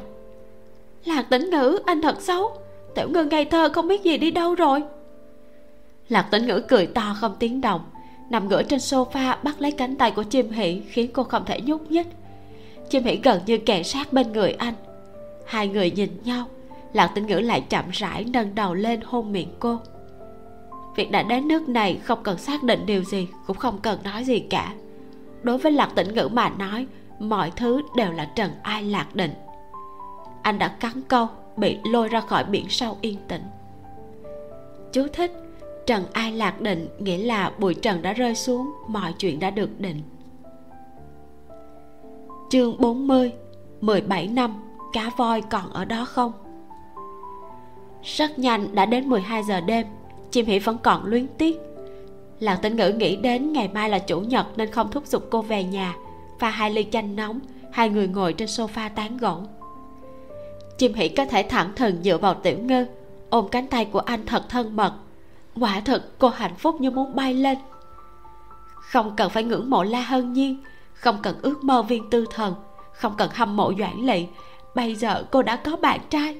lạc 1.05 1.29
tĩnh 1.29 1.49
ngữ, 1.49 1.79
anh 1.85 2.01
thật 2.01 2.21
xấu. 2.21 2.51
Tiểu 2.95 3.09
ngư 3.09 3.23
ngây 3.23 3.45
thơ 3.45 3.69
không 3.73 3.87
biết 3.87 4.03
gì 4.03 4.17
đi 4.17 4.31
đâu 4.31 4.55
rồi. 4.55 4.83
Lạc 6.09 6.27
tĩnh 6.31 6.47
ngữ 6.47 6.61
cười 6.67 6.87
to 6.87 7.15
không 7.19 7.35
tiếng 7.39 7.61
động, 7.61 7.81
nằm 8.29 8.47
ngửa 8.47 8.63
trên 8.63 8.79
sofa 8.79 9.35
bắt 9.43 9.61
lấy 9.61 9.71
cánh 9.71 9.95
tay 9.95 10.11
của 10.11 10.23
chim 10.23 10.51
Hỷ 10.51 10.81
khiến 10.89 11.09
cô 11.13 11.23
không 11.23 11.45
thể 11.45 11.61
nhúc 11.61 11.91
nhích. 11.91 12.07
Chim 12.89 13.03
Hỷ 13.03 13.15
gần 13.23 13.41
như 13.45 13.57
kề 13.57 13.83
sát 13.83 14.13
bên 14.13 14.31
người 14.31 14.51
anh. 14.51 14.73
Hai 15.45 15.67
người 15.67 15.91
nhìn 15.91 16.09
nhau, 16.23 16.45
lạc 16.93 17.11
tĩnh 17.15 17.27
ngữ 17.27 17.39
lại 17.39 17.61
chậm 17.69 17.85
rãi 17.91 18.25
nâng 18.33 18.55
đầu 18.55 18.73
lên 18.73 18.99
hôn 19.05 19.31
miệng 19.31 19.53
cô. 19.59 19.79
Việc 20.95 21.11
đã 21.11 21.23
đến 21.23 21.47
nước 21.47 21.69
này 21.69 21.99
không 22.03 22.23
cần 22.23 22.37
xác 22.37 22.63
định 22.63 22.85
điều 22.85 23.03
gì, 23.03 23.27
cũng 23.47 23.57
không 23.57 23.79
cần 23.81 23.99
nói 24.03 24.23
gì 24.23 24.39
cả. 24.39 24.73
Đối 25.43 25.57
với 25.57 25.71
lạc 25.71 25.89
tĩnh 25.95 26.13
ngữ 26.13 26.29
mà 26.33 26.49
nói, 26.49 26.87
mọi 27.19 27.51
thứ 27.55 27.81
đều 27.95 28.11
là 28.11 28.25
trần 28.35 28.51
ai 28.63 28.83
lạc 28.83 29.15
định 29.15 29.31
anh 30.43 30.59
đã 30.59 30.67
cắn 30.67 31.01
câu 31.07 31.27
bị 31.57 31.77
lôi 31.83 32.09
ra 32.09 32.21
khỏi 32.21 32.43
biển 32.43 32.69
sâu 32.69 32.97
yên 33.01 33.17
tĩnh. 33.27 33.43
Chú 34.91 35.07
thích, 35.13 35.31
trần 35.85 36.05
ai 36.13 36.31
lạc 36.31 36.61
định 36.61 36.87
nghĩa 36.99 37.17
là 37.17 37.51
bụi 37.59 37.73
trần 37.73 38.01
đã 38.01 38.13
rơi 38.13 38.35
xuống, 38.35 38.73
mọi 38.87 39.13
chuyện 39.17 39.39
đã 39.39 39.49
được 39.49 39.79
định. 39.79 40.01
Chương 42.49 42.81
40 42.81 43.31
17 43.81 44.27
năm, 44.27 44.63
cá 44.93 45.11
voi 45.17 45.41
còn 45.41 45.69
ở 45.73 45.85
đó 45.85 46.05
không? 46.05 46.31
Rất 48.03 48.39
nhanh 48.39 48.75
đã 48.75 48.85
đến 48.85 49.09
12 49.09 49.43
giờ 49.43 49.61
đêm, 49.61 49.87
chim 50.31 50.45
hỉ 50.45 50.59
vẫn 50.59 50.77
còn 50.83 51.05
luyến 51.05 51.27
tiếc. 51.37 51.59
Lạc 52.39 52.55
tĩnh 52.55 52.75
ngữ 52.75 52.89
nghĩ 52.89 53.15
đến 53.15 53.53
ngày 53.53 53.67
mai 53.73 53.89
là 53.89 53.99
chủ 53.99 54.19
nhật 54.19 54.47
nên 54.57 54.71
không 54.71 54.91
thúc 54.91 55.07
giục 55.07 55.27
cô 55.31 55.41
về 55.41 55.63
nhà 55.63 55.95
pha 56.39 56.49
hai 56.49 56.69
ly 56.69 56.85
chanh 56.91 57.15
nóng, 57.15 57.39
hai 57.71 57.89
người 57.89 58.07
ngồi 58.07 58.33
trên 58.33 58.47
sofa 58.47 58.89
tán 58.95 59.17
gẫu 59.17 59.43
chim 60.83 60.93
hỉ 60.93 61.09
có 61.09 61.25
thể 61.25 61.43
thẳng 61.43 61.71
thừng 61.75 62.03
dựa 62.03 62.17
vào 62.17 62.33
tiểu 62.33 62.57
ngư. 62.59 62.85
Ôm 63.29 63.47
cánh 63.51 63.67
tay 63.67 63.85
của 63.85 63.99
anh 63.99 64.25
thật 64.25 64.49
thân 64.49 64.75
mật. 64.75 64.93
Quả 65.59 65.79
thực, 65.79 66.19
cô 66.19 66.29
hạnh 66.29 66.55
phúc 66.55 66.81
như 66.81 66.91
muốn 66.91 67.15
bay 67.15 67.33
lên. 67.33 67.57
Không 68.75 69.15
cần 69.15 69.29
phải 69.29 69.43
ngưỡng 69.43 69.69
mộ 69.69 69.83
la 69.83 70.01
hân 70.01 70.33
nhiên 70.33 70.63
không 70.93 71.17
cần 71.21 71.35
ước 71.41 71.63
mơ 71.63 71.81
viên 71.81 72.09
tư 72.09 72.25
thần. 72.31 72.55
Không 72.93 73.15
cần 73.17 73.29
hâm 73.33 73.55
mộ 73.55 73.73
doãn 73.79 74.05
lị. 74.05 74.25
Bây 74.75 74.95
giờ 74.95 75.25
cô 75.31 75.41
đã 75.41 75.55
có 75.55 75.75
bạn 75.75 75.99
trai. 76.09 76.37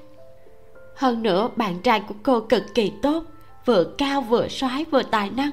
Hơn 0.96 1.24
nữa, 1.24 1.50
bạn 1.56 1.80
trai 1.80 2.00
của 2.00 2.16
cô 2.24 2.39
cực 2.39 2.64
kỳ 2.76 2.91
tốt. 3.02 3.24
Vừa 3.66 3.84
cao, 3.84 4.22
vừa 4.22 4.48
soái, 4.48 4.86
vừa 4.91 5.04
tài 5.04 5.30
năng. 5.30 5.52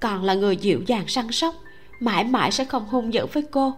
Còn 0.00 0.24
là 0.24 0.34
người 0.34 0.56
dịu 0.56 0.80
dàng 0.86 1.08
săn 1.08 1.32
sóc, 1.32 1.54
mãi 2.00 2.24
mãi 2.24 2.52
sẽ 2.52 2.64
không 2.64 2.86
hung 2.86 3.14
dữ 3.14 3.26
với 3.26 3.42
cô. 3.50 3.72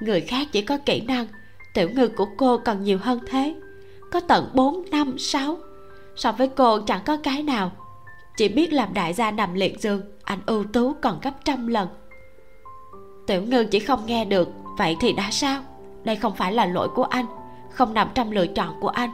Người 0.00 0.20
khác 0.20 0.48
chỉ 0.52 0.62
có 0.62 0.78
kỹ 0.86 1.00
năng 1.00 1.26
tiểu 1.74 1.90
ngư 1.94 2.08
của 2.08 2.26
cô 2.36 2.58
còn 2.58 2.84
nhiều 2.84 2.98
hơn 3.02 3.20
thế. 3.26 3.54
Có 4.12 4.20
tận 4.20 4.50
bốn, 4.54 4.84
năm, 4.90 5.18
sáu. 5.18 5.56
So 6.16 6.32
với 6.32 6.48
cô 6.48 6.80
chẳng 6.80 7.00
có 7.06 7.16
cái 7.16 7.42
nào. 7.42 7.70
Chỉ 8.36 8.48
biết 8.48 8.72
làm 8.72 8.94
đại 8.94 9.12
gia 9.12 9.30
nằm 9.30 9.54
liệt 9.54 9.80
giường, 9.80 10.02
anh 10.24 10.38
ưu 10.46 10.64
tú 10.64 10.92
còn 11.02 11.20
gấp 11.22 11.44
trăm 11.44 11.66
lần. 11.66 11.88
Tiểu 13.26 13.42
ngư 13.42 13.64
chỉ 13.64 13.78
không 13.78 14.06
nghe 14.06 14.24
được, 14.24 14.48
vậy 14.78 14.96
thì 15.00 15.12
đã 15.12 15.28
sao? 15.30 15.62
Đây 16.04 16.16
không 16.16 16.34
phải 16.34 16.52
là 16.52 16.66
lỗi 16.66 16.88
của 16.88 17.04
anh, 17.04 17.26
không 17.70 17.94
nằm 17.94 18.08
trong 18.14 18.32
lựa 18.32 18.46
chọn 18.46 18.80
của 18.80 18.88
anh. 18.88 19.10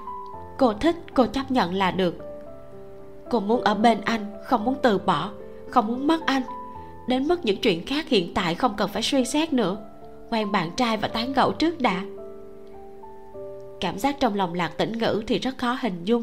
Cô 0.58 0.72
thích, 0.72 0.96
cô 1.14 1.26
chấp 1.26 1.50
nhận 1.50 1.74
là 1.74 1.90
được. 1.90 2.16
Cô 3.30 3.40
muốn 3.40 3.61
ở 3.61 3.74
bên 3.74 4.00
anh, 4.00 4.32
không 4.44 4.64
muốn 4.64 4.74
từ 4.82 4.98
bỏ, 4.98 5.30
không 5.70 5.86
muốn 5.86 6.06
mất 6.06 6.26
anh. 6.26 6.42
Đến 7.08 7.28
mức 7.28 7.45
những 7.45 7.57
chuyện 7.57 7.87
khác 7.87 8.08
hiện 8.08 8.34
tại 8.34 8.54
không 8.54 8.74
cần 8.76 8.91
phải 8.92 9.03
suy 9.03 9.24
xét 9.24 9.53
nữa. 9.53 9.76
Quen 10.30 10.53
bạn 10.53 10.70
trai 10.76 10.96
và 10.96 11.08
tán 11.08 11.32
gẫu 11.32 11.53
trước 11.53 11.80
đã 11.80 12.03
cảm 13.80 13.98
giác 13.98 14.16
trong 14.20 14.34
lòng 14.34 14.54
lạc 14.54 14.68
tĩnh 14.78 14.98
ngữ 14.98 15.22
thì 15.26 15.38
rất 15.38 15.58
khó 15.58 15.78
hình 15.80 16.04
dung. 16.04 16.22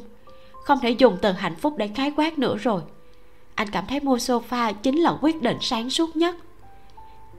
Không 0.63 0.79
thể 0.79 0.89
dùng 0.89 1.17
từ 1.21 1.31
hạnh 1.31 1.55
phúc 1.55 1.73
để 1.77 1.88
khái 1.88 2.11
quát 2.17 2.39
nữa 2.39 2.57
rồi. 2.57 2.81
Anh 3.55 3.67
cảm 3.69 3.85
thấy 3.88 3.99
mua 3.99 4.15
sofa 4.15 4.73
chính 4.73 4.97
là 4.97 5.17
quyết 5.21 5.41
định 5.41 5.57
sáng 5.61 5.89
suốt 5.89 6.15
nhất. 6.15 6.35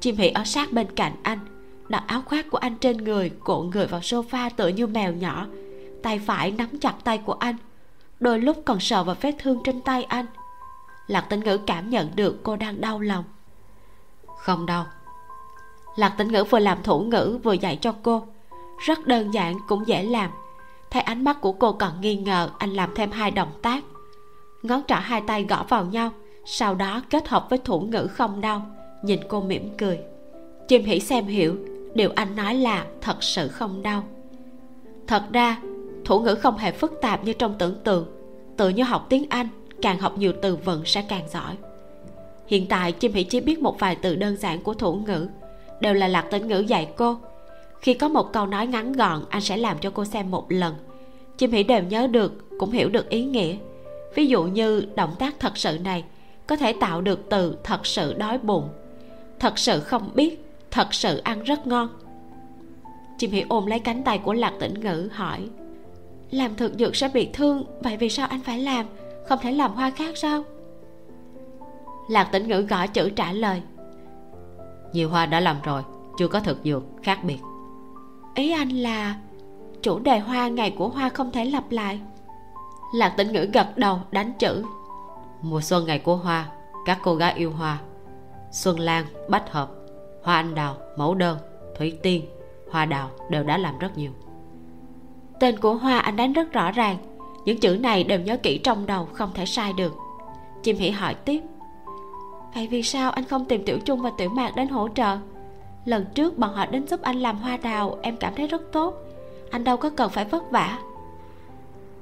Chim 0.00 0.16
hỉ 0.16 0.28
ở 0.28 0.44
sát 0.44 0.72
bên 0.72 0.86
cạnh 0.96 1.12
anh 1.22 1.38
đặt 1.88 2.04
áo 2.06 2.22
khoác 2.24 2.50
của 2.50 2.58
anh 2.58 2.76
trên 2.76 2.96
người 2.96 3.30
cuộn 3.30 3.70
người 3.70 3.86
vào 3.86 4.00
sofa 4.00 4.50
tựa 4.56 4.68
như 4.68 4.86
mèo 4.86 5.12
nhỏ. 5.12 5.46
Tay 6.02 6.18
phải 6.18 6.50
nắm 6.50 6.78
chặt 6.80 6.94
tay 7.04 7.18
của 7.18 7.32
anh, 7.32 7.56
đôi 8.20 8.40
lúc 8.40 8.62
còn 8.64 8.80
sờ 8.80 9.04
vào 9.04 9.16
vết 9.20 9.32
thương 9.38 9.60
trên 9.64 9.80
tay 9.80 10.04
anh. 10.04 10.26
Lạc 11.06 11.20
tĩnh 11.20 11.40
ngữ 11.40 11.58
cảm 11.58 11.90
nhận 11.90 12.10
được 12.16 12.42
cô 12.42 12.56
đang 12.56 12.80
đau 12.80 13.00
lòng. 13.00 13.24
Không 14.36 14.66
đau 14.66 14.86
lạc 15.98 16.14
tĩnh 16.18 16.28
ngữ 16.28 16.44
vừa 16.44 16.58
làm 16.58 16.82
thủ 16.82 17.00
ngữ 17.00 17.38
vừa 17.42 17.52
dạy 17.52 17.78
cho 17.80 17.94
cô 18.02 18.26
rất 18.78 19.06
đơn 19.06 19.34
giản 19.34 19.56
cũng 19.68 19.86
dễ 19.86 20.02
làm. 20.02 20.30
Thấy 20.90 21.02
ánh 21.02 21.24
mắt 21.24 21.40
của 21.40 21.52
cô 21.52 21.72
còn 21.72 22.00
nghi 22.00 22.16
ngờ, 22.16 22.50
anh 22.58 22.70
làm 22.70 22.90
thêm 22.94 23.10
hai 23.10 23.30
động 23.30 23.52
tác. 23.62 23.84
Ngón 24.62 24.82
trỏ 24.88 24.94
hai 24.94 25.20
tay 25.20 25.44
gõ 25.44 25.64
vào 25.68 25.84
nhau, 25.84 26.10
sau 26.44 26.74
đó 26.74 27.02
kết 27.10 27.28
hợp 27.28 27.46
với 27.50 27.58
thủ 27.58 27.80
ngữ 27.80 28.06
không 28.06 28.40
đau, 28.40 28.66
nhìn 29.02 29.20
cô 29.28 29.40
mỉm 29.40 29.76
cười. 29.78 29.98
Chim 30.68 30.84
hỉ 30.84 31.00
xem 31.00 31.26
hiểu, 31.26 31.56
điều 31.94 32.10
anh 32.14 32.36
nói 32.36 32.54
là 32.54 32.86
thật 33.00 33.22
sự 33.22 33.48
không 33.48 33.82
đau. 33.82 34.04
Thật 35.06 35.22
ra, 35.32 35.60
thủ 36.04 36.20
ngữ 36.20 36.34
không 36.34 36.56
hề 36.56 36.72
phức 36.72 36.92
tạp 37.02 37.24
như 37.24 37.32
trong 37.32 37.54
tưởng 37.58 37.74
tượng. 37.84 38.06
Tự 38.56 38.68
như 38.68 38.82
học 38.82 39.06
tiếng 39.08 39.26
anh, 39.28 39.48
càng 39.82 39.98
học 39.98 40.18
nhiều 40.18 40.32
từ 40.42 40.56
vựng 40.56 40.82
sẽ 40.84 41.04
càng 41.08 41.28
giỏi. 41.32 41.56
Hiện 42.46 42.66
tại, 42.66 42.92
chim 42.92 43.12
hỉ 43.12 43.24
chỉ 43.24 43.40
biết 43.40 43.58
một 43.58 43.78
vài 43.78 43.96
từ 43.96 44.16
đơn 44.16 44.36
giản 44.36 44.62
của 44.62 44.74
thủ 44.74 44.94
ngữ, 44.94 45.28
đều 45.80 45.94
là 45.94 46.08
lạc 46.08 46.26
tĩnh 46.30 46.48
ngữ 46.48 46.58
dạy 46.58 46.88
cô 46.96 47.16
khi 47.80 47.94
có 47.94 48.08
một 48.08 48.32
câu 48.32 48.46
nói 48.46 48.66
ngắn 48.66 48.92
gọn, 48.92 49.24
anh 49.28 49.40
sẽ 49.40 49.56
làm 49.56 49.78
cho 49.78 49.90
cô 49.90 50.04
xem 50.04 50.30
một 50.30 50.46
lần. 50.48 50.74
Chim 51.38 51.50
hỉ 51.50 51.62
đều 51.62 51.82
nhớ 51.82 52.06
được, 52.06 52.58
cũng 52.58 52.70
hiểu 52.70 52.88
được 52.88 53.08
ý 53.08 53.24
nghĩa. 53.24 53.56
Ví 54.14 54.26
dụ 54.26 54.44
như 54.44 54.86
động 54.94 55.14
tác 55.18 55.40
thật 55.40 55.56
sự 55.56 55.78
này 55.84 56.04
có 56.46 56.56
thể 56.56 56.72
tạo 56.72 57.00
được 57.00 57.28
từ 57.30 57.56
thật 57.64 57.86
sự 57.86 58.14
đói 58.14 58.38
bụng, 58.38 58.68
thật 59.38 59.58
sự 59.58 59.80
không 59.80 60.10
biết, 60.14 60.44
thật 60.70 60.94
sự 60.94 61.18
ăn 61.18 61.42
rất 61.42 61.66
ngon. 61.66 61.88
Chim 63.18 63.30
hỉ 63.30 63.44
ôm 63.48 63.66
lấy 63.66 63.78
cánh 63.78 64.02
tay 64.02 64.18
của 64.18 64.32
lạc 64.32 64.52
tĩnh 64.60 64.80
ngữ, 64.80 65.08
hỏi, 65.12 65.48
làm 66.30 66.54
thực 66.54 66.72
dược 66.78 66.96
sẽ 66.96 67.08
bị 67.08 67.28
thương, 67.32 67.64
vậy 67.80 67.96
vì 67.96 68.08
sao 68.08 68.26
anh 68.26 68.40
phải 68.40 68.58
làm? 68.58 68.86
Không 69.28 69.38
thể 69.42 69.52
làm 69.52 69.74
hoa 69.74 69.90
khác 69.90 70.16
sao? 70.16 70.42
Lạc 72.10 72.24
tĩnh 72.32 72.48
ngữ 72.48 72.60
gõ 72.60 72.86
chữ 72.86 73.10
trả 73.10 73.32
lời, 73.32 73.62
nhiều 74.92 75.08
hoa 75.08 75.26
đã 75.26 75.40
làm 75.40 75.56
rồi, 75.64 75.82
chưa 76.18 76.28
có 76.28 76.40
thực 76.40 76.58
dược 76.64 76.82
khác 77.02 77.18
biệt 77.24 77.38
ý 78.38 78.50
anh 78.50 78.68
là 78.68 79.16
chủ 79.82 79.98
đề 79.98 80.18
hoa 80.18 80.48
ngày 80.48 80.70
của 80.70 80.88
hoa 80.88 81.08
không 81.08 81.30
thể 81.30 81.44
lặp 81.44 81.70
lại. 81.70 82.00
Lạc 82.94 83.14
tĩnh 83.16 83.32
ngữ 83.32 83.48
gật 83.52 83.78
đầu 83.78 83.98
đánh 84.10 84.32
chữ. 84.38 84.64
Mùa 85.42 85.60
xuân 85.60 85.86
ngày 85.86 85.98
của 85.98 86.16
hoa 86.16 86.48
các 86.86 86.98
cô 87.02 87.14
gái 87.14 87.34
yêu 87.36 87.50
hoa. 87.50 87.78
Xuân 88.50 88.80
lan 88.80 89.04
bách 89.28 89.52
hợp 89.52 89.70
hoa 90.22 90.36
anh 90.36 90.54
đào 90.54 90.76
mẫu 90.96 91.14
đơn 91.14 91.38
thủy 91.78 91.98
tiên 92.02 92.24
hoa 92.70 92.84
đào 92.84 93.10
đều 93.30 93.42
đã 93.42 93.58
làm 93.58 93.78
rất 93.78 93.98
nhiều. 93.98 94.10
Tên 95.40 95.58
của 95.58 95.74
hoa 95.74 95.98
anh 95.98 96.16
đánh 96.16 96.32
rất 96.32 96.52
rõ 96.52 96.70
ràng. 96.70 96.96
Những 97.44 97.60
chữ 97.60 97.78
này 97.80 98.04
đều 98.04 98.20
nhớ 98.20 98.36
kỹ 98.36 98.58
trong 98.58 98.86
đầu 98.86 99.08
không 99.12 99.30
thể 99.34 99.46
sai 99.46 99.72
được. 99.72 99.96
Chim 100.62 100.76
hỉ 100.76 100.90
hỏi 100.90 101.14
tiếp. 101.14 101.40
Vậy 102.54 102.66
vì 102.66 102.82
sao 102.82 103.10
anh 103.10 103.24
không 103.24 103.44
tìm 103.44 103.64
tiểu 103.64 103.78
trung 103.78 104.02
và 104.02 104.10
tiểu 104.18 104.28
mạc 104.28 104.56
đến 104.56 104.68
hỗ 104.68 104.88
trợ 104.88 105.16
lần 105.88 106.04
trước 106.14 106.38
bọn 106.38 106.54
họ 106.54 106.66
đến 106.66 106.86
giúp 106.86 107.02
anh 107.02 107.16
làm 107.16 107.36
hoa 107.36 107.56
đào 107.56 107.98
em 108.02 108.16
cảm 108.16 108.34
thấy 108.34 108.46
rất 108.46 108.62
tốt. 108.72 108.94
Anh 109.50 109.64
đâu 109.64 109.76
có 109.76 109.90
cần 109.90 110.10
phải 110.10 110.24
vất 110.24 110.50
vả. 110.50 110.78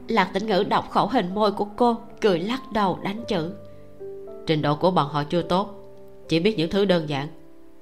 Lạc 0.08 0.30
tĩnh 0.32 0.46
ngữ 0.46 0.64
đọc 0.68 0.90
khẩu 0.90 1.06
hình 1.06 1.34
môi 1.34 1.52
của 1.52 1.64
cô 1.76 1.96
cười 2.20 2.38
lắc 2.38 2.72
đầu 2.72 2.98
đánh 3.02 3.24
chữ. 3.28 3.52
Trình 4.46 4.62
độ 4.62 4.76
của 4.76 4.90
bọn 4.90 5.08
họ 5.08 5.24
chưa 5.24 5.42
tốt 5.42 5.70
chỉ 6.28 6.40
biết 6.40 6.58
những 6.58 6.70
thứ 6.70 6.84
đơn 6.84 7.08
giản 7.08 7.28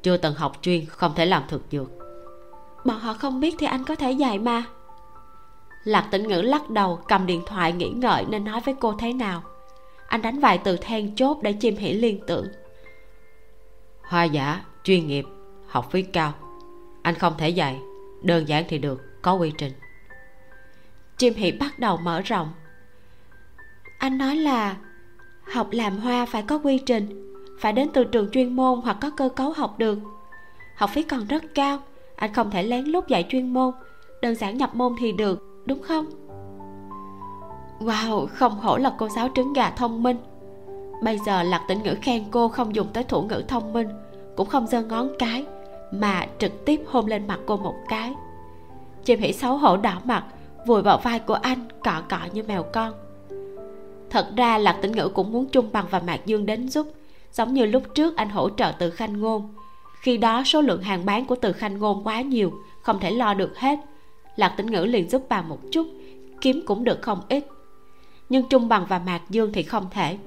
chưa 0.03 0.17
từng 0.17 0.35
học 0.35 0.59
chuyên 0.63 0.87
không 0.87 1.13
thể 1.15 1.27
làm 1.27 1.43
thực 1.49 1.63
dược. 1.71 1.91
Bọn 2.85 2.99
họ 2.99 3.15
không 3.15 3.41
biết 3.41 3.55
thì 3.59 3.67
anh 3.67 3.85
có 3.85 3.95
thể 3.95 4.13
dạy 4.13 4.39
mà. 4.39 4.65
Lạc 5.85 6.09
tĩnh 6.11 6.29
ngữ 6.29 6.43
lắc 6.43 6.71
đầu 6.71 6.99
cầm 7.09 7.27
điện 7.27 7.43
thoại 7.47 7.73
nghĩ 7.73 7.89
ngợi 7.89 8.25
nên 8.29 8.45
nói 8.45 8.61
với 8.65 8.75
cô 8.81 8.95
thế 8.99 9.13
nào. 9.13 9.43
Anh 10.07 10.23
đánh 10.23 10.41
vài 10.41 10.59
từ 10.59 10.77
then 10.77 11.15
chốt 11.17 11.39
để 11.43 11.53
chim 11.53 11.77
hỉ 11.77 11.93
liên 11.93 12.21
tưởng. 12.27 12.47
Hoa 14.03 14.25
giả 14.25 14.65
chuyên 14.85 15.07
nghiệp 15.07 15.25
học 15.75 15.91
phí 15.91 16.03
cao. 16.03 16.33
Anh 17.03 17.15
không 17.15 17.35
thể 17.39 17.49
dạy, 17.49 17.81
đơn 18.23 18.49
giản 18.49 18.65
thì 18.69 18.79
được, 18.79 19.23
có 19.23 19.35
quy 19.35 19.53
trình. 19.59 19.73
Chim 21.17 21.35
hỉ 21.35 21.53
bắt 21.53 21.79
đầu 21.79 21.97
mở 21.97 22.21
rộng. 22.21 22.53
Anh 23.99 24.19
nói 24.19 24.37
là 24.37 24.77
học 25.53 25.69
làm 25.71 25.97
hoa 25.97 26.27
phải 26.27 26.43
có 26.43 26.59
quy 26.59 26.79
trình, 26.79 27.35
phải 27.61 27.73
đến 27.73 27.89
từ 27.93 28.05
trường 28.05 28.31
chuyên 28.31 28.57
môn 28.57 28.81
hoặc 28.81 28.97
có 29.01 29.11
cơ 29.11 29.29
cấu 29.29 29.53
học 29.53 29.79
được. 29.79 29.99
Học 30.77 30.91
phí 30.91 31.03
còn 31.03 31.27
rất 31.27 31.43
cao, 31.55 31.79
anh 32.17 32.33
không 32.33 32.51
thể 32.51 32.63
lén 32.63 32.85
lút 32.85 33.09
dạy 33.09 33.27
chuyên 33.29 33.55
môn, 33.55 33.75
đơn 34.23 34.35
giản 34.35 34.57
nhập 34.57 34.75
môn 34.75 34.93
thì 34.99 35.13
được, 35.13 35.43
đúng 35.67 35.83
không? 35.83 36.07
Wow, 37.81 38.27
không 38.27 38.59
hổ 38.59 38.77
là 38.77 38.95
cô 38.99 39.09
giáo 39.09 39.29
trứng 39.35 39.53
gà 39.53 39.71
thông 39.71 40.03
minh. 40.03 40.17
Bây 41.03 41.19
giờ 41.27 41.43
lạc 41.43 41.65
tĩnh 41.69 41.83
ngữ 41.83 41.95
khen 42.03 42.25
cô 42.31 42.49
không 42.49 42.75
dùng 42.75 42.89
tới 42.93 43.05
thủ 43.05 43.23
ngữ 43.23 43.43
thông 43.49 43.73
minh, 43.73 43.89
cũng 44.37 44.49
không 44.49 44.67
giơ 44.67 44.83
ngón 44.83 45.13
cái 45.19 45.47
mà 46.01 46.27
trực 46.39 46.65
tiếp 46.65 46.81
hôn 46.87 47.07
lên 47.07 47.27
mặt 47.27 47.41
cô 47.47 47.57
một 47.57 47.75
cái. 47.89 48.13
Chim 49.05 49.21
hỉ 49.21 49.33
xấu 49.33 49.57
hổ 49.57 49.77
đỏ 49.77 50.01
mặt, 50.05 50.25
vùi 50.67 50.83
vào 50.83 50.99
vai 50.99 51.19
của 51.19 51.35
anh, 51.35 51.69
cọ 51.85 52.03
cọ 52.09 52.19
như 52.33 52.43
mèo 52.43 52.63
con. 52.63 52.93
Thật 54.11 54.29
ra 54.37 54.59
lạc 54.59 54.79
tĩnh 54.83 54.93
ngữ 54.93 55.09
cũng 55.09 55.33
muốn 55.33 55.47
trung 55.47 55.69
bằng 55.73 55.87
và 55.91 56.01
mạc 56.01 56.27
dương 56.27 56.47
đến 56.47 56.69
giúp, 56.69 56.87
giống 57.33 57.55
như 57.55 57.67
lúc 57.67 57.83
trước 57.95 58.17
anh 58.17 58.31
hỗ 58.31 58.51
trợ 58.51 58.73
từ 58.79 58.91
khanh 58.91 59.21
ngôn. 59.21 59.55
Khi 60.01 60.17
đó 60.17 60.43
số 60.45 60.61
lượng 60.61 60.83
hàng 60.83 61.07
bán 61.07 61.25
của 61.25 61.37
từ 61.37 61.53
khanh 61.53 61.79
ngôn 61.79 62.07
quá 62.07 62.21
nhiều, 62.21 62.53
không 62.83 63.01
thể 63.01 63.11
lo 63.11 63.35
được 63.35 63.59
hết. 63.59 63.79
Lạc 64.37 64.55
tĩnh 64.57 64.67
ngữ 64.67 64.85
liền 64.85 65.11
giúp 65.11 65.23
bà 65.29 65.43
một 65.43 65.59
chút, 65.73 65.87
kiếm 66.41 66.63
cũng 66.67 66.85
được 66.85 67.03
không 67.03 67.21
ít. 67.29 67.45
Nhưng 68.29 68.49
trung 68.49 68.69
bằng 68.69 68.87
và 68.89 68.99
mạc 68.99 69.21
dương 69.31 69.53
thì 69.53 69.63
không 69.63 69.87
thể. 69.91 70.19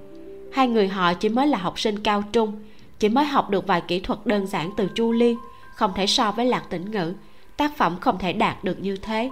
Hai 0.54 0.68
người 0.68 0.88
họ 0.88 1.14
chỉ 1.14 1.30
mới 1.30 1.48
là 1.48 1.58
học 1.58 1.80
sinh 1.80 2.00
cao 2.00 2.24
trung, 2.32 2.54
chỉ 3.00 3.10
mới 3.10 3.26
học 3.26 3.50
được 3.50 3.68
vài 3.68 3.82
kỹ 3.82 4.00
thuật 4.00 4.20
đơn 4.26 4.48
giản 4.48 4.72
từ 4.78 4.88
chu 4.96 5.12
liên 5.12 5.38
không 5.78 5.94
thể 5.96 6.08
so 6.08 6.32
với 6.32 6.46
lạc 6.46 6.64
tĩnh 6.70 6.92
ngữ. 6.92 7.14
Tác 7.58 7.78
phẩm 7.78 7.98
không 8.02 8.18
thể 8.18 8.34
đạt 8.34 8.64
được 8.64 8.80
như 8.80 8.98
thế. 8.98 9.30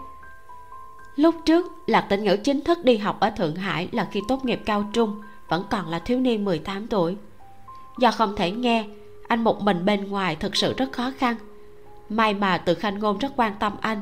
Lúc 1.15 1.35
trước, 1.45 1.71
lạc 1.87 2.01
tĩnh 2.01 2.23
ngữ 2.23 2.37
chính 2.37 2.61
thức 2.61 2.83
đi 2.83 2.97
học 2.97 3.19
ở 3.19 3.29
thượng 3.29 3.55
hải 3.55 3.89
là 3.91 4.07
khi 4.11 4.21
tốt 4.27 4.45
nghiệp 4.45 4.61
cao 4.65 4.85
trung, 4.93 5.21
vẫn 5.49 5.63
còn 5.69 5.87
là 5.87 5.99
thiếu 5.99 6.19
niên 6.19 6.45
18 6.45 6.87
tuổi. 6.87 7.17
Do 7.99 8.11
không 8.11 8.35
thể 8.35 8.51
nghe, 8.51 8.85
anh 9.27 9.43
một 9.43 9.61
mình 9.61 9.85
bên 9.85 10.07
ngoài 10.07 10.35
thực 10.35 10.55
sự 10.55 10.73
rất 10.77 10.91
khó 10.91 11.11
khăn. 11.17 11.35
May 12.09 12.33
mà 12.33 12.57
từ 12.57 12.75
khanh 12.75 12.99
ngôn 12.99 13.17
rất 13.17 13.31
quan 13.35 13.53
tâm 13.59 13.73
anh. 13.81 14.01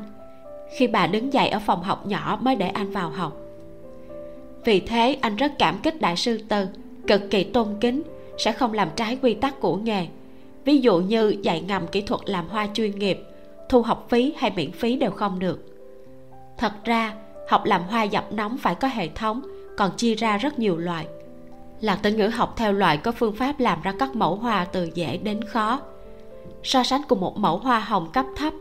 Khi 0.78 0.86
bà 0.86 1.06
đứng 1.06 1.32
dậy 1.32 1.48
ở 1.48 1.58
phòng 1.58 1.82
học 1.82 2.06
nhỏ 2.06 2.38
mới 2.40 2.56
để 2.56 2.68
anh 2.68 2.90
vào 2.90 3.10
học. 3.10 3.36
Vì 4.64 4.80
thế, 4.80 5.18
anh 5.20 5.36
rất 5.36 5.52
cảm 5.58 5.78
kích 5.82 6.00
đại 6.00 6.16
sư 6.16 6.40
từ, 6.48 6.66
cực 7.06 7.30
kỳ 7.30 7.44
tôn 7.44 7.68
kính, 7.80 8.02
sẽ 8.38 8.52
không 8.52 8.72
làm 8.72 8.88
trái 8.96 9.18
quy 9.22 9.34
tắc 9.34 9.60
của 9.60 9.76
nghề 9.76 10.06
ví 10.64 10.78
dụ 10.78 10.98
như 10.98 11.36
dạy 11.42 11.60
ngầm 11.60 11.86
kỹ 11.86 12.00
thuật 12.00 12.20
làm 12.26 12.48
hoa 12.48 12.68
chuyên 12.74 12.98
nghiệp, 12.98 13.20
thu 13.68 13.82
học 13.82 14.06
phí 14.10 14.34
hay 14.36 14.52
miễn 14.56 14.72
phí 14.72 14.96
đều 14.96 15.10
không 15.10 15.38
được. 15.38 15.60
Thật 16.58 16.72
ra, 16.84 17.14
học 17.48 17.64
làm 17.64 17.82
hoa 17.82 18.02
dập 18.02 18.32
nóng 18.32 18.58
phải 18.58 18.74
có 18.74 18.88
hệ 18.88 19.08
thống, 19.08 19.42
còn 19.76 19.90
chia 19.96 20.14
ra 20.14 20.36
rất 20.38 20.58
nhiều 20.58 20.76
loại. 20.76 21.06
Lạc 21.80 21.96
tĩnh 22.02 22.16
ngữ 22.16 22.26
học 22.26 22.54
theo 22.56 22.72
loại 22.72 22.96
có 22.96 23.12
phương 23.12 23.36
pháp 23.36 23.60
làm 23.60 23.82
ra 23.82 23.94
các 23.98 24.16
mẫu 24.16 24.36
hoa 24.36 24.64
từ 24.64 24.90
dễ 24.94 25.16
đến 25.16 25.44
khó. 25.44 25.80
So 26.62 26.82
sánh 26.82 27.02
cùng 27.08 27.20
một 27.20 27.38
mẫu 27.38 27.58
hoa 27.58 27.80
hồng 27.80 28.10
cấp 28.12 28.26
thấp, 28.36 28.52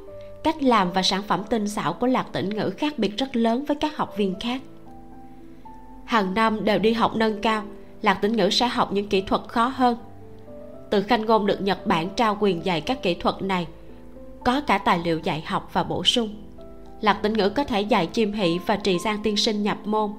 cách 0.44 0.64
làm 0.64 0.92
và 0.92 1.02
sản 1.02 1.22
phẩm 1.28 1.44
tinh 1.50 1.68
xảo 1.68 1.94
của 1.94 2.08
lạc 2.08 2.26
tĩnh 2.32 2.50
ngữ 2.50 2.70
khác 2.70 2.94
biệt 2.98 3.18
rất 3.18 3.36
lớn 3.36 3.66
với 3.66 3.76
các 3.76 3.98
học 3.98 4.14
viên 4.18 4.40
khác. 4.40 4.62
Hàng 6.06 6.34
năm 6.34 6.64
đều 6.66 6.80
đi 6.80 6.94
học 6.94 7.16
nâng 7.16 7.42
cao, 7.42 7.64
lạc 8.02 8.14
tĩnh 8.14 8.36
ngữ 8.36 8.50
sẽ 8.50 8.68
học 8.68 8.94
những 8.94 9.10
kỹ 9.10 9.22
thuật 9.22 9.42
khó 9.48 9.68
hơn 9.76 9.98
từ 10.94 11.02
khanh 11.02 11.26
ngôn 11.26 11.45
được 11.45 11.61
nhật 11.61 11.88
bản 11.88 12.10
trao 12.10 12.38
quyền 12.40 12.65
dạy 12.65 12.82
các 12.82 13.03
kỹ 13.03 13.14
thuật 13.14 13.41
này, 13.41 13.68
có 14.45 14.61
cả 14.61 14.78
tài 14.78 14.99
liệu 14.99 15.20
dạy 15.20 15.44
học 15.45 15.70
và 15.74 15.84
bổ 15.84 16.03
sung. 16.03 16.30
Lạc 17.02 17.14
tĩnh 17.14 17.34
ngữ 17.34 17.49
có 17.49 17.64
thể 17.64 17.82
dạy 17.82 18.07
chim 18.07 18.34
hỷ 18.34 18.60
và 18.65 18.76
trì 18.76 18.99
giang 18.99 19.24
tiên 19.24 19.38
sinh 19.38 19.64
nhập 19.64 19.78
môn. 19.86 20.11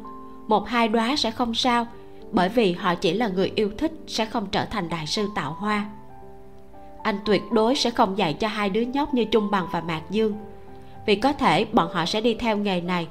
Một 0.47 0.69
hai 0.69 0.89
đóa 0.89 1.17
sẽ 1.17 1.31
không 1.31 1.55
sao, 1.55 1.87
bởi 2.31 2.49
vì 2.49 2.73
họ 2.73 2.95
chỉ 2.95 3.13
là 3.13 3.29
người 3.29 3.53
yêu 3.55 3.71
thích 3.79 3.93
sẽ 4.07 4.27
không 4.27 4.47
trở 4.47 4.65
thành 4.65 4.89
đại 4.89 5.07
sư 5.07 5.29
tạo 5.35 5.57
hoa. 5.59 5.87
Anh 7.03 7.19
tuyệt 7.25 7.43
đối 7.53 7.77
sẽ 7.77 7.91
không 7.91 8.19
dạy 8.19 8.35
cho 8.35 8.49
hai 8.49 8.71
đứa 8.71 8.83
nhóc 8.83 9.15
như 9.15 9.25
trung 9.25 9.51
bằng 9.51 9.67
và 9.73 9.81
mạc 9.81 10.03
dương, 10.11 10.35
vì 11.07 11.15
có 11.15 11.33
thể 11.33 11.65
bọn 11.65 11.89
họ 11.93 12.07
sẽ 12.07 12.21
đi 12.21 12.35
theo 12.35 12.57
nghề 12.57 12.81
này. 12.81 13.09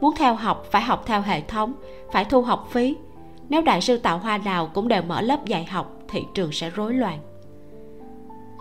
Muốn 0.00 0.14
theo 0.16 0.34
học, 0.34 0.66
phải 0.70 0.82
học 0.82 1.02
theo 1.06 1.20
hệ 1.20 1.40
thống, 1.40 1.72
phải 2.12 2.24
thu 2.24 2.42
học 2.42 2.68
phí 2.70 2.96
nếu 3.52 3.62
đại 3.62 3.80
sư 3.80 3.96
tạo 3.96 4.18
hoa 4.18 4.38
nào 4.38 4.66
cũng 4.66 4.88
đều 4.88 5.02
mở 5.02 5.20
lớp 5.20 5.46
dạy 5.46 5.64
học, 5.64 5.98
thị 6.08 6.24
trường 6.34 6.52
sẽ 6.52 6.70
rối 6.70 6.94
loạn. 6.94 7.18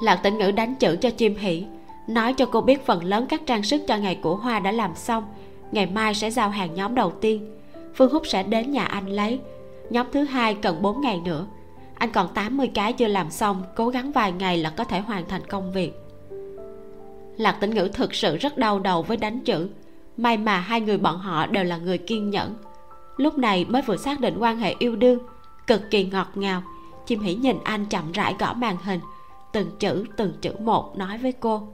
Lạc 0.03 0.15
tĩnh 0.15 0.38
ngữ 0.38 0.51
đánh 0.51 0.76
chữ 0.76 0.97
cho 1.01 1.09
chim 1.09 1.35
hỷ, 1.35 1.65
nói 2.07 2.34
cho 2.34 2.45
cô 2.45 2.61
biết 2.61 2.85
phần 2.85 3.03
lớn 3.03 3.26
các 3.30 3.41
trang 3.45 3.63
sức 3.63 3.81
cho 3.88 3.97
ngày 3.97 4.15
của 4.22 4.35
hoa 4.35 4.59
đã 4.59 4.72
làm 4.72 4.95
xong, 4.95 5.23
ngày 5.72 5.85
mai 5.85 6.13
sẽ 6.13 6.31
giao 6.31 6.49
hàng 6.49 6.73
nhóm 6.73 6.95
đầu 6.95 7.11
tiên. 7.11 7.57
Phương 7.95 8.11
húc 8.11 8.27
sẽ 8.27 8.43
đến 8.43 8.72
nhà 8.72 8.85
anh 8.85 9.07
lấy. 9.07 9.39
Nhóm 9.89 10.07
thứ 10.11 10.23
hai 10.23 10.55
cần 10.55 10.81
4 10.81 11.01
ngày 11.01 11.22
nữa. 11.26 11.45
Anh 11.95 12.11
còn 12.11 12.34
80 12.34 12.72
cái 12.73 12.93
chưa 12.93 13.07
làm 13.07 13.31
xong, 13.31 13.63
cố 13.76 13.89
gắng 13.89 14.11
vài 14.11 14.31
ngày 14.31 14.57
là 14.57 14.69
có 14.69 14.84
thể 14.84 14.99
hoàn 14.99 15.26
thành 15.27 15.47
công 15.47 15.72
việc. 15.72 15.91
Lạc 17.38 17.57
tĩnh 17.61 17.76
ngữ 17.76 17.89
thực 17.93 18.13
sự 18.13 18.38
rất 18.38 18.57
đau 18.57 18.80
đầu 18.80 19.01
với 19.01 19.18
đánh 19.18 19.39
chữ. 19.39 19.69
May 20.18 20.38
mà 20.38 20.59
hai 20.59 20.81
người 20.81 20.97
bọn 20.97 21.18
họ 21.18 21.47
đều 21.47 21.63
là 21.63 21.77
người 21.77 21.97
kiên 21.97 22.30
nhẫn 22.30 22.55
lúc 23.17 23.38
này 23.38 23.65
mới 23.65 23.81
vừa 23.81 23.97
xác 23.97 24.19
định 24.19 24.38
quan 24.39 24.57
hệ 24.57 24.75
yêu 24.79 24.95
đương. 24.95 25.19
Cực 25.67 25.81
kỳ 25.91 26.03
ngọt 26.03 26.27
ngào. 26.35 26.63
Chim 27.05 27.19
hỉ 27.19 27.35
nhìn 27.35 27.57
anh 27.63 27.85
chậm 27.85 28.11
rãi 28.11 28.35
gõ 28.39 28.53
màn 28.53 28.77
hình. 28.83 28.99
Từng 29.53 29.71
chữ 29.79 30.05
từng 30.17 30.33
chữ 30.41 30.51
một 30.59 30.97
nói 30.97 31.17
với 31.17 31.31
cô. 31.31 31.67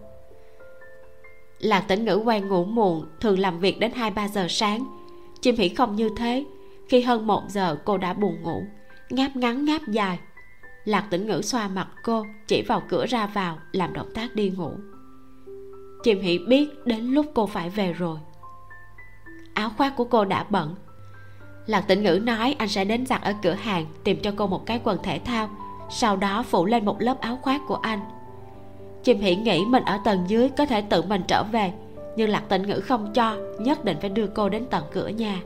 Lạc 1.59 1.81
tĩnh 1.87 2.05
ngữ 2.05 2.15
quen 2.15 2.47
ngủ 2.47 2.65
muộn, 2.65 3.05
thường 3.19 3.39
làm 3.39 3.59
việc 3.59 3.79
đến 3.79 3.91
hai 3.91 4.11
ba 4.11 4.27
giờ 4.27 4.47
sáng. 4.49 4.85
Chim 5.41 5.55
hỉ 5.55 5.69
không 5.69 5.95
như 5.95 6.09
thế. 6.17 6.45
Khi 6.89 7.01
hơn 7.01 7.27
một 7.27 7.43
giờ, 7.49 7.77
cô 7.85 7.97
đã 7.97 8.13
buồn 8.13 8.41
ngủ. 8.41 8.63
Ngáp 9.09 9.35
ngắn, 9.35 9.65
ngáp 9.65 9.81
dài. 9.87 10.19
Lạc 10.85 11.07
tĩnh 11.09 11.27
ngữ 11.27 11.41
xoa 11.41 11.67
mặt 11.67 11.87
cô, 12.03 12.25
chỉ 12.47 12.61
vào 12.61 12.83
cửa 12.89 13.05
ra 13.05 13.27
vào, 13.27 13.57
làm 13.71 13.93
động 13.93 14.11
tác 14.13 14.35
đi 14.35 14.49
ngủ. 14.49 14.71
Chim 16.03 16.21
hỉ 16.21 16.37
biết 16.37 16.69
đến 16.85 17.05
lúc 17.05 17.25
cô 17.35 17.45
phải 17.45 17.69
về 17.69 17.93
rồi. 17.93 18.19
Áo 19.53 19.71
khoác 19.77 19.93
của 19.97 20.03
cô 20.03 20.25
đã 20.25 20.45
bận 20.49 20.75
lạc 21.67 21.81
tĩnh 21.87 22.03
ngữ 22.03 22.19
nói 22.23 22.55
anh 22.57 22.67
sẽ 22.67 22.85
đến 22.85 23.05
giặt 23.05 23.21
ở 23.21 23.33
cửa 23.41 23.53
hàng, 23.53 23.85
tìm 24.03 24.19
cho 24.21 24.31
cô 24.35 24.47
một 24.47 24.65
cái 24.65 24.79
quần 24.83 25.03
thể 25.03 25.19
thao. 25.19 25.49
Sau 25.89 26.17
đó 26.17 26.43
phủ 26.43 26.65
lên 26.65 26.85
một 26.85 27.01
lớp 27.01 27.21
áo 27.21 27.39
khoác 27.41 27.61
của 27.67 27.75
anh. 27.75 27.99
Chim 29.03 29.19
hỉ 29.19 29.35
nghĩ 29.35 29.65
mình 29.65 29.83
ở 29.83 29.99
tầng 30.05 30.23
dưới 30.27 30.49
có 30.49 30.65
thể 30.65 30.81
tự 30.81 31.01
mình 31.01 31.21
trở 31.27 31.43
về, 31.51 31.71
nhưng 32.17 32.29
lạc 32.29 32.43
tĩnh 32.49 32.67
ngữ 32.67 32.79
không 32.79 33.13
cho, 33.13 33.37
nhất 33.59 33.85
định 33.85 33.97
phải 34.01 34.09
đưa 34.09 34.27
cô 34.27 34.49
đến 34.49 34.65
tận 34.69 34.83
cửa 34.93 35.07
nhà. 35.07 35.41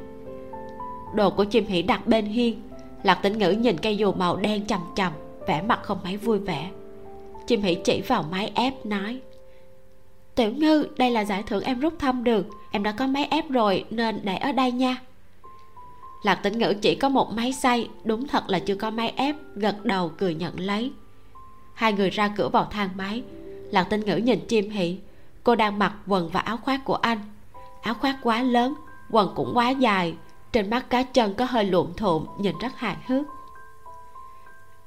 Đồ 1.15 1.29
của 1.29 1.43
chim 1.43 1.65
hỉ 1.65 1.81
đặt 1.81 2.07
bên 2.07 2.25
hiên. 2.25 2.61
Lạc 3.03 3.15
tĩnh 3.15 3.37
ngữ 3.37 3.51
nhìn 3.51 3.77
cây 3.77 3.97
dù 3.97 4.11
màu 4.13 4.35
đen 4.35 4.65
chầm 4.65 4.79
chầm 4.95 5.11
vẻ 5.47 5.61
mặt 5.61 5.79
không 5.83 5.97
mấy 6.03 6.17
vui 6.17 6.39
vẻ. 6.39 6.69
Chim 7.47 7.61
hỉ 7.61 7.75
chỉ 7.75 8.01
vào 8.01 8.25
máy 8.31 8.51
ép, 8.55 8.85
nói, 8.85 9.19
tiểu 10.35 10.51
ngư, 10.51 10.87
đây 10.97 11.11
là 11.11 11.25
giải 11.25 11.43
thưởng 11.43 11.63
em 11.63 11.79
rút 11.79 11.93
thăm 11.99 12.23
được. 12.23 12.45
Em 12.71 12.83
đã 12.83 12.91
có 12.91 13.07
máy 13.07 13.27
ép 13.31 13.49
rồi, 13.49 13.85
nên 13.89 14.19
để 14.23 14.35
ở 14.37 14.51
đây 14.51 14.71
nha 14.71 14.97
lạc 16.23 16.35
tĩnh 16.35 16.57
ngữ 16.57 16.73
chỉ 16.81 16.95
có 16.95 17.09
một 17.09 17.33
máy 17.33 17.53
xay, 17.53 17.89
đúng 18.03 18.27
thật 18.27 18.43
là 18.49 18.59
chưa 18.59 18.75
có 18.75 18.89
máy 18.89 19.13
ép, 19.15 19.35
gật 19.55 19.85
đầu 19.85 20.11
cười 20.17 20.35
nhận 20.35 20.59
lấy. 20.59 20.91
Hai 21.73 21.93
người 21.93 22.09
ra 22.09 22.27
cửa 22.27 22.49
vào 22.49 22.65
thang 22.71 22.89
máy. 22.97 23.23
Lạc 23.71 23.83
tĩnh 23.83 24.01
ngữ 24.05 24.15
nhìn 24.15 24.39
chim 24.47 24.69
hỉ. 24.69 24.97
Cô 25.43 25.55
đang 25.55 25.79
mặc 25.79 25.93
quần 26.07 26.29
và 26.29 26.39
áo 26.39 26.57
khoác 26.57 26.85
của 26.85 26.95
anh. 26.95 27.19
Áo 27.81 27.93
khoác 27.93 28.17
quá 28.23 28.43
lớn, 28.43 28.73
quần 29.09 29.33
cũng 29.35 29.51
quá 29.53 29.69
dài. 29.69 30.15
Trên 30.51 30.69
mắt 30.69 30.89
cá 30.89 31.03
chân 31.03 31.33
có 31.33 31.45
hơi 31.45 31.65
luộm 31.65 31.93
thuộm 31.93 32.25
nhìn 32.39 32.55
rất 32.61 32.75
hài 32.75 32.97
hước. 33.07 33.25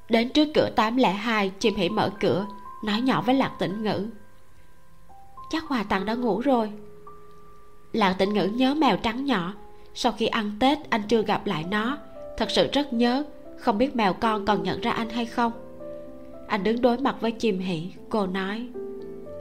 Đến 0.08 0.28
trước 0.28 0.48
cửa 0.54 0.70
802 0.76 1.48
chim 1.48 1.74
hỉ 1.74 1.88
mở 1.88 2.10
cửa, 2.20 2.46
nói 2.84 3.00
nhỏ 3.00 3.22
với 3.22 3.34
lạc 3.34 3.52
tĩnh 3.58 3.82
ngữ. 3.82 4.08
Chắc 5.50 5.64
hòa 5.64 5.82
tặng 5.82 6.04
đã 6.04 6.14
ngủ 6.14 6.40
rồi. 6.40 6.72
Lạc 7.92 8.12
tĩnh 8.12 8.32
ngữ 8.34 8.44
nhớ 8.44 8.74
mèo 8.74 8.96
trắng 8.96 9.24
nhỏ 9.24 9.54
sau 9.94 10.12
khi 10.12 10.26
ăn 10.26 10.52
tết, 10.60 10.78
anh 10.90 11.02
chưa 11.08 11.22
gặp 11.22 11.46
lại 11.46 11.64
nó. 11.70 11.98
Thật 12.36 12.50
sự 12.50 12.68
rất 12.72 12.92
nhớ, 12.92 13.24
không 13.56 13.78
biết 13.78 13.96
mèo 13.96 14.12
con 14.12 14.46
còn 14.46 14.62
nhận 14.62 14.80
ra 14.80 14.90
anh 14.90 15.08
hay 15.08 15.26
không. 15.26 15.52
Anh 16.48 16.64
đứng 16.64 16.82
đối 16.82 16.98
mặt 16.98 17.16
với 17.20 17.30
chim 17.30 17.58
hỉ, 17.58 17.92
cô 18.08 18.26
nói, 18.26 18.68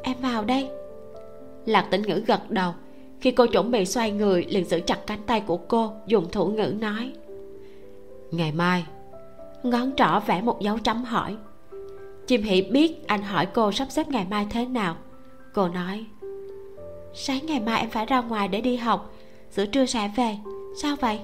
em 0.04 0.18
vào 0.22 0.44
đây. 0.44 0.70
Lạc 1.66 1.88
tĩnh 1.92 2.02
ngữ 2.02 2.24
gật 2.28 2.52
đầu. 2.52 2.74
Khi 3.22 3.32
cô 3.32 3.46
chuẩn 3.46 3.72
bị 3.72 3.86
xoay 3.86 4.12
người, 4.12 4.46
liền 4.50 4.66
giữ 4.66 4.80
chặt 4.80 5.00
cánh 5.08 5.24
tay 5.26 5.42
của 5.42 5.58
cô, 5.58 5.94
dùng 6.08 6.32
thủ 6.32 6.48
ngữ 6.48 6.74
nói, 6.80 7.14
ngày 8.32 8.52
mai. 8.52 8.86
Ngón 9.64 9.92
trỏ 9.96 10.20
vẽ 10.20 10.42
một 10.42 10.62
dấu 10.62 10.78
chấm 10.80 11.04
hỏi. 11.04 11.36
Chim 12.28 12.42
hỉ 12.42 12.62
biết 12.62 13.08
anh 13.08 13.22
hỏi 13.22 13.46
cô 13.46 13.72
sắp 13.72 13.88
xếp 13.92 14.08
ngày 14.08 14.26
mai 14.30 14.48
thế 14.50 14.66
nào. 14.66 14.96
Cô 15.54 15.68
nói, 15.68 16.06
sáng 17.14 17.46
ngày 17.46 17.60
mai 17.60 17.80
em 17.80 17.90
phải 17.90 18.06
ra 18.06 18.22
ngoài 18.22 18.48
để 18.48 18.62
đi 18.62 18.76
học 18.76 19.14
giữa 19.56 19.66
trưa 19.66 19.86
sẽ 19.86 20.12
về. 20.16 20.38
Sao 20.82 20.96
vậy? 20.96 21.20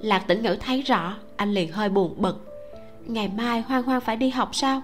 Lạc 0.00 0.18
tĩnh 0.18 0.42
ngữ 0.42 0.56
thấy 0.60 0.82
rõ, 0.82 1.16
anh 1.36 1.52
liền 1.52 1.72
hơi 1.72 1.88
buồn 1.88 2.14
bực. 2.16 2.48
Ngày 3.06 3.28
mai 3.28 3.60
hoang 3.60 3.82
hoang 3.82 4.00
phải 4.00 4.16
đi 4.16 4.30
học 4.30 4.54
sao? 4.54 4.82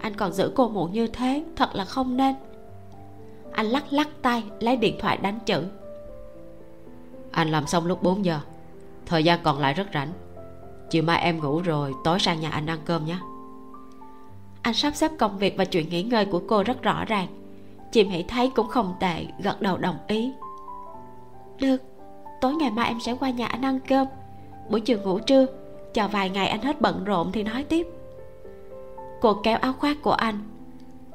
Anh 0.00 0.14
còn 0.14 0.32
giữ 0.32 0.52
cô 0.56 0.68
muộn 0.68 0.92
như 0.92 1.06
thế, 1.06 1.44
thật 1.56 1.70
là 1.74 1.84
không 1.84 2.16
nên. 2.16 2.34
Anh 3.52 3.66
lắc 3.66 3.92
lắc 3.92 4.08
tay, 4.22 4.42
lấy 4.60 4.76
điện 4.76 4.96
thoại 5.00 5.16
đánh 5.16 5.38
chữ. 5.46 5.64
Anh 7.32 7.50
làm 7.50 7.66
xong 7.66 7.86
lúc 7.86 8.02
4 8.02 8.24
giờ. 8.24 8.40
Thời 9.06 9.24
gian 9.24 9.40
còn 9.42 9.58
lại 9.58 9.74
rất 9.74 9.86
rảnh. 9.94 10.12
Chiều 10.90 11.02
mai 11.02 11.20
em 11.20 11.40
ngủ 11.40 11.60
rồi, 11.60 11.94
tối 12.04 12.18
sang 12.20 12.40
nhà 12.40 12.50
anh 12.50 12.66
ăn 12.66 12.78
cơm 12.84 13.04
nhé. 13.06 13.16
Anh 14.62 14.74
sắp 14.74 14.96
xếp 14.96 15.10
công 15.18 15.38
việc 15.38 15.54
và 15.56 15.64
chuyện 15.64 15.88
nghỉ 15.88 16.02
ngơi 16.02 16.24
của 16.24 16.42
cô 16.48 16.62
rất 16.62 16.82
rõ 16.82 17.04
ràng. 17.04 17.26
Chim 17.92 18.10
hãy 18.10 18.24
thấy 18.28 18.50
cũng 18.54 18.68
không 18.68 18.94
tệ, 19.00 19.26
gật 19.42 19.60
đầu 19.60 19.76
đồng 19.76 19.96
ý 20.08 20.32
được, 21.60 21.82
tối 22.40 22.54
ngày 22.54 22.70
mai 22.70 22.88
em 22.88 23.00
sẽ 23.00 23.14
qua 23.20 23.30
nhà 23.30 23.46
anh 23.46 23.62
ăn 23.62 23.78
cơm. 23.88 24.06
Buổi 24.70 24.80
chiều 24.80 24.98
ngủ 25.04 25.18
trưa, 25.18 25.46
chờ 25.94 26.08
vài 26.08 26.30
ngày 26.30 26.48
anh 26.48 26.62
hết 26.62 26.80
bận 26.80 27.04
rộn 27.04 27.32
thì 27.32 27.42
nói 27.42 27.64
tiếp. 27.64 27.86
Cô 29.20 29.34
kéo 29.42 29.58
áo 29.58 29.72
khoác 29.72 29.96
của 30.02 30.12
anh. 30.12 30.38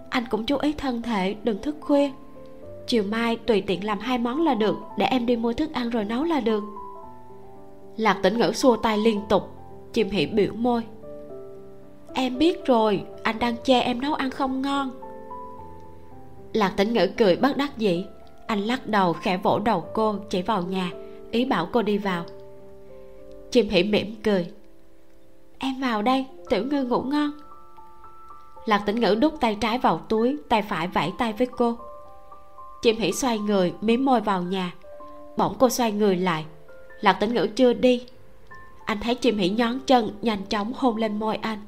Anh 0.09 0.23
cũng 0.29 0.45
chú 0.45 0.57
ý 0.57 0.73
thân 0.73 1.01
thể, 1.01 1.35
đừng 1.43 1.61
thức 1.61 1.75
khuya. 1.81 2.11
Chiều 2.87 3.03
mai 3.03 3.37
tùy 3.37 3.61
tiện 3.61 3.83
làm 3.83 3.99
hai 3.99 4.17
món 4.17 4.41
là 4.41 4.53
được, 4.53 4.75
để 4.97 5.05
em 5.05 5.25
đi 5.25 5.35
mua 5.35 5.53
thức 5.53 5.73
ăn 5.73 5.89
rồi 5.89 6.05
nấu 6.05 6.23
là 6.23 6.39
được. 6.39 6.63
Lạc 7.97 8.19
tĩnh 8.23 8.37
ngữ 8.37 8.51
xua 8.51 8.75
tay 8.75 8.97
liên 8.97 9.21
tục 9.29 9.49
chim 9.93 10.09
hỉ 10.09 10.25
biểu 10.25 10.53
môi. 10.53 10.81
Em 12.13 12.37
biết 12.37 12.65
rồi, 12.65 13.03
anh 13.23 13.39
đang 13.39 13.55
chê 13.63 13.79
em 13.79 14.01
nấu 14.01 14.13
ăn 14.13 14.29
không 14.29 14.61
ngon. 14.61 14.91
Lạc 16.53 16.73
tĩnh 16.77 16.93
ngữ 16.93 17.07
cười 17.17 17.35
bất 17.35 17.57
đắc 17.57 17.77
dĩ 17.77 18.05
anh 18.47 18.59
lắc 18.59 18.87
đầu 18.87 19.13
khẽ 19.13 19.37
vỗ 19.37 19.59
đầu 19.59 19.85
cô, 19.93 20.15
chỉ 20.29 20.41
vào 20.41 20.61
nhà. 20.61 20.91
Ý 21.31 21.45
bảo 21.45 21.69
cô 21.73 21.81
đi 21.81 21.97
vào. 21.97 22.25
Chim 23.51 23.69
hỉ 23.69 23.83
mỉm 23.83 24.15
cười. 24.23 24.47
Em 25.59 25.81
vào 25.81 26.01
đây, 26.01 26.25
tiểu 26.49 26.65
ngư 26.65 26.83
ngủ 26.83 27.01
ngon. 27.01 27.31
Lạc 28.65 28.83
tĩnh 28.85 28.99
ngữ 28.99 29.15
đút 29.15 29.33
tay 29.39 29.57
trái 29.61 29.77
vào 29.77 29.97
túi, 30.09 30.37
tay 30.49 30.61
phải 30.61 30.87
vẫy 30.87 31.11
tay 31.17 31.33
với 31.33 31.47
cô. 31.47 31.77
Chim 32.81 32.97
hỉ 32.97 33.11
xoay 33.11 33.39
người, 33.39 33.73
mím 33.81 34.05
môi 34.05 34.21
vào 34.21 34.41
nhà. 34.41 34.73
Bỗng 35.37 35.55
cô 35.59 35.69
xoay 35.69 35.91
người 35.91 36.17
lại. 36.17 36.45
Lạc 37.01 37.13
tĩnh 37.13 37.33
ngữ 37.33 37.47
chưa 37.55 37.73
đi. 37.73 38.05
Anh 38.85 38.97
thấy 39.01 39.15
chim 39.15 39.37
hỉ 39.37 39.49
nhón 39.49 39.79
chân, 39.87 40.11
nhanh 40.21 40.45
chóng 40.45 40.73
hôn 40.75 40.97
lên 40.97 41.19
môi 41.19 41.35
anh. 41.35 41.59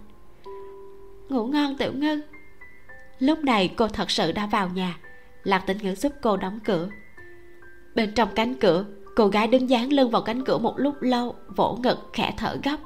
Ngủ 1.30 1.46
ngon, 1.48 1.78
tiểu 1.78 1.92
ngư. 1.94 2.22
Lúc 3.20 3.40
này 3.40 3.68
cô 3.68 3.88
thật 3.88 4.12
sự 4.12 4.32
đã 4.32 4.46
vào 4.46 4.70
nhà 4.70 4.98
lạc 5.48 5.64
tĩnh 5.68 5.78
ngữ 5.78 5.96
giúp 5.96 6.12
cô 6.22 6.38
đóng 6.38 6.60
cửa. 6.66 6.90
Bên 7.96 8.12
trong 8.16 8.30
cánh 8.36 8.54
cửa, 8.56 8.86
cô 9.16 9.28
gái 9.28 9.48
đứng 9.48 9.70
dán 9.70 9.94
lưng 9.94 10.12
vào 10.12 10.22
cánh 10.22 10.44
cửa 10.44 10.58
một 10.58 10.74
lúc 10.78 10.96
lâu, 11.02 11.36
vỗ 11.56 11.78
ngực, 11.84 12.10
khẽ 12.14 12.34
thở 12.38 12.58
gấp. 12.64 12.78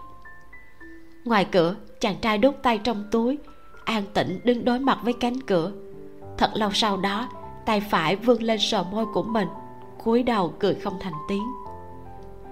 Ngoài 1.26 1.46
cửa, 1.52 1.76
chàng 2.00 2.16
trai 2.22 2.38
đút 2.38 2.56
tay 2.64 2.78
trong 2.78 3.04
túi, 3.12 3.38
an 3.86 4.04
tĩnh 4.14 4.40
đứng 4.44 4.66
đối 4.66 4.80
mặt 4.80 5.00
với 5.04 5.14
cánh 5.14 5.42
cửa. 5.42 5.72
Thật 6.38 6.52
lâu 6.54 6.70
sau 6.74 6.98
đó, 6.98 7.30
tay 7.66 7.82
phải 7.82 8.16
vươn 8.16 8.44
lên 8.44 8.60
sờ 8.60 8.84
môi 8.84 9.06
của 9.14 9.24
mình, 9.24 9.48
cúi 10.04 10.24
đầu 10.24 10.54
cười 10.60 10.76
không 10.76 10.98
thành 11.00 11.14
tiếng. 11.30 11.46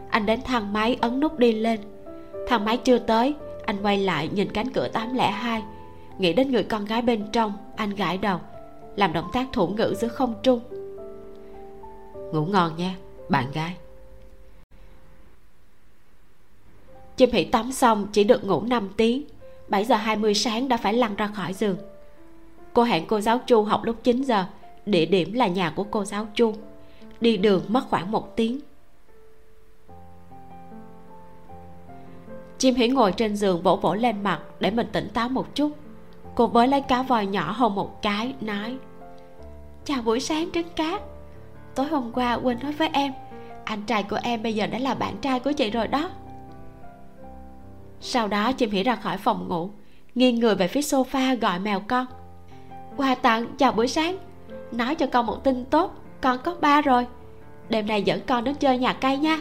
Anh 0.10 0.26
đến 0.26 0.40
thang 0.45 0.73
máy 0.73 0.98
ấn 1.02 1.19
nút 1.19 1.40
đi 1.40 1.52
lên. 1.52 1.80
Thang 2.48 2.65
máy 2.65 2.77
chưa 2.77 2.99
tới, 2.99 3.36
anh 3.65 3.77
quay 3.81 3.98
lại 3.98 4.30
nhìn 4.34 4.49
cánh 4.53 4.69
cửa 4.69 4.88
802 4.88 5.64
nghĩ 6.19 6.34
đến 6.34 6.52
người 6.52 6.64
con 6.64 6.86
gái 6.86 7.02
bên 7.02 7.26
trong, 7.31 7.53
anh 7.76 7.95
gãi 7.95 8.18
đầu 8.18 8.40
làm 8.99 9.13
động 9.13 9.30
tác 9.34 9.47
thủ 9.53 9.67
ngữ 9.67 9.93
giữa 9.97 10.07
không 10.07 10.34
trung. 10.43 10.59
Ngủ 12.34 12.45
ngon 12.45 12.77
nha, 12.77 12.95
bạn 13.30 13.51
gái. 13.53 13.76
Chim 17.17 17.31
hỉ 17.31 17.43
tắm 17.43 17.71
xong 17.71 18.07
chỉ 18.11 18.23
được 18.23 18.45
ngủ 18.45 18.61
5 18.61 18.89
tiếng. 18.97 19.23
7 19.67 19.85
giờ 19.85 19.95
20 19.95 20.34
sáng 20.34 20.67
đã 20.67 20.77
phải 20.77 20.93
lăn 20.93 21.15
ra 21.15 21.27
khỏi 21.27 21.53
giường. 21.53 21.77
Cô 22.73 22.84
hẹn 22.84 23.07
cô 23.07 23.19
giáo 23.21 23.41
chu 23.47 23.63
học 23.63 23.81
lúc 23.84 23.95
9 24.03 24.21
giờ. 24.21 24.45
Địa 24.85 25.05
điểm 25.05 25.34
là 25.34 25.47
nhà 25.47 25.73
của 25.76 25.84
cô 25.84 26.05
giáo 26.05 26.27
chu. 26.34 26.53
Đi 27.21 27.38
đường 27.38 27.63
mất 27.67 27.84
khoảng 27.89 28.11
một 28.11 28.35
tiếng. 28.35 28.59
Chim 32.57 32.76
hỉ 32.76 32.88
ngồi 32.88 33.11
trên 33.11 33.35
giường 33.35 33.61
vỗ 33.61 33.76
vỗ 33.76 33.93
lên 33.93 34.23
mặt 34.23 34.39
để 34.59 34.71
mình 34.71 34.88
tỉnh 34.91 35.09
táo 35.13 35.30
một 35.30 35.55
chút. 35.55 35.71
Cô 36.35 36.47
với 36.47 36.67
lấy 36.67 36.81
cá 36.81 37.03
vòi 37.03 37.26
nhỏ 37.26 37.51
hôn 37.51 37.76
một 37.76 38.01
cái, 38.01 38.34
nói 38.41 38.77
chào 39.90 40.02
buổi 40.02 40.20
sáng 40.20 40.49
trứng 40.52 40.68
cá. 40.76 40.99
Tối 41.76 41.86
hôm 41.86 42.11
qua 42.14 42.34
quên 42.34 42.60
nói 42.64 42.72
với 42.72 42.90
em, 42.94 43.14
anh 43.64 43.84
trai 43.84 44.03
của 44.03 44.20
em 44.24 44.44
bây 44.44 44.56
giờ 44.56 44.68
đã 44.68 44.80
là 44.80 44.94
bạn 44.94 45.18
trai 45.22 45.40
của 45.40 45.52
chị 45.52 45.72
rồi 45.72 45.88
đó. 45.88 46.10
Sau 47.99 48.28
đó 48.28 48.52
chim 48.52 48.72
hỉ 48.72 48.84
ra 48.84 48.95
khỏi 48.95 49.18
phòng 49.18 49.48
ngủ, 49.48 49.70
nghiêng 50.16 50.40
người 50.40 50.56
về 50.56 50.68
phía 50.68 50.82
sofa 50.82 51.40
gọi 51.40 51.60
mèo 51.60 51.80
con. 51.80 52.06
Quà 52.98 53.16
tặng, 53.16 53.45
chào 53.57 53.72
buổi 53.72 53.88
sáng. 53.88 54.18
Nói 54.72 54.95
cho 54.95 55.06
con 55.06 55.26
một 55.26 55.44
tin 55.44 55.66
tốt, 55.66 55.95
con 56.22 56.38
có 56.44 56.56
ba 56.61 56.82
rồi. 56.82 57.07
Đêm 57.70 57.88
nay 57.88 58.03
dẫn 58.03 58.20
con 58.28 58.44
đến 58.44 58.56
chơi 58.56 58.78
nhà 58.78 58.94
cây 58.94 59.18
nha. 59.18 59.38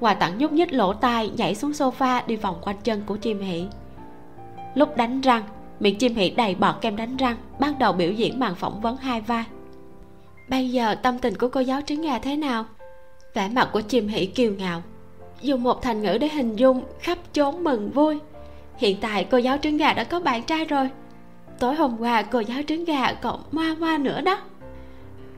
Quà 0.00 0.14
tặng 0.14 0.38
nhúc 0.38 0.52
nhích 0.52 0.72
lỗ 0.72 0.92
tai 0.92 1.30
nhảy 1.36 1.54
xuống 1.54 1.70
sofa 1.70 2.22
đi 2.26 2.36
vòng 2.36 2.58
quanh 2.62 2.76
chân 2.84 3.02
của 3.06 3.16
chim 3.16 3.40
hỉ 3.40 3.66
lúc 4.74 4.96
đánh 4.96 5.20
răng 5.20 5.42
miệng 5.80 5.98
chim 5.98 6.14
hỉ 6.14 6.30
đầy 6.30 6.54
bọt 6.54 6.74
kem 6.80 6.96
đánh 6.96 7.16
răng 7.16 7.36
bắt 7.58 7.78
đầu 7.78 7.92
biểu 7.92 8.12
diễn 8.12 8.40
màn 8.40 8.54
phỏng 8.54 8.80
vấn 8.80 8.96
hai 8.96 9.20
vai. 9.20 9.44
Bây 10.48 10.70
giờ 10.70 10.94
tâm 10.94 11.18
tình 11.18 11.34
của 11.38 11.48
cô 11.48 11.60
giáo 11.60 11.80
trứng 11.86 12.02
gà 12.02 12.18
thế 12.18 12.36
nào? 12.36 12.64
Vẻ 13.34 13.48
mặt 13.48 13.68
của 13.72 13.80
chim 13.80 14.08
hỉ 14.08 14.26
kiêu 14.26 14.52
ngạo. 14.58 14.82
Dùng 15.40 15.62
một 15.62 15.82
thành 15.82 16.02
ngữ 16.02 16.18
để 16.18 16.28
hình 16.28 16.56
dung, 16.56 16.82
khắp 17.00 17.18
chốn 17.32 17.64
mừng 17.64 17.90
vui. 17.90 18.18
Hiện 18.76 18.96
tại 19.00 19.26
cô 19.30 19.38
giáo 19.38 19.58
trứng 19.58 19.76
gà 19.76 19.92
đã 19.92 20.04
có 20.04 20.20
bạn 20.20 20.42
trai 20.42 20.64
rồi. 20.64 20.90
Tối 21.58 21.74
hôm 21.74 21.96
qua, 22.00 22.22
cô 22.22 22.40
giáo 22.40 22.62
trứng 22.66 22.84
gà 22.84 23.12
còn 23.12 23.42
ma 23.52 23.74
ma 23.78 23.98
nữa 23.98 24.20
đó. 24.20 24.40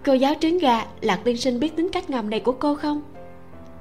Cô 0.04 0.12
giáo 0.12 0.34
trứng 0.40 0.58
gà 0.58 0.86
lạc 1.00 1.20
tiên 1.24 1.36
sinh 1.36 1.60
biết 1.60 1.76
tính 1.76 1.88
cách 1.92 2.10
ngầm 2.10 2.30
này 2.30 2.40
của 2.40 2.52
cô 2.52 2.74
không? 2.74 3.02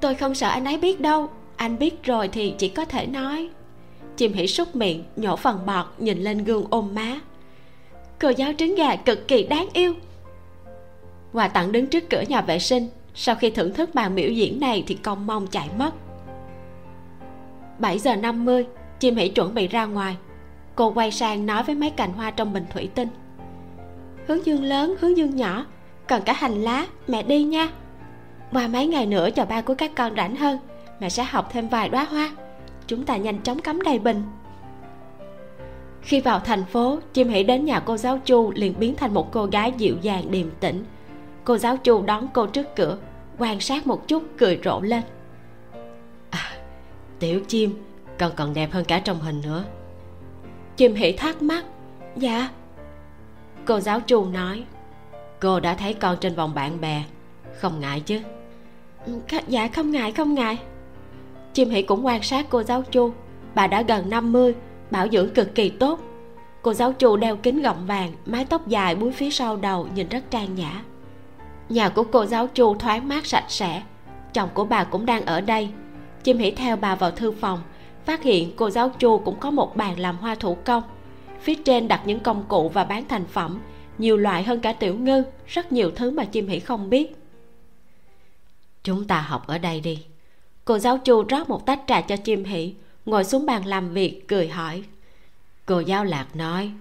Tôi 0.02 0.15
không 0.15 0.36
sợ 0.36 0.49
anh 0.49 0.65
ấy 0.65 0.77
biết 0.77 1.02
đâu. 1.02 1.27
Anh 1.56 1.80
biết 1.80 2.03
rồi 2.03 2.27
thì 2.27 2.53
chỉ 2.57 2.69
có 2.69 2.86
thể 2.86 3.06
nói 3.06 3.49
chim 4.20 4.34
hỉ 4.34 4.48
súc 4.48 4.76
miệng, 4.76 5.04
nhổ 5.16 5.36
phần 5.36 5.66
bọt, 5.66 5.86
nhìn 5.98 6.24
lên 6.24 6.44
gương 6.44 6.66
ôm 6.70 6.96
má. 6.96 7.20
Cô 8.20 8.30
giáo 8.30 8.52
trứng 8.58 8.76
gà 8.76 8.96
cực 8.96 9.28
kỳ 9.28 9.44
đáng 9.44 9.68
yêu. 9.74 9.94
Quà 11.34 11.48
tặng 11.48 11.72
đứng 11.72 11.88
trước 11.88 12.10
cửa 12.10 12.24
nhà 12.28 12.41
vệ 12.41 12.60
sinh, 12.60 12.90
sau 13.16 13.36
khi 13.36 13.50
thưởng 13.50 13.74
thức 13.74 13.96
màn 13.96 14.16
biểu 14.16 14.30
diễn 14.30 14.60
này 14.60 14.84
thì 14.88 14.96
công 14.96 15.28
mong 15.28 15.48
chạy 15.48 15.70
mất. 15.78 15.91
7 17.80 18.00
giờ 18.00 18.16
50 18.16 18.66
chim 19.00 19.16
hỉ 19.16 19.30
chuẩn 19.30 19.54
bị 19.54 19.68
ra 19.68 19.86
ngoài. 19.86 20.18
Cô 20.76 20.91
quay 20.91 21.12
sang 21.12 21.46
nói 21.46 21.64
với 21.64 21.76
mấy 21.76 21.90
cành 21.90 22.14
hoa 22.14 22.32
trong 22.32 22.54
bình 22.54 22.66
thủy 22.74 22.90
tinh. 22.96 23.08
Hướng 24.28 24.46
dương 24.46 24.64
lớn, 24.64 24.96
hướng 25.00 25.18
dương 25.18 25.36
nhỏ, 25.36 25.66
cần 26.08 26.22
cả 26.26 26.34
hành 26.34 26.62
lá, 26.62 26.88
mẹ 27.08 27.24
đi 27.24 27.44
nha. 27.44 27.70
Qua 28.52 28.68
mấy 28.68 28.88
ngày 28.88 29.06
nữa 29.06 29.30
cho 29.30 29.46
ba 29.46 29.62
của 29.62 29.74
các 29.74 29.91
con 29.96 30.16
rảnh 30.16 30.36
hơn, 30.36 30.60
mẹ 31.00 31.10
sẽ 31.10 31.24
học 31.24 31.50
thêm 31.52 31.68
vài 31.68 31.90
đóa 31.90 32.04
hoa 32.04 32.32
chúng 32.90 33.06
ta 33.06 33.18
nhanh 33.18 33.41
chóng 33.41 33.60
cắm 33.60 33.82
đầy 33.82 33.99
bình. 33.99 34.24
Khi 36.02 36.22
vào 36.22 36.40
thành 36.40 36.66
phố 36.66 36.99
chim 37.14 37.30
hỉ 37.30 37.44
đến 37.44 37.66
nhà 37.66 37.80
cô 37.80 37.98
giáo 37.98 38.20
chu 38.26 38.52
liền 38.56 38.80
biến 38.80 38.95
thành 38.95 39.14
một 39.14 39.32
cô 39.32 39.45
gái 39.45 39.74
dịu 39.78 39.95
dàng 40.02 40.32
điềm 40.32 40.49
tĩnh. 40.60 40.86
Cô 41.44 41.57
giáo 41.57 41.78
chu 41.78 42.02
đón 42.02 42.28
cô 42.34 42.45
trước 42.45 42.76
cửa 42.76 42.98
quan 43.38 43.60
sát 43.60 43.88
một 43.88 44.07
chút 44.07 44.24
cười 44.38 44.60
rộ 44.64 44.82
lên. 44.82 45.02
À, 46.30 46.52
tiểu 47.20 47.41
chim 47.48 47.74
con 48.20 48.32
còn 48.36 48.53
đẹp 48.53 48.72
hơn 48.72 48.86
cả 48.86 48.99
trong 48.99 49.20
hình 49.20 49.41
nữa. 49.41 49.64
Chim 50.78 50.95
hỉ 50.95 51.11
thắc 51.11 51.41
mắc 51.41 51.66
dạ. 52.16 52.49
Cô 53.66 53.80
giáo 53.80 53.99
chu 53.99 54.26
nói 54.26 54.64
cô 55.40 55.60
đã 55.60 55.74
thấy 55.74 55.94
con 55.94 56.18
trên 56.22 56.36
vòng 56.36 56.53
bạn 56.56 56.82
bè 56.82 57.03
không 57.60 57.80
ngại 57.80 57.99
chứ? 57.99 58.20
Ừ, 59.06 59.14
dạ 59.48 59.68
không 59.68 59.91
ngại 59.91 60.11
không 60.11 60.34
ngại 60.34 60.57
chim 61.60 61.69
hỉ 61.69 61.81
cũng 61.81 62.06
quan 62.06 62.23
sát 62.23 62.45
cô 62.49 62.64
giáo 62.64 62.84
chu. 62.91 63.11
Bà 63.56 63.68
đã 63.68 63.81
gần 63.81 64.10
50 64.10 64.56
bảo 64.91 65.07
dưỡng 65.11 65.30
cực 65.30 65.56
kỳ 65.56 65.69
tốt. 65.69 65.99
Cô 66.61 66.73
giáo 66.73 66.94
chu 66.94 67.18
đeo 67.18 67.36
kính 67.36 67.61
gọng 67.61 67.86
vàng, 67.86 68.11
mái 68.26 68.45
tóc 68.45 68.68
dài 68.68 68.95
búi 68.95 69.11
phía 69.11 69.30
sau 69.30 69.57
đầu 69.57 69.88
nhìn 69.95 70.10
rất 70.10 70.31
trang 70.31 70.56
nhã. 70.56 70.81
Nhà 71.69 71.90
của 71.90 72.03
cô 72.03 72.26
giáo 72.26 72.48
chu 72.48 72.76
thoáng 72.76 73.07
mát 73.07 73.26
sạch 73.26 73.45
sẽ. 73.48 73.84
Chồng 74.34 74.49
của 74.53 74.65
bà 74.65 74.84
cũng 74.84 75.06
đang 75.06 75.26
ở 75.26 75.41
đây. 75.41 75.69
Chim 76.23 76.38
hỉ 76.38 76.52
theo 76.52 76.76
bà 76.76 76.95
vào 76.95 77.11
thư 77.11 77.31
phòng, 77.31 77.60
phát 78.06 78.23
hiện 78.23 78.52
cô 78.56 78.69
giáo 78.69 78.90
chu 78.90 79.18
cũng 79.18 79.40
có 79.40 79.52
một 79.52 79.77
bàn 79.77 79.99
làm 79.99 80.18
hoa 80.18 80.36
thủ 80.36 80.57
công. 80.65 80.84
Phía 81.41 81.56
trên 81.56 81.88
đặt 81.88 82.02
những 82.06 82.19
công 82.19 82.44
cụ 82.48 82.69
và 82.69 82.84
bán 82.84 83.03
thành 83.07 83.26
phẩm, 83.26 83.60
nhiều 83.98 84.18
loại 84.18 84.44
hơn 84.44 84.60
cả 84.60 84.73
tiểu 84.73 84.95
ngư, 84.95 85.23
rất 85.48 85.72
nhiều 85.72 85.91
thứ 85.95 86.11
mà 86.11 86.26
chim 86.26 86.48
hỉ 86.48 86.60
không 86.60 86.90
biết. 86.90 87.15
Chúng 88.84 89.07
ta 89.07 89.22
học 89.22 89.48
ở 89.48 89.57
đây 89.57 89.81
đi 89.81 89.99
cô 90.70 90.80
giáo 90.80 90.98
chu 90.98 91.24
rót 91.30 91.50
một 91.50 91.66
tách 91.66 91.82
trà 91.88 92.02
cho 92.02 92.18
chim 92.18 92.44
hỷ, 92.44 92.74
ngồi 93.06 93.24
xuống 93.24 93.46
bàn 93.46 93.66
làm 93.66 93.94
việc, 93.94 94.28
cười 94.28 94.48
hỏi. 94.48 94.84
Cô 95.66 95.80
giáo 95.80 96.04
lạc 96.04 96.36
nói, 96.36 96.72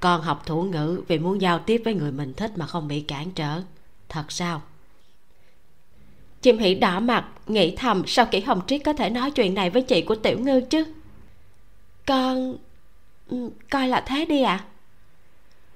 con 0.00 0.22
học 0.22 0.42
thủ 0.46 0.62
ngữ 0.62 1.02
vì 1.08 1.18
muốn 1.18 1.40
giao 1.40 1.58
tiếp 1.58 1.82
với 1.84 1.94
người 1.94 2.12
mình 2.12 2.34
thích 2.34 2.52
mà 2.56 2.66
không 2.66 2.88
bị 2.88 3.00
cản 3.00 3.30
trở. 3.30 3.62
Thật 4.08 4.32
sao? 4.32 4.62
Chim 6.42 6.58
hỷ 6.58 6.74
đỏ 6.74 7.00
mặt, 7.00 7.28
nghĩ 7.46 7.76
thầm, 7.76 8.02
sao 8.06 8.26
kỹ 8.26 8.40
hồng 8.40 8.60
triết 8.66 8.80
có 8.84 8.92
thể 8.92 9.10
nói 9.10 9.30
chuyện 9.30 9.54
này 9.54 9.70
với 9.70 9.82
chị 9.82 10.02
của 10.02 10.14
tiểu 10.14 10.38
ngư 10.38 10.60
chứ? 10.60 10.84
Con 12.06 12.56
ừ, 13.28 13.50
coi 13.70 13.88
là 13.88 14.04
thế 14.06 14.24
đi 14.24 14.42
ạ. 14.42 14.64
À? 14.64 14.64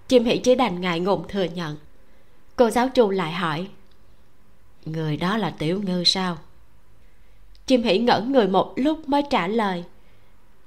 chim 0.09 0.25
hỷ 0.25 0.39
chỉ 0.39 0.55
đành 0.55 0.81
ngại 0.81 1.01
ngùng 1.01 1.29
thừa 1.29 1.45
nhận. 1.45 1.77
Cô 2.57 2.71
giáo 2.71 2.89
chu 2.89 3.11
lại 3.11 3.33
hỏi, 3.33 3.69
người 4.85 5.17
đó 5.17 5.37
là 5.37 5.51
tiểu 5.51 5.83
ngư 5.83 6.05
sao? 6.05 6.39
Chim 7.69 7.83
hỉ 7.83 7.99
ngẩn 7.99 8.33
người 8.33 8.49
một 8.49 8.73
lúc 8.77 9.09
mới 9.09 9.23
trả 9.31 9.49
lời. 9.49 9.85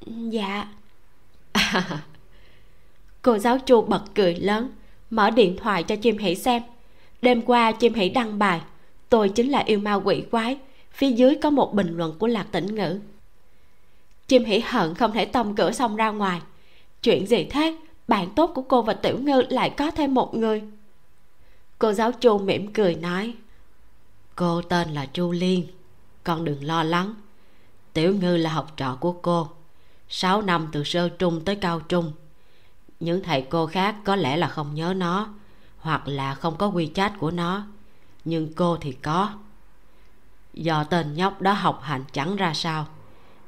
Dạ. 0.05 0.67
Cô 3.21 3.37
giáo 3.37 3.59
chu 3.59 3.81
bật 3.81 4.03
cười 4.15 4.35
lớn, 4.35 4.71
mở 5.09 5.29
điện 5.29 5.57
thoại 5.57 5.83
cho 5.83 5.95
chim 5.95 6.17
hỉ 6.17 6.35
xem. 6.35 6.63
Đêm 7.21 7.41
qua, 7.41 7.71
chim 7.71 7.93
hỉ 7.93 8.09
đăng 8.09 8.39
bài, 8.39 8.61
tôi 9.09 9.29
chính 9.29 9.51
là 9.51 9.59
yêu 9.59 9.79
ma 9.79 9.93
quỷ 9.93 10.23
quái, 10.31 10.57
phía 10.91 11.11
dưới 11.11 11.35
có 11.35 11.49
một 11.49 11.73
bình 11.73 11.97
luận 11.97 12.13
của 12.19 12.27
lạc 12.27 12.47
tĩnh 12.51 12.75
ngữ. 12.75 12.99
Chim 14.27 14.43
hỉ 14.43 14.59
hận 14.59 14.95
không 14.95 15.11
thể 15.11 15.25
tông 15.25 15.55
cửa 15.55 15.71
xong 15.71 15.95
ra 15.95 16.09
ngoài. 16.09 16.41
Chuyện 17.03 17.27
gì 17.27 17.43
thế? 17.49 17.77
Bạn 18.07 18.29
tốt 18.35 18.51
của 18.55 18.61
cô 18.61 18.81
và 18.81 18.93
tiểu 18.93 19.17
ngư 19.19 19.41
lại 19.49 19.69
có 19.69 19.91
thêm 19.91 20.13
một 20.13 20.35
người. 20.35 20.63
Cô 21.79 21.93
giáo 21.93 22.11
chu 22.11 22.37
mỉm 22.37 22.73
cười 22.73 22.95
nói, 22.95 23.33
cô 24.35 24.61
tên 24.61 24.89
là 24.89 25.05
chu 25.05 25.31
liên 25.31 25.67
con 26.23 26.45
đừng 26.45 26.63
lo 26.63 26.83
lắng. 26.83 27.15
Tiểu 27.93 28.15
ngư 28.15 28.37
là 28.37 28.49
học 28.49 28.73
trò 28.77 28.97
của 28.99 29.11
cô. 29.11 29.49
Sáu 30.09 30.41
năm 30.41 30.67
từ 30.71 30.83
sơ 30.83 31.09
trung 31.09 31.41
tới 31.45 31.55
cao 31.55 31.79
trung. 31.79 32.11
Những 32.99 33.23
thầy 33.23 33.41
cô 33.41 33.65
khác 33.65 33.95
có 34.05 34.15
lẽ 34.15 34.37
là 34.37 34.47
không 34.47 34.75
nhớ 34.75 34.93
nó, 34.97 35.29
hoặc 35.79 36.07
là 36.07 36.35
không 36.35 36.57
có 36.57 36.67
quy 36.67 36.91
chat 36.95 37.13
của 37.19 37.31
nó. 37.31 37.63
Nhưng 38.25 38.53
cô 38.53 38.77
thì 38.77 38.91
có. 38.91 39.29
Do 40.53 40.83
tên 40.83 41.15
nhóc 41.15 41.41
đó 41.41 41.53
học 41.53 41.79
hành 41.83 42.03
chẳng 42.13 42.35
ra 42.35 42.53
sao, 42.53 42.87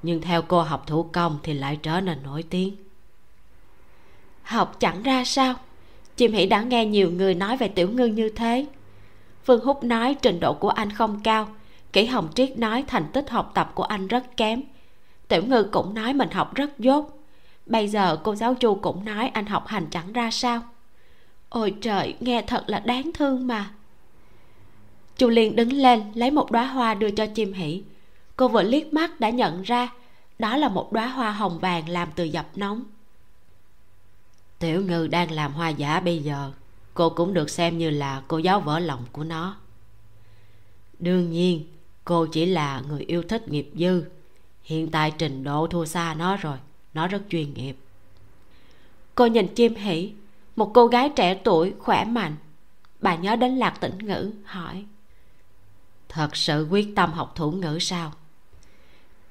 nhưng 0.04 0.22
theo 0.22 0.42
cô 0.42 0.62
học 0.62 0.84
thủ 0.88 1.04
công 1.04 1.40
thì 1.44 1.54
lại 1.54 1.80
trở 1.84 2.02
nên 2.02 2.24
nổi 2.24 2.44
tiếng. 2.44 2.76
Học 4.44 4.76
chẳng 4.80 5.04
ra 5.04 5.24
sao? 5.24 5.56
Chim 6.18 6.34
hỉ 6.34 6.46
đã 6.46 6.62
nghe 6.62 6.86
nhiều 6.86 7.12
người 7.12 7.36
nói 7.36 7.58
về 7.58 7.68
tiểu 7.68 7.90
ngư 7.90 8.06
như 8.06 8.30
thế. 8.30 8.66
Phương 9.46 9.66
húc 9.66 9.84
nói 9.84 10.16
trình 10.22 10.40
độ 10.40 10.54
của 10.54 10.70
anh 10.70 10.92
không 10.92 11.20
cao 11.24 11.48
kỷ 11.94 12.06
hồng 12.06 12.30
triết 12.36 12.58
nói 12.58 12.84
thành 12.88 13.06
tích 13.14 13.30
học 13.30 13.52
tập 13.54 13.72
của 13.76 13.84
anh 13.84 14.08
rất 14.08 14.38
kém. 14.38 14.62
Tiểu 15.28 15.44
ngư 15.44 15.64
cũng 15.64 15.94
nói 15.94 16.14
mình 16.14 16.32
học 16.32 16.56
rất 16.56 16.80
dốt. 16.80 17.20
Bây 17.66 17.88
giờ 17.88 18.18
cô 18.24 18.36
giáo 18.36 18.54
chu 18.54 18.76
cũng 18.76 19.06
nói 19.06 19.28
anh 19.28 19.46
học 19.46 19.68
hành 19.68 19.88
chẳng 19.92 20.14
ra 20.14 20.32
sao. 20.32 20.62
Ôi 21.50 21.76
trời, 21.82 22.16
nghe 22.20 22.42
thật 22.42 22.64
là 22.68 22.80
đáng 22.80 23.12
thương 23.14 23.48
mà. 23.48 23.72
Chu 25.18 25.30
liên 25.30 25.56
đứng 25.56 25.74
lên, 25.74 26.12
lấy 26.16 26.32
một 26.32 26.52
đóa 26.52 26.66
hoa 26.66 26.94
đưa 26.94 27.12
cho 27.12 27.26
chim 27.26 27.54
hỷ. 27.54 27.84
Cô 28.36 28.48
vừa 28.48 28.64
liếc 28.64 28.94
mắt 28.94 29.20
đã 29.20 29.30
nhận 29.30 29.62
ra, 29.62 29.90
đó 30.40 30.58
là 30.58 30.70
một 30.70 30.92
đóa 30.92 31.08
hoa 31.08 31.32
hồng 31.32 31.60
vàng 31.60 31.90
làm 31.90 32.10
từ 32.16 32.24
dập 32.24 32.48
nóng. 32.56 32.84
Tiểu 34.60 34.82
ngư 34.82 35.08
đang 35.08 35.32
làm 35.32 35.54
hoa 35.54 35.70
giả 35.70 36.00
bây 36.00 36.20
giờ, 36.20 36.52
cô 36.94 37.10
cũng 37.10 37.34
được 37.34 37.50
xem 37.50 37.78
như 37.78 37.90
là 37.90 38.22
cô 38.28 38.38
giáo 38.38 38.60
vỡ 38.60 38.80
lòng 38.80 39.06
của 39.12 39.24
nó. 39.24 39.58
Đương 41.00 41.32
nhiên 41.32 41.66
cô 42.06 42.26
chỉ 42.26 42.46
là 42.46 42.82
người 42.90 43.02
yêu 43.08 43.24
thích 43.24 43.48
nghiệp 43.48 43.72
dư. 43.76 44.04
Hiện 44.64 44.92
tại 44.92 45.12
trình 45.18 45.44
độ 45.44 45.68
thua 45.68 45.86
xa 45.86 46.14
nó 46.14 46.38
rồi, 46.38 46.58
nó 46.94 47.08
rất 47.08 47.22
chuyên 47.30 47.54
nghiệp. 47.54 47.78
Cô 49.16 49.26
nhìn 49.26 49.48
chim 49.56 49.76
hỉ, 49.76 50.14
một 50.56 50.72
cô 50.74 50.88
gái 50.88 51.10
trẻ 51.16 51.36
tuổi, 51.44 51.74
khỏe 51.80 52.06
mạnh. 52.06 52.36
Bà 53.02 53.16
nhớ 53.16 53.36
đến 53.36 53.56
lạc 53.56 53.78
tĩnh 53.80 53.98
ngữ, 53.98 54.32
hỏi, 54.44 54.86
thật 56.10 56.36
sự 56.36 56.68
quyết 56.70 56.94
tâm 56.96 57.12
học 57.12 57.34
thủ 57.36 57.52
ngữ 57.52 57.78
sao? 57.82 58.14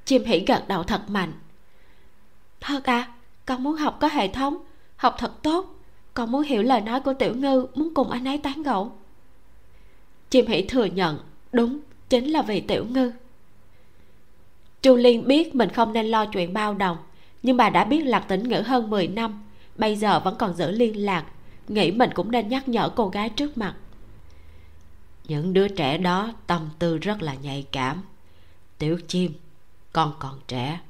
Chim 0.05 0.25
hỉ 0.25 0.45
gật 0.47 0.65
đầu 0.69 0.83
thật 0.83 1.11
mạnh, 1.11 1.33
thật 2.61 2.85
à 2.85 3.13
con 3.47 3.63
muốn 3.63 3.77
học 3.77 3.99
có 4.01 4.09
hệ 4.09 4.29
thống, 4.29 4.59
học 4.97 5.15
thật 5.19 5.43
tốt. 5.43 5.79
Con 6.15 6.33
muốn 6.33 6.43
hiểu 6.43 6.63
lời 6.63 6.81
nói 6.81 7.01
của 7.01 7.15
tiểu 7.15 7.35
ngư, 7.35 7.67
muốn 7.75 7.95
cùng 7.95 8.11
anh 8.11 8.29
ấy 8.29 8.39
tán 8.39 8.63
gẫu. 8.63 8.93
Chim 10.31 10.47
hỉ 10.47 10.63
thừa 10.63 10.85
nhận, 10.85 11.19
đúng 11.53 11.81
chính 12.13 12.29
là 12.29 12.43
vì 12.43 12.61
tiểu 12.61 12.85
ngư. 12.85 13.13
Chu 14.83 14.97
liên 14.97 15.29
biết 15.29 15.55
mình 15.55 15.69
không 15.69 15.93
nên 15.93 16.07
lo 16.07 16.27
chuyện 16.27 16.53
bao 16.53 16.75
đồng, 16.75 16.97
nhưng 17.43 17.57
bà 17.57 17.71
đã 17.71 17.85
biết 17.85 18.01
lạc 18.01 18.21
tĩnh 18.21 18.49
ngữ 18.49 18.61
hơn 18.61 18.91
10 18.91 19.09
năm, 19.09 19.45
bây 19.77 19.97
giờ 19.97 20.21
vẫn 20.21 20.37
còn 20.39 20.55
giữ 20.55 20.71
liên 20.71 21.05
lạc, 21.05 21.25
nghĩ 21.69 21.91
mình 21.91 22.11
cũng 22.15 22.31
nên 22.31 22.49
nhắc 22.49 22.69
nhở 22.69 22.89
cô 22.89 23.09
gái 23.09 23.29
trước 23.29 23.59
mặt. 23.59 23.75
Những 25.29 25.53
đứa 25.53 25.69
trẻ 25.69 25.99
đó 25.99 26.33
tâm 26.47 26.71
tư 26.79 26.99
rất 26.99 27.23
là 27.23 27.35
nhạy 27.35 27.67
cảm. 27.73 28.03
Tiểu 28.79 28.99
chim, 29.09 29.33
con 29.93 30.15
còn 30.19 30.41
trẻ, 30.49 30.81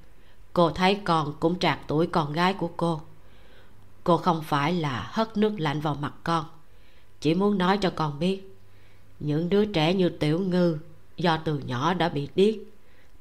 cô 0.53 0.71
thấy 0.71 1.01
con 1.05 1.35
cũng 1.41 1.59
trạc 1.59 1.79
tuổi 1.87 2.07
con 2.07 2.33
gái 2.33 2.55
của 2.55 2.71
cô. 2.77 3.01
Cô 4.05 4.17
không 4.17 4.43
phải 4.43 4.73
là 4.73 5.11
hất 5.13 5.37
nước 5.37 5.61
lạnh 5.61 5.81
vào 5.81 5.95
mặt 5.95 6.15
con, 6.25 6.45
chỉ 7.21 7.35
muốn 7.35 7.59
nói 7.59 7.79
cho 7.79 7.91
con 7.91 8.19
biết, 8.19 8.57
những 9.21 9.49
đứa 9.49 9.65
trẻ 9.65 9.95
như 9.95 10.09
tiểu 10.09 10.41
ngư 10.41 10.79
do 11.23 11.37
từ 11.45 11.59
nhỏ 11.59 11.95
đã 11.95 12.09
bị 12.09 12.29
điếc. 12.35 12.55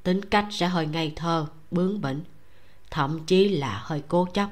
Tính 0.02 0.22
cách 0.24 0.46
sẽ 0.50 0.66
hơi 0.66 0.86
ngây 0.86 1.12
thơ, 1.16 1.46
bướng 1.70 2.00
bỉnh, 2.00 2.20
thậm 2.90 3.20
chí 3.26 3.48
là 3.48 3.82
hơi 3.84 4.02
cố 4.08 4.28
chấp. 4.34 4.48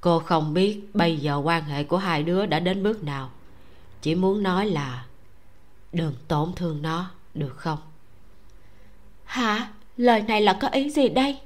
Cô 0.00 0.18
không 0.18 0.54
biết 0.54 0.80
bây 0.94 1.16
giờ 1.16 1.36
quan 1.36 1.64
hệ 1.64 1.84
của 1.84 1.96
hai 1.96 2.22
đứa 2.22 2.46
đã 2.46 2.60
đến 2.60 2.82
bước 2.82 3.04
nào. 3.04 3.30
Chỉ 4.02 4.14
muốn 4.14 4.42
nói 4.42 4.66
là 4.66 5.06
đừng 5.92 6.14
tổn 6.28 6.52
thương 6.56 6.82
nó, 6.82 7.10
được 7.34 7.56
không? 7.56 7.78
Hả? 9.24 9.68
Lời 9.96 10.22
này 10.22 10.40
là 10.40 10.58
có 10.60 10.68
ý 10.68 10.90
gì 10.90 11.08
đây? 11.08 11.38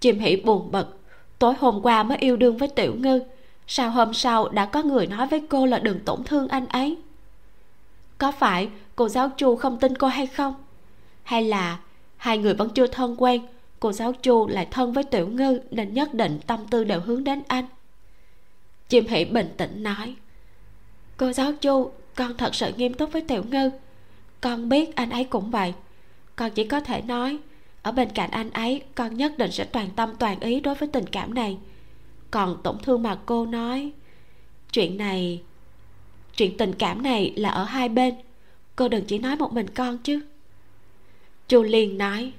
Chim 0.00 0.18
hỉ 0.18 0.36
buồn 0.36 0.70
bực. 0.70 1.00
Tối 1.38 1.54
hôm 1.58 1.80
qua 1.82 2.02
mới 2.02 2.18
yêu 2.18 2.36
đương 2.36 2.56
với 2.56 2.68
tiểu 2.68 2.94
ngư. 2.98 3.20
Sao 3.66 3.90
hôm 3.90 4.14
sau 4.14 4.48
đã 4.48 4.66
có 4.66 4.82
người 4.82 5.06
nói 5.06 5.26
với 5.26 5.42
cô 5.50 5.66
là 5.66 5.78
đừng 5.78 6.00
tổn 6.00 6.24
thương 6.24 6.48
anh 6.48 6.66
ấy? 6.66 6.98
Có 8.18 8.32
phải 8.32 8.68
cô 8.96 9.08
giáo 9.08 9.30
chu 9.36 9.56
không 9.56 9.78
tin 9.78 9.96
cô 9.98 10.06
hay 10.06 10.26
không? 10.26 10.54
Hay 11.22 11.44
là 11.44 11.78
hai 12.16 12.38
người 12.38 12.54
vẫn 12.54 12.70
chưa 12.70 12.86
thân 12.86 13.14
quen, 13.18 13.46
cô 13.80 13.92
giáo 13.92 14.12
chu 14.12 14.46
lại 14.46 14.66
thân 14.70 14.92
với 14.92 15.04
tiểu 15.04 15.28
ngư 15.28 15.60
nên 15.70 15.94
nhất 15.94 16.14
định 16.14 16.40
tâm 16.46 16.66
tư 16.70 16.84
đều 16.84 17.00
hướng 17.00 17.24
đến 17.24 17.42
anh? 17.48 17.66
Chim 18.88 19.06
hỉ 19.06 19.24
bình 19.24 19.48
tĩnh 19.56 19.82
nói, 19.82 20.14
cô 21.16 21.32
giáo 21.32 21.52
chu, 21.60 21.90
con 22.14 22.36
thật 22.36 22.54
sự 22.54 22.72
nghiêm 22.76 22.94
túc 22.94 23.12
với 23.12 23.22
tiểu 23.22 23.44
ngư. 23.50 23.70
Con 24.40 24.68
biết 24.68 24.96
anh 24.96 25.10
ấy 25.10 25.24
cũng 25.24 25.50
vậy. 25.50 25.74
Con 26.36 26.50
chỉ 26.50 26.64
có 26.64 26.80
thể 26.80 27.02
nói, 27.02 27.38
ở 27.82 27.92
bên 27.92 28.08
cạnh 28.10 28.30
anh 28.30 28.50
ấy, 28.50 28.82
con 28.94 29.16
nhất 29.16 29.38
định 29.38 29.50
sẽ 29.52 29.64
toàn 29.64 29.90
tâm 29.96 30.16
toàn 30.18 30.40
ý 30.40 30.60
đối 30.60 30.74
với 30.74 30.88
tình 30.88 31.06
cảm 31.06 31.34
này. 31.34 31.58
Còn 32.30 32.62
tổn 32.62 32.78
thương 32.78 33.02
mà 33.02 33.18
cô 33.26 33.46
nói, 33.46 33.92
chuyện 34.72 34.96
này, 34.96 35.42
chuyện 36.36 36.56
tình 36.56 36.72
cảm 36.72 37.02
này 37.02 37.32
là 37.36 37.50
ở 37.50 37.64
hai 37.64 37.88
bên 37.88 38.14
cô 38.76 38.88
đừng 38.88 39.04
chỉ 39.04 39.18
nói 39.18 39.36
một 39.36 39.52
mình 39.52 39.70
con 39.74 39.98
chứ. 39.98 40.20
Chu 41.48 41.62
liên 41.62 41.98
nói 41.98 42.32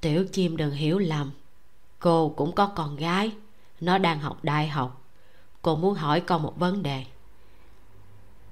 tiểu 0.00 0.24
chim 0.32 0.56
đừng 0.56 0.70
hiểu 0.70 0.98
lầm. 0.98 1.30
Cô 1.98 2.28
cũng 2.36 2.52
có 2.52 2.66
con 2.66 2.96
gái. 2.96 3.32
Nó 3.80 3.98
đang 3.98 4.20
học 4.20 4.38
đại 4.42 4.68
học. 4.68 5.02
Cô 5.62 5.76
muốn 5.76 5.94
hỏi 5.94 6.20
con 6.20 6.42
một 6.42 6.58
vấn 6.58 6.82
đề. 6.82 7.04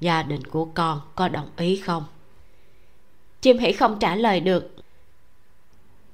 Gia 0.00 0.22
đình 0.22 0.44
của 0.44 0.64
con 0.64 1.00
có 1.14 1.28
đồng 1.28 1.50
ý 1.56 1.76
không? 1.76 2.04
Chim 3.40 3.58
hỉ 3.58 3.72
không 3.72 3.98
trả 3.98 4.16
lời 4.16 4.40
được. 4.40 4.76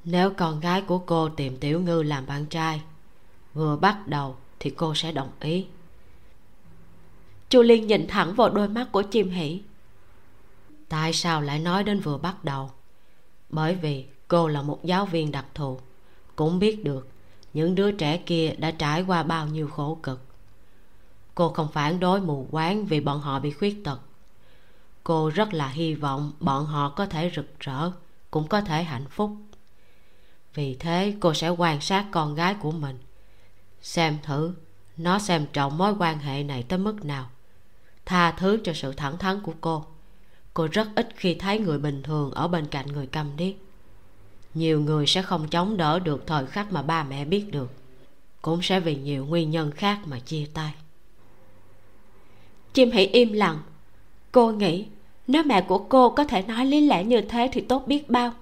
Nếu 0.04 0.30
con 0.30 0.60
gái 0.60 0.82
của 0.82 0.98
cô 0.98 1.28
tìm 1.28 1.56
tiểu 1.56 1.80
ngư 1.80 2.02
làm 2.02 2.26
bạn 2.26 2.46
trai 2.46 2.80
vừa 3.54 3.76
bắt 3.76 3.98
đầu 4.06 4.36
thì 4.60 4.70
cô 4.70 4.94
sẽ 4.94 5.12
đồng 5.12 5.30
ý. 5.40 5.66
Chu 7.48 7.62
liên 7.62 7.86
nhìn 7.86 8.06
thẳng 8.08 8.34
vào 8.34 8.50
đôi 8.50 8.68
mắt 8.68 8.88
của 8.92 9.02
chim 9.02 9.30
hỉ 9.30 9.60
tại 10.88 11.12
sao 11.12 11.40
lại 11.40 11.58
nói 11.58 11.84
đến 11.84 12.00
vừa 12.00 12.18
bắt 12.18 12.44
đầu? 12.44 12.70
Bởi 13.50 13.74
vì 13.74 14.06
cô 14.28 14.48
là 14.48 14.62
một 14.62 14.84
giáo 14.84 15.06
viên 15.06 15.32
đặc 15.32 15.46
thù. 15.54 15.80
Cũng 16.36 16.58
biết 16.58 16.84
được, 16.84 17.08
những 17.54 17.74
đứa 17.74 17.92
trẻ 17.92 18.16
kia 18.16 18.54
đã 18.58 18.70
trải 18.70 19.02
qua 19.02 19.22
bao 19.22 19.46
nhiêu 19.46 19.68
khổ 19.68 19.98
cực. 20.02 20.20
Cô 21.34 21.48
không 21.48 21.68
phản 21.72 22.00
đối 22.00 22.20
mù 22.20 22.48
quáng 22.50 22.86
vì 22.86 23.00
bọn 23.00 23.20
họ 23.20 23.38
bị 23.38 23.50
khuyết 23.50 23.84
tật. 23.84 24.00
Cô 25.04 25.30
rất 25.30 25.54
là 25.54 25.68
hy 25.68 25.94
vọng 25.94 26.32
bọn 26.40 26.66
họ 26.66 26.88
có 26.88 27.06
thể 27.06 27.30
rực 27.36 27.60
rỡ, 27.60 27.90
cũng 28.30 28.48
có 28.48 28.60
thể 28.60 28.82
hạnh 28.82 29.06
phúc. 29.10 29.30
Vì 30.54 30.74
thế, 30.74 31.14
cô 31.20 31.34
sẽ 31.34 31.48
quan 31.48 31.80
sát 31.80 32.06
con 32.10 32.34
gái 32.34 32.54
của 32.54 32.72
mình, 32.72 32.98
xem 33.82 34.18
thử 34.22 34.54
nó 34.98 35.18
xem 35.18 35.46
trọng 35.52 35.78
mối 35.78 35.94
quan 35.98 36.18
hệ 36.18 36.42
này 36.42 36.62
tới 36.62 36.78
mức 36.78 37.04
nào, 37.04 37.30
tha 38.06 38.32
thứ 38.32 38.58
cho 38.64 38.72
sự 38.74 38.92
thẳng 38.92 39.18
thắn 39.18 39.40
của 39.40 39.54
cô 39.60 39.86
cô 40.58 40.68
rất 40.72 40.88
ít 40.94 41.08
khi 41.16 41.34
thấy 41.34 41.58
người 41.58 41.78
bình 41.78 42.02
thường 42.02 42.30
ở 42.30 42.48
bên 42.48 42.66
cạnh 42.66 42.86
người 42.86 43.06
cầm 43.06 43.36
điếc. 43.36 43.54
Nhiều 44.54 44.80
người 44.80 45.06
sẽ 45.06 45.22
không 45.22 45.48
chống 45.48 45.76
đỡ 45.76 45.98
được 45.98 46.26
thời 46.26 46.46
khắc 46.46 46.72
mà 46.72 46.82
ba 46.82 47.04
mẹ 47.04 47.24
biết 47.24 47.44
được. 47.50 47.70
Cũng 48.42 48.62
sẽ 48.62 48.80
vì 48.80 48.96
nhiều 48.96 49.26
nguyên 49.26 49.50
nhân 49.50 49.70
khác 49.70 49.98
mà 50.04 50.18
chia 50.18 50.46
tay. 50.54 50.74
Chim 52.72 52.90
hãy 52.90 53.06
im 53.06 53.32
lặng. 53.32 53.58
Cô 54.32 54.52
nghĩ, 54.52 54.86
nếu 55.26 55.42
mẹ 55.42 55.60
của 55.60 55.78
cô 55.78 56.10
có 56.10 56.24
thể 56.24 56.42
nói 56.42 56.66
lý 56.66 56.86
lẽ 56.86 57.04
như 57.04 57.20
thế 57.20 57.50
thì 57.52 57.60
tốt 57.60 57.86
biết 57.86 58.10
bao. 58.10 58.32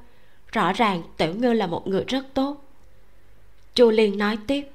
Rõ 0.52 0.72
ràng 0.72 1.02
tiểu 1.16 1.34
ngư 1.34 1.52
là 1.52 1.66
một 1.66 1.86
người 1.86 2.04
rất 2.08 2.26
tốt. 2.34 2.64
Chu 3.74 3.90
liên 3.90 4.18
nói 4.18 4.38
tiếp. 4.46 4.70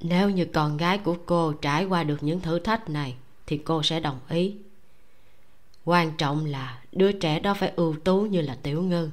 Nếu 0.00 0.30
như 0.30 0.44
con 0.44 0.76
gái 0.76 0.98
của 0.98 1.16
cô 1.26 1.52
trải 1.52 1.84
qua 1.84 2.04
được 2.04 2.22
những 2.22 2.40
thử 2.40 2.58
thách 2.58 2.90
này 2.90 3.16
thì 3.46 3.58
cô 3.58 3.82
sẽ 3.82 4.00
đồng 4.00 4.18
ý. 4.28 4.56
Quan 5.84 6.16
trọng 6.16 6.44
là 6.44 6.82
đứa 6.92 7.12
trẻ 7.12 7.40
đó 7.40 7.54
phải 7.54 7.72
ưu 7.76 7.96
tú 8.04 8.20
như 8.20 8.40
là 8.40 8.58
tiểu 8.62 8.82
ngư 8.82 9.10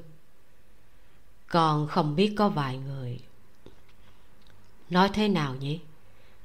còn 1.53 1.87
không 1.87 2.15
biết 2.15 2.33
có 2.37 2.49
vài 2.49 2.77
người. 2.77 3.19
Nói 4.89 5.09
thế 5.13 5.27
nào 5.27 5.55
nhỉ? 5.55 5.79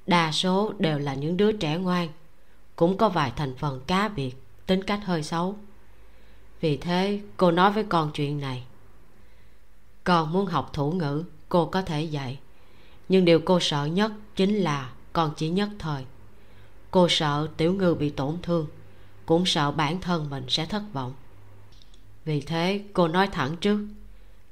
Đa 0.07 0.33
số 0.33 0.73
đều 0.79 0.99
là 0.99 1.15
những 1.15 1.37
đứa 1.37 1.53
trẻ 1.53 1.77
ngoan. 1.77 2.09
Cũng 2.77 2.97
có 2.97 3.09
vài 3.09 3.33
thành 3.37 3.55
phần 3.57 3.81
cá 3.87 4.09
biệt, 4.09 4.37
tính 4.67 4.85
cách 4.85 5.01
hơi 5.05 5.23
xấu. 5.23 5.57
Vì 6.61 6.77
thế, 6.77 7.21
cô 7.37 7.51
nói 7.51 7.73
với 7.73 7.85
con 7.85 8.11
chuyện 8.15 8.41
này. 8.41 8.65
Con 10.05 10.33
muốn 10.33 10.47
học 10.47 10.71
thủ 10.73 10.93
ngữ, 10.93 11.25
cô 11.49 11.67
có 11.67 11.83
thể 11.83 12.03
dạy. 12.03 12.39
Nhưng 13.09 13.25
điều 13.25 13.41
cô 13.41 13.61
sợ 13.61 13.85
nhất 13.85 14.13
chính 14.37 14.57
là 14.57 14.93
con 15.13 15.33
chỉ 15.37 15.49
nhất 15.49 15.69
thời 15.79 16.05
cô 16.91 17.09
sợ 17.09 17.49
tiểu 17.57 17.73
ngư 17.73 17.95
bị 17.95 18.11
tổn 18.11 18.39
thương 18.43 18.67
cũng 19.27 19.47
sợ 19.47 19.71
bản 19.71 20.01
thân 20.01 20.31
mình 20.31 20.45
sẽ 20.49 20.67
thất 20.67 20.83
vọng. 20.93 21.15
Vì 22.25 22.41
thế 22.41 22.81
cô 22.93 23.09
nói 23.09 23.27
thẳng 23.27 23.57
trước 23.57 23.81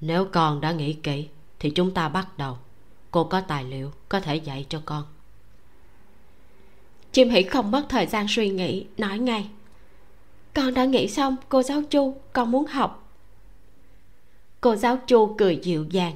nếu 0.00 0.24
con 0.24 0.60
đã 0.60 0.72
nghĩ 0.72 0.92
kỹ 0.92 1.28
thì 1.58 1.70
chúng 1.70 1.94
ta 1.94 2.08
bắt 2.08 2.38
đầu. 2.38 2.58
Cô 3.10 3.24
có 3.24 3.40
tài 3.40 3.64
liệu 3.64 3.92
có 4.08 4.20
thể 4.20 4.36
dạy 4.36 4.66
cho 4.68 4.82
con. 4.84 5.04
Chim 7.12 7.30
hỷ 7.30 7.42
không 7.42 7.70
mất 7.70 7.86
thời 7.88 8.06
gian 8.06 8.26
suy 8.28 8.48
nghĩ 8.48 8.86
nói 8.98 9.18
ngay. 9.18 9.48
Con 10.54 10.74
đã 10.74 10.84
nghĩ 10.84 11.08
xong 11.08 11.36
cô 11.48 11.62
giáo 11.62 11.82
chu 11.90 12.16
con 12.32 12.50
muốn 12.50 12.66
học. 12.66 13.12
Cô 14.60 14.76
giáo 14.76 14.98
chu 15.06 15.34
cười 15.38 15.60
dịu 15.62 15.86
dàng. 15.90 16.14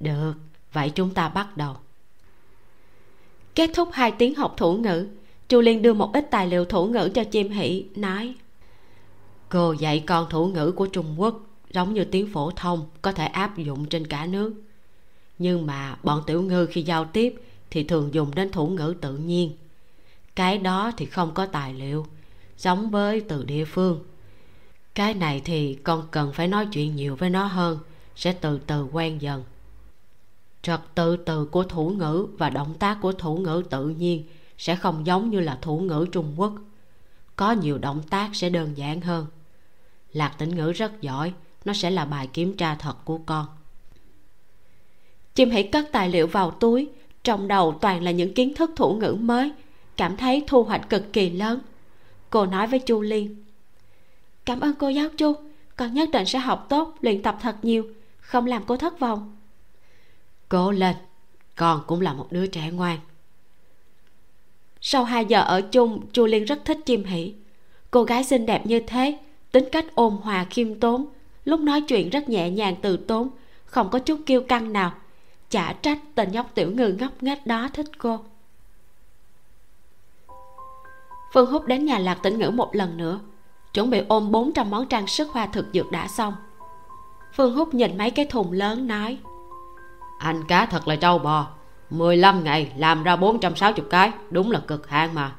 Được 0.00 0.34
vậy 0.72 0.90
chúng 0.94 1.14
ta 1.14 1.28
bắt 1.28 1.56
đầu. 1.56 1.76
Kết 3.54 3.70
thúc 3.74 3.88
hai 3.92 4.12
tiếng 4.12 4.34
học 4.34 4.54
thủ 4.56 4.76
ngữ 4.76 5.08
chu 5.50 5.60
liên 5.60 5.82
đưa 5.82 5.92
một 5.92 6.12
ít 6.12 6.26
tài 6.30 6.46
liệu 6.46 6.64
thủ 6.64 6.86
ngữ 6.86 7.10
cho 7.14 7.24
chim 7.24 7.50
hỷ, 7.50 7.84
nói, 7.96 8.34
cô 9.48 9.72
dạy 9.72 10.04
con 10.06 10.30
thủ 10.30 10.46
ngữ 10.46 10.72
của 10.72 10.86
trung 10.86 11.20
quốc 11.20 11.40
giống 11.70 11.94
như 11.94 12.04
tiếng 12.04 12.32
phổ 12.32 12.50
thông, 12.50 12.86
có 13.02 13.12
thể 13.12 13.26
áp 13.26 13.58
dụng 13.58 13.86
trên 13.86 14.06
cả 14.06 14.26
nước. 14.26 14.54
Nhưng 15.38 15.66
mà 15.66 15.96
bọn 16.02 16.22
tiểu 16.26 16.42
ngư 16.42 16.66
khi 16.66 16.82
giao 16.82 17.04
tiếp 17.04 17.34
thì 17.70 17.84
thường 17.84 18.14
dùng 18.14 18.34
đến 18.34 18.50
thủ 18.50 18.68
ngữ 18.68 18.94
tự 19.00 19.16
nhiên. 19.16 19.52
Cái 20.36 20.58
đó 20.58 20.92
thì 20.96 21.06
không 21.06 21.34
có 21.34 21.46
tài 21.46 21.74
liệu, 21.74 22.06
giống 22.58 22.90
với 22.90 23.20
từ 23.20 23.44
địa 23.44 23.64
phương. 23.64 24.04
Cái 24.94 25.14
này 25.14 25.40
thì 25.44 25.74
con 25.74 26.08
cần 26.10 26.32
phải 26.32 26.48
nói 26.48 26.66
chuyện 26.72 26.96
nhiều 26.96 27.16
với 27.16 27.30
nó 27.30 27.44
hơn, 27.44 27.78
sẽ 28.16 28.32
từ 28.32 28.58
từ 28.66 28.84
quen 28.84 29.22
dần. 29.22 29.44
Trật 30.62 30.80
tự 30.94 31.16
từ 31.16 31.44
của 31.44 31.64
thủ 31.64 31.90
ngữ 31.90 32.26
và 32.38 32.50
động 32.50 32.74
tác 32.78 32.98
của 33.02 33.12
thủ 33.12 33.36
ngữ 33.36 33.62
tự 33.70 33.88
nhiên 33.88 34.24
sẽ 34.60 34.76
không 34.76 35.06
giống 35.06 35.30
như 35.30 35.40
là 35.40 35.58
thủ 35.62 35.78
ngữ 35.78 36.06
trung 36.12 36.34
quốc. 36.36 36.52
Có 37.36 37.52
nhiều 37.52 37.78
động 37.78 38.02
tác 38.10 38.30
sẽ 38.32 38.50
đơn 38.50 38.76
giản 38.76 39.00
hơn. 39.00 39.26
Lạc 40.12 40.34
tĩnh 40.38 40.56
ngữ 40.56 40.72
rất 40.72 41.00
giỏi, 41.00 41.32
nó 41.64 41.72
sẽ 41.72 41.90
là 41.90 42.04
bài 42.04 42.26
kiểm 42.26 42.56
tra 42.56 42.74
thật 42.74 42.94
của 43.04 43.18
con. 43.18 43.46
Chim 45.34 45.50
hãy 45.50 45.62
cất 45.62 45.88
tài 45.92 46.08
liệu 46.08 46.26
vào 46.26 46.50
túi, 46.50 46.88
trong 47.24 47.48
đầu 47.48 47.78
toàn 47.80 48.02
là 48.02 48.10
những 48.10 48.34
kiến 48.34 48.54
thức 48.54 48.70
thủ 48.76 48.94
ngữ 48.94 49.16
mới, 49.20 49.52
cảm 49.96 50.16
thấy 50.16 50.44
thu 50.46 50.64
hoạch 50.64 50.90
cực 50.90 51.12
kỳ 51.12 51.30
lớn. 51.30 51.60
Cô 52.30 52.46
nói 52.46 52.66
với 52.66 52.78
chu 52.78 53.00
liên. 53.00 53.44
Cảm 54.44 54.60
ơn 54.60 54.74
cô 54.78 54.88
giáo 54.88 55.08
chu, 55.16 55.32
con 55.76 55.94
nhất 55.94 56.08
định 56.12 56.26
sẽ 56.26 56.38
học 56.38 56.66
tốt, 56.68 56.94
luyện 57.00 57.22
tập 57.22 57.38
thật 57.40 57.56
nhiều, 57.62 57.86
không 58.20 58.46
làm 58.46 58.62
cô 58.66 58.76
thất 58.76 59.00
vọng. 59.00 59.36
Cố 60.48 60.70
lên, 60.70 60.96
con 61.56 61.82
cũng 61.86 62.00
là 62.00 62.12
một 62.12 62.26
đứa 62.30 62.46
trẻ 62.46 62.70
ngoan 62.70 62.98
sau 64.80 65.04
hai 65.04 65.24
giờ 65.24 65.42
ở 65.42 65.60
chung, 65.60 66.06
chu 66.12 66.26
liên 66.26 66.44
rất 66.44 66.64
thích 66.64 66.78
chim 66.86 67.04
hỷ 67.04 67.34
cô 67.90 68.04
gái 68.04 68.24
xinh 68.24 68.46
đẹp 68.46 68.66
như 68.66 68.80
thế, 68.80 69.18
tính 69.52 69.68
cách 69.72 69.86
ôn 69.94 70.16
hòa, 70.22 70.46
khiêm 70.50 70.80
tốn. 70.80 71.06
Lúc 71.44 71.60
nói 71.60 71.80
chuyện 71.80 72.10
rất 72.10 72.28
nhẹ 72.28 72.50
nhàng 72.50 72.76
từ 72.82 72.96
tốn, 72.96 73.28
không 73.64 73.90
có 73.90 73.98
chút 73.98 74.20
kiêu 74.26 74.40
căng 74.42 74.72
nào. 74.72 74.92
Chả 75.50 75.72
trách 75.72 75.98
tên 76.14 76.32
nhóc 76.32 76.54
tiểu 76.54 76.70
ngư 76.70 76.88
ngốc 76.88 77.12
nghếch 77.20 77.46
đó 77.46 77.68
thích 77.72 77.98
cô. 77.98 78.18
Phương 81.32 81.50
húc 81.50 81.66
đến 81.66 81.84
nhà 81.84 81.98
lạc 81.98 82.18
tĩnh 82.22 82.38
ngữ 82.38 82.50
một 82.50 82.74
lần 82.74 82.96
nữa, 82.96 83.20
chuẩn 83.74 83.90
bị 83.90 84.02
ôm 84.08 84.30
400 84.30 84.70
món 84.70 84.86
trang 84.86 85.06
sức 85.06 85.28
hoa 85.28 85.46
thực 85.46 85.66
dược 85.72 85.90
đã 85.90 86.08
xong. 86.08 86.34
Phương 87.34 87.54
húc 87.54 87.74
nhìn 87.74 87.98
mấy 87.98 88.10
cái 88.10 88.26
thùng 88.26 88.52
lớn, 88.52 88.86
nói, 88.86 89.18
anh 90.18 90.44
cá 90.48 90.66
thật 90.66 90.88
là 90.88 90.96
trâu 90.96 91.18
bò. 91.18 91.48
15 91.90 92.44
ngày 92.44 92.72
làm 92.76 93.02
ra 93.02 93.16
460 93.16 93.86
cái. 93.90 94.10
Đúng 94.30 94.50
là 94.50 94.60
cực 94.66 94.88
hạn 94.88 95.14
mà. 95.14 95.32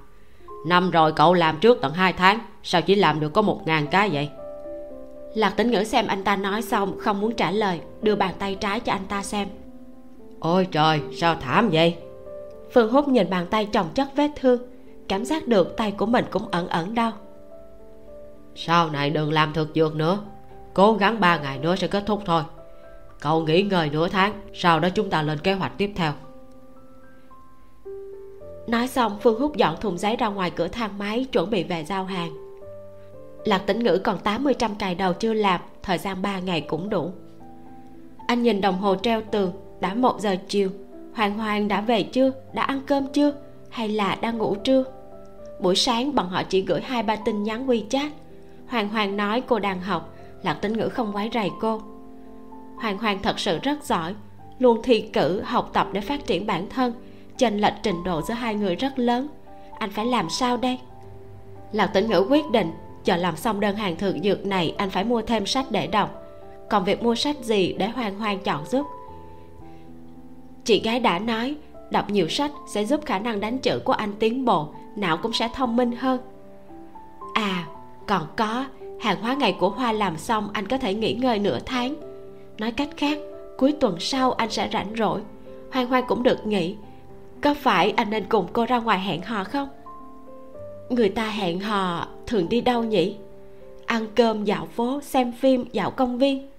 Năm 0.66 0.92
rồi 0.92 1.12
cậu 1.12 1.34
làm 1.34 1.58
trước 1.58 1.78
tận 1.82 1.94
2 1.94 2.14
tháng. 2.14 2.40
Sao 2.64 2.82
chỉ 2.82 2.96
làm 2.96 3.20
được 3.20 3.34
có 3.34 3.42
một 3.42 3.62
ngàn 3.66 3.88
cái 3.88 4.10
vậy? 4.10 4.30
Lạc 5.36 5.50
tĩnh 5.50 5.72
ngữ 5.72 5.84
xem 5.84 6.08
anh 6.08 6.24
ta 6.24 6.36
nói 6.36 6.62
xong 6.62 7.00
không 7.00 7.22
muốn 7.22 7.36
trả 7.36 7.52
lời 7.52 7.80
đưa 8.02 8.16
bàn 8.16 8.34
tay 8.40 8.56
trái 8.56 8.80
cho 8.80 8.92
anh 8.92 9.06
ta 9.10 9.24
xem. 9.24 9.48
Ôi 10.40 10.68
trời 10.72 11.02
sao 11.18 11.36
thảm 11.36 11.70
vậy? 11.72 11.98
Phương 12.74 12.92
húc 12.92 13.08
nhìn 13.08 13.30
bàn 13.30 13.46
tay 13.50 13.66
chồng 13.66 13.90
chất 13.94 14.08
vết 14.16 14.32
thương. 14.36 14.62
Cảm 15.08 15.26
giác 15.26 15.48
được 15.48 15.78
tay 15.78 15.92
của 15.92 16.06
mình 16.06 16.26
cũng 16.32 16.48
ẩn 16.52 16.68
ẩn 16.68 16.96
đau. 16.96 17.12
Sau 18.56 18.90
này 18.90 19.10
đừng 19.10 19.32
làm 19.32 19.54
thực 19.54 19.70
dược 19.76 19.96
nữa. 19.96 20.20
Cố 20.74 20.94
gắng 20.94 21.20
ba 21.20 21.38
ngày 21.38 21.58
nữa 21.58 21.76
sẽ 21.76 21.88
kết 21.88 22.04
thúc 22.06 22.22
thôi. 22.26 22.44
Cậu 23.20 23.42
nghỉ 23.42 23.62
ngơi 23.62 23.90
nửa 23.90 24.08
tháng 24.08 24.34
sau 24.54 24.80
đó 24.80 24.90
chúng 24.90 25.10
ta 25.10 25.22
lên 25.22 25.40
kế 25.40 25.54
hoạch 25.54 25.78
tiếp 25.78 25.92
theo 25.96 26.14
nói 28.72 28.88
xong, 28.88 29.18
phương 29.22 29.40
hút 29.40 29.56
dọn 29.56 29.76
thùng 29.82 29.98
giấy 29.98 30.16
ra 30.16 30.28
ngoài 30.28 30.52
cửa 30.52 30.68
thang 30.68 30.98
máy, 30.98 31.26
chuẩn 31.32 31.50
bị 31.50 31.64
về 31.64 31.86
giao 31.86 32.06
hàng. 32.06 32.32
Lạc 33.46 33.58
tĩnh 33.58 33.80
ngữ 33.80 33.98
còn 33.98 34.20
tám 34.20 34.44
mươi 34.44 34.54
trăm 34.54 34.76
cài 34.76 34.96
đầu 34.96 35.14
chưa 35.14 35.34
làm, 35.34 35.62
thời 35.84 35.98
gian 35.98 36.22
ba 36.22 36.40
ngày 36.40 36.62
cũng 36.62 36.90
đủ. 36.90 37.12
Anh 38.28 38.44
nhìn 38.44 38.62
đồng 38.62 38.78
hồ 38.78 38.96
treo 38.96 39.22
tường, 39.22 39.52
đã 39.80 39.94
một 39.94 40.20
giờ 40.20 40.36
chiều. 40.48 40.70
Hoàng 41.14 41.38
hoàng 41.38 41.68
đã 41.68 41.82
về 41.82 42.04
chưa? 42.04 42.32
Đã 42.54 42.64
ăn 42.64 42.82
cơm 42.88 43.08
chưa? 43.08 43.34
Hay 43.70 43.90
là 43.90 44.18
đang 44.22 44.38
ngủ 44.38 44.56
trưa? 44.56 44.84
Buổi 45.60 45.76
sáng, 45.76 46.16
bọn 46.16 46.30
họ 46.30 46.44
chỉ 46.44 46.62
gửi 46.62 46.82
hai 46.82 47.04
ba 47.04 47.16
tin 47.16 47.44
nhắn 47.44 47.68
wechat. 47.68 48.10
Hoàng 48.68 48.90
hoàng 48.90 49.18
nói 49.18 49.42
cô 49.42 49.60
đang 49.60 49.82
học. 49.82 50.16
Lạc 50.44 50.54
tĩnh 50.54 50.74
ngữ 50.74 50.90
không 50.90 51.16
quấy 51.16 51.30
rầy 51.34 51.50
cô. 51.60 51.82
Hoàng 52.82 52.98
hoàng 52.98 53.20
thật 53.24 53.40
sự 53.40 53.60
rất 53.64 53.84
giỏi. 53.84 54.16
Luôn 54.60 54.82
thi 54.84 55.02
cử, 55.02 55.42
học 55.42 55.70
tập 55.74 55.88
để 55.94 56.02
phát 56.02 56.26
triển 56.26 56.48
bản 56.48 56.70
thân 56.70 56.94
chênh 57.42 57.58
lệch 57.58 57.74
trình 57.84 58.04
độ 58.04 58.22
giữa 58.22 58.34
hai 58.34 58.56
người 58.56 58.76
rất 58.76 59.00
lớn. 59.00 59.28
Anh 59.80 59.92
phải 59.92 60.06
làm 60.06 60.30
sao 60.30 60.58
đây? 60.58 60.80
Lạc 61.72 61.88
tĩnh 61.88 62.10
ngữ 62.10 62.26
quyết 62.30 62.50
định, 62.52 62.72
chờ 63.04 63.16
làm 63.16 63.38
xong 63.38 63.60
đơn 63.60 63.76
hàng 63.76 63.96
thượng 63.96 64.22
dược 64.22 64.46
này 64.46 64.76
anh 64.78 64.90
phải 64.90 65.04
mua 65.04 65.22
thêm 65.22 65.46
sách 65.46 65.66
để 65.72 65.88
đọc. 65.88 66.24
Còn 66.70 66.84
việc 66.84 67.04
mua 67.04 67.16
sách 67.16 67.36
gì 67.42 67.74
để 67.74 67.88
hoàng 67.88 68.20
hoàng 68.20 68.40
chọn 68.40 68.66
giúp? 68.66 68.86
Chị 70.64 70.82
gái 70.82 71.00
đã 71.00 71.20
nói, 71.20 71.56
đọc 71.92 72.10
nhiều 72.10 72.28
sách 72.28 72.52
sẽ 72.74 72.86
giúp 72.86 73.06
khả 73.06 73.20
năng 73.20 73.40
đánh 73.40 73.58
chữ 73.58 73.80
của 73.86 73.94
anh 73.94 74.14
tiến 74.20 74.46
bộ, 74.46 74.68
não 74.96 75.18
cũng 75.18 75.34
sẽ 75.34 75.50
thông 75.56 75.76
minh 75.76 75.92
hơn. 75.92 76.20
À 77.34 77.68
còn 78.08 78.28
có, 78.38 78.66
hàng 79.00 79.22
hóa 79.22 79.34
ngày 79.34 79.56
của 79.60 79.70
hoa 79.70 79.92
làm 79.92 80.18
xong 80.18 80.50
anh 80.54 80.68
có 80.68 80.78
thể 80.78 80.94
nghỉ 80.94 81.14
ngơi 81.14 81.40
nửa 81.40 81.60
tháng. 81.66 81.96
Nói 82.58 82.72
cách 82.72 82.90
khác, 82.98 83.18
cuối 83.58 83.74
tuần 83.80 84.00
sau 84.00 84.32
anh 84.32 84.52
sẽ 84.52 84.70
rảnh 84.74 84.94
rỗi. 84.98 85.22
Hoang 85.72 85.88
hoang 85.88 86.06
cũng 86.08 86.24
được 86.24 86.48
nghỉ 86.48 86.76
có 87.42 87.54
phải 87.54 87.92
anh 87.92 88.10
nên 88.10 88.26
cùng 88.30 88.48
cô 88.54 88.66
ra 88.66 88.80
ngoài 88.80 89.00
hẹn 89.00 89.22
hò 89.22 89.44
không? 89.44 89.70
Người 90.90 91.10
ta 91.10 91.30
hẹn 91.30 91.60
hò 91.60 92.08
thường 92.28 92.50
đi 92.50 92.62
đâu 92.62 92.84
nhỉ? 92.84 93.16
Ăn 93.86 94.08
cơm, 94.16 94.44
dạo 94.44 94.68
phố, 94.76 95.02
xem 95.02 95.32
phim, 95.32 95.66
dạo 95.72 95.92
công 95.92 96.18
viên. 96.18 96.50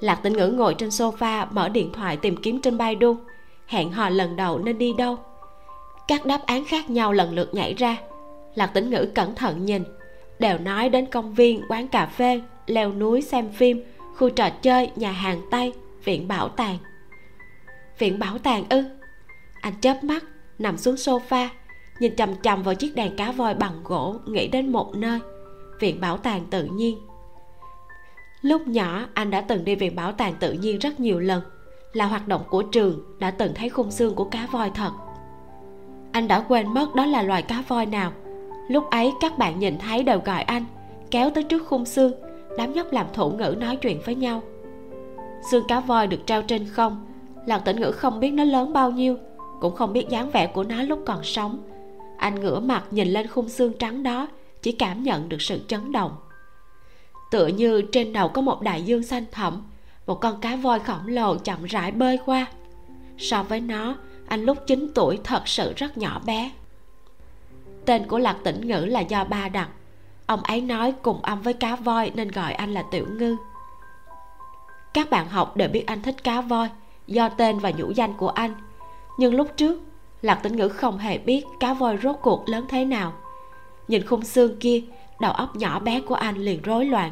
Lạc 0.00 0.14
tĩnh 0.22 0.32
ngữ 0.32 0.48
ngồi 0.48 0.74
trên 0.74 0.88
sofa, 0.88 1.46
mở 1.50 1.68
điện 1.68 1.92
thoại 1.92 2.16
tìm 2.16 2.36
kiếm 2.42 2.60
trên 2.60 2.78
baidu. 2.78 3.16
Hẹn 3.66 3.92
hò 3.92 4.08
lần 4.08 4.36
đầu 4.36 4.58
nên 4.58 4.78
đi 4.78 4.92
đâu? 4.98 5.18
Các 6.08 6.26
đáp 6.26 6.40
án 6.46 6.64
khác 6.64 6.90
nhau 6.90 7.12
lần 7.12 7.34
lượt 7.34 7.54
nhảy 7.54 7.74
ra. 7.74 7.96
Lạc 8.54 8.66
tĩnh 8.66 8.90
ngữ 8.90 9.06
cẩn 9.14 9.34
thận 9.34 9.64
nhìn. 9.64 9.82
Đều 10.38 10.58
nói 10.58 10.88
đến 10.88 11.06
công 11.06 11.34
viên, 11.34 11.62
quán 11.68 11.88
cà 11.88 12.06
phê, 12.06 12.40
leo 12.66 12.92
núi, 12.92 13.22
xem 13.22 13.48
phim, 13.52 13.82
khu 14.16 14.30
trò 14.30 14.50
chơi, 14.50 14.90
nhà 14.96 15.12
hàng 15.12 15.40
tây, 15.50 15.72
viện 16.04 16.28
bảo 16.28 16.48
tàng. 16.48 16.78
Viện 17.98 18.18
bảo 18.18 18.38
tàng 18.38 18.64
ư? 18.68 18.84
Anh 19.60 19.72
chớp 19.80 20.04
mắt, 20.04 20.24
nằm 20.58 20.76
xuống 20.76 20.94
sofa, 20.94 21.48
nhìn 22.00 22.16
chằm 22.16 22.30
chằm 22.42 22.62
vào 22.62 22.74
chiếc 22.74 22.94
đèn 22.94 23.16
cá 23.16 23.32
voi 23.32 23.54
bằng 23.54 23.80
gỗ 23.84 24.16
nghĩ 24.26 24.48
đến 24.48 24.72
một 24.72 24.96
nơi. 24.96 25.18
Viện 25.80 26.00
bảo 26.00 26.16
tàng 26.16 26.44
tự 26.50 26.64
nhiên. 26.64 26.98
Lúc 28.42 28.66
nhỏ, 28.66 29.06
anh 29.14 29.30
đã 29.30 29.40
từng 29.40 29.64
đi 29.64 29.74
viện 29.74 29.96
bảo 29.96 30.12
tàng 30.12 30.34
tự 30.40 30.52
nhiên 30.52 30.78
rất 30.78 31.00
nhiều 31.00 31.20
lần. 31.20 31.42
Là 31.92 32.06
hoạt 32.06 32.28
động 32.28 32.42
của 32.50 32.62
trường, 32.62 33.18
đã 33.18 33.30
từng 33.30 33.52
thấy 33.54 33.68
khung 33.68 33.90
xương 33.90 34.14
của 34.14 34.24
cá 34.24 34.46
voi 34.52 34.70
thật. 34.74 34.90
Anh 36.12 36.28
đã 36.28 36.40
quên 36.48 36.74
mất 36.74 36.94
đó 36.94 37.06
là 37.06 37.22
loài 37.22 37.42
cá 37.42 37.62
voi 37.68 37.86
nào. 37.86 38.12
Lúc 38.68 38.90
ấy, 38.90 39.12
các 39.20 39.38
bạn 39.38 39.58
nhìn 39.58 39.78
thấy 39.78 40.02
đều 40.02 40.20
gọi 40.24 40.42
anh, 40.42 40.64
kéo 41.10 41.30
tới 41.30 41.44
trước 41.44 41.66
khung 41.66 41.84
xương, 41.84 42.12
đám 42.58 42.72
nhóc 42.72 42.92
làm 42.92 43.06
thủ 43.14 43.30
ngữ 43.30 43.54
nói 43.58 43.76
chuyện 43.76 44.00
với 44.04 44.14
nhau. 44.14 44.42
Xương 45.50 45.64
cá 45.68 45.80
voi 45.80 46.06
được 46.06 46.20
treo 46.26 46.42
trên 46.42 46.66
không 46.68 47.06
lạc 47.46 47.58
tĩnh 47.58 47.80
ngữ 47.80 47.90
không 47.90 48.20
biết 48.20 48.30
nó 48.30 48.44
lớn 48.44 48.72
bao 48.72 48.90
nhiêu 48.90 49.16
cũng 49.60 49.74
không 49.74 49.92
biết 49.92 50.08
dáng 50.08 50.30
vẻ 50.30 50.46
của 50.46 50.64
nó 50.64 50.82
lúc 50.82 51.02
còn 51.06 51.24
sống. 51.24 51.62
Anh 52.18 52.40
ngửa 52.40 52.60
mặt 52.60 52.84
nhìn 52.90 53.08
lên 53.08 53.26
khung 53.26 53.48
xương 53.48 53.72
trắng 53.78 54.02
đó, 54.02 54.28
chỉ 54.62 54.72
cảm 54.72 55.02
nhận 55.02 55.28
được 55.28 55.42
sự 55.42 55.60
chấn 55.68 55.92
động. 55.92 56.16
Tựa 57.30 57.46
như 57.46 57.82
trên 57.82 58.12
đầu 58.12 58.28
có 58.28 58.42
một 58.42 58.62
đại 58.62 58.82
dương 58.82 59.02
xanh 59.02 59.24
thẳm, 59.32 59.62
một 60.06 60.20
con 60.20 60.40
cá 60.40 60.56
voi 60.56 60.78
khổng 60.78 61.06
lồ 61.06 61.36
chậm 61.36 61.64
rãi 61.64 61.92
bơi 61.92 62.18
qua. 62.26 62.46
So 63.18 63.42
với 63.42 63.60
nó, 63.60 63.96
anh 64.28 64.44
lúc 64.44 64.58
9 64.66 64.88
tuổi 64.94 65.18
thật 65.24 65.48
sự 65.48 65.72
rất 65.76 65.98
nhỏ 65.98 66.20
bé. 66.26 66.50
Tên 67.84 68.06
của 68.06 68.18
lạc 68.18 68.36
tĩnh 68.44 68.68
ngữ 68.68 68.84
là 68.84 69.00
do 69.00 69.24
ba 69.24 69.48
đặt 69.48 69.68
ông 70.30 70.42
ấy 70.42 70.60
nói 70.60 70.94
cùng 71.02 71.22
âm 71.22 71.42
với 71.42 71.54
cá 71.54 71.76
voi 71.76 72.10
nên 72.14 72.28
gọi 72.28 72.52
anh 72.52 72.74
là 72.74 72.82
tiểu 72.90 73.06
ngư. 73.10 73.36
Các 74.94 75.10
bạn 75.10 75.28
học 75.28 75.56
đều 75.56 75.68
biết 75.68 75.86
anh 75.86 76.02
thích 76.02 76.24
cá 76.24 76.40
voi, 76.40 76.68
do 77.06 77.28
tên 77.28 77.58
và 77.58 77.70
nhũ 77.70 77.90
danh 77.90 78.16
của 78.16 78.28
anh 78.28 78.54
nhưng 79.20 79.34
lúc 79.34 79.48
trước, 79.56 79.80
lạc 80.22 80.34
tĩnh 80.34 80.56
ngữ 80.56 80.68
không 80.68 80.98
hề 80.98 81.18
biết 81.18 81.44
cá 81.60 81.74
voi 81.74 81.98
rốt 82.02 82.16
cuộc 82.22 82.48
lớn 82.48 82.64
thế 82.68 82.84
nào. 82.84 83.12
Nhìn 83.88 84.06
khung 84.06 84.24
xương 84.24 84.56
kia, 84.60 84.82
đầu 85.20 85.32
óc 85.32 85.56
nhỏ 85.56 85.78
bé 85.80 86.00
của 86.00 86.14
anh 86.14 86.36
liền 86.36 86.62
rối 86.62 86.84
loạn. 86.84 87.10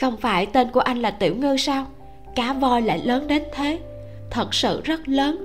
Không 0.00 0.16
phải 0.16 0.46
tên 0.46 0.68
của 0.70 0.80
anh 0.80 0.98
là 0.98 1.10
tiểu 1.10 1.34
ngư 1.34 1.56
sao? 1.56 1.86
Cá 2.34 2.52
voi 2.52 2.82
lại 2.82 2.98
lớn 3.04 3.26
đến 3.26 3.42
thế. 3.52 3.80
Thật 4.30 4.54
sự 4.54 4.80
rất 4.84 5.08
lớn. 5.08 5.38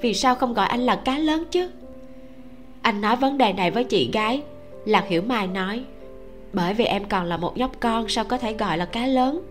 Vì 0.00 0.14
sao 0.14 0.34
không 0.34 0.54
gọi 0.54 0.66
anh 0.66 0.80
là 0.80 0.96
cá 0.96 1.18
lớn 1.18 1.44
chứ? 1.50 1.70
Anh 2.82 3.00
nói 3.00 3.16
vấn 3.16 3.38
đề 3.38 3.52
này 3.52 3.70
với 3.70 3.84
chị 3.84 4.10
gái. 4.12 4.42
Lạc 4.84 5.04
hiểu 5.08 5.22
mai 5.22 5.46
nói, 5.46 5.84
bởi 6.52 6.74
vì 6.74 6.84
em 6.84 7.04
còn 7.04 7.24
là 7.24 7.36
một 7.36 7.56
nhóc 7.56 7.70
con, 7.80 8.08
sao 8.08 8.24
có 8.24 8.38
thể 8.38 8.52
gọi 8.52 8.78
là 8.78 8.84
cá 8.84 9.06
lớn? 9.06 9.42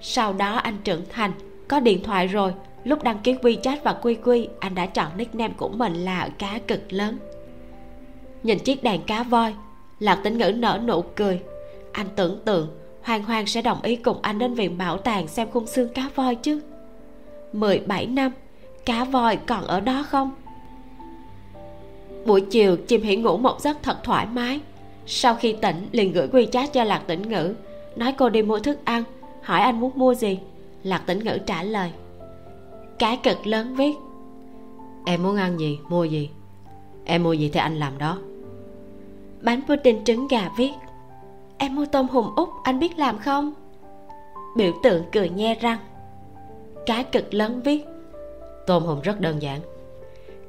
Sau 0.00 0.32
đó 0.32 0.56
anh 0.56 0.76
trưởng 0.84 1.02
thành, 1.10 1.32
có 1.68 1.80
điện 1.80 2.02
thoại 2.02 2.26
rồi 2.26 2.52
lúc 2.88 3.02
đăng 3.02 3.18
ký 3.18 3.34
wechat 3.34 3.76
và 3.84 3.92
quy 3.92 4.14
quy, 4.14 4.48
anh 4.60 4.74
đã 4.74 4.86
chọn 4.86 5.16
nickname 5.16 5.54
của 5.56 5.68
mình 5.68 5.94
là 5.94 6.28
cá 6.38 6.58
cực 6.66 6.92
lớn. 6.92 7.18
Nhìn 8.42 8.58
chiếc 8.58 8.82
đàn 8.82 9.02
cá 9.02 9.22
voi, 9.22 9.54
lạc 10.00 10.20
tĩnh 10.24 10.38
ngữ 10.38 10.52
nở 10.52 10.80
nụ 10.86 11.02
cười. 11.02 11.40
Anh 11.92 12.06
tưởng 12.16 12.40
tượng 12.44 12.68
hoàng 13.02 13.22
hoàng 13.22 13.46
sẽ 13.46 13.62
đồng 13.62 13.82
ý 13.82 13.96
cùng 13.96 14.18
anh 14.22 14.38
đến 14.38 14.54
viện 14.54 14.78
bảo 14.78 14.96
tàng 14.96 15.28
xem 15.28 15.48
khung 15.50 15.66
xương 15.66 15.88
cá 15.94 16.08
voi 16.14 16.34
chứ. 16.34 16.60
17 17.52 18.06
năm, 18.06 18.32
cá 18.84 19.04
voi 19.04 19.36
còn 19.36 19.64
ở 19.64 19.80
đó 19.80 20.04
không? 20.08 20.30
Buổi 22.26 22.40
chiều 22.40 22.76
chim 22.76 23.02
hỉ 23.02 23.16
ngủ 23.16 23.36
một 23.36 23.60
giấc 23.60 23.82
thật 23.82 24.04
thoải 24.04 24.26
mái. 24.32 24.60
Sau 25.06 25.34
khi 25.34 25.52
tỉnh, 25.52 25.88
liền 25.92 26.12
gửi 26.12 26.28
quy 26.28 26.46
chat 26.52 26.72
cho 26.72 26.84
lạc 26.84 27.02
tĩnh 27.06 27.28
ngữ, 27.28 27.54
nói 27.96 28.14
cô 28.18 28.28
đi 28.28 28.42
mua 28.42 28.58
thức 28.58 28.78
ăn, 28.84 29.02
hỏi 29.42 29.60
anh 29.60 29.80
muốn 29.80 29.92
mua 29.94 30.14
gì. 30.14 30.38
Lạc 30.82 31.02
tĩnh 31.06 31.18
ngữ 31.18 31.38
trả 31.46 31.62
lời 31.62 31.92
cái 32.98 33.16
cực 33.22 33.46
lớn 33.46 33.74
viết 33.74 33.94
em 35.08 35.22
muốn 35.22 35.36
ăn 35.36 35.60
gì, 35.60 35.78
mua 35.88 36.04
gì? 36.04 36.30
Em 37.04 37.22
mua 37.22 37.32
gì 37.32 37.50
thì 37.52 37.60
anh 37.60 37.78
làm 37.78 37.98
đó. 37.98 38.18
Bánh 39.42 39.60
pudding 39.68 40.04
trứng 40.04 40.28
gà 40.28 40.50
viết. 40.56 40.72
Em 41.58 41.74
mua 41.74 41.86
tôm 41.92 42.08
hùm 42.08 42.34
út 42.34 42.48
anh 42.62 42.78
biết 42.78 42.98
làm 42.98 43.18
không? 43.18 43.54
Biểu 44.56 44.72
tượng 44.82 45.04
cười 45.12 45.28
nhe 45.28 45.54
răng. 45.54 45.78
Cái 46.86 47.04
cực 47.04 47.34
lớn 47.34 47.60
viết. 47.64 47.84
Tôm 48.66 48.82
hùm 48.82 49.00
rất 49.00 49.20
đơn 49.20 49.42
giản. 49.42 49.60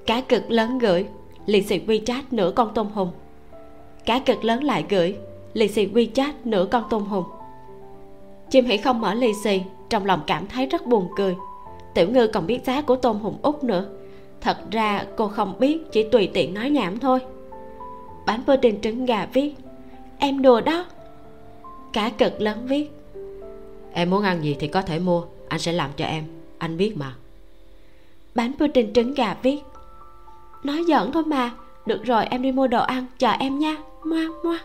Cá 0.05 0.21
cực 0.21 0.51
lớn 0.51 0.79
gửi, 0.79 1.05
lì 1.45 1.61
xì 1.61 1.79
wechat 1.79 2.21
nửa 2.31 2.51
con 2.55 2.71
tôm 2.75 2.87
hùm. 2.93 3.09
Cá 4.05 4.19
cực 4.19 4.43
lớn 4.43 4.63
lại 4.63 4.85
gửi, 4.89 5.15
lì 5.53 5.67
xì 5.67 5.87
wechat 5.87 6.31
nửa 6.43 6.65
con 6.71 6.83
tôm 6.89 7.03
hùm. 7.03 7.23
Chim 8.49 8.65
hỉ 8.65 8.77
không 8.77 9.01
mở 9.01 9.13
lì 9.13 9.33
xì, 9.33 9.61
trong 9.89 10.05
lòng 10.05 10.21
cảm 10.27 10.47
thấy 10.47 10.65
rất 10.65 10.87
buồn 10.87 11.07
cười 11.15 11.35
tiểu 11.93 12.09
ngư 12.09 12.27
còn 12.27 12.47
biết 12.47 12.59
giá 12.65 12.81
của 12.81 12.95
tôm 12.95 13.19
hùm 13.19 13.35
út 13.41 13.63
nữa. 13.63 13.85
Thật 14.41 14.57
ra 14.71 15.05
cô 15.15 15.27
không 15.27 15.59
biết 15.59 15.91
chỉ 15.91 16.03
tùy 16.03 16.29
tiện 16.33 16.53
nói 16.53 16.69
nhảm 16.69 16.99
thôi. 16.99 17.19
Bánh 18.25 18.43
pudding 18.47 18.81
trứng 18.81 19.05
gà 19.05 19.27
viết 19.33 19.53
em 20.17 20.41
đùa 20.41 20.61
đó. 20.61 20.85
Cá 21.93 22.09
cực 22.09 22.41
lớn 22.41 22.65
viết 22.67 22.91
em 23.93 24.09
muốn 24.09 24.23
ăn 24.23 24.43
gì 24.43 24.55
thì 24.59 24.67
có 24.67 24.81
thể 24.81 24.99
mua 24.99 25.23
anh 25.47 25.59
sẽ 25.59 25.71
làm 25.71 25.89
cho 25.97 26.05
em 26.05 26.23
anh 26.57 26.77
biết 26.77 26.97
mà. 26.97 27.15
Bánh 28.35 28.51
pudding 28.59 28.93
trứng 28.93 29.13
gà 29.13 29.35
viết 29.43 29.59
nói 30.63 30.83
giỡn 30.87 31.11
thôi 31.11 31.23
mà 31.25 31.51
được 31.85 32.03
rồi 32.03 32.25
em 32.25 32.41
đi 32.41 32.51
mua 32.51 32.67
đồ 32.67 32.83
ăn 32.83 33.05
chờ 33.17 33.31
em 33.31 33.59
nha. 33.59 33.75
Moa 34.03 34.27
moa 34.43 34.59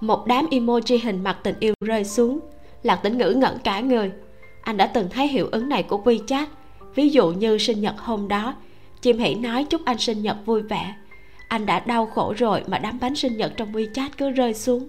một 0.00 0.26
đám 0.26 0.46
emoji 0.50 0.98
hình 1.02 1.24
mặt 1.24 1.38
tình 1.42 1.54
yêu 1.60 1.74
rơi 1.80 2.04
xuống 2.04 2.40
lạc 2.82 2.96
tĩnh 2.96 3.18
ngữ 3.18 3.30
ngẩn 3.30 3.58
cả 3.64 3.80
người 3.80 4.12
anh 4.62 4.76
đã 4.76 4.86
từng 4.86 5.08
thấy 5.10 5.28
hiệu 5.28 5.48
ứng 5.52 5.68
này 5.68 5.82
của 5.82 6.02
wechat. 6.04 6.46
Ví 6.94 7.08
dụ 7.08 7.30
như 7.30 7.58
sinh 7.58 7.80
nhật 7.80 7.94
hôm 7.98 8.28
đó, 8.28 8.54
chim 9.00 9.18
hỉ 9.18 9.34
nói 9.34 9.66
chúc 9.70 9.80
anh 9.84 9.98
sinh 9.98 10.22
nhật 10.22 10.36
vui 10.46 10.62
vẻ. 10.62 10.94
Anh 11.48 11.66
đã 11.66 11.80
đau 11.80 12.06
khổ 12.06 12.34
rồi 12.36 12.62
mà 12.66 12.78
đám 12.78 12.98
bánh 13.00 13.14
sinh 13.14 13.36
nhật 13.36 13.52
trong 13.56 13.72
wechat 13.72 14.08
cứ 14.18 14.30
rơi 14.30 14.54
xuống. 14.54 14.86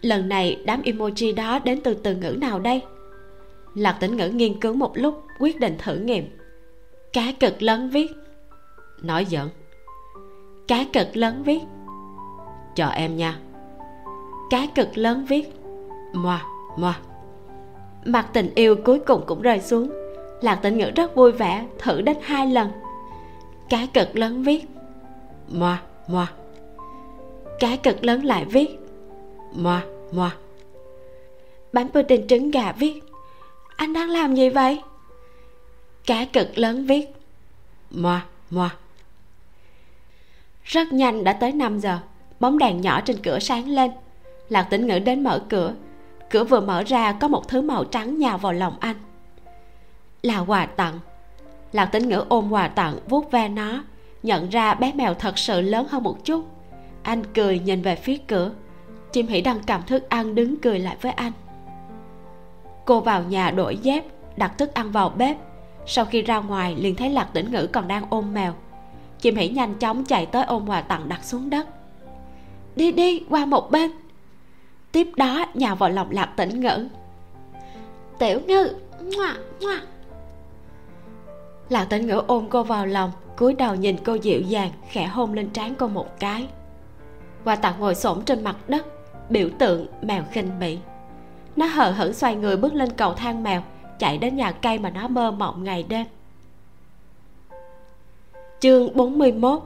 Lần 0.00 0.28
này, 0.28 0.62
đám 0.64 0.82
emoji 0.82 1.34
đó 1.34 1.58
đến 1.58 1.80
từ 1.84 1.94
từ 1.94 2.14
ngữ 2.14 2.36
nào 2.40 2.58
đây? 2.58 2.82
Lạc 3.74 3.96
tĩnh 4.00 4.16
ngữ 4.16 4.28
nghiên 4.28 4.60
cứu 4.60 4.74
một 4.74 4.92
lúc, 4.94 5.22
quyết 5.38 5.60
định 5.60 5.76
thử 5.78 5.96
nghiệm. 5.96 6.38
Cá 7.12 7.32
cực 7.40 7.62
lớn 7.62 7.90
viết. 7.90 8.12
Nói 9.02 9.24
giận. 9.24 9.48
cá 10.68 10.84
cực 10.92 11.16
lớn 11.16 11.42
viết. 11.44 11.60
Chờ 12.74 12.88
em 12.88 13.16
nha. 13.16 13.38
Cá 14.50 14.66
cực 14.74 14.98
lớn 14.98 15.24
viết. 15.28 15.52
Moa 16.12 16.44
moa 16.76 17.00
mặt 18.04 18.28
tình 18.32 18.54
yêu 18.54 18.76
cuối 18.84 18.98
cùng 18.98 19.22
cũng 19.26 19.42
rơi 19.42 19.60
xuống. 19.60 19.90
Lạc 20.40 20.54
tĩnh 20.54 20.78
ngữ 20.78 20.90
rất 20.96 21.14
vui 21.14 21.32
vẻ, 21.32 21.66
thử 21.78 22.00
đến 22.00 22.16
hai 22.22 22.46
lần. 22.46 22.70
Cái 23.68 23.88
cực 23.94 24.16
lớn 24.16 24.42
viết, 24.42 24.64
moa 25.48 25.82
moa. 26.08 26.32
Cái 27.60 27.76
cực 27.76 28.04
lớn 28.04 28.24
lại 28.24 28.44
viết, 28.44 28.78
moa 29.52 29.84
moa. 30.12 30.36
Bánh 31.72 31.88
pudding 31.88 32.26
trứng 32.26 32.50
gà 32.50 32.72
viết, 32.72 33.00
anh 33.76 33.92
đang 33.92 34.10
làm 34.10 34.34
gì 34.34 34.48
vậy? 34.48 34.80
Cá 36.06 36.24
cực 36.24 36.58
lớn 36.58 36.86
viết, 36.86 37.06
moa 37.90 38.26
moa. 38.50 38.70
Rất 40.64 40.92
nhanh 40.92 41.24
đã 41.24 41.32
tới 41.32 41.52
5 41.52 41.78
giờ, 41.78 41.98
bóng 42.40 42.58
đèn 42.58 42.80
nhỏ 42.80 43.00
trên 43.00 43.16
cửa 43.22 43.38
sáng 43.38 43.68
lên. 43.68 43.90
Lạc 44.48 44.62
tĩnh 44.62 44.86
ngữ 44.86 44.98
đến 44.98 45.24
mở 45.24 45.42
cửa 45.48 45.74
cửa 46.32 46.44
vừa 46.44 46.60
mở 46.60 46.82
ra, 46.82 47.12
có 47.12 47.28
một 47.28 47.48
thứ 47.48 47.62
màu 47.62 47.84
trắng 47.84 48.18
nhào 48.18 48.38
vào 48.38 48.52
lòng 48.52 48.76
anh. 48.80 48.96
Là 50.22 50.38
quà 50.38 50.66
tặng. 50.66 50.98
Lạc 51.72 51.86
tĩnh 51.86 52.08
ngữ 52.08 52.24
ôm 52.28 52.52
quà 52.52 52.68
tặng, 52.68 52.98
vuốt 53.08 53.30
ve 53.30 53.48
nó, 53.48 53.84
nhận 54.22 54.48
ra 54.48 54.74
bé 54.74 54.92
mèo 54.92 55.14
thật 55.14 55.38
sự 55.38 55.60
lớn 55.60 55.86
hơn 55.90 56.02
một 56.02 56.24
chút. 56.24 56.44
Anh 57.02 57.22
cười 57.34 57.58
nhìn 57.58 57.82
về 57.82 57.96
phía 57.96 58.16
cửa. 58.16 58.50
Chim 59.12 59.26
hỉ 59.26 59.40
đang 59.40 59.60
cầm 59.66 59.82
thức 59.82 60.08
ăn 60.08 60.34
đứng 60.34 60.56
cười 60.56 60.78
lại 60.78 60.96
với 61.00 61.12
anh. 61.12 61.32
Cô 62.84 63.00
vào 63.00 63.22
nhà 63.22 63.50
đổi 63.50 63.76
dép, 63.76 64.04
đặt 64.36 64.58
thức 64.58 64.74
ăn 64.74 64.92
vào 64.92 65.08
bếp. 65.08 65.36
Sau 65.86 66.04
khi 66.04 66.22
ra 66.22 66.38
ngoài, 66.38 66.76
liền 66.76 66.96
thấy 66.96 67.10
lạc 67.10 67.28
tĩnh 67.32 67.52
ngữ 67.52 67.66
còn 67.66 67.88
đang 67.88 68.04
ôm 68.10 68.34
mèo. 68.34 68.54
Chim 69.20 69.36
hỉ 69.36 69.48
nhanh 69.48 69.74
chóng 69.74 70.04
chạy 70.04 70.26
tới 70.26 70.44
ôm 70.44 70.68
quà 70.68 70.80
tặng 70.80 71.08
đặt 71.08 71.24
xuống 71.24 71.50
đất. 71.50 71.68
Đi 72.76 72.92
đi, 72.92 73.24
qua 73.28 73.44
một 73.44 73.70
bên 73.70 73.90
tiếp 74.92 75.08
đó, 75.16 75.46
nhào 75.54 75.76
vào 75.76 75.90
lòng 75.90 76.10
lạc 76.10 76.32
tĩnh 76.36 76.60
ngữ 76.60 76.88
tiểu 78.22 78.40
ngư, 78.46 78.68
ngoa 79.00 79.36
ngoa. 79.60 79.82
Lạc 81.68 81.84
tĩnh 81.84 82.06
ngữ 82.06 82.22
ôm 82.26 82.46
cô 82.50 82.62
vào 82.62 82.86
lòng, 82.86 83.12
cúi 83.36 83.54
đầu 83.54 83.74
nhìn 83.74 83.96
cô 84.04 84.14
dịu 84.14 84.40
dàng, 84.40 84.70
khẽ 84.88 85.06
hôn 85.06 85.32
lên 85.32 85.50
trán 85.50 85.74
cô 85.74 85.88
một 85.88 86.20
cái. 86.20 86.46
Hoa 87.44 87.56
tạc 87.56 87.80
ngồi 87.80 87.94
xổm 87.94 88.22
trên 88.24 88.44
mặt 88.44 88.56
đất, 88.68 88.86
biểu 89.30 89.48
tượng 89.58 89.86
mèo 90.02 90.22
khinh 90.30 90.58
bỉ. 90.60 90.78
Nó 91.56 91.66
hờ 91.66 91.90
hững 91.90 92.14
xoay 92.14 92.34
người 92.36 92.56
bước 92.56 92.74
lên 92.74 92.90
cầu 92.90 93.14
thang 93.14 93.42
mèo, 93.42 93.62
chạy 93.98 94.18
đến 94.18 94.36
nhà 94.36 94.52
cây 94.52 94.78
mà 94.78 94.90
nó 94.90 95.08
mơ 95.08 95.30
mộng 95.30 95.64
ngày 95.64 95.82
đêm. 95.88 96.06
Chương 98.60 98.96
41 98.96 99.62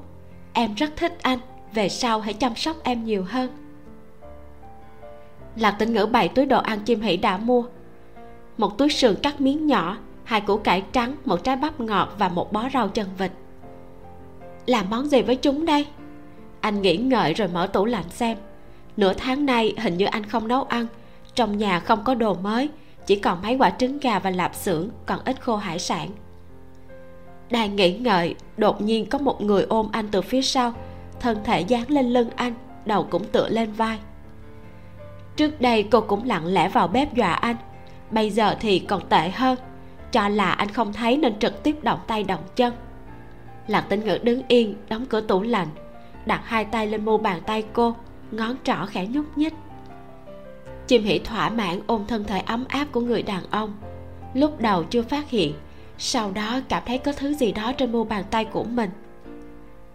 em 0.53 0.75
rất 0.75 0.91
thích 0.97 1.19
anh, 1.23 1.39
về 1.75 1.89
sau 1.89 2.21
hãy 2.21 2.35
chăm 2.35 2.57
sóc 2.57 2.77
em 2.83 3.05
nhiều 3.05 3.25
hơn 3.29 3.66
lạc 5.57 5.71
tĩnh 5.71 5.93
ngữ 5.93 6.07
bày 6.07 6.29
túi 6.29 6.47
đồ 6.47 6.61
ăn 6.61 6.81
chim 6.81 7.01
hỉ 7.01 7.17
đã 7.17 7.37
mua. 7.37 7.65
Một 8.59 8.79
túi 8.79 8.89
sườn 8.89 9.15
cắt 9.23 9.41
miếng 9.41 9.67
nhỏ, 9.67 9.97
hai 10.25 10.41
củ 10.41 10.57
cải 10.57 10.83
trắng, 10.93 11.17
một 11.25 11.45
trái 11.45 11.57
bắp 11.57 11.81
ngọt 11.81 12.15
và 12.19 12.29
một 12.29 12.53
bó 12.53 12.69
rau 12.75 12.89
chân 12.89 13.07
vịt. 13.19 13.31
Làm 14.67 14.91
món 14.91 15.09
gì 15.09 15.23
với 15.23 15.37
chúng 15.37 15.67
đây? 15.67 15.87
Anh 16.61 16.83
nghĩ 16.83 16.97
ngợi 16.97 17.35
rồi 17.35 17.49
mở 17.49 17.67
tủ 17.67 17.85
lạnh 17.85 18.11
xem. 18.11 18.39
Nửa 18.97 19.13
tháng 19.13 19.47
nay 19.47 19.75
hình 19.79 19.97
như 19.97 20.05
anh 20.05 20.25
không 20.25 20.49
nấu 20.49 20.63
ăn. 20.63 20.87
Trong 21.35 21.59
nhà 21.59 21.81
không 21.81 22.05
có 22.05 22.15
đồ 22.15 22.35
mới, 22.35 22.69
chỉ 23.07 23.17
còn 23.17 23.43
mấy 23.43 23.57
quả 23.57 23.71
trứng 23.71 23.99
gà 23.99 24.19
và 24.19 24.31
lạp 24.31 24.55
xưởng, 24.55 24.89
còn 25.07 25.21
ít 25.25 25.41
khô 25.41 25.57
hải 25.57 25.79
sản. 25.79 26.09
Đang 27.51 27.77
nghĩ 27.77 27.99
ngợi, 27.99 28.35
đột 28.57 28.81
nhiên 28.81 29.07
có 29.07 29.19
một 29.19 29.43
người 29.43 29.63
ôm 29.63 29.89
anh 29.93 30.09
từ 30.11 30.23
phía 30.23 30.43
sau. 30.43 30.73
Thân 31.21 31.39
thể 31.45 31.61
dán 31.61 31.91
lên 31.91 32.07
lưng 32.07 32.31
anh, 32.37 32.55
đầu 32.85 33.07
cũng 33.11 33.25
tựa 33.25 33.49
lên 33.49 33.73
vai 33.73 33.99
trước 35.37 35.61
đây 35.61 35.83
cô 35.83 36.01
cũng 36.01 36.25
lặng 36.25 36.47
lẽ 36.47 36.69
vào 36.69 36.89
bếp 36.89 37.15
dọa 37.15 37.33
anh. 37.33 37.57
Bây 38.11 38.31
giờ 38.31 38.57
thì 38.61 38.79
còn 38.79 39.09
tệ 39.09 39.31
hơn. 39.31 39.59
Cho 40.13 40.29
là 40.29 40.51
anh 40.51 40.69
không 40.69 40.93
thấy 40.93 41.17
nên 41.17 41.39
trực 41.39 41.63
tiếp 41.63 41.77
động 41.83 42.01
tay 42.07 42.23
động 42.23 42.43
chân. 42.57 42.75
Lạc 43.67 43.81
tĩnh 43.81 44.05
ngữ 44.05 44.19
đứng 44.23 44.43
yên, 44.49 44.75
đóng 44.89 45.07
cửa 45.07 45.21
tủ 45.21 45.43
lạnh. 45.43 45.69
Đặt 46.27 46.41
hai 46.45 46.65
tay 46.65 46.87
lên 46.87 47.05
mu 47.05 47.19
bàn 47.19 47.41
tay 47.47 47.65
cô, 47.73 47.95
ngón 48.31 48.57
trỏ 48.65 48.87
khẽ 48.87 49.07
nhúc 49.07 49.39
nhích. 49.39 49.55
Chim 50.87 51.03
hỉ 51.03 51.19
thỏa 51.19 51.49
mãn 51.49 51.81
ôm 51.87 52.05
thân 52.09 52.25
thể 52.25 52.41
ấm 52.41 52.65
áp 52.69 52.87
của 52.93 53.01
người 53.01 53.23
đàn 53.23 53.43
ông. 53.51 53.75
Lúc 54.35 54.61
đầu 54.61 54.85
chưa 54.85 55.03
phát 55.03 55.31
hiện, 55.31 55.55
sau 55.99 56.31
đó 56.31 56.61
cảm 56.69 56.83
thấy 56.87 56.99
có 56.99 57.13
thứ 57.13 57.35
gì 57.35 57.53
đó 57.53 57.73
trên 57.73 57.93
mu 57.93 58.05
bàn 58.05 58.25
tay 58.31 58.45
của 58.45 58.65
mình. 58.65 58.91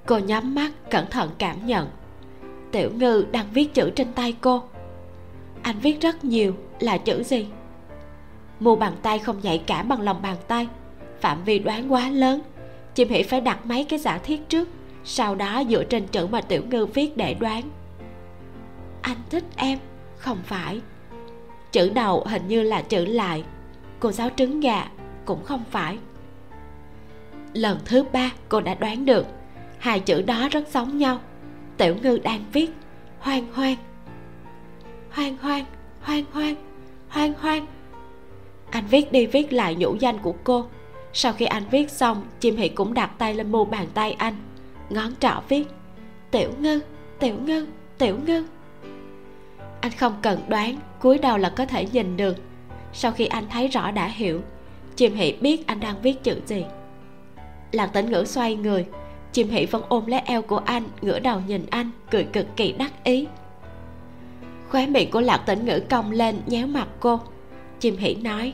Cô 0.06 0.18
nhắm 0.18 0.56
mắt, 0.56 0.72
cẩn 0.90 1.06
thận 1.10 1.30
cảm 1.38 1.66
nhận. 1.66 1.90
Tiểu 2.72 2.92
ngư 2.96 3.26
đang 3.32 3.46
viết 3.54 3.74
chữ 3.74 3.90
trên 3.90 4.14
tay 4.14 4.36
cô 4.42 4.64
anh 5.64 5.80
viết 5.80 6.02
rất 6.02 6.24
nhiều, 6.24 6.56
là 6.80 6.98
chữ 6.98 7.24
gì? 7.24 7.48
Mu 8.60 8.76
bàn 8.76 8.94
tay 9.02 9.20
không 9.20 9.40
nhạy 9.42 9.64
cảm 9.68 9.88
bằng 9.88 10.02
lòng 10.02 10.22
bàn 10.22 10.38
tay. 10.48 10.68
Phạm 11.20 11.44
vi 11.44 11.60
đoán 11.60 11.94
quá 11.94 12.10
lớn. 12.10 12.42
Chim 12.96 13.10
hỉ 13.10 13.24
phải 13.24 13.42
đặt 13.42 13.66
mấy 13.66 13.84
cái 13.84 14.00
giả 14.00 14.18
thiết 14.18 14.50
trước, 14.50 14.70
sau 15.04 15.36
đó 15.36 15.64
dựa 15.70 15.84
trên 15.84 16.08
chữ 16.08 16.28
mà 16.28 16.42
tiểu 16.42 16.64
ngư 16.70 16.86
viết 16.86 17.18
để 17.18 17.34
đoán. 17.34 17.62
Anh 19.02 19.18
thích 19.30 19.44
em, 19.56 19.80
không 20.18 20.38
phải. 20.44 20.82
Chữ 21.72 21.90
đầu 21.90 22.26
hình 22.28 22.48
như 22.48 22.64
là 22.64 22.82
chữ 22.82 23.06
lại. 23.06 23.44
Cô 24.00 24.12
giáo 24.12 24.30
trứng 24.36 24.60
gà, 24.60 24.88
cũng 25.26 25.44
không 25.44 25.64
phải. 25.72 25.98
Lần 27.54 27.80
thứ 27.86 28.04
ba, 28.12 28.32
cô 28.50 28.62
đã 28.62 28.76
đoán 28.76 29.06
được. 29.06 29.28
Hai 29.78 30.00
chữ 30.00 30.22
đó 30.22 30.48
rất 30.52 30.68
giống 30.74 30.98
nhau. 30.98 31.20
Tiểu 31.78 31.96
ngư 32.02 32.18
đang 32.18 32.44
viết, 32.54 32.72
hoang 33.20 33.54
hoang 33.54 33.76
hoang 35.12 35.38
hoang 35.38 35.66
hoang 36.02 36.24
hoang 36.32 36.56
hoang 37.10 37.34
hoang. 37.34 37.66
Anh 38.72 38.86
viết 38.88 39.12
đi 39.12 39.26
viết 39.26 39.54
lại 39.54 39.76
nhũ 39.76 39.96
danh 39.96 40.18
của 40.18 40.36
cô. 40.44 40.66
Sau 41.14 41.34
khi 41.34 41.46
anh 41.46 41.64
viết 41.72 41.92
xong, 41.92 42.26
chim 42.40 42.56
hỷ 42.56 42.70
cũng 42.70 42.94
đặt 42.94 43.12
tay 43.18 43.34
lên 43.34 43.52
mu 43.52 43.66
bàn 43.66 43.88
tay 43.94 44.12
anh. 44.12 44.36
Ngón 44.90 45.12
trỏ 45.20 45.42
viết, 45.50 45.68
tiểu 46.32 46.50
ngư 46.60 46.80
tiểu 47.20 47.36
ngư 47.46 47.68
tiểu 47.98 48.18
ngư 48.26 48.46
anh 49.82 49.92
không 49.92 50.16
cần 50.22 50.40
đoán, 50.48 50.78
cúi 51.00 51.18
đầu 51.18 51.38
là 51.38 51.50
có 51.50 51.66
thể 51.66 51.86
nhìn 51.92 52.18
được. 52.18 52.38
Sau 52.94 53.12
khi 53.12 53.26
anh 53.26 53.46
thấy 53.50 53.68
rõ 53.68 53.92
đã 53.92 54.08
hiểu, 54.08 54.42
chim 54.96 55.16
hỷ 55.16 55.34
biết 55.42 55.68
anh 55.68 55.80
đang 55.80 56.02
viết 56.02 56.24
chữ 56.24 56.42
gì. 56.46 56.66
Lạc 57.72 57.88
tĩnh 57.88 58.12
ngữ 58.12 58.24
xoay 58.26 58.56
người, 58.56 58.86
chim 59.32 59.50
hỷ 59.50 59.66
vẫn 59.66 59.84
ôm 59.90 60.06
lấy 60.06 60.20
eo 60.20 60.42
của 60.42 60.58
anh, 60.58 60.84
ngửa 61.02 61.20
đầu 61.20 61.42
nhìn 61.48 61.66
anh, 61.70 61.92
cười 62.12 62.24
cực 62.24 62.46
kỳ 62.56 62.72
đắc 62.72 63.04
ý 63.04 63.28
khóe 64.72 64.88
miệng 64.88 65.12
của 65.12 65.22
lạc 65.22 65.38
tĩnh 65.38 65.66
ngữ 65.66 65.80
cong 65.90 66.12
lên, 66.12 66.42
nhéo 66.46 66.68
mặt 66.68 66.88
cô. 67.00 67.20
Chim 67.80 67.98
hỉ 67.98 68.16
nói, 68.16 68.54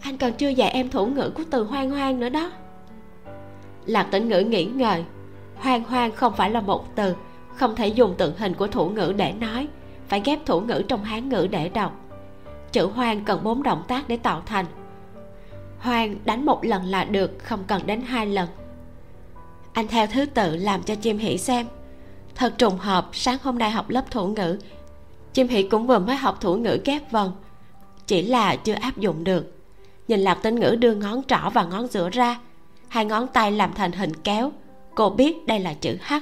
anh 0.00 0.16
còn 0.16 0.32
chưa 0.32 0.48
dạy 0.48 0.70
em 0.70 0.88
thủ 0.88 1.06
ngữ 1.06 1.32
của 1.34 1.42
từ 1.50 1.64
hoang 1.64 1.90
hoang 1.90 2.20
nữa 2.20 2.28
đó. 2.28 2.52
Lạc 3.86 4.02
tĩnh 4.10 4.28
ngữ 4.28 4.40
nghĩ 4.40 4.64
ngợi, 4.64 5.04
hoang 5.56 5.84
hoang 5.84 6.12
không 6.12 6.32
phải 6.36 6.50
là 6.50 6.60
một 6.60 6.96
từ, 6.96 7.14
không 7.54 7.76
thể 7.76 7.88
dùng 7.88 8.14
tượng 8.18 8.36
hình 8.36 8.54
của 8.54 8.66
thủ 8.66 8.88
ngữ 8.88 9.12
để 9.16 9.32
nói, 9.32 9.68
phải 10.08 10.22
ghép 10.24 10.46
thủ 10.46 10.60
ngữ 10.60 10.82
trong 10.88 11.04
hán 11.04 11.28
ngữ 11.28 11.46
để 11.50 11.68
đọc. 11.68 11.92
Chữ 12.72 12.86
hoang 12.86 13.24
cần 13.24 13.44
bốn 13.44 13.62
động 13.62 13.82
tác 13.88 14.08
để 14.08 14.16
tạo 14.16 14.42
thành. 14.46 14.66
Hoang 15.78 16.16
đánh 16.24 16.46
một 16.46 16.64
lần 16.64 16.84
là 16.84 17.04
được, 17.04 17.38
không 17.38 17.64
cần 17.66 17.86
đánh 17.86 18.00
hai 18.00 18.26
lần. 18.26 18.48
Anh 19.72 19.88
theo 19.88 20.06
thứ 20.06 20.26
tự 20.26 20.56
làm 20.56 20.82
cho 20.82 20.94
chim 20.94 21.18
hỉ 21.18 21.38
xem. 21.38 21.66
Thật 22.34 22.54
trùng 22.58 22.78
hợp, 22.78 23.08
sáng 23.12 23.38
hôm 23.42 23.58
nay 23.58 23.70
học 23.70 23.88
lớp 23.88 24.10
thủ 24.10 24.26
ngữ 24.26 24.58
chim 25.32 25.48
hỷ 25.48 25.62
cũng 25.62 25.86
vừa 25.86 25.98
mới 25.98 26.16
học 26.16 26.40
thủ 26.40 26.56
ngữ 26.56 26.78
ghép 26.84 27.10
vần 27.10 27.32
chỉ 28.10 28.22
là 28.22 28.56
chưa 28.56 28.74
áp 28.74 28.96
dụng 28.96 29.24
được. 29.24 29.54
Nhìn 30.08 30.20
lạc 30.20 30.38
tinh 30.42 30.60
ngữ 30.60 30.76
đưa 30.78 30.94
ngón 30.94 31.22
trỏ 31.28 31.50
và 31.54 31.64
ngón 31.64 31.86
giữa 31.86 32.10
ra, 32.10 32.40
hai 32.88 33.04
ngón 33.04 33.26
tay 33.26 33.52
làm 33.52 33.74
thành 33.74 33.92
hình 33.92 34.12
kéo. 34.24 34.52
Cô 34.94 35.10
biết 35.10 35.46
đây 35.46 35.60
là 35.60 35.74
chữ 35.74 35.96
h. 36.08 36.14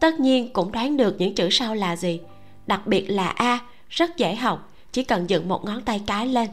Tất 0.00 0.20
nhiên 0.20 0.52
cũng 0.52 0.72
đoán 0.72 0.96
được 0.96 1.14
những 1.18 1.34
chữ 1.34 1.48
sau 1.50 1.74
là 1.74 1.96
gì. 1.96 2.20
Đặc 2.66 2.86
biệt 2.86 3.06
là 3.08 3.28
a, 3.28 3.58
rất 3.88 4.16
dễ 4.16 4.34
học, 4.34 4.72
chỉ 4.92 5.04
cần 5.04 5.30
dựng 5.30 5.48
một 5.48 5.64
ngón 5.64 5.80
tay 5.80 6.02
cái 6.06 6.26
lên. 6.26 6.50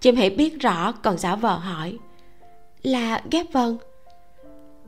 Chim 0.00 0.16
hỷ 0.16 0.30
biết 0.30 0.60
rõ, 0.60 0.92
còn 0.92 1.18
giả 1.18 1.34
vờ 1.36 1.54
hỏi, 1.54 1.98
là 2.82 3.22
ghép 3.30 3.52
vần? 3.52 3.78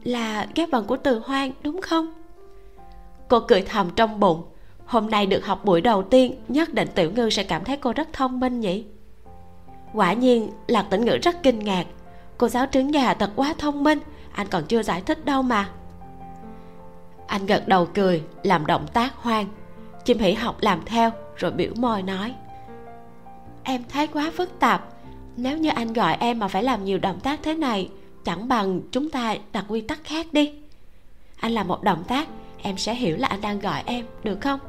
Là 0.04 0.46
ghép 0.54 0.70
vần 0.70 0.86
của 0.86 0.96
từ 0.96 1.22
hoang, 1.24 1.52
đúng 1.62 1.80
không? 1.80 2.12
Cô 3.28 3.40
cười 3.40 3.62
thầm 3.62 3.90
trong 3.96 4.20
bụng 4.20 4.42
hôm 4.92 5.10
nay 5.10 5.26
được 5.26 5.46
học 5.46 5.64
buổi 5.64 5.80
đầu 5.80 6.02
tiên, 6.02 6.34
nhất 6.48 6.74
định 6.74 6.88
tiểu 6.94 7.10
ngư 7.10 7.30
sẽ 7.30 7.44
cảm 7.44 7.64
thấy 7.64 7.76
cô 7.76 7.92
rất 7.92 8.08
thông 8.12 8.40
minh 8.40 8.60
nhỉ? 8.60 8.84
Quả 9.92 10.12
nhiên, 10.12 10.50
lạc 10.66 10.86
tĩnh 10.90 11.04
ngữ 11.04 11.18
rất 11.22 11.42
kinh 11.42 11.58
ngạc. 11.58 11.86
Cô 12.38 12.48
giáo 12.48 12.66
trứng 12.72 12.90
gà 12.90 13.14
thật 13.14 13.30
quá 13.36 13.54
thông 13.58 13.84
minh, 13.84 13.98
anh 14.32 14.46
còn 14.48 14.64
chưa 14.64 14.82
giải 14.82 15.00
thích 15.00 15.24
đâu 15.24 15.42
mà. 15.42 15.68
Anh 17.26 17.46
gật 17.46 17.68
đầu 17.68 17.88
cười, 17.94 18.22
làm 18.42 18.66
động 18.66 18.86
tác 18.92 19.14
hoang. 19.16 19.46
Chim 20.04 20.18
hỉ 20.18 20.32
học 20.32 20.56
làm 20.60 20.80
theo, 20.86 21.10
rồi 21.36 21.50
biểu 21.50 21.72
môi 21.76 22.02
nói. 22.02 22.34
Em 23.62 23.82
thấy 23.88 24.06
quá 24.06 24.32
phức 24.36 24.60
tạp. 24.60 24.88
Nếu 25.36 25.58
như 25.58 25.70
anh 25.70 25.92
gọi 25.92 26.16
em 26.20 26.38
mà 26.38 26.48
phải 26.48 26.62
làm 26.62 26.84
nhiều 26.84 26.98
động 26.98 27.20
tác 27.20 27.40
thế 27.42 27.54
này, 27.54 27.90
chẳng 28.24 28.48
bằng 28.48 28.80
chúng 28.90 29.10
ta 29.10 29.36
đặt 29.52 29.64
quy 29.68 29.80
tắc 29.80 30.04
khác 30.04 30.26
đi. 30.32 30.52
Anh 31.40 31.52
làm 31.52 31.68
một 31.68 31.82
động 31.82 32.04
tác, 32.08 32.28
em 32.62 32.78
sẽ 32.78 32.94
hiểu 32.94 33.16
là 33.16 33.28
anh 33.28 33.40
đang 33.40 33.60
gọi 33.60 33.82
em, 33.86 34.06
được 34.24 34.40
không? 34.40 34.60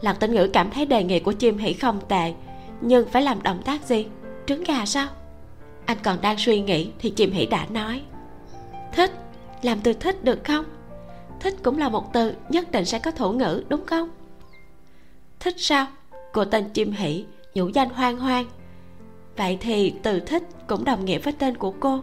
Lạc 0.00 0.12
tinh 0.20 0.34
ngữ 0.34 0.50
cảm 0.52 0.70
thấy 0.70 0.86
đề 0.86 1.04
nghị 1.04 1.20
của 1.20 1.32
chim 1.32 1.58
hỉ 1.58 1.72
không 1.72 2.00
tệ, 2.08 2.34
nhưng 2.80 3.08
phải 3.08 3.22
làm 3.22 3.42
động 3.42 3.62
tác 3.64 3.84
gì? 3.84 4.06
Trứng 4.46 4.64
gà 4.64 4.86
sao? 4.86 5.08
Anh 5.86 5.98
còn 6.02 6.20
đang 6.20 6.38
suy 6.38 6.60
nghĩ 6.60 6.90
thì 6.98 7.10
chim 7.10 7.32
hỉ 7.32 7.46
đã 7.46 7.66
nói. 7.70 8.02
Thích, 8.92 9.12
làm 9.62 9.80
từ 9.80 9.92
thích 9.92 10.24
được 10.24 10.44
không? 10.44 10.64
Thích 11.40 11.54
cũng 11.62 11.78
là 11.78 11.88
một 11.88 12.12
từ 12.12 12.34
nhất 12.48 12.72
định 12.72 12.84
sẽ 12.84 12.98
có 12.98 13.10
thủ 13.10 13.32
ngữ, 13.32 13.64
đúng 13.68 13.86
không? 13.86 14.10
Thích 15.40 15.54
sao? 15.58 15.86
Cô 16.32 16.44
tên 16.44 16.70
chim 16.70 16.92
hỉ 16.92 17.24
nhũ 17.54 17.68
danh 17.68 17.90
hoang 17.90 18.18
hoang. 18.18 18.46
Vậy 19.36 19.58
thì 19.60 19.94
từ 20.02 20.20
thích 20.20 20.42
cũng 20.66 20.84
đồng 20.84 21.04
nghĩa 21.04 21.18
với 21.18 21.32
tên 21.32 21.56
của 21.56 21.74
cô. 21.80 22.00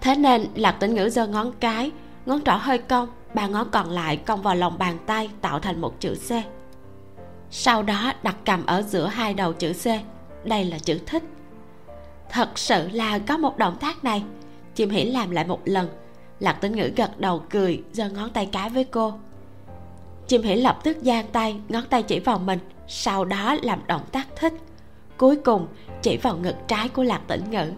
Thế 0.00 0.14
nên 0.14 0.46
lạc 0.54 0.72
tĩnh 0.72 0.94
ngữ 0.94 1.08
giơ 1.08 1.26
ngón 1.26 1.52
cái, 1.60 1.90
ngón 2.26 2.42
trỏ 2.42 2.52
hơi 2.52 2.78
cong, 2.78 3.08
ba 3.34 3.46
ngón 3.46 3.68
còn 3.70 3.90
lại 3.90 4.16
cong 4.16 4.42
vào 4.42 4.54
lòng 4.54 4.78
bàn 4.78 4.98
tay, 5.06 5.30
tạo 5.40 5.60
thành 5.60 5.80
một 5.80 6.00
chữ 6.00 6.14
c 6.14 6.55
sau 7.50 7.82
đó 7.82 8.12
đặt 8.22 8.36
cầm 8.44 8.66
ở 8.66 8.82
giữa 8.82 9.06
hai 9.06 9.34
đầu 9.34 9.52
chữ 9.52 9.72
c. 9.72 9.86
Đây 10.46 10.64
là 10.64 10.78
chữ 10.78 10.98
thích. 11.06 11.22
Thật 12.30 12.58
sự 12.58 12.88
là 12.92 13.18
có 13.18 13.36
một 13.36 13.58
động 13.58 13.76
tác 13.80 14.04
này. 14.04 14.24
Chim 14.74 14.90
hỷ 14.90 15.04
làm 15.04 15.30
lại 15.30 15.44
một 15.44 15.60
lần. 15.64 15.88
Lạc 16.40 16.52
tĩnh 16.52 16.72
ngữ 16.72 16.90
gật 16.96 17.20
đầu 17.20 17.42
cười, 17.50 17.82
giơ 17.92 18.08
ngón 18.08 18.30
tay 18.30 18.48
cái 18.52 18.70
với 18.70 18.84
cô. 18.84 19.14
Chim 20.26 20.42
hỷ 20.42 20.54
lập 20.54 20.78
tức 20.84 20.96
giang 21.02 21.26
tay, 21.32 21.56
ngón 21.68 21.84
tay 21.90 22.02
chỉ 22.02 22.18
vào 22.18 22.38
mình, 22.38 22.58
sau 22.88 23.24
đó 23.24 23.56
làm 23.62 23.80
động 23.86 24.04
tác 24.12 24.28
thích. 24.36 24.52
Cuối 25.16 25.36
cùng, 25.36 25.66
chỉ 26.02 26.16
vào 26.16 26.36
ngực 26.36 26.56
trái 26.68 26.88
của 26.88 27.02
lạc 27.02 27.20
tĩnh 27.26 27.50
ngữ. 27.50 27.72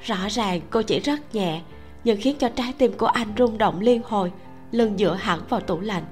Rõ 0.00 0.16
ràng 0.28 0.60
cô 0.70 0.82
chỉ 0.82 1.00
rất 1.00 1.34
nhẹ, 1.34 1.60
nhưng 2.04 2.20
khiến 2.20 2.36
cho 2.38 2.48
trái 2.48 2.74
tim 2.78 2.92
của 2.92 3.06
anh 3.06 3.28
rung 3.38 3.58
động 3.58 3.80
liên 3.80 4.02
hồi, 4.04 4.32
lưng 4.72 4.96
dựa 4.98 5.14
hẳn 5.14 5.40
vào 5.48 5.60
tủ 5.60 5.80
lạnh 5.80 6.04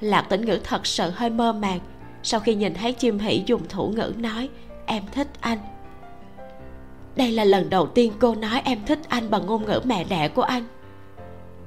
lạc 0.00 0.22
tĩnh 0.22 0.44
ngữ 0.44 0.58
thật 0.64 0.86
sự 0.86 1.10
hơi 1.10 1.30
mơ 1.30 1.52
màng. 1.52 1.80
Sau 2.22 2.40
khi 2.40 2.54
nhìn 2.54 2.74
thấy 2.74 2.92
chim 2.92 3.18
hỷ 3.18 3.42
dùng 3.46 3.68
thủ 3.68 3.88
ngữ 3.88 4.12
nói, 4.16 4.48
em 4.86 5.02
thích 5.12 5.28
anh. 5.40 5.58
Đây 7.16 7.32
là 7.32 7.44
lần 7.44 7.70
đầu 7.70 7.86
tiên 7.86 8.12
cô 8.18 8.34
nói 8.34 8.62
em 8.64 8.84
thích 8.86 8.98
anh 9.08 9.30
bằng 9.30 9.46
ngôn 9.46 9.64
ngữ 9.64 9.80
mẹ 9.84 10.04
đẻ 10.04 10.28
của 10.28 10.42
anh. 10.42 10.64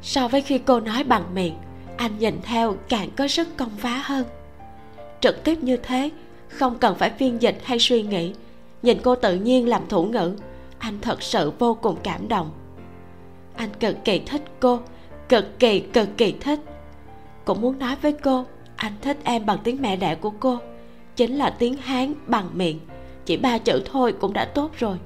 So 0.02 0.28
với 0.28 0.42
khi 0.42 0.58
cô 0.58 0.80
nói 0.80 1.04
bằng 1.04 1.34
miệng, 1.34 1.56
anh 1.98 2.20
nhìn 2.20 2.40
theo 2.44 2.76
càng 2.90 3.10
có 3.18 3.28
sức 3.28 3.48
công 3.58 3.78
phá 3.78 4.02
hơn. 4.06 4.26
Trực 5.22 5.44
tiếp 5.44 5.64
như 5.64 5.78
thế, 5.78 6.10
không 6.50 6.80
cần 6.80 6.96
phải 6.96 7.10
phiên 7.10 7.42
dịch 7.42 7.58
hay 7.64 7.80
suy 7.80 8.02
nghĩ. 8.02 8.34
Nhìn 8.82 8.98
cô 9.04 9.16
tự 9.16 9.36
nhiên 9.36 9.68
làm 9.68 9.88
thủ 9.90 10.06
ngữ, 10.06 10.36
anh 10.80 11.00
thật 11.02 11.22
sự 11.22 11.52
vô 11.60 11.74
cùng 11.82 11.98
cảm 12.04 12.28
động. 12.28 12.52
Anh 13.56 13.70
cực 13.80 13.96
kỳ 14.06 14.20
thích 14.20 14.44
cô, 14.60 14.80
cực 15.30 15.60
kỳ 15.60 15.80
cực 15.80 16.10
kỳ 16.18 16.32
thích 16.32 16.60
cũng 17.50 17.62
muốn 17.62 17.80
nói 17.80 17.96
với 18.02 18.14
cô, 18.14 18.46
anh 18.76 18.92
thích 19.02 19.18
em 19.24 19.46
bằng 19.46 19.58
tiếng 19.64 19.82
mẹ 19.82 19.96
đẻ 19.96 20.16
của 20.16 20.30
cô, 20.30 20.58
chính 21.16 21.36
là 21.36 21.50
tiếng 21.50 21.78
hán 21.78 22.14
bằng 22.28 22.50
miệng. 22.54 22.80
Chỉ 23.26 23.38
ba 23.38 23.58
chữ 23.58 23.82
thôi 23.86 24.14
cũng 24.20 24.34
đã 24.34 24.46
tốt 24.46 24.72
rồi. 24.78 24.98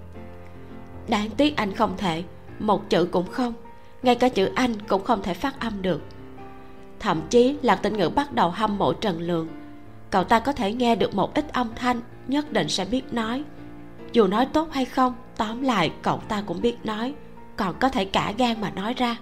Đáng 1.08 1.30
tiếc 1.30 1.56
anh 1.58 1.74
không 1.74 1.94
thể, 1.98 2.24
một 2.60 2.90
chữ 2.90 3.06
cũng 3.12 3.28
không, 3.32 3.54
ngay 4.02 4.16
cả 4.16 4.30
chữ 4.30 4.50
anh 4.56 4.74
cũng 4.88 5.04
không 5.04 5.24
thể 5.24 5.34
phát 5.34 5.60
âm 5.60 5.82
được. 5.82 6.02
Thậm 7.00 7.22
chí 7.30 7.58
lạc 7.62 7.76
tinh 7.76 7.98
ngữ 7.98 8.10
bắt 8.10 8.34
đầu 8.34 8.50
hâm 8.50 8.78
mộ 8.78 8.94
trần 8.94 9.22
lượng 9.22 9.48
cậu 10.10 10.24
ta 10.24 10.40
có 10.40 10.52
thể 10.52 10.74
nghe 10.74 10.96
được 10.96 11.16
một 11.16 11.34
ít 11.34 11.54
âm 11.54 11.70
thanh 11.76 12.02
nhất 12.28 12.52
định 12.52 12.70
sẽ 12.70 12.86
biết 12.86 13.14
nói. 13.14 13.44
Dù 14.12 14.28
nói 14.28 14.46
tốt 14.46 14.68
hay 14.72 14.86
không, 14.86 15.14
tóm 15.38 15.62
lại 15.62 15.92
cậu 16.02 16.18
ta 16.18 16.44
cũng 16.46 16.62
biết 16.62 16.78
nói, 16.84 17.14
còn 17.58 17.76
có 17.80 17.90
thể 17.90 18.06
cả 18.06 18.34
gan 18.38 18.62
mà 18.62 18.70
nói 18.70 18.94
ra. 18.94 19.18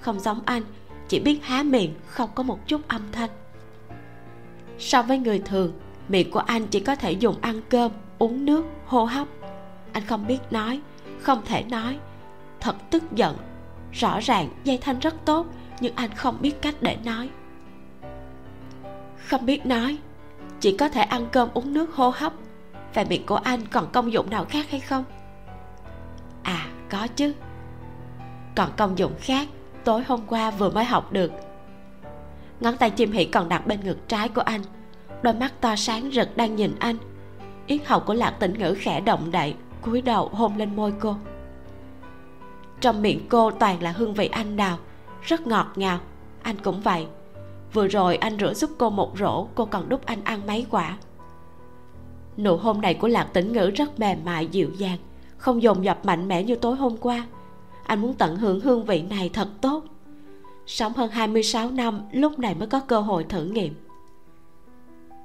Không 0.00 0.20
giống 0.20 0.40
anh 0.44 0.62
chỉ 1.10 1.20
biết 1.20 1.44
há 1.44 1.62
miệng, 1.62 1.94
không 2.06 2.30
có 2.34 2.42
một 2.42 2.66
chút 2.66 2.88
âm 2.88 3.02
thanh. 3.12 3.30
So 4.78 5.02
với 5.02 5.18
người 5.18 5.38
thường, 5.38 5.72
miệng 6.08 6.30
của 6.30 6.40
anh 6.40 6.66
chỉ 6.66 6.80
có 6.80 6.94
thể 6.94 7.12
dùng 7.12 7.36
ăn 7.40 7.60
cơm, 7.68 7.92
uống 8.18 8.44
nước, 8.44 8.64
hô 8.86 9.04
hấp. 9.04 9.28
Anh 9.92 10.02
không 10.06 10.26
biết 10.26 10.38
nói, 10.50 10.80
không 11.20 11.42
thể 11.44 11.62
nói. 11.62 11.98
Thật 12.60 12.76
tức 12.90 13.02
giận. 13.14 13.36
Rõ 13.92 14.20
ràng, 14.20 14.48
dây 14.64 14.78
thanh 14.78 14.98
rất 14.98 15.14
tốt, 15.24 15.46
nhưng 15.80 15.94
anh 15.94 16.10
không 16.14 16.36
biết 16.40 16.62
cách 16.62 16.74
để 16.80 16.96
nói. 17.04 17.30
Không 19.26 19.46
biết 19.46 19.66
nói. 19.66 19.98
Chỉ 20.60 20.76
có 20.76 20.88
thể 20.88 21.02
ăn 21.02 21.26
cơm, 21.32 21.48
uống 21.54 21.72
nước, 21.72 21.94
hô 21.94 22.10
hấp. 22.10 22.32
Và 22.94 23.04
miệng 23.08 23.26
của 23.26 23.36
anh 23.36 23.66
còn 23.66 23.92
công 23.92 24.12
dụng 24.12 24.30
nào 24.30 24.44
khác 24.44 24.70
hay 24.70 24.80
không? 24.80 25.04
À 26.42 26.66
có 26.90 27.06
chứ. 27.16 27.34
Còn 28.56 28.70
công 28.76 28.98
dụng 28.98 29.12
khác 29.20 29.48
tối 29.84 30.02
hôm 30.02 30.20
qua 30.26 30.50
vừa 30.50 30.70
mới 30.70 30.84
học 30.84 31.12
được. 31.12 31.32
Ngón 32.60 32.76
tay 32.76 32.90
chim 32.90 33.12
hỉ 33.12 33.24
còn 33.24 33.48
đặt 33.48 33.66
bên 33.66 33.80
ngực 33.84 34.08
trái 34.08 34.28
của 34.28 34.40
anh. 34.40 34.60
Đôi 35.22 35.34
mắt 35.34 35.60
to 35.60 35.76
sáng 35.76 36.10
rực 36.12 36.36
đang 36.36 36.56
nhìn 36.56 36.74
anh. 36.78 36.96
Yết 37.66 37.86
hầu 37.86 38.00
của 38.00 38.14
lạc 38.14 38.30
tĩnh 38.30 38.58
ngữ 38.58 38.74
khẽ 38.78 39.00
động 39.00 39.30
đậy, 39.30 39.54
cúi 39.82 40.02
đầu 40.02 40.28
hôn 40.28 40.56
lên 40.56 40.76
môi 40.76 40.92
cô. 41.00 41.16
Trong 42.80 43.02
miệng 43.02 43.26
cô 43.28 43.50
toàn 43.50 43.82
là 43.82 43.92
hương 43.92 44.14
vị 44.14 44.26
anh 44.26 44.56
đào, 44.56 44.78
rất 45.22 45.46
ngọt 45.46 45.66
ngào. 45.76 45.98
Anh 46.42 46.56
cũng 46.64 46.80
vậy. 46.80 47.06
Vừa 47.72 47.88
rồi 47.88 48.16
anh 48.16 48.38
rửa 48.38 48.54
giúp 48.54 48.70
cô 48.78 48.90
một 48.90 49.18
rổ, 49.18 49.46
cô 49.54 49.64
còn 49.64 49.88
đút 49.88 50.06
anh 50.06 50.24
ăn 50.24 50.46
mấy 50.46 50.66
quả. 50.70 50.96
Nụ 52.36 52.56
hôn 52.56 52.80
này 52.80 52.94
của 52.94 53.08
lạc 53.08 53.28
tĩnh 53.32 53.52
ngữ 53.52 53.70
rất 53.70 54.00
mềm 54.00 54.18
mại, 54.24 54.46
dịu 54.46 54.70
dàng, 54.76 54.98
không 55.36 55.62
dồn 55.62 55.84
dập 55.84 56.04
mạnh 56.04 56.28
mẽ 56.28 56.42
như 56.42 56.56
tối 56.56 56.76
hôm 56.76 56.96
qua 56.96 57.26
anh 57.90 58.00
muốn 58.00 58.14
tận 58.14 58.36
hưởng 58.36 58.60
hương 58.60 58.84
vị 58.84 59.02
này 59.02 59.30
thật 59.32 59.48
tốt. 59.60 59.84
Sống 60.66 60.92
hơn 60.92 61.10
26 61.10 61.70
năm, 61.70 62.02
lúc 62.12 62.38
này 62.38 62.54
mới 62.54 62.68
có 62.68 62.80
cơ 62.80 63.00
hội 63.00 63.24
thử 63.24 63.44
nghiệm. 63.44 63.74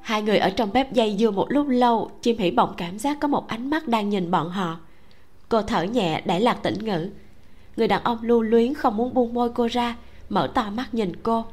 Hai 0.01 0.21
người 0.21 0.37
ở 0.37 0.49
trong 0.49 0.73
bếp 0.73 0.93
dây 0.93 1.15
dưa 1.19 1.31
một 1.31 1.45
lúc 1.49 1.67
lâu, 1.69 2.11
chim 2.21 2.37
hỉ 2.37 2.51
bỗng 2.51 2.73
cảm 2.77 2.99
giác 2.99 3.17
có 3.19 3.27
một 3.27 3.47
ánh 3.47 3.69
mắt 3.69 3.87
đang 3.87 4.09
nhìn 4.09 4.31
bọn 4.31 4.49
họ. 4.49 4.79
Cô 5.49 5.61
thở 5.61 5.83
nhẹ 5.83 6.21
để 6.25 6.39
lạc 6.39 6.63
tĩnh 6.63 6.85
ngữ. 6.85 7.09
Người 7.77 7.87
đàn 7.87 8.03
ông 8.03 8.17
lưu 8.21 8.41
luyến 8.41 8.73
không 8.73 8.97
muốn 8.97 9.13
buông 9.13 9.33
môi 9.33 9.49
cô 9.49 9.67
ra, 9.67 9.95
mở 10.29 10.51
to 10.53 10.69
mắt 10.69 10.93
nhìn 10.93 11.15
cô. 11.23 11.45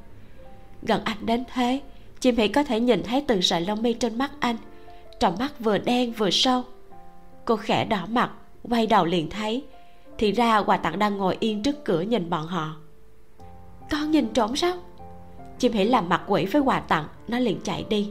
Gần 0.82 1.00
anh 1.04 1.26
đến 1.26 1.44
thế, 1.54 1.80
chim 2.20 2.36
hỉ 2.36 2.48
có 2.48 2.64
thể 2.64 2.80
nhìn 2.80 3.02
thấy 3.02 3.24
từng 3.26 3.42
sợi 3.42 3.60
lông 3.60 3.82
mi 3.82 3.92
trên 3.92 4.18
mắt 4.18 4.30
anh. 4.40 4.56
Trong 5.20 5.36
mắt 5.38 5.60
vừa 5.60 5.78
đen 5.78 6.12
vừa 6.12 6.30
sâu. 6.30 6.62
Cô 7.44 7.56
khẽ 7.56 7.84
đỏ 7.84 8.06
mặt, 8.10 8.30
quay 8.62 8.86
đầu 8.86 9.04
liền 9.04 9.30
thấy 9.30 9.64
thì 10.18 10.32
ra 10.32 10.58
quà 10.58 10.76
tặng 10.76 10.98
đang 10.98 11.16
ngồi 11.16 11.36
yên 11.40 11.62
trước 11.62 11.84
cửa 11.84 12.00
nhìn 12.00 12.30
bọn 12.30 12.46
họ. 12.46 12.76
Con 13.90 14.10
nhìn 14.10 14.28
trộm 14.28 14.56
sao? 14.56 14.76
Chim 15.58 15.72
hỉ 15.72 15.84
làm 15.84 16.08
mặt 16.08 16.22
quỷ 16.26 16.46
với 16.46 16.62
quà 16.62 16.80
tặng, 16.80 17.04
nó 17.28 17.38
liền 17.38 17.60
chạy 17.64 17.84
đi. 17.88 18.10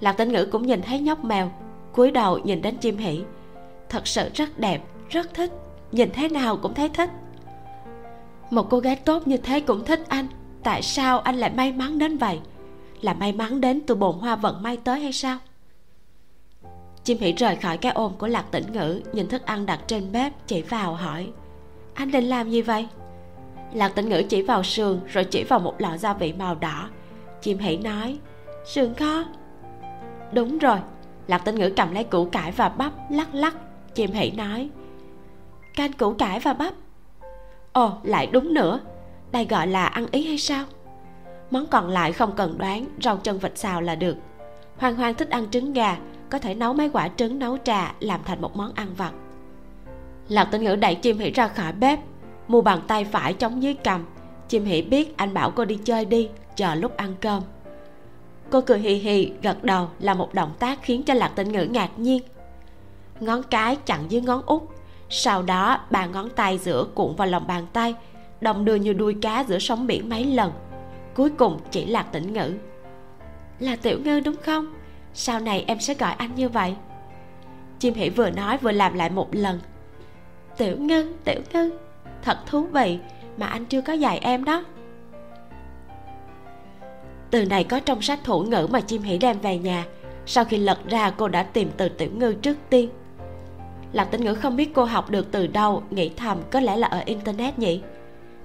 Lạc 0.00 0.12
tinh 0.12 0.32
ngữ 0.32 0.48
cũng 0.52 0.66
nhìn 0.66 0.82
thấy 0.82 1.00
nhóc 1.00 1.24
mèo, 1.24 1.50
cúi 1.92 2.10
đầu 2.10 2.38
nhìn 2.38 2.62
đến 2.62 2.76
chim 2.76 2.96
hỉ 2.96 3.20
thật 3.88 4.06
sự 4.06 4.28
rất 4.34 4.58
đẹp, 4.58 4.84
rất 5.08 5.34
thích, 5.34 5.50
nhìn 5.92 6.10
thế 6.12 6.28
nào 6.28 6.56
cũng 6.56 6.74
thấy 6.74 6.88
thích. 6.88 7.10
Một 8.50 8.70
cô 8.70 8.78
gái 8.78 8.96
tốt 8.96 9.26
như 9.26 9.36
thế 9.36 9.60
cũng 9.60 9.84
thích 9.84 10.04
anh, 10.08 10.26
tại 10.62 10.82
sao 10.82 11.20
anh 11.20 11.36
lại 11.36 11.50
may 11.50 11.72
mắn 11.72 11.98
đến 11.98 12.16
vậy? 12.16 12.40
Là 13.00 13.14
may 13.14 13.32
mắn 13.32 13.60
đến 13.60 13.80
từ 13.86 13.94
bồn 13.94 14.18
hoa 14.18 14.36
vận 14.36 14.62
may 14.62 14.76
tới 14.76 15.00
hay 15.00 15.12
sao? 15.12 15.38
Chim 17.06 17.18
hỉ 17.18 17.32
rời 17.32 17.56
khỏi 17.56 17.76
cái 17.76 17.92
ôm 17.92 18.12
của 18.18 18.26
lạc 18.26 18.44
tĩnh 18.50 18.72
ngữ, 18.72 19.02
nhìn 19.12 19.28
thức 19.28 19.46
ăn 19.46 19.66
đặt 19.66 19.80
trên 19.86 20.12
bếp, 20.12 20.32
chỉ 20.46 20.62
vào 20.62 20.94
hỏi, 20.94 21.30
anh 21.94 22.10
định 22.10 22.24
làm 22.24 22.50
gì 22.50 22.62
vậy? 22.62 22.88
Lạc 23.72 23.94
tĩnh 23.94 24.08
ngữ 24.08 24.22
chỉ 24.28 24.42
vào 24.42 24.62
sườn, 24.62 25.00
rồi 25.06 25.24
chỉ 25.24 25.44
vào 25.44 25.58
một 25.58 25.74
lọ 25.78 25.96
gia 25.96 26.12
vị 26.12 26.32
màu 26.32 26.54
đỏ. 26.54 26.88
Chim 27.40 27.58
hỉ 27.58 27.76
nói, 27.76 28.18
sườn 28.64 28.94
kho. 28.94 29.24
Đúng 30.32 30.58
rồi. 30.58 30.78
Lạc 31.26 31.38
tĩnh 31.38 31.54
ngữ 31.54 31.72
cầm 31.76 31.94
lấy 31.94 32.04
củ 32.04 32.24
cải 32.24 32.52
và 32.52 32.68
bắp, 32.68 32.92
lắc 33.10 33.34
lắc. 33.34 33.54
Chim 33.94 34.12
hỉ 34.12 34.30
nói, 34.30 34.68
canh 35.74 35.92
củ 35.92 36.12
cải 36.12 36.40
và 36.40 36.52
bắp. 36.52 36.74
Ồ, 37.72 37.92
lại 38.02 38.26
đúng 38.26 38.54
nữa. 38.54 38.80
Đây 39.32 39.44
gọi 39.44 39.66
là 39.66 39.86
ăn 39.86 40.06
ý 40.10 40.26
hay 40.26 40.38
sao? 40.38 40.64
Món 41.50 41.66
còn 41.66 41.88
lại 41.88 42.12
không 42.12 42.32
cần 42.36 42.58
đoán, 42.58 42.86
rau 43.02 43.16
chân 43.16 43.38
vịt 43.38 43.58
xào 43.58 43.80
là 43.80 43.94
được. 43.94 44.16
Hoang 44.76 44.96
hoang 44.96 45.14
thích 45.14 45.30
ăn 45.30 45.50
trứng 45.50 45.72
gà 45.72 45.96
có 46.30 46.38
thể 46.38 46.54
nấu 46.54 46.72
mấy 46.72 46.88
quả 46.88 47.08
trứng 47.08 47.38
nấu 47.38 47.58
trà 47.64 47.94
làm 48.00 48.20
thành 48.24 48.40
một 48.40 48.56
món 48.56 48.72
ăn 48.74 48.88
vặt. 48.96 49.12
Lạc 50.28 50.44
tinh 50.44 50.64
ngữ 50.64 50.76
đẩy 50.76 50.94
chim 50.94 51.18
hỉ 51.18 51.30
ra 51.30 51.48
khỏi 51.48 51.72
bếp 51.72 51.98
mua 52.48 52.60
bàn 52.60 52.80
tay 52.86 53.04
phải 53.04 53.32
chống 53.32 53.62
dưới 53.62 53.74
cầm. 53.74 54.04
Chim 54.48 54.64
hỉ 54.64 54.82
biết 54.82 55.16
anh 55.16 55.34
bảo 55.34 55.50
cô 55.50 55.64
đi 55.64 55.78
chơi 55.84 56.04
đi, 56.04 56.28
chờ 56.56 56.74
lúc 56.74 56.96
ăn 56.96 57.14
cơm. 57.20 57.42
Cô 58.50 58.60
cười 58.60 58.78
hì 58.78 58.94
hì, 58.94 59.32
gật 59.42 59.64
đầu 59.64 59.88
là 59.98 60.14
một 60.14 60.34
động 60.34 60.52
tác 60.58 60.78
khiến 60.82 61.02
cho 61.02 61.14
lạc 61.14 61.32
tinh 61.34 61.52
ngữ 61.52 61.64
ngạc 61.64 61.98
nhiên. 61.98 62.22
Ngón 63.20 63.42
cái 63.42 63.76
chặn 63.76 64.00
dưới 64.08 64.20
ngón 64.22 64.42
út, 64.46 64.62
sau 65.10 65.42
đó 65.42 65.80
ba 65.90 66.06
ngón 66.06 66.28
tay 66.30 66.58
giữa 66.58 66.86
cuộn 66.94 67.16
vào 67.16 67.28
lòng 67.28 67.46
bàn 67.46 67.66
tay, 67.72 67.94
đồng 68.40 68.64
đưa 68.64 68.74
như 68.74 68.92
đuôi 68.92 69.16
cá 69.22 69.44
giữa 69.48 69.58
sóng 69.58 69.86
biển 69.86 70.08
mấy 70.08 70.24
lần. 70.24 70.52
Cuối 71.14 71.30
cùng 71.30 71.60
chỉ 71.70 71.86
lạc 71.86 72.02
tĩnh 72.12 72.32
ngữ. 72.32 72.52
Là 73.60 73.76
tiểu 73.76 73.98
ngư 74.04 74.20
đúng 74.20 74.36
không? 74.42 74.74
Sau 75.18 75.40
này 75.40 75.64
em 75.66 75.80
sẽ 75.80 75.94
gọi 75.94 76.14
anh 76.18 76.34
như 76.34 76.48
vậy. 76.48 76.74
Chim 77.78 77.94
hỉ 77.94 78.10
vừa 78.10 78.30
nói 78.30 78.58
vừa 78.58 78.72
làm 78.72 78.94
lại 78.94 79.10
một 79.10 79.28
lần. 79.34 79.60
Tiểu 80.56 80.76
ngân 80.78 81.16
tiểu 81.24 81.40
ngân, 81.52 81.78
thật 82.22 82.38
thú 82.46 82.66
vị 82.66 82.98
mà 83.36 83.46
anh 83.46 83.64
chưa 83.64 83.80
có 83.80 83.92
dạy 83.92 84.18
em 84.18 84.44
đó. 84.44 84.64
Từ 87.30 87.44
này 87.44 87.64
có 87.64 87.80
trong 87.80 88.02
sách 88.02 88.20
thủ 88.24 88.42
ngữ 88.42 88.66
mà 88.70 88.80
chim 88.80 89.02
hỉ 89.02 89.18
đem 89.18 89.38
về 89.38 89.58
nhà, 89.58 89.84
sau 90.26 90.44
khi 90.44 90.56
lật 90.56 90.78
ra 90.88 91.10
cô 91.10 91.28
đã 91.28 91.42
tìm 91.42 91.70
từ 91.76 91.88
tiểu 91.88 92.10
ngư 92.14 92.34
trước 92.34 92.56
tiên. 92.70 92.90
Lạc 93.92 94.04
tinh 94.04 94.24
ngữ 94.24 94.34
không 94.34 94.56
biết 94.56 94.74
cô 94.74 94.84
học 94.84 95.10
được 95.10 95.32
từ 95.32 95.46
đâu, 95.46 95.82
nghĩ 95.90 96.10
thầm 96.16 96.38
có 96.50 96.60
lẽ 96.60 96.76
là 96.76 96.88
ở 96.88 97.02
internet 97.06 97.58
nhỉ? 97.58 97.80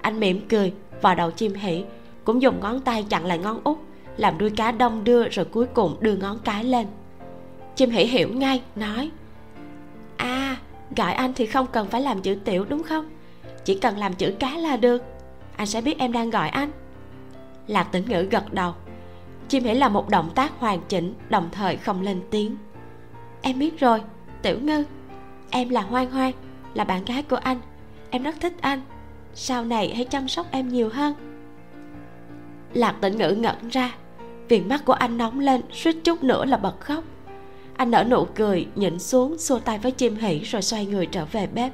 Anh 0.02 0.20
mỉm 0.20 0.48
cười 0.50 0.74
vào 1.02 1.16
đầu 1.16 1.32
chim 1.32 1.54
hỉ 1.54 1.84
cũng 2.24 2.42
dùng 2.42 2.60
ngón 2.60 2.80
tay 2.82 3.06
chặn 3.10 3.26
lại 3.26 3.38
ngón 3.38 3.62
út 3.64 3.78
làm 4.18 4.38
đuôi 4.38 4.50
cá 4.50 4.72
đông 4.72 5.04
đưa 5.04 5.30
rồi 5.30 5.46
cuối 5.46 5.66
cùng 5.74 5.96
đưa 6.00 6.16
ngón 6.16 6.40
cái 6.40 6.64
lên. 6.64 6.88
Chim 7.76 7.90
hỉ 7.90 8.04
hiểu 8.04 8.30
ngay, 8.34 8.62
nói 8.76 9.12
à 10.18 10.58
gọi 10.96 11.14
anh 11.14 11.34
thì 11.34 11.46
không 11.46 11.68
cần 11.68 11.88
phải 11.88 12.02
làm 12.02 12.22
chữ 12.22 12.36
tiểu, 12.36 12.66
đúng 12.70 12.84
không? 12.84 13.10
Chỉ 13.66 13.76
cần 13.76 13.98
làm 13.98 14.14
chữ 14.14 14.34
cá 14.40 14.58
là 14.58 14.78
được. 14.78 15.04
Anh 15.56 15.68
sẽ 15.68 15.82
biết 15.82 16.00
em 16.00 16.12
đang 16.12 16.30
gọi 16.30 16.50
anh. 16.50 16.72
Lạc 17.68 17.84
tĩnh 17.84 18.06
ngữ 18.08 18.28
gật 18.32 18.54
đầu. 18.54 18.74
Chim 19.48 19.64
hỉ 19.64 19.74
là 19.74 19.90
một 19.90 20.10
động 20.10 20.30
tác 20.36 20.52
hoàn 20.60 20.82
chỉnh, 20.88 21.14
đồng 21.30 21.50
thời 21.52 21.78
không 21.78 22.02
lên 22.02 22.22
tiếng. 22.32 22.58
Em 23.42 23.60
biết 23.60 23.80
rồi, 23.80 24.02
tiểu 24.42 24.60
ngư. 24.62 24.84
Em 25.50 25.70
là 25.70 25.82
hoang 25.82 26.12
hoang, 26.12 26.32
là 26.74 26.84
bạn 26.84 27.06
gái 27.06 27.24
của 27.24 27.36
anh. 27.36 27.58
Em 28.10 28.24
rất 28.24 28.36
thích 28.40 28.54
anh. 28.62 28.82
Sau 29.34 29.66
này 29.66 29.94
hãy 29.96 30.06
chăm 30.06 30.28
sóc 30.28 30.48
em 30.52 30.68
nhiều 30.68 30.90
hơn 30.90 31.14
lạc 32.74 32.96
tĩnh 33.02 33.18
ngữ 33.18 33.32
ngẩn 33.32 33.70
ra 33.70 33.92
viền 34.52 34.70
mắt 34.70 34.86
của 34.86 34.94
anh 34.94 35.18
nóng 35.18 35.40
lên 35.40 35.62
suýt 35.72 35.96
chút 36.04 36.24
nữa 36.24 36.46
là 36.46 36.58
bật 36.58 36.80
khóc. 36.80 37.04
Anh 37.78 37.92
nở 37.92 38.04
nụ 38.04 38.26
cười, 38.36 38.68
nhịn 38.76 39.00
xuống, 39.00 39.38
xua 39.38 39.60
tay 39.60 39.80
với 39.80 39.92
chim 39.92 40.16
hỉ 40.16 40.40
rồi 40.40 40.62
xoay 40.62 40.86
người 40.86 41.06
trở 41.06 41.26
về 41.26 41.48
bếp. 41.48 41.72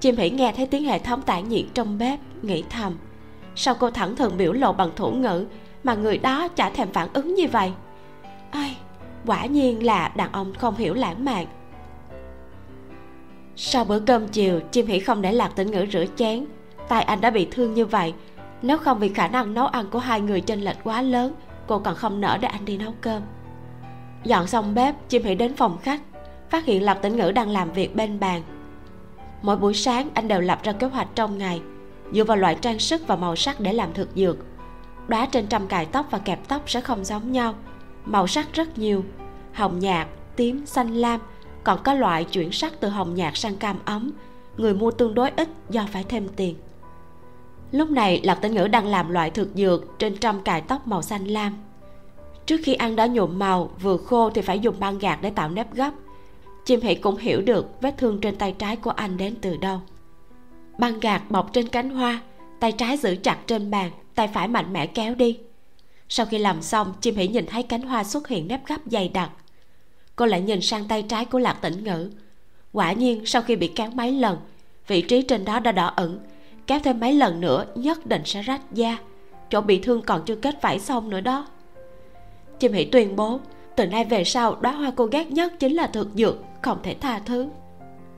Chim 0.00 0.16
hỉ 0.16 0.30
nghe 0.30 0.52
thấy 0.56 0.66
tiếng 0.66 0.84
hệ 0.84 0.98
thống 0.98 1.22
tản 1.22 1.48
nhiệt 1.48 1.64
trong 1.74 1.98
bếp, 1.98 2.18
nghĩ 2.42 2.64
thầm, 2.70 2.96
sao 3.56 3.74
cô 3.80 3.90
thẳng 3.90 4.16
thừng 4.16 4.36
biểu 4.36 4.52
lộ 4.52 4.72
bằng 4.72 4.90
thủ 4.96 5.10
ngữ 5.10 5.46
mà 5.84 5.94
người 5.94 6.18
đó 6.18 6.48
chả 6.48 6.70
thèm 6.70 6.92
phản 6.92 7.08
ứng 7.12 7.34
như 7.34 7.46
vậy? 7.52 7.72
Ai, 8.50 8.76
quả 9.26 9.46
nhiên 9.46 9.86
là 9.86 10.12
đàn 10.16 10.32
ông 10.32 10.54
không 10.54 10.76
hiểu 10.76 10.94
lãng 10.94 11.24
mạn. 11.24 11.46
Sau 13.56 13.84
bữa 13.84 14.00
cơm 14.00 14.28
chiều, 14.28 14.60
chim 14.72 14.86
hỉ 14.86 15.00
không 15.00 15.22
để 15.22 15.32
lạc 15.32 15.48
tĩnh 15.56 15.70
ngữ 15.70 15.86
rửa 15.92 16.04
chén. 16.16 16.44
Tay 16.88 17.02
anh 17.02 17.20
đã 17.20 17.30
bị 17.30 17.48
thương 17.50 17.74
như 17.74 17.86
vậy 17.86 18.14
nếu 18.62 18.78
không 18.78 18.98
vì 18.98 19.08
khả 19.08 19.28
năng 19.28 19.54
nấu 19.54 19.66
ăn 19.66 19.86
của 19.90 19.98
hai 19.98 20.20
người 20.20 20.40
chênh 20.40 20.60
lệch 20.60 20.76
quá 20.84 21.02
lớn, 21.02 21.34
cô 21.66 21.78
còn 21.78 21.94
không 21.94 22.20
nỡ 22.20 22.38
để 22.40 22.48
anh 22.48 22.64
đi 22.64 22.78
nấu 22.78 22.94
cơm. 23.00 23.22
Dọn 24.24 24.46
xong 24.46 24.74
bếp 24.74 25.08
chim 25.08 25.22
hỉ 25.22 25.34
đến 25.34 25.56
phòng 25.56 25.78
khách, 25.82 26.00
phát 26.50 26.64
hiện 26.64 26.82
lập 26.82 26.98
tĩnh 27.02 27.16
ngữ 27.16 27.32
đang 27.32 27.48
làm 27.48 27.72
việc 27.72 27.96
bên 27.96 28.20
bàn. 28.20 28.42
Mỗi 29.42 29.56
buổi 29.56 29.74
sáng, 29.74 30.08
anh 30.14 30.28
đều 30.28 30.40
lập 30.40 30.58
ra 30.62 30.72
kế 30.72 30.86
hoạch 30.86 31.08
trong 31.14 31.38
ngày, 31.38 31.62
dựa 32.12 32.24
vào 32.24 32.36
loại 32.36 32.54
trang 32.60 32.78
sức 32.78 33.06
và 33.06 33.16
màu 33.16 33.36
sắc 33.36 33.60
để 33.60 33.72
làm 33.72 33.92
thực 33.94 34.08
dược. 34.14 34.36
Đóa 35.08 35.26
trên 35.26 35.46
trăm 35.46 35.66
cài 35.66 35.86
tóc 35.86 36.06
và 36.10 36.18
kẹp 36.18 36.48
tóc 36.48 36.70
sẽ 36.70 36.80
không 36.80 37.04
giống 37.04 37.32
nhau, 37.32 37.54
màu 38.04 38.26
sắc 38.26 38.52
rất 38.52 38.78
nhiều, 38.78 39.04
hồng 39.52 39.78
nhạt, 39.78 40.08
tím, 40.36 40.66
xanh 40.66 40.94
lam, 40.94 41.20
còn 41.64 41.78
có 41.84 41.94
loại 41.94 42.24
chuyển 42.24 42.52
sắc 42.52 42.80
từ 42.80 42.88
hồng 42.88 43.14
nhạt 43.14 43.36
sang 43.36 43.56
cam 43.56 43.76
ấm, 43.84 44.12
người 44.56 44.74
mua 44.74 44.90
tương 44.90 45.14
đối 45.14 45.30
ít 45.30 45.48
do 45.70 45.86
phải 45.92 46.04
thêm 46.04 46.28
tiền 46.36 46.56
lúc 47.72 47.90
này, 47.90 48.20
lạc 48.24 48.34
tĩnh 48.34 48.54
ngữ 48.54 48.66
đang 48.68 48.86
làm 48.86 49.10
loại 49.10 49.30
thực 49.30 49.48
dược 49.54 49.98
trên 49.98 50.16
trăm 50.16 50.40
cài 50.42 50.60
tóc 50.60 50.86
màu 50.86 51.02
xanh 51.02 51.24
lam. 51.24 51.58
Trước 52.46 52.60
khi 52.64 52.74
ăn 52.74 52.96
đã 52.96 53.06
nhuộm 53.06 53.38
màu, 53.38 53.70
vừa 53.82 53.96
khô 53.96 54.30
thì 54.30 54.40
phải 54.42 54.58
dùng 54.58 54.74
băng 54.80 54.98
gạc 54.98 55.22
để 55.22 55.30
tạo 55.30 55.48
nếp 55.48 55.74
gấp 55.74 55.92
chim 56.70 56.80
hỷ 56.80 56.94
cũng 56.94 57.16
hiểu 57.16 57.40
được 57.40 57.80
vết 57.80 57.94
thương 57.98 58.20
trên 58.20 58.36
tay 58.36 58.54
trái 58.58 58.76
của 58.76 58.90
anh 58.90 59.16
đến 59.16 59.34
từ 59.40 59.56
đâu. 59.56 59.80
Băng 60.78 61.00
gạc 61.00 61.30
bọc 61.30 61.52
trên 61.52 61.68
cánh 61.68 61.90
hoa, 61.90 62.20
tay 62.60 62.72
trái 62.72 62.96
giữ 62.96 63.16
chặt 63.22 63.38
trên 63.46 63.70
bàn, 63.70 63.90
tay 64.14 64.28
phải 64.34 64.48
mạnh 64.48 64.72
mẽ 64.72 64.86
kéo 64.86 65.14
đi. 65.14 65.38
Sau 66.08 66.26
khi 66.26 66.38
làm 66.38 66.62
xong, 66.62 66.94
chim 67.00 67.16
hỷ 67.16 67.28
nhìn 67.28 67.46
thấy 67.46 67.62
cánh 67.62 67.82
hoa 67.82 68.04
xuất 68.04 68.28
hiện 68.28 68.48
nếp 68.48 68.66
gấp 68.66 68.76
dày 68.86 69.08
đặc. 69.08 69.30
Cô 70.16 70.26
lại 70.26 70.40
nhìn 70.40 70.60
sang 70.60 70.88
tay 70.88 71.02
trái 71.02 71.24
của 71.24 71.38
lạc 71.38 71.52
tĩnh 71.52 71.84
ngữ. 71.84 72.10
Quả 72.72 72.92
nhiên, 72.92 73.26
sau 73.26 73.42
khi 73.42 73.56
bị 73.56 73.68
kéo 73.68 73.90
mấy 73.90 74.12
lần, 74.12 74.38
vị 74.86 75.02
trí 75.02 75.22
trên 75.22 75.44
đó 75.44 75.60
đã 75.60 75.72
đỏ 75.72 75.92
ửng 75.96 76.18
kéo 76.70 76.80
thêm 76.80 77.00
mấy 77.00 77.12
lần 77.12 77.40
nữa, 77.40 77.64
nhất 77.74 78.06
định 78.06 78.22
sẽ 78.24 78.42
rách 78.42 78.60
da. 78.72 78.98
Chỗ 79.48 79.60
bị 79.60 79.78
thương 79.78 80.02
còn 80.02 80.22
chưa 80.24 80.34
kết 80.34 80.62
vảy 80.62 80.78
xong 80.78 81.10
nữa 81.10 81.20
đó. 81.20 81.46
Chim 82.58 82.72
hỷ 82.72 82.84
tuyên 82.84 83.16
bố, 83.16 83.40
từ 83.76 83.86
nay 83.86 84.04
về 84.04 84.24
sau, 84.24 84.56
đóa 84.60 84.72
hoa 84.72 84.92
cô 84.96 85.06
ghét 85.06 85.30
nhất 85.30 85.52
chính 85.58 85.74
là 85.74 85.86
thực 85.86 86.08
dược, 86.14 86.36
không 86.62 86.78
thể 86.82 86.96
tha 87.00 87.18
thứ. 87.18 87.48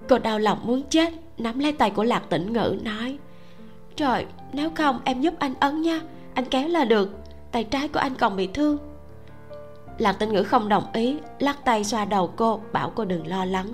Cô 0.08 0.18
đau 0.18 0.38
lòng 0.38 0.58
muốn 0.64 0.82
chết, 0.82 1.12
nắm 1.38 1.58
lấy 1.58 1.72
tay 1.72 1.90
của 1.90 2.04
lạc 2.04 2.22
tĩnh 2.28 2.52
ngữ, 2.52 2.78
nói, 2.82 3.18
trời, 3.96 4.26
nếu 4.52 4.70
không 4.74 5.00
em 5.04 5.20
giúp 5.20 5.34
anh 5.38 5.54
ấn 5.60 5.82
nha, 5.82 6.00
anh 6.34 6.44
kéo 6.44 6.68
là 6.68 6.84
được, 6.84 7.10
tay 7.52 7.64
trái 7.64 7.88
của 7.88 8.00
anh 8.00 8.14
còn 8.14 8.36
bị 8.36 8.46
thương. 8.46 8.78
Lạc 9.98 10.12
tĩnh 10.12 10.32
ngữ 10.32 10.42
không 10.42 10.68
đồng 10.68 10.84
ý, 10.92 11.16
lắc 11.38 11.64
tay 11.64 11.84
xoa 11.84 12.04
đầu 12.04 12.32
cô, 12.36 12.60
bảo 12.72 12.92
cô 12.94 13.04
đừng 13.04 13.26
lo 13.26 13.44
lắng. 13.44 13.68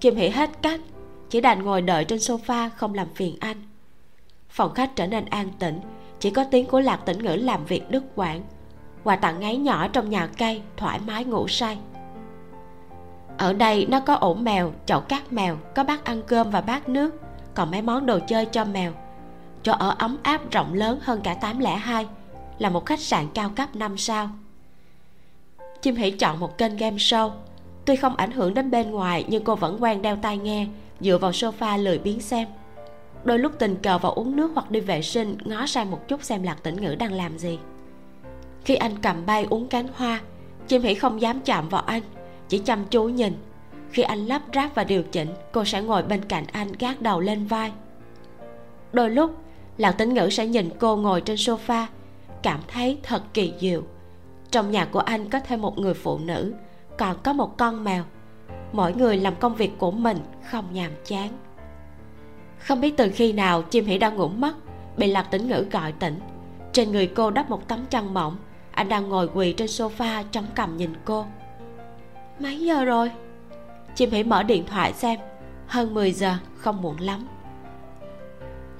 Kim 0.00 0.16
hỷ 0.16 0.28
hết 0.28 0.50
cách 0.62 0.80
chỉ 1.30 1.40
đành 1.40 1.62
ngồi 1.62 1.82
đợi 1.82 2.04
trên 2.04 2.18
sofa, 2.18 2.70
không 2.76 2.94
làm 2.94 3.08
phiền 3.14 3.36
anh. 3.40 3.56
Phòng 4.48 4.74
khách 4.74 4.96
trở 4.96 5.06
nên 5.06 5.24
an 5.24 5.48
tĩnh, 5.58 5.80
chỉ 6.20 6.30
có 6.30 6.44
tiếng 6.44 6.66
của 6.66 6.80
lạc 6.80 6.96
tĩnh 6.96 7.18
ngữ 7.22 7.36
làm 7.36 7.64
việc 7.64 7.90
đứt 7.90 8.04
quãng. 8.14 8.42
Quà 9.04 9.16
tặng 9.16 9.40
ngáy 9.40 9.56
nhỏ 9.56 9.88
trong 9.88 10.10
nhà 10.10 10.26
cây, 10.38 10.62
thoải 10.76 11.00
mái 11.06 11.24
ngủ 11.24 11.48
say. 11.48 11.78
Ở 13.38 13.52
đây 13.52 13.86
nó 13.90 14.00
có 14.00 14.14
ổ 14.14 14.34
mèo, 14.34 14.72
chậu 14.86 15.00
cát 15.00 15.32
mèo, 15.32 15.56
có 15.74 15.84
bát 15.84 16.04
ăn 16.04 16.22
cơm 16.26 16.50
và 16.50 16.60
bát 16.60 16.88
nước, 16.88 17.22
còn 17.54 17.70
mấy 17.70 17.82
món 17.82 18.06
đồ 18.06 18.18
chơi 18.26 18.46
cho 18.46 18.64
mèo. 18.64 18.92
Chỗ 19.62 19.72
ở 19.72 19.94
ấm 19.98 20.18
áp, 20.22 20.50
rộng 20.50 20.74
lớn 20.74 20.98
hơn 21.02 21.20
cả 21.24 21.34
802 21.34 22.06
là 22.58 22.70
một 22.70 22.86
khách 22.86 23.00
sạn 23.00 23.26
cao 23.34 23.50
cấp 23.56 23.76
5 23.76 23.98
sao. 23.98 24.30
Chim 25.82 25.96
hỉ 25.96 26.10
chọn 26.10 26.40
một 26.40 26.58
kênh 26.58 26.76
game 26.76 26.96
show. 26.96 27.30
Tuy 27.84 27.96
không 27.96 28.16
ảnh 28.16 28.30
hưởng 28.30 28.54
đến 28.54 28.70
bên 28.70 28.90
ngoài, 28.90 29.24
nhưng 29.28 29.44
cô 29.44 29.56
vẫn 29.56 29.82
quen 29.82 30.02
đeo 30.02 30.16
tai 30.16 30.38
nghe 30.38 30.66
dựa 31.00 31.18
vào 31.18 31.30
sofa 31.30 31.82
lười 31.82 31.98
biếng 31.98 32.20
xem. 32.20 32.48
Đôi 33.24 33.38
lúc 33.38 33.52
tình 33.58 33.76
cờ 33.76 33.98
vào 33.98 34.12
uống 34.12 34.36
nước 34.36 34.50
hoặc 34.54 34.70
đi 34.70 34.80
vệ 34.80 35.02
sinh, 35.02 35.36
ngó 35.44 35.66
sang 35.66 35.90
một 35.90 36.08
chút 36.08 36.22
xem 36.22 36.42
lạc 36.42 36.62
tĩnh 36.62 36.82
ngữ 36.82 36.94
đang 36.94 37.12
làm 37.12 37.38
gì. 37.38 37.58
Khi 38.64 38.74
anh 38.74 38.98
cầm 39.02 39.26
bay 39.26 39.46
uống 39.50 39.68
cánh 39.68 39.86
hoa 39.94 40.20
chim 40.70 40.82
hỉ 40.82 40.94
không 40.94 41.20
dám 41.20 41.40
chạm 41.40 41.68
vào 41.68 41.82
anh, 41.82 42.02
chỉ 42.48 42.58
chăm 42.58 42.84
chú 42.84 43.04
nhìn. 43.04 43.32
Khi 43.90 44.02
anh 44.02 44.26
lắp 44.26 44.42
ráp 44.54 44.74
và 44.74 44.84
điều 44.84 45.02
chỉnh, 45.02 45.28
cô 45.52 45.64
sẽ 45.64 45.82
ngồi 45.82 46.02
bên 46.02 46.24
cạnh 46.24 46.44
anh 46.52 46.72
gác 46.78 47.02
đầu 47.02 47.20
lên 47.20 47.46
vai. 47.46 47.72
Đôi 48.92 49.10
lúc, 49.10 49.36
lạc 49.78 49.92
tĩnh 49.92 50.14
ngữ 50.14 50.28
sẽ 50.30 50.46
nhìn 50.46 50.70
cô 50.78 50.96
ngồi 50.96 51.20
trên 51.20 51.36
sofa, 51.36 51.86
cảm 52.42 52.60
thấy 52.68 52.98
thật 53.02 53.22
kỳ 53.34 53.52
diệu. 53.60 53.82
Trong 54.50 54.70
nhà 54.70 54.84
của 54.84 55.00
anh 55.00 55.30
có 55.30 55.40
thêm 55.40 55.62
một 55.62 55.78
người 55.78 55.94
phụ 55.94 56.18
nữ, 56.18 56.52
còn 56.98 57.16
có 57.22 57.32
một 57.32 57.58
con 57.58 57.84
mèo 57.84 58.04
mỗi 58.72 58.94
người 58.94 59.16
làm 59.16 59.34
công 59.34 59.54
việc 59.54 59.78
của 59.78 59.90
mình 59.90 60.18
không 60.50 60.64
nhàm 60.72 60.90
chán. 61.04 61.28
Không 62.58 62.80
biết 62.80 62.96
từ 62.96 63.10
khi 63.14 63.32
nào 63.32 63.62
chim 63.62 63.84
hỉ 63.84 63.98
đang 63.98 64.16
ngủ 64.16 64.28
mất, 64.28 64.52
bị 64.96 65.06
lạc 65.06 65.22
tĩnh 65.22 65.48
ngữ 65.48 65.64
gọi 65.70 65.92
tỉnh. 65.92 66.20
Trên 66.72 66.92
người 66.92 67.06
cô 67.06 67.30
đắp 67.30 67.50
một 67.50 67.68
tấm 67.68 67.86
chăn 67.90 68.14
mỏng, 68.14 68.36
anh 68.70 68.88
đang 68.88 69.08
ngồi 69.08 69.28
quỳ 69.34 69.52
trên 69.52 69.66
sofa 69.66 70.24
chống 70.30 70.46
cằm 70.54 70.76
nhìn 70.76 70.92
cô. 71.04 71.26
Mấy 72.38 72.60
giờ 72.60 72.84
rồi? 72.84 73.10
Chim 73.94 74.10
hỉ 74.10 74.24
mở 74.24 74.42
điện 74.42 74.64
thoại 74.66 74.92
xem, 74.92 75.20
hơn 75.66 75.94
10 75.94 76.12
giờ, 76.12 76.34
không 76.56 76.82
muộn 76.82 76.96
lắm. 77.00 77.28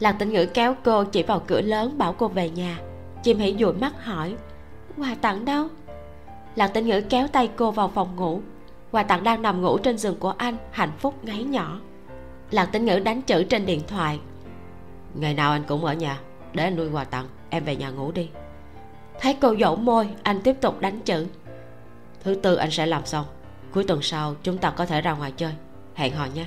Lạc 0.01 0.13
tĩnh 0.13 0.33
ngữ 0.33 0.47
kéo 0.47 0.75
cô 0.85 1.05
chỉ 1.05 1.23
vào 1.23 1.41
cửa 1.47 1.61
lớn 1.61 1.99
bảo 1.99 2.13
cô 2.13 2.29
về 2.29 2.51
nhà. 2.51 2.79
Chim 3.23 3.39
hỉ 3.39 3.57
dụi 3.61 3.73
mắt 3.73 4.05
hỏi, 4.05 4.35
quà 4.97 5.15
tặng 5.21 5.45
đâu? 5.45 5.69
Lạc 6.57 6.67
tĩnh 6.67 6.87
ngữ 6.87 7.01
kéo 7.01 7.29
tay 7.29 7.51
cô 7.57 7.71
vào 7.71 7.89
phòng 7.89 8.17
ngủ 8.17 8.41
quà 8.91 9.03
tặng 9.03 9.25
đang 9.25 9.43
nằm 9.43 9.63
ngủ 9.63 9.79
trên 9.79 9.99
giường 9.99 10.17
của 10.19 10.35
anh, 10.39 10.57
hạnh 10.71 10.93
phúc 10.99 11.25
ngáy 11.25 11.45
nhỏ. 11.45 11.81
Lạc 12.51 12.67
tĩnh 12.67 12.85
ngữ 12.85 12.99
đánh 12.99 13.23
chữ 13.23 13.43
trên 13.43 13.67
điện 13.67 13.81
thoại. 13.87 14.21
Ngày 15.15 15.35
nào 15.35 15.53
anh 15.53 15.63
cũng 15.69 15.85
ở 15.85 15.95
nhà, 15.95 16.21
để 16.55 16.65
anh 16.65 16.77
nuôi 16.77 16.89
quà 16.91 17.05
tặng 17.05 17.27
em 17.51 17.65
về 17.65 17.77
nhà 17.77 17.91
ngủ 17.91 18.13
đi. 18.13 18.29
Thấy 19.21 19.37
cô 19.41 19.55
dỗ 19.61 19.77
môi, 19.77 20.09
anh 20.23 20.41
tiếp 20.41 20.57
tục 20.61 20.81
đánh 20.81 21.01
chữ. 21.01 21.27
Thứ 22.25 22.35
tư 22.35 22.55
anh 22.55 22.71
sẽ 22.71 22.87
làm 22.87 23.07
xong, 23.07 23.27
cuối 23.73 23.85
tuần 23.85 24.03
sau 24.03 24.35
chúng 24.43 24.59
ta 24.59 24.71
có 24.71 24.87
thể 24.87 25.01
ra 25.01 25.13
ngoài 25.13 25.33
chơi. 25.37 25.53
Hẹn 25.95 26.15
hò 26.15 26.27
nhé 26.35 26.47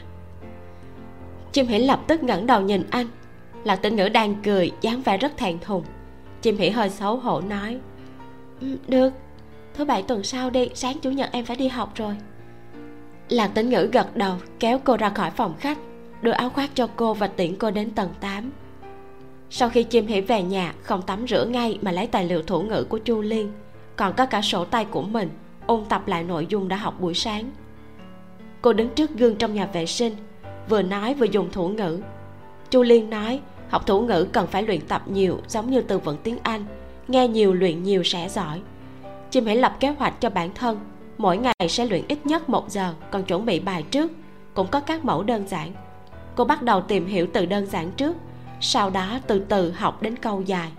chim 1.53 1.67
hỉ 1.67 1.79
lập 1.79 1.99
tức 2.07 2.23
ngẩng 2.23 2.45
đầu 2.45 2.61
nhìn 2.61 2.83
anh. 2.89 3.07
Lạc 3.63 3.75
Tinh 3.75 3.95
ngữ 3.95 4.09
đang 4.09 4.35
cười, 4.43 4.71
dáng 4.81 5.01
vẻ 5.01 5.17
rất 5.17 5.37
thẹn 5.37 5.59
thùng. 5.59 5.83
Chim 6.41 6.57
hỉ 6.57 6.69
hơi 6.69 6.89
xấu 6.89 7.17
hổ 7.17 7.41
nói 7.41 7.79
ừ, 8.61 8.77
được. 8.87 9.13
Thứ 9.73 9.85
bảy 9.85 10.01
tuần 10.01 10.23
sau 10.23 10.49
đi, 10.49 10.69
sáng 10.73 10.99
chủ 10.99 11.11
nhật 11.11 11.29
em 11.31 11.45
phải 11.45 11.55
đi 11.55 11.67
học 11.67 11.91
rồi 11.95 12.15
lạc 13.33 13.47
tính 13.47 13.69
ngữ 13.69 13.89
gật 13.91 14.17
đầu, 14.17 14.35
kéo 14.59 14.79
cô 14.83 14.97
ra 14.97 15.09
khỏi 15.09 15.31
phòng 15.31 15.53
khách, 15.59 15.77
đưa 16.21 16.31
áo 16.31 16.49
khoác 16.49 16.69
cho 16.73 16.87
cô 16.95 17.13
và 17.13 17.27
tiễn 17.27 17.55
cô 17.55 17.71
đến 17.71 17.91
tầng 17.91 18.09
8 18.19 18.51
sau 19.55 19.69
khi 19.69 19.83
chim 19.83 20.07
hỉ 20.07 20.21
về 20.21 20.43
nhà, 20.43 20.73
không 20.81 21.01
tắm 21.01 21.27
rửa 21.27 21.45
ngay 21.45 21.79
mà 21.81 21.91
lấy 21.91 22.07
tài 22.07 22.25
liệu 22.25 22.41
thủ 22.43 22.61
ngữ 22.61 22.83
của 22.83 22.97
chu 22.97 23.21
liên. 23.21 23.51
Còn 23.95 24.13
có 24.13 24.25
cả 24.25 24.41
sổ 24.41 24.65
tay 24.65 24.85
của 24.85 25.01
mình, 25.01 25.29
ôn 25.65 25.85
tập 25.89 26.07
lại 26.07 26.23
nội 26.23 26.45
dung 26.49 26.67
đã 26.67 26.75
học 26.75 26.95
buổi 26.99 27.13
sáng. 27.13 27.51
Cô 28.61 28.73
đứng 28.73 28.89
trước 28.89 29.11
gương 29.17 29.35
trong 29.35 29.53
nhà 29.53 29.65
vệ 29.65 29.85
sinh, 29.85 30.15
vừa 30.69 30.81
nói 30.81 31.13
vừa 31.13 31.25
dùng 31.25 31.51
thủ 31.51 31.69
ngữ. 31.69 32.01
Chu 32.69 32.83
liên 32.83 33.09
nói, 33.09 33.39
học 33.69 33.87
thủ 33.87 34.01
ngữ 34.01 34.27
cần 34.31 34.47
phải 34.47 34.63
luyện 34.63 34.81
tập 34.81 35.01
nhiều, 35.07 35.39
giống 35.47 35.71
như 35.71 35.81
từ 35.81 35.99
vựng 35.99 36.17
tiếng 36.23 36.37
anh, 36.43 36.65
nghe 37.07 37.27
nhiều, 37.27 37.53
luyện 37.53 37.83
nhiều 37.83 38.03
sẽ 38.03 38.29
giỏi. 38.29 38.61
Chim 39.31 39.45
hãy 39.45 39.55
lập 39.55 39.77
kế 39.79 39.89
hoạch 39.89 40.21
cho 40.21 40.29
bản 40.29 40.49
thân 40.55 40.79
mỗi 41.17 41.37
ngày 41.37 41.69
sẽ 41.69 41.85
luyện 41.85 42.03
ít 42.07 42.25
nhất 42.25 42.49
một 42.49 42.69
giờ, 42.69 42.93
còn 43.11 43.23
chuẩn 43.23 43.45
bị 43.45 43.59
bài 43.59 43.83
trước, 43.91 44.11
cũng 44.53 44.67
có 44.67 44.79
các 44.79 45.05
mẫu 45.05 45.23
đơn 45.23 45.47
giản. 45.47 45.71
Cô 46.35 46.45
bắt 46.45 46.61
đầu 46.61 46.81
tìm 46.81 47.05
hiểu 47.05 47.27
từ 47.33 47.45
đơn 47.45 47.65
giản 47.65 47.91
trước, 47.91 48.15
sau 48.61 48.89
đó 48.89 49.19
từ 49.27 49.39
từ 49.39 49.71
học 49.71 50.01
đến 50.01 50.15
câu 50.15 50.41
dài. 50.41 50.71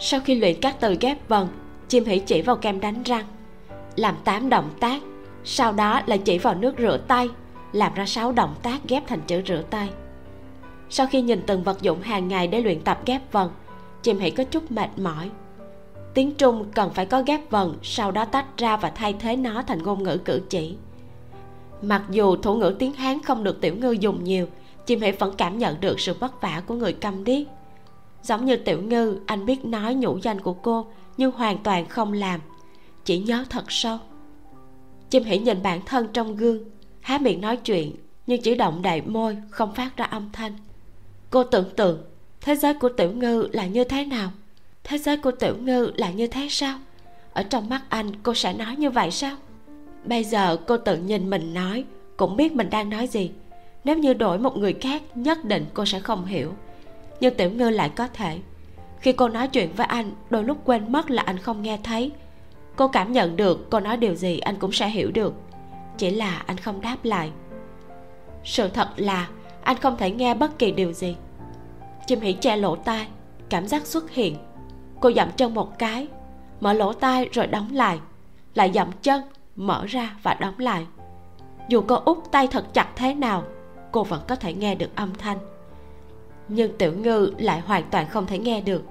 Sau 0.00 0.20
khi 0.20 0.34
luyện 0.34 0.60
các 0.60 0.76
từ 0.80 0.96
ghép 1.00 1.28
vần, 1.28 1.48
chim 1.88 2.04
hỉ 2.04 2.18
chỉ 2.18 2.42
vào 2.42 2.56
kem 2.56 2.80
đánh 2.80 3.02
răng, 3.02 3.24
làm 3.96 4.16
8 4.24 4.48
động 4.48 4.70
tác, 4.80 5.02
sau 5.44 5.72
đó 5.72 6.00
là 6.06 6.16
chỉ 6.16 6.38
vào 6.38 6.54
nước 6.54 6.74
rửa 6.78 6.98
tay, 7.08 7.28
làm 7.72 7.94
ra 7.94 8.06
6 8.06 8.32
động 8.32 8.54
tác 8.62 8.78
ghép 8.88 9.06
thành 9.06 9.20
chữ 9.26 9.42
rửa 9.46 9.62
tay. 9.70 9.88
Sau 10.90 11.06
khi 11.06 11.22
nhìn 11.22 11.42
từng 11.46 11.62
vật 11.62 11.82
dụng 11.82 12.00
hàng 12.00 12.28
ngày 12.28 12.46
để 12.46 12.60
luyện 12.60 12.80
tập 12.80 13.00
ghép 13.06 13.32
vần, 13.32 13.50
chim 14.02 14.18
hỉ 14.18 14.30
có 14.30 14.44
chút 14.44 14.72
mệt 14.72 14.88
mỏi 14.96 15.30
tiếng 16.16 16.34
trung 16.34 16.64
cần 16.74 16.90
phải 16.94 17.06
có 17.06 17.22
ghép 17.26 17.50
vần, 17.50 17.74
sau 17.82 18.10
đó 18.10 18.24
tách 18.24 18.58
ra 18.58 18.76
và 18.76 18.90
thay 18.90 19.12
thế 19.12 19.36
nó 19.36 19.62
thành 19.62 19.82
ngôn 19.82 20.02
ngữ 20.02 20.18
cử 20.24 20.42
chỉ. 20.50 20.76
Mặc 21.82 22.02
dù 22.10 22.36
thủ 22.36 22.54
ngữ 22.54 22.76
tiếng 22.78 22.92
hán 22.92 23.22
không 23.22 23.44
được 23.44 23.60
tiểu 23.60 23.76
ngư 23.76 23.90
dùng 23.90 24.24
nhiều, 24.24 24.46
chim 24.86 25.00
hãy 25.00 25.12
vẫn 25.12 25.34
cảm 25.38 25.58
nhận 25.58 25.80
được 25.80 26.00
sự 26.00 26.14
vất 26.14 26.40
vả 26.40 26.62
của 26.66 26.74
người 26.74 26.92
câm 26.92 27.24
điếc. 27.24 27.46
Giống 28.22 28.44
như 28.44 28.56
tiểu 28.56 28.82
ngư, 28.82 29.18
anh 29.26 29.46
biết 29.46 29.64
nói 29.64 29.94
nhũ 29.94 30.18
danh 30.18 30.40
của 30.40 30.52
cô, 30.52 30.86
nhưng 31.16 31.32
hoàn 31.32 31.58
toàn 31.58 31.88
không 31.88 32.12
làm, 32.12 32.40
chỉ 33.04 33.18
nhớ 33.18 33.44
thật 33.50 33.64
sâu. 33.68 33.98
Chim 35.10 35.22
hãy 35.24 35.38
nhìn 35.38 35.62
bản 35.62 35.80
thân 35.86 36.08
trong 36.12 36.36
gương, 36.36 36.64
há 37.00 37.18
miệng 37.18 37.40
nói 37.40 37.56
chuyện, 37.56 37.96
nhưng 38.26 38.42
chỉ 38.42 38.54
động 38.54 38.82
đậy 38.82 39.02
môi, 39.02 39.36
không 39.50 39.74
phát 39.74 39.96
ra 39.96 40.04
âm 40.04 40.30
thanh. 40.32 40.52
Cô 41.30 41.44
tưởng 41.44 41.70
tượng, 41.76 42.02
thế 42.40 42.56
giới 42.56 42.74
của 42.74 42.88
tiểu 42.88 43.12
ngư 43.12 43.48
là 43.52 43.66
như 43.66 43.84
thế 43.84 44.04
nào? 44.04 44.30
Thế 44.88 44.98
giới 44.98 45.16
của 45.16 45.30
tiểu 45.30 45.56
ngư 45.60 45.92
là 45.96 46.10
như 46.10 46.26
thế 46.26 46.48
sao? 46.50 46.78
Ở 47.32 47.42
trong 47.42 47.68
mắt 47.68 47.82
anh, 47.88 48.12
cô 48.22 48.34
sẽ 48.34 48.52
nói 48.52 48.76
như 48.76 48.90
vậy 48.90 49.10
sao? 49.10 49.36
Bây 50.04 50.24
giờ 50.24 50.56
cô 50.66 50.76
tự 50.76 50.96
nhìn 50.96 51.30
mình 51.30 51.54
nói, 51.54 51.84
cũng 52.16 52.36
biết 52.36 52.52
mình 52.52 52.70
đang 52.70 52.90
nói 52.90 53.06
gì. 53.06 53.30
Nếu 53.84 53.98
như 53.98 54.14
đổi 54.14 54.38
một 54.38 54.56
người 54.56 54.72
khác, 54.72 55.02
nhất 55.14 55.44
định 55.44 55.66
cô 55.74 55.84
sẽ 55.84 56.00
không 56.00 56.24
hiểu. 56.24 56.52
Nhưng 57.20 57.34
tiểu 57.34 57.50
ngư 57.50 57.70
lại 57.70 57.88
có 57.88 58.08
thể. 58.08 58.38
Khi 59.00 59.12
cô 59.12 59.28
nói 59.28 59.48
chuyện 59.48 59.72
với 59.76 59.86
anh, 59.86 60.12
đôi 60.30 60.44
lúc 60.44 60.58
quên 60.64 60.92
mất 60.92 61.10
là 61.10 61.22
anh 61.22 61.38
không 61.38 61.62
nghe 61.62 61.78
thấy. 61.82 62.10
Cô 62.76 62.88
cảm 62.88 63.12
nhận 63.12 63.36
được 63.36 63.70
cô 63.70 63.80
nói 63.80 63.96
điều 63.96 64.14
gì, 64.14 64.38
anh 64.38 64.56
cũng 64.56 64.72
sẽ 64.72 64.88
hiểu 64.88 65.10
được. 65.10 65.34
Chỉ 65.98 66.10
là 66.10 66.42
anh 66.46 66.56
không 66.56 66.80
đáp 66.80 66.96
lại. 67.02 67.30
Sự 68.44 68.68
thật 68.68 68.88
là, 68.96 69.28
anh 69.62 69.76
không 69.76 69.96
thể 69.96 70.10
nghe 70.10 70.34
bất 70.34 70.58
kỳ 70.58 70.70
điều 70.70 70.92
gì. 70.92 71.16
Chim 72.06 72.20
hỉ 72.20 72.32
che 72.32 72.56
lỗ 72.56 72.76
tai, 72.76 73.06
cảm 73.48 73.66
giác 73.66 73.86
xuất 73.86 74.10
hiện 74.10 74.36
cô 75.00 75.12
dậm 75.12 75.30
chân 75.36 75.54
một 75.54 75.78
cái, 75.78 76.08
mở 76.60 76.72
lỗ 76.72 76.92
tai 76.92 77.28
rồi 77.32 77.46
đóng 77.46 77.68
lại 77.72 77.98
lại 78.56 78.70
dậm 78.74 78.92
chân, 79.02 79.22
mở 79.56 79.86
ra 79.86 80.16
và 80.22 80.34
đóng 80.34 80.58
lại. 80.58 80.86
Dù 81.68 81.82
cô 81.86 81.94
úp 82.04 82.30
tay 82.30 82.46
thật 82.46 82.74
chặt 82.74 82.88
thế 82.96 83.14
nào, 83.14 83.42
cô 83.92 84.04
vẫn 84.04 84.20
có 84.28 84.36
thể 84.36 84.54
nghe 84.54 84.74
được 84.74 84.96
âm 84.96 85.14
thanh. 85.14 85.38
Nhưng 86.48 86.78
tiểu 86.78 86.92
ngư 86.92 87.32
lại 87.38 87.60
hoàn 87.60 87.90
toàn 87.90 88.08
không 88.08 88.26
thể 88.26 88.38
nghe 88.38 88.60
được. 88.60 88.82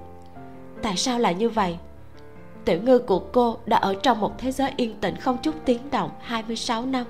Tại 0.82 0.96
sao 0.96 1.18
lại 1.18 1.34
như 1.34 1.48
vậy? 1.48 1.78
Tiểu 2.64 2.80
ngư 2.82 2.98
của 2.98 3.18
cô 3.18 3.56
đã 3.66 3.76
ở 3.76 3.94
trong 4.02 4.20
một 4.20 4.38
thế 4.38 4.52
giới 4.52 4.72
yên 4.76 5.00
tĩnh 5.00 5.16
không 5.16 5.38
chút 5.42 5.54
tiếng 5.64 5.90
động 5.90 6.10
26 6.20 6.86
năm. 6.86 7.06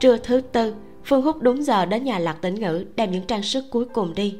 Trưa 0.00 0.16
thứ 0.16 0.40
tư, 0.40 0.74
phương 1.04 1.22
húc 1.22 1.42
đúng 1.42 1.64
giờ 1.64 1.86
đến 1.86 2.04
nhà 2.04 2.18
lạc 2.18 2.36
tĩnh 2.40 2.54
ngữ 2.54 2.84
đem 2.96 3.10
những 3.10 3.26
trang 3.26 3.42
sức 3.42 3.64
cuối 3.70 3.84
cùng 3.84 4.14
đi 4.14 4.38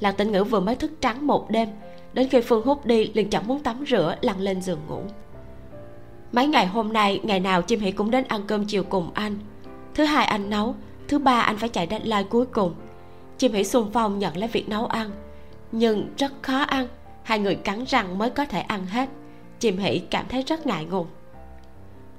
lạc 0.00 0.12
tĩnh 0.12 0.32
ngữ 0.32 0.44
vừa 0.44 0.60
mới 0.60 0.74
thức 0.74 0.90
trắng 1.00 1.26
một 1.26 1.50
đêm. 1.50 1.68
Đến 2.12 2.28
khi 2.28 2.40
phương 2.40 2.66
hút 2.66 2.86
đi, 2.86 3.10
liền 3.14 3.30
chẳng 3.30 3.46
muốn 3.46 3.62
tắm 3.62 3.84
rửa, 3.88 4.16
lăn 4.20 4.40
lên 4.40 4.62
giường 4.62 4.80
ngủ. 4.88 5.02
Mấy 6.32 6.46
ngày 6.46 6.66
hôm 6.66 6.92
nay, 6.92 7.20
ngày 7.22 7.40
nào 7.40 7.62
chim 7.62 7.80
hỷ 7.80 7.92
cũng 7.92 8.10
đến 8.10 8.24
ăn 8.28 8.42
cơm 8.46 8.64
chiều 8.64 8.84
cùng 8.84 9.10
anh. 9.14 9.38
Thứ 9.94 10.04
hai 10.04 10.26
anh 10.26 10.50
nấu, 10.50 10.74
thứ 11.08 11.18
ba 11.18 11.40
anh 11.40 11.56
phải 11.56 11.68
chạy 11.68 11.86
deadline 11.90 12.22
cuối 12.22 12.46
cùng. 12.46 12.74
Chim 13.38 13.52
hỷ 13.52 13.64
xung 13.64 13.90
phong 13.92 14.18
nhận 14.18 14.36
lấy 14.36 14.48
việc 14.48 14.68
nấu 14.68 14.86
ăn. 14.86 15.10
Nhưng 15.72 16.14
rất 16.16 16.32
khó 16.42 16.58
ăn, 16.58 16.88
hai 17.22 17.38
người 17.38 17.54
cắn 17.54 17.84
răng 17.84 18.18
mới 18.18 18.30
có 18.30 18.44
thể 18.44 18.60
ăn 18.60 18.86
hết. 18.86 19.08
Chim 19.58 19.78
hỷ 19.78 19.98
cảm 19.98 20.26
thấy 20.28 20.42
rất 20.42 20.66
ngại 20.66 20.84
ngùng. 20.84 21.06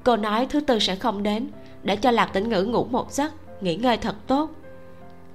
Cô 0.04 0.18
nói 0.18 0.48
thứ 0.50 0.60
tư 0.60 0.80
sẽ 0.80 0.96
không 0.96 1.24
đến, 1.24 1.50
để 1.84 1.96
cho 1.96 2.12
lạc 2.12 2.26
tĩnh 2.26 2.50
ngữ 2.50 2.64
ngủ 2.64 2.84
một 2.84 3.12
giấc, 3.12 3.34
nghỉ 3.62 3.76
ngơi 3.76 3.98
thật 3.98 4.16
tốt 4.28 4.50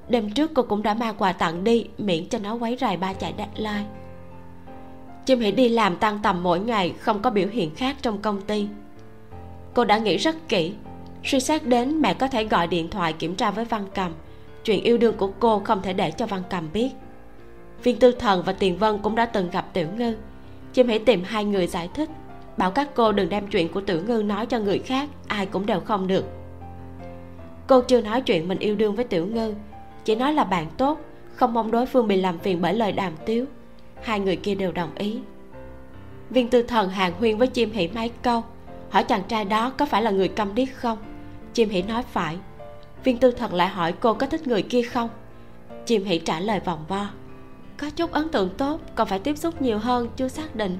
đêm 0.09 0.31
trước 0.31 0.51
cô 0.55 0.62
cũng 0.62 0.82
đã 0.82 0.94
mang 0.94 1.14
quà 1.18 1.32
tặng 1.32 1.64
đi, 1.64 1.86
miễn 1.98 2.28
cho 2.28 2.39
nó 2.39 2.55
quấy 2.55 2.76
rầy 2.81 2.97
ba 2.97 3.12
chạy 3.12 3.35
deadline. 3.39 3.85
Chim 5.26 5.40
hỷ 5.40 5.52
đi 5.52 5.68
làm 5.68 5.97
tăng 5.97 6.18
tầm 6.22 6.43
mỗi 6.43 6.60
ngày, 6.60 6.94
không 7.01 7.22
có 7.22 7.31
biểu 7.31 7.48
hiện 7.48 7.74
khác 7.74 7.97
trong 8.02 8.18
công 8.22 8.40
ty. 8.40 8.68
Cô 9.74 9.85
đã 9.85 9.98
nghĩ 9.98 10.16
rất 10.16 10.48
kỹ. 10.48 10.72
Suy 11.24 11.40
xét 11.40 11.66
đến 11.66 12.01
mẹ 12.01 12.14
có 12.14 12.28
thể 12.28 12.44
gọi 12.44 12.66
điện 12.66 12.90
thoại 12.90 13.12
kiểm 13.12 13.35
tra 13.35 13.51
với 13.51 13.64
văn 13.64 13.86
cầm. 13.94 14.12
Chuyện 14.64 14.82
yêu 14.82 14.98
đương 14.98 15.16
của 15.16 15.31
cô 15.40 15.59
không 15.59 15.82
thể 15.82 15.93
để 15.93 16.10
cho 16.10 16.26
văn 16.26 16.43
cầm 16.51 16.68
biết. 16.72 16.90
Viên 17.82 17.98
tư 17.98 18.12
thần 18.12 18.43
và 18.43 18.52
tiền 18.52 18.78
vân 18.78 18.98
cũng 18.98 19.14
đã 19.14 19.26
từng 19.26 19.51
gặp 19.51 19.72
tiểu 19.72 19.89
ngư. 19.97 20.16
Chim 20.72 20.89
hãy 20.89 20.98
tìm 20.98 21.22
hai 21.24 21.44
người 21.44 21.66
giải 21.66 21.89
thích, 21.94 22.10
bảo 22.56 22.70
các 22.70 22.90
cô 22.94 23.12
đừng 23.12 23.28
đem 23.28 23.47
chuyện 23.47 23.72
của 23.72 23.81
tiểu 23.81 24.01
ngư 24.06 24.22
nói 24.22 24.47
cho 24.47 24.59
người 24.59 24.78
khác, 24.78 25.09
ai 25.28 25.47
cũng 25.47 25.66
đều 25.66 25.81
không 25.81 26.06
được. 26.06 26.24
Cô 27.66 27.81
chưa 27.81 28.01
nói 28.01 28.20
chuyện 28.20 28.48
mình 28.48 28.59
yêu 28.59 28.74
đương 28.76 28.94
với 28.94 29.05
tiểu 29.05 29.26
ngư 29.26 29.55
chỉ 30.05 30.14
nói 30.14 30.32
là 30.32 30.44
bạn 30.44 30.66
tốt, 30.76 31.01
không 31.35 31.55
mong 31.55 31.70
đối 31.70 31.86
phương 31.86 32.09
bị 32.09 32.16
làm 32.16 32.39
phiền 32.39 32.62
bởi 32.62 32.74
lời 32.74 32.93
đàm 32.93 33.12
tiếu. 33.26 33.47
Hai 34.02 34.20
người 34.20 34.36
kia 34.36 34.55
đều 34.55 34.72
đồng 34.72 34.94
ý. 34.94 35.20
Viên 36.31 36.48
tư 36.48 36.62
thần 36.62 36.90
hàng 36.90 37.12
huyên 37.18 37.39
với 37.39 37.47
chim 37.47 37.72
hỉ 37.72 37.89
mấy 37.89 38.10
câu, 38.22 38.43
hỏi 38.90 39.05
chàng 39.05 39.22
trai 39.28 39.44
đó 39.44 39.70
có 39.70 39.86
phải 39.86 40.02
là 40.02 40.10
người 40.10 40.28
câm 40.28 40.55
điếc 40.55 40.68
không? 40.74 40.98
Chim 41.55 41.68
hỉ 41.68 41.82
nói 41.82 42.02
phải. 42.02 42.36
Viên 43.05 43.18
tư 43.18 43.31
thần 43.31 43.55
lại 43.55 43.68
hỏi 43.68 43.93
cô 44.01 44.14
có 44.14 44.26
thích 44.26 44.47
người 44.47 44.62
kia 44.62 44.82
không? 44.82 45.09
Chim 45.86 46.05
hỉ 46.05 46.18
trả 46.18 46.40
lời 46.40 46.60
vòng 46.60 46.85
vo. 46.89 47.09
Có 47.76 47.90
chút 47.90 48.12
ấn 48.12 48.28
tượng 48.28 48.51
tốt, 48.51 48.81
còn 48.94 49.09
phải 49.09 49.18
tiếp 49.18 49.39
xúc 49.39 49.62
nhiều 49.62 49.78
hơn, 49.78 50.09
chưa 50.16 50.28
xác 50.28 50.56
định. 50.56 50.78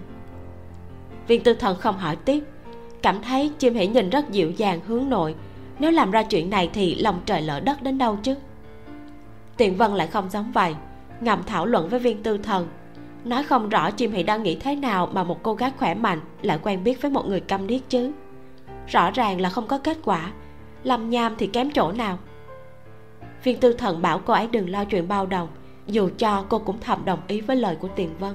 Viên 1.29 1.43
tư 1.43 1.55
thần 1.55 1.77
không 1.77 1.99
hỏi 1.99 2.17
tiếp. 2.17 2.45
Cảm 3.03 3.23
thấy 3.23 3.51
chim 3.59 3.75
hỉ 3.75 3.87
nhìn 3.87 4.11
rất 4.11 4.31
dịu 4.31 4.51
dàng, 4.51 4.81
hướng 4.87 5.09
nội. 5.09 5.35
Nếu 5.79 5.91
làm 5.91 6.11
ra 6.11 6.23
chuyện 6.23 6.51
này 6.51 6.71
thì 6.73 6.95
lòng 6.95 7.21
trời 7.27 7.43
lỡ 7.43 7.61
đất 7.61 7.83
đến 7.83 7.99
đâu 7.99 8.19
chứ? 8.23 8.35
Tiền 9.57 9.77
vân 9.77 9.93
lại 9.93 10.07
không 10.07 10.31
giống 10.31 10.53
vậy. 10.53 10.75
Ngầm 11.21 11.43
thảo 11.43 11.67
luận 11.67 11.89
với 11.89 12.01
viên 12.01 12.23
tư 12.23 12.39
thần. 12.39 12.69
Nói 13.25 13.45
không 13.45 13.69
rõ 13.69 13.91
chim 13.91 14.13
hỷ 14.13 14.23
đang 14.23 14.43
nghĩ 14.43 14.57
thế 14.57 14.77
nào 14.77 15.09
mà 15.13 15.25
một 15.25 15.43
cô 15.43 15.55
gái 15.55 15.73
khỏe 15.79 15.95
mạnh 15.95 16.21
lại 16.43 16.59
quen 16.63 16.85
biết 16.85 17.03
với 17.03 17.11
một 17.11 17.27
người 17.27 17.41
câm 17.41 17.67
điếc 17.67 17.89
chứ. 17.89 18.13
Rõ 18.87 19.11
ràng 19.11 19.41
là 19.41 19.51
không 19.51 19.67
có 19.67 19.79
kết 19.79 19.99
quả. 20.05 20.33
Lâm 20.83 21.11
nham 21.11 21.35
thì 21.39 21.47
kém 21.47 21.71
chỗ 21.71 21.93
nào? 21.93 22.19
Viên 23.45 23.61
tư 23.61 23.73
thần 23.73 24.03
bảo 24.03 24.19
cô 24.19 24.35
ấy 24.35 24.47
đừng 24.47 24.71
lo 24.71 24.85
chuyện 24.85 25.09
bao 25.09 25.27
đồng. 25.27 25.49
Dù 25.87 26.11
cho 26.19 26.45
cô 26.49 26.59
cũng 26.59 26.81
thầm 26.81 27.05
đồng 27.05 27.21
ý 27.29 27.41
với 27.41 27.57
lời 27.57 27.77
của 27.81 27.89
tiền 27.97 28.11
vân. 28.19 28.33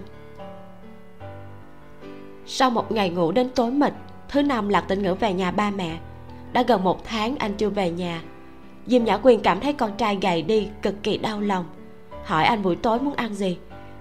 Sau 2.46 2.70
một 2.70 2.92
ngày 2.92 3.10
ngủ 3.10 3.32
đến 3.32 3.50
tối 3.56 3.72
mịt, 3.72 3.94
thứ 4.30 4.42
năm 4.42 4.70
lạc 4.70 4.82
tĩnh 4.82 5.04
ngữ 5.04 5.14
về 5.14 5.34
nhà 5.34 5.52
ba 5.52 5.72
mẹ. 5.72 6.00
Đã 6.54 6.62
gần 6.62 6.84
một 6.84 7.06
tháng 7.06 7.36
anh 7.36 7.54
chưa 7.54 7.70
về 7.70 7.92
nhà 7.92 8.22
diêm 8.90 9.04
nhã 9.04 9.18
quyên 9.18 9.40
cảm 9.42 9.60
thấy 9.60 9.74
con 9.74 9.92
trai 9.98 10.18
gầy 10.22 10.42
đi 10.42 10.68
cực 10.82 11.04
kỳ 11.04 11.18
đau 11.18 11.42
lòng. 11.42 11.66
Hỏi 12.26 12.44
anh 12.44 12.64
buổi 12.64 12.76
tối 12.76 13.00
muốn 13.00 13.14
ăn 13.14 13.34
gì? 13.34 13.58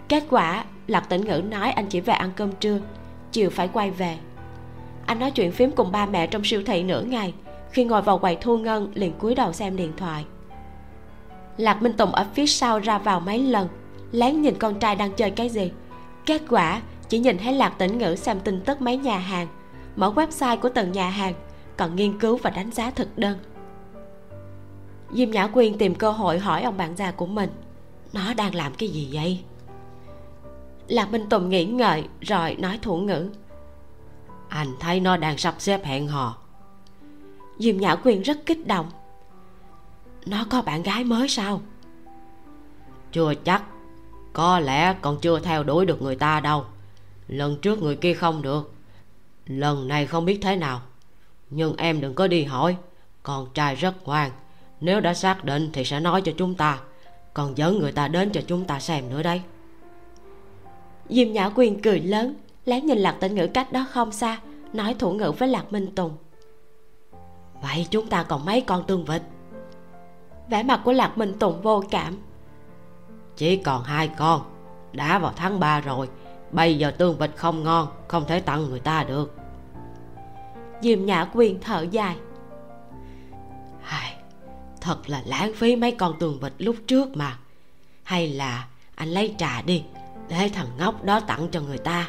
Kết 0.08 0.24
quả, 0.30 0.64
lạc 0.86 1.08
tĩnh 1.08 1.24
ngữ 1.24 1.42
nói 1.50 1.70
anh 1.70 1.86
chỉ 1.86 2.00
về 2.00 2.12
ăn 2.14 2.30
cơm 2.36 2.52
trưa, 2.52 2.80
chiều 3.32 3.50
phải 3.50 3.68
quay 3.68 3.90
về. 3.90 4.18
Anh 5.06 5.18
nói 5.18 5.30
chuyện 5.30 5.52
phím 5.52 5.72
cùng 5.72 5.92
ba 5.92 6.06
mẹ 6.06 6.26
trong 6.26 6.44
siêu 6.44 6.62
thị 6.66 6.82
nửa 6.82 7.02
ngày. 7.02 7.34
Khi 7.70 7.84
ngồi 7.84 8.02
vào 8.02 8.18
quầy 8.18 8.36
thu 8.36 8.58
ngân, 8.58 8.92
liền 8.94 9.12
cúi 9.12 9.34
đầu 9.34 9.52
xem 9.52 9.76
điện 9.76 9.92
thoại. 9.96 10.24
Lạc 11.56 11.82
minh 11.82 11.92
tùng 11.92 12.12
ở 12.12 12.26
phía 12.34 12.46
sau 12.46 12.78
ra 12.78 12.98
vào 12.98 13.20
mấy 13.20 13.38
lần, 13.38 13.68
lén 14.12 14.42
nhìn 14.42 14.54
con 14.58 14.78
trai 14.78 14.96
đang 14.96 15.12
chơi 15.12 15.30
cái 15.30 15.48
gì. 15.48 15.70
Kết 16.26 16.42
quả, 16.48 16.82
chỉ 17.08 17.18
nhìn 17.18 17.38
thấy 17.38 17.52
lạc 17.52 17.74
tĩnh 17.78 17.98
ngữ 17.98 18.16
xem 18.16 18.40
tin 18.40 18.60
tức 18.60 18.80
mấy 18.80 18.96
nhà 18.96 19.18
hàng. 19.18 19.46
Mở 19.96 20.12
website 20.16 20.56
của 20.56 20.68
từng 20.68 20.92
nhà 20.92 21.08
hàng, 21.08 21.34
còn 21.76 21.96
nghiên 21.96 22.18
cứu 22.18 22.36
và 22.36 22.50
đánh 22.50 22.70
giá 22.70 22.90
thực 22.90 23.18
đơn 23.18 23.38
diêm 25.12 25.30
nhã 25.30 25.46
quyên 25.46 25.78
tìm 25.78 25.94
cơ 25.94 26.10
hội 26.10 26.38
hỏi 26.38 26.62
ông 26.62 26.76
bạn 26.76 26.96
già 26.96 27.10
của 27.10 27.26
mình. 27.26 27.50
Nó 28.12 28.34
đang 28.34 28.54
làm 28.54 28.74
cái 28.74 28.88
gì 28.88 29.08
vậy? 29.12 29.40
Lạc 30.88 31.12
minh 31.12 31.28
tùng 31.28 31.48
nghĩ 31.48 31.64
ngợi 31.64 32.08
rồi 32.20 32.54
nói 32.54 32.78
thủ 32.82 32.96
ngữ. 32.96 33.30
Anh 34.48 34.68
thấy 34.80 35.00
nó 35.00 35.16
đang 35.16 35.38
sắp 35.38 35.54
xếp 35.58 35.84
hẹn 35.84 36.08
hò. 36.08 36.38
Diêm 37.58 37.76
nhã 37.76 37.94
quyên 37.94 38.22
rất 38.22 38.46
kích 38.46 38.66
động. 38.66 38.90
Nó 40.26 40.46
có 40.50 40.62
bạn 40.62 40.82
gái 40.82 41.04
mới 41.04 41.28
sao? 41.28 41.60
Chưa 43.12 43.34
chắc. 43.34 43.62
Có 44.32 44.60
lẽ 44.60 44.94
còn 45.02 45.18
chưa 45.20 45.40
theo 45.40 45.64
đuổi 45.64 45.86
được 45.86 46.02
người 46.02 46.16
ta 46.16 46.40
đâu. 46.40 46.64
Lần 47.28 47.56
trước 47.56 47.82
người 47.82 47.96
kia 47.96 48.14
không 48.14 48.42
được. 48.42 48.72
Lần 49.46 49.88
này 49.88 50.06
không 50.06 50.24
biết 50.24 50.38
thế 50.42 50.56
nào. 50.56 50.80
Nhưng 51.50 51.76
em 51.76 52.00
đừng 52.00 52.14
có 52.14 52.26
đi 52.26 52.44
hỏi. 52.44 52.76
Con 53.22 53.48
trai 53.54 53.74
rất 53.74 54.04
ngoan 54.04 54.30
nếu 54.80 55.00
đã 55.00 55.14
xác 55.14 55.44
định 55.44 55.70
thì 55.72 55.84
sẽ 55.84 56.00
nói 56.00 56.22
cho 56.22 56.32
chúng 56.36 56.54
ta 56.54 56.78
còn 57.34 57.58
dẫn 57.58 57.78
người 57.78 57.92
ta 57.92 58.08
đến 58.08 58.30
cho 58.30 58.40
chúng 58.46 58.64
ta 58.64 58.80
xem 58.80 59.10
nữa 59.10 59.22
đấy 59.22 59.42
diêm 61.08 61.32
nhã 61.32 61.48
quyên 61.48 61.82
cười 61.82 62.00
lớn 62.00 62.34
lén 62.64 62.86
nhìn 62.86 62.98
lạc 62.98 63.16
tĩnh 63.20 63.34
ngữ 63.34 63.46
cách 63.46 63.72
đó 63.72 63.86
không 63.90 64.12
xa 64.12 64.38
nói 64.72 64.94
thủ 64.98 65.12
ngữ 65.12 65.32
với 65.38 65.48
lạc 65.48 65.72
minh 65.72 65.94
tùng. 65.94 66.12
Vậy 67.62 67.86
chúng 67.90 68.06
ta 68.06 68.22
còn 68.22 68.44
mấy 68.44 68.60
con 68.60 68.84
tương 68.86 69.04
vịt? 69.04 69.22
Vẻ 70.48 70.62
mặt 70.62 70.80
của 70.84 70.92
lạc 70.92 71.18
minh 71.18 71.38
tùng 71.38 71.62
vô 71.62 71.82
cảm. 71.90 72.16
Chỉ 73.36 73.56
còn 73.56 73.82
hai 73.82 74.08
con 74.08 74.42
đã 74.92 75.18
vào 75.18 75.32
tháng 75.36 75.60
3 75.60 75.80
rồi 75.80 76.08
bây 76.50 76.78
giờ 76.78 76.90
tương 76.90 77.18
vịt 77.18 77.30
không 77.36 77.64
ngon 77.64 77.88
không 78.08 78.24
thể 78.26 78.40
tặng 78.40 78.70
người 78.70 78.80
ta 78.80 79.04
được. 79.04 79.36
Diêm 80.80 81.04
nhã 81.04 81.24
quyên 81.24 81.60
thở 81.60 81.86
dài. 81.90 82.16
Ai, 83.84 84.14
thật 84.80 85.08
là 85.08 85.22
lãng 85.24 85.52
phí 85.54 85.76
mấy 85.76 85.92
con 85.92 86.18
tường 86.18 86.38
vịt 86.40 86.52
lúc 86.58 86.76
trước 86.86 87.16
mà. 87.16 87.38
Hay 88.02 88.28
là 88.28 88.66
anh 88.94 89.08
lấy 89.08 89.34
trà 89.38 89.62
đi, 89.62 89.84
để 90.28 90.50
thằng 90.54 90.66
ngốc 90.78 91.04
đó 91.04 91.20
tặng 91.20 91.48
cho 91.52 91.60
người 91.60 91.78
ta. 91.78 92.08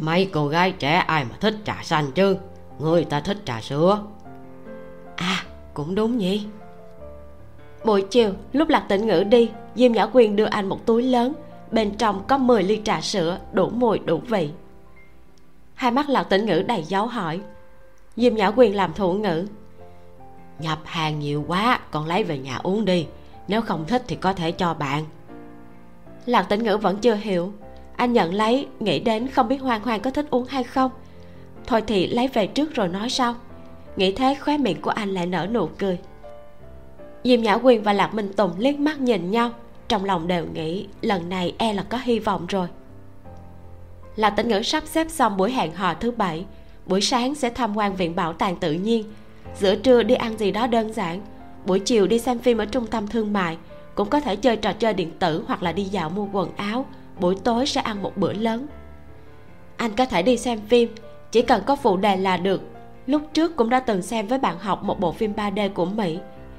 Mấy 0.00 0.30
cô 0.32 0.48
gái 0.48 0.72
trẻ 0.72 0.92
ai 0.94 1.24
mà 1.24 1.36
thích 1.40 1.54
trà 1.64 1.76
xanh 1.82 2.12
chứ? 2.12 2.36
Người 2.78 3.04
ta 3.04 3.20
thích 3.20 3.38
trà 3.44 3.60
sữa. 3.60 4.02
À 5.16 5.44
cũng 5.74 5.94
đúng 5.94 6.18
nhỉ. 6.18 6.46
Buổi 7.84 8.02
chiều, 8.10 8.32
lúc 8.52 8.68
lạc 8.68 8.84
tĩnh 8.88 9.06
ngữ 9.06 9.24
đi, 9.24 9.50
diêm 9.74 9.92
nhã 9.92 10.06
quyên 10.06 10.36
đưa 10.36 10.44
anh 10.44 10.68
một 10.68 10.86
túi 10.86 11.02
lớn. 11.02 11.32
Bên 11.70 11.96
trong 11.96 12.22
có 12.28 12.38
10 12.38 12.62
ly 12.62 12.80
trà 12.84 13.00
sữa, 13.00 13.38
đủ 13.52 13.68
mùi, 13.68 13.98
đủ 13.98 14.20
vị. 14.28 14.50
Hai 15.74 15.90
mắt 15.90 16.08
lạc 16.08 16.22
tĩnh 16.22 16.46
ngữ 16.46 16.62
đầy 16.68 16.82
dấu 16.82 17.06
hỏi. 17.06 17.40
Diêm 18.16 18.34
nhã 18.34 18.50
quyên 18.50 18.72
làm 18.72 18.92
thủ 18.92 19.12
ngữ 19.12 19.46
nhập 20.62 20.78
hàng 20.84 21.18
nhiều 21.18 21.44
quá, 21.48 21.80
con 21.90 22.06
lấy 22.06 22.24
về 22.24 22.38
nhà 22.38 22.56
uống 22.56 22.84
đi. 22.84 23.06
Nếu 23.48 23.62
không 23.62 23.84
thích 23.86 24.02
thì 24.08 24.16
có 24.16 24.32
thể 24.32 24.52
cho 24.52 24.74
bạn. 24.74 25.04
Lạc 26.26 26.42
tĩnh 26.42 26.62
ngữ 26.62 26.76
vẫn 26.76 26.98
chưa 26.98 27.14
hiểu. 27.14 27.52
Anh 27.96 28.12
nhận 28.12 28.34
lấy, 28.34 28.66
nghĩ 28.80 29.00
đến 29.00 29.28
không 29.28 29.48
biết 29.48 29.58
hoang 29.58 29.82
hoang 29.82 30.00
có 30.00 30.10
thích 30.10 30.26
uống 30.30 30.46
hay 30.46 30.64
không. 30.64 30.90
Thôi 31.66 31.82
thì 31.86 32.06
lấy 32.06 32.28
về 32.28 32.46
trước 32.46 32.74
rồi 32.74 32.88
nói 32.88 33.10
sau. 33.10 33.34
Nghĩ 33.96 34.12
thế 34.12 34.36
khóe 34.40 34.58
miệng 34.58 34.80
của 34.80 34.90
anh 34.90 35.14
lại 35.14 35.26
nở 35.26 35.46
nụ 35.52 35.66
cười. 35.78 35.98
Diêm 37.24 37.42
nhã 37.42 37.56
quyên 37.56 37.82
và 37.82 37.92
lạc 37.92 38.14
minh 38.14 38.32
tùng 38.32 38.52
liếc 38.58 38.78
mắt 38.78 39.00
nhìn 39.00 39.30
nhau, 39.30 39.50
trong 39.88 40.04
lòng 40.04 40.28
đều 40.28 40.46
nghĩ 40.54 40.86
lần 41.00 41.28
này 41.28 41.54
e 41.58 41.72
là 41.72 41.82
có 41.82 41.98
hy 42.02 42.18
vọng 42.18 42.46
rồi. 42.46 42.68
Lạc 44.16 44.30
Tĩnh 44.30 44.48
ngữ 44.48 44.62
sắp 44.62 44.82
xếp 44.86 45.06
xong 45.10 45.36
buổi 45.36 45.52
hẹn 45.52 45.74
hò 45.74 45.94
thứ 45.94 46.10
bảy. 46.10 46.44
Buổi 46.86 47.00
sáng 47.00 47.34
sẽ 47.34 47.50
tham 47.50 47.76
quan 47.76 47.96
viện 47.96 48.16
bảo 48.16 48.32
tàng 48.32 48.56
tự 48.56 48.72
nhiên 48.72 49.04
giữa 49.58 49.74
trưa 49.74 50.02
đi 50.02 50.14
ăn 50.14 50.38
gì 50.38 50.50
đó 50.50 50.66
đơn 50.66 50.92
giản. 50.92 51.20
Buổi 51.66 51.80
chiều 51.80 52.06
đi 52.06 52.18
xem 52.18 52.38
phim 52.38 52.58
ở 52.58 52.64
trung 52.64 52.86
tâm 52.86 53.06
thương 53.06 53.32
mại. 53.32 53.56
Cũng 53.94 54.08
có 54.08 54.20
thể 54.20 54.36
chơi 54.36 54.56
trò 54.56 54.72
chơi 54.72 54.94
điện 54.94 55.10
tử 55.18 55.44
hoặc 55.46 55.62
là 55.62 55.72
đi 55.72 55.84
dạo 55.84 56.10
mua 56.10 56.26
quần 56.32 56.56
áo. 56.56 56.86
Buổi 57.20 57.36
tối 57.44 57.66
sẽ 57.66 57.80
ăn 57.80 58.02
một 58.02 58.16
bữa 58.16 58.32
lớn. 58.32 58.66
Anh 59.76 59.92
có 59.96 60.06
thể 60.06 60.22
đi 60.22 60.36
xem 60.36 60.60
phim. 60.68 60.94
Chỉ 61.32 61.42
cần 61.42 61.62
có 61.66 61.76
phụ 61.76 61.96
đề 61.96 62.16
là 62.16 62.36
được. 62.36 62.62
Lúc 63.06 63.22
trước 63.34 63.56
cũng 63.56 63.70
đã 63.70 63.80
từng 63.80 64.02
xem 64.02 64.26
với 64.26 64.38
bạn 64.38 64.58
học 64.58 64.82
một 64.82 65.00
bộ 65.00 65.12
phim 65.12 65.32
3D 65.34 65.68
của 65.68 65.84
Mỹ. 65.84 66.18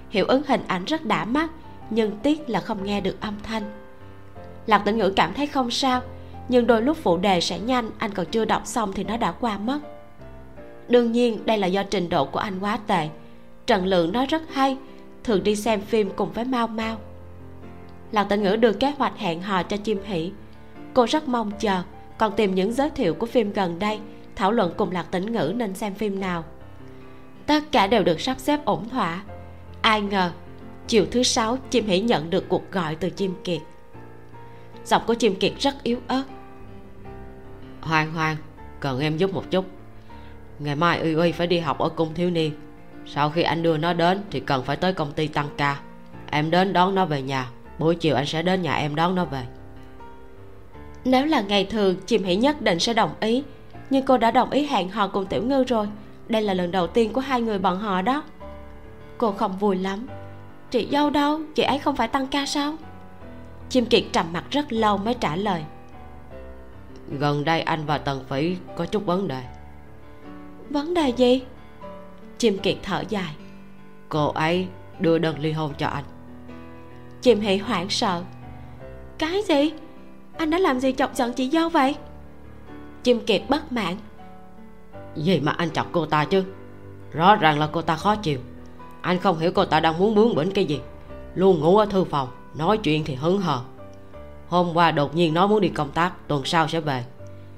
Hiệu 0.10 0.26
ứng 0.26 0.42
hình 0.48 0.62
ảnh 0.68 0.86
rất 0.86 1.06
đã 1.06 1.26
mắt, 1.26 1.52
nhưng 1.90 2.18
tiếc 2.24 2.50
là 2.50 2.60
không 2.60 2.84
nghe 2.84 3.02
được 3.02 3.22
âm 3.22 3.34
thanh. 3.44 3.64
Lạc 4.66 4.78
tĩnh 4.78 4.98
ngữ 4.98 5.10
cảm 5.10 5.34
thấy 5.34 5.48
không 5.48 5.72
sao, 5.72 6.02
nhưng 6.50 6.68
đôi 6.68 6.82
lúc 6.82 6.98
phụ 7.04 7.18
đề 7.18 7.42
sẽ 7.42 7.60
nhanh, 7.60 7.90
anh 7.98 8.12
còn 8.12 8.26
chưa 8.26 8.46
đọc 8.46 8.62
xong 8.66 8.94
thì 8.94 9.04
nó 9.04 9.18
đã 9.18 9.32
qua 9.32 9.58
mất 9.58 9.80
đương 10.94 11.12
nhiên, 11.12 11.46
đây 11.46 11.58
là 11.58 11.68
do 11.68 11.84
trình 11.84 12.10
độ 12.10 12.26
của 12.26 12.40
anh 12.40 12.60
quá 12.60 12.80
tệ. 12.88 13.10
Trần 13.66 13.86
lượng 13.86 14.12
nói 14.12 14.26
rất 14.26 14.42
hay, 14.54 14.78
thường 15.24 15.44
đi 15.44 15.56
xem 15.56 15.82
phim 15.82 16.10
cùng 16.16 16.32
với 16.32 16.46
mau 16.46 16.68
mau. 16.68 16.98
Lạc 18.12 18.24
tĩnh 18.24 18.44
ngữ 18.44 18.56
đưa 18.56 18.74
kế 18.74 18.92
hoạch 18.98 19.18
hẹn 19.18 19.42
hò 19.42 19.64
cho 19.64 19.78
chim 19.78 20.00
hỷ. 20.06 20.32
Cô 20.94 21.06
rất 21.06 21.28
mong 21.28 21.52
chờ, 21.60 21.82
còn 22.18 22.34
tìm 22.36 22.56
những 22.56 22.74
giới 22.74 22.90
thiệu 22.90 23.14
của 23.14 23.26
phim 23.26 23.54
gần 23.54 23.80
đây, 23.80 24.00
thảo 24.36 24.52
luận 24.52 24.74
cùng 24.78 24.92
lạc 24.92 25.12
tĩnh 25.12 25.32
ngữ 25.32 25.54
nên 25.56 25.76
xem 25.76 25.94
phim 25.94 26.20
nào. 26.20 26.44
Tất 27.46 27.64
cả 27.72 27.88
đều 27.88 28.04
được 28.04 28.22
sắp 28.22 28.40
xếp 28.40 28.66
ổn 28.66 28.90
thỏa. 28.90 29.24
Ai 29.82 30.02
ngờ, 30.02 30.32
chiều 30.88 31.06
thứ 31.12 31.24
sáu, 31.24 31.58
chim 31.70 31.86
hỷ 31.86 32.00
nhận 32.00 32.30
được 32.30 32.50
cuộc 32.50 32.72
gọi 32.72 32.96
từ 32.96 33.10
chim 33.10 33.34
kiệt. 33.44 33.62
Giọng 34.86 35.02
của 35.08 35.14
chim 35.14 35.36
kiệt 35.36 35.54
rất 35.60 35.84
yếu 35.84 35.98
ớt. 36.08 36.24
Hoàng 37.82 38.14
hoàng 38.14 38.38
cần 38.80 39.00
em 39.00 39.18
giúp 39.18 39.34
một 39.34 39.52
chút 39.52 39.66
ngày 40.60 40.76
mai 40.76 41.00
uy 41.00 41.14
uy 41.14 41.32
phải 41.32 41.48
đi 41.48 41.60
học 41.60 41.80
ở 41.80 41.90
cung 41.90 42.14
thiếu 42.14 42.30
niên. 42.30 42.52
Sau 43.06 43.30
khi 43.30 43.42
anh 43.42 43.64
đưa 43.64 43.78
nó 43.78 43.94
đến 43.94 44.22
thì 44.32 44.40
cần 44.40 44.64
phải 44.64 44.76
tới 44.76 44.94
công 44.94 45.12
ty 45.12 45.28
tăng 45.28 45.50
ca. 45.58 45.80
Em 46.32 46.52
đến 46.52 46.74
đón 46.74 46.96
nó 46.96 47.06
về 47.06 47.22
nhà. 47.22 47.50
Buổi 47.80 47.96
chiều 47.96 48.16
anh 48.16 48.26
sẽ 48.26 48.42
đến 48.42 48.62
nhà 48.62 48.76
em 48.76 48.96
đón 48.96 49.16
nó 49.16 49.26
về. 49.26 49.44
Nếu 51.06 51.26
là 51.26 51.42
ngày 51.42 51.66
thường 51.66 51.96
chim 52.06 52.24
hỷ 52.24 52.36
nhất 52.36 52.62
định 52.62 52.80
sẽ 52.80 52.94
đồng 52.94 53.12
ý. 53.20 53.44
Nhưng 53.90 54.06
cô 54.06 54.18
đã 54.18 54.32
đồng 54.32 54.50
ý 54.50 54.66
hẹn 54.66 54.90
hò 54.90 55.08
cùng 55.08 55.26
tiểu 55.26 55.44
ngư 55.44 55.64
rồi. 55.64 55.88
Đây 56.28 56.42
là 56.42 56.54
lần 56.54 56.72
đầu 56.72 56.88
tiên 56.88 57.14
của 57.14 57.22
hai 57.22 57.42
người 57.42 57.60
bọn 57.60 57.80
họ 57.80 58.02
đó. 58.02 58.24
Cô 59.18 59.32
không 59.32 59.58
vui 59.58 59.76
lắm. 59.76 60.08
Chị 60.72 60.88
dâu 60.92 61.10
đâu? 61.10 61.40
Chị 61.56 61.64
ấy 61.64 61.80
không 61.80 61.96
phải 61.96 62.08
tăng 62.08 62.28
ca 62.28 62.46
sao? 62.46 62.76
Chim 63.70 63.86
kiệt 63.86 64.04
trầm 64.12 64.26
mặt 64.34 64.44
rất 64.52 64.74
lâu 64.74 64.98
mới 64.98 65.14
trả 65.14 65.36
lời. 65.36 65.64
Gần 67.20 67.46
đây 67.46 67.62
anh 67.62 67.86
và 67.86 67.98
tần 67.98 68.24
phỉ 68.30 68.56
có 68.76 68.86
chút 68.86 69.06
vấn 69.06 69.28
đề 69.28 69.44
vấn 70.74 70.94
đề 70.94 71.10
gì? 71.10 71.42
Chim 72.38 72.58
kiệt 72.58 72.76
thở 72.84 73.04
dài. 73.10 73.36
Cô 74.10 74.32
ấy 74.32 74.68
đưa 75.00 75.18
đơn 75.18 75.40
ly 75.40 75.52
hôn 75.52 75.74
cho 75.78 75.88
anh. 75.88 76.04
Chim 77.22 77.40
hỷ 77.40 77.58
hoảng 77.58 77.90
sợ. 77.90 78.24
Cái 79.18 79.42
gì? 79.48 79.72
Anh 80.38 80.50
đã 80.50 80.58
làm 80.60 80.80
gì 80.80 80.92
chọc 80.92 81.16
giận 81.16 81.34
chị 81.34 81.50
dâu 81.50 81.70
vậy? 81.70 81.96
Chim 83.04 83.26
kiệt 83.26 83.42
bất 83.50 83.72
mãn. 83.72 83.96
Gì 85.16 85.40
mà 85.40 85.52
anh 85.52 85.72
chọc 85.72 85.88
cô 85.92 86.06
ta 86.06 86.26
chứ? 86.26 86.44
Rõ 87.12 87.36
ràng 87.36 87.60
là 87.60 87.70
cô 87.72 87.82
ta 87.82 87.96
khó 87.96 88.16
chịu. 88.16 88.40
Anh 89.02 89.20
không 89.20 89.38
hiểu 89.38 89.52
cô 89.52 89.66
ta 89.66 89.80
đang 89.80 90.00
muốn 90.00 90.16
bướng 90.16 90.36
bỉnh 90.36 90.52
cái 90.52 90.66
gì. 90.66 90.82
Luôn 91.36 91.60
ngủ 91.60 91.78
ở 91.78 91.86
thư 91.86 92.04
phòng 92.04 92.28
nói 92.58 92.78
chuyện 92.78 93.04
thì 93.04 93.16
hứng 93.16 93.42
hờ. 93.42 93.62
Hôm 94.48 94.74
qua 94.74 94.92
đột 94.92 95.16
nhiên 95.16 95.34
nói 95.34 95.48
muốn 95.48 95.62
đi 95.62 95.70
công 95.70 95.92
tác 95.92 96.28
tuần 96.28 96.46
sau 96.46 96.68
sẽ 96.68 96.80
về. 96.80 97.04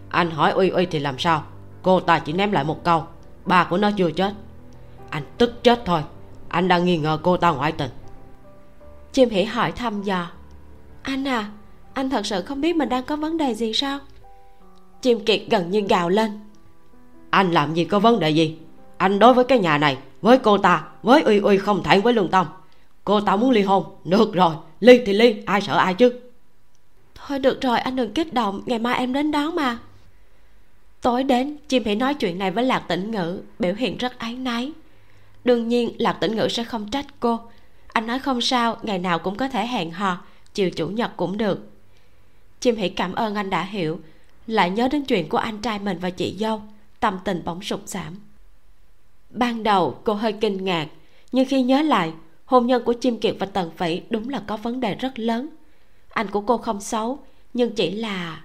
Anh 0.10 0.32
hỏi 0.32 0.52
uy 0.52 0.70
uy 0.70 0.86
thì 0.86 1.00
làm 1.00 1.20
sao 1.20 1.44
cô 1.86 2.00
ta 2.00 2.20
chỉ 2.20 2.34
ném 2.34 2.52
lại 2.52 2.64
một 2.64 2.84
câu. 2.84 3.04
Ba 3.46 3.64
của 3.64 3.78
nó 3.78 3.92
chưa 3.92 4.12
chết. 4.12 4.34
Anh 5.10 5.24
tức 5.38 5.64
chết 5.64 5.82
thôi. 5.86 6.02
Anh 6.50 6.68
đang 6.68 6.86
nghi 6.86 6.98
ngờ 6.98 7.20
cô 7.24 7.38
ta 7.38 7.52
ngoại 7.52 7.72
tình. 7.72 7.90
Chim 9.12 9.30
hỉ 9.30 9.44
hỏi 9.44 9.72
thăm 9.72 10.04
dò. 10.04 10.28
Anh 11.02 11.28
à 11.28 11.50
anh 11.94 12.10
thật 12.10 12.26
sự 12.26 12.42
không 12.42 12.62
biết 12.62 12.76
mình 12.76 12.90
đang 12.90 13.04
có 13.04 13.16
vấn 13.16 13.38
đề 13.38 13.56
gì 13.56 13.74
sao? 13.74 14.00
Chim 15.02 15.26
kiệt 15.26 15.42
gần 15.50 15.72
như 15.72 15.82
gào 15.82 16.10
lên. 16.10 16.40
Anh 17.30 17.52
làm 17.52 17.74
gì 17.74 17.86
có 17.86 18.00
vấn 18.00 18.20
đề 18.20 18.30
gì? 18.30 18.58
Anh 18.98 19.20
đối 19.20 19.34
với 19.34 19.44
cái 19.44 19.60
nhà 19.60 19.78
này 19.78 19.98
với 20.22 20.38
cô 20.38 20.58
ta 20.58 20.84
với 21.04 21.22
uy 21.22 21.40
uy 21.40 21.58
không 21.58 21.84
thẹn 21.84 22.02
với 22.02 22.14
lương 22.14 22.32
tâm. 22.32 22.46
Cô 23.04 23.22
ta 23.22 23.36
muốn 23.36 23.52
ly 23.52 23.62
hôn. 23.62 23.84
Được 24.04 24.34
rồi 24.34 24.56
ly 24.80 25.02
thì 25.06 25.14
ly 25.14 25.44
ai 25.46 25.62
sợ 25.62 25.78
ai 25.78 25.94
chứ? 25.94 26.20
Thôi 27.16 27.40
được 27.40 27.62
rồi 27.62 27.80
anh 27.80 27.96
đừng 27.96 28.14
kích 28.14 28.34
động. 28.34 28.62
Ngày 28.66 28.80
mai 28.80 28.98
em 28.98 29.14
đến 29.14 29.32
đón 29.32 29.56
mà 29.56 29.78
tối 31.02 31.24
đến, 31.24 31.58
chim 31.68 31.84
hãy 31.86 31.96
nói 31.96 32.14
chuyện 32.14 32.40
này 32.40 32.52
với 32.52 32.64
lạc 32.64 32.80
tĩnh 32.80 33.12
ngữ, 33.12 33.42
biểu 33.60 33.74
hiện 33.74 33.98
rất 33.98 34.20
áy 34.20 34.34
náy. 34.34 34.72
Đương 35.44 35.68
nhiên, 35.68 35.96
lạc 35.98 36.14
tĩnh 36.14 36.36
ngữ 36.36 36.48
sẽ 36.48 36.64
không 36.64 36.92
trách 36.92 37.06
cô. 37.20 37.40
Anh 37.88 38.08
nói 38.08 38.20
không 38.20 38.42
sao, 38.42 38.78
ngày 38.84 39.00
nào 39.00 39.20
cũng 39.20 39.36
có 39.36 39.48
thể 39.48 39.68
hẹn 39.68 39.92
hò, 39.92 40.18
chiều 40.54 40.70
chủ 40.70 40.88
nhật 40.88 41.12
cũng 41.18 41.38
được. 41.38 41.72
Chim 42.60 42.76
hãy 42.78 42.90
cảm 42.90 43.14
ơn 43.14 43.36
anh 43.36 43.50
đã 43.50 43.64
hiểu, 43.64 44.00
lại 44.48 44.70
nhớ 44.70 44.88
đến 44.88 45.06
chuyện 45.06 45.30
của 45.30 45.38
anh 45.38 45.62
trai 45.62 45.80
mình 45.80 45.98
và 46.02 46.10
chị 46.10 46.36
dâu, 46.40 46.62
tâm 47.00 47.20
tình 47.26 47.42
bỗng 47.46 47.62
sụt 47.62 47.80
giảm. 47.86 48.20
Ban 49.30 49.64
đầu, 49.64 50.00
cô 50.04 50.14
hơi 50.14 50.34
kinh 50.34 50.64
ngạc, 50.64 50.88
nhưng 51.32 51.46
khi 51.46 51.64
nhớ 51.64 51.82
lại, 51.82 52.14
hôn 52.46 52.68
nhân 52.68 52.84
của 52.84 52.94
chim 52.94 53.20
kiệt 53.20 53.36
và 53.40 53.46
tần 53.46 53.72
phỉ 53.78 54.02
đúng 54.10 54.30
là 54.30 54.42
có 54.48 54.58
vấn 54.58 54.80
đề 54.80 54.96
rất 54.96 55.20
lớn. 55.20 55.50
Anh 56.10 56.28
của 56.32 56.42
cô 56.42 56.58
không 56.58 56.82
xấu, 56.82 57.20
nhưng 57.54 57.76
chỉ 57.76 57.92
là 57.92 58.44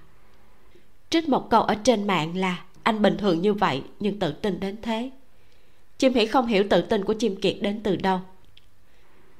trích 1.11 1.29
một 1.29 1.51
câu 1.51 1.63
ở 1.63 1.75
trên 1.75 2.07
mạng 2.07 2.37
là, 2.37 2.63
anh 2.83 3.03
bình 3.03 3.17
thường 3.19 3.43
như 3.43 3.55
vậy, 3.55 3.83
nhưng 4.01 4.19
tự 4.19 4.33
tin 4.33 4.61
đến 4.61 4.77
thế. 4.83 5.11
Chim 5.99 6.15
hỉ 6.15 6.27
không 6.27 6.47
hiểu 6.47 6.65
tự 6.71 6.83
tin 6.83 7.05
của 7.05 7.13
chim 7.15 7.37
kiệt 7.37 7.57
đến 7.61 7.81
từ 7.83 7.97
đâu. 7.97 8.21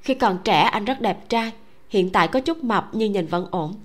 Khi 0.01 0.13
còn 0.13 0.37
trẻ, 0.43 0.61
anh 0.61 0.85
rất 0.85 1.01
đẹp 1.01 1.29
trai, 1.29 1.51
hiện 1.89 2.09
tại 2.09 2.27
có 2.27 2.39
chút 2.39 2.63
mập 2.63 2.89
nhưng 2.93 3.11
nhìn 3.11 3.25
vẫn 3.25 3.47
ổn. 3.51 3.75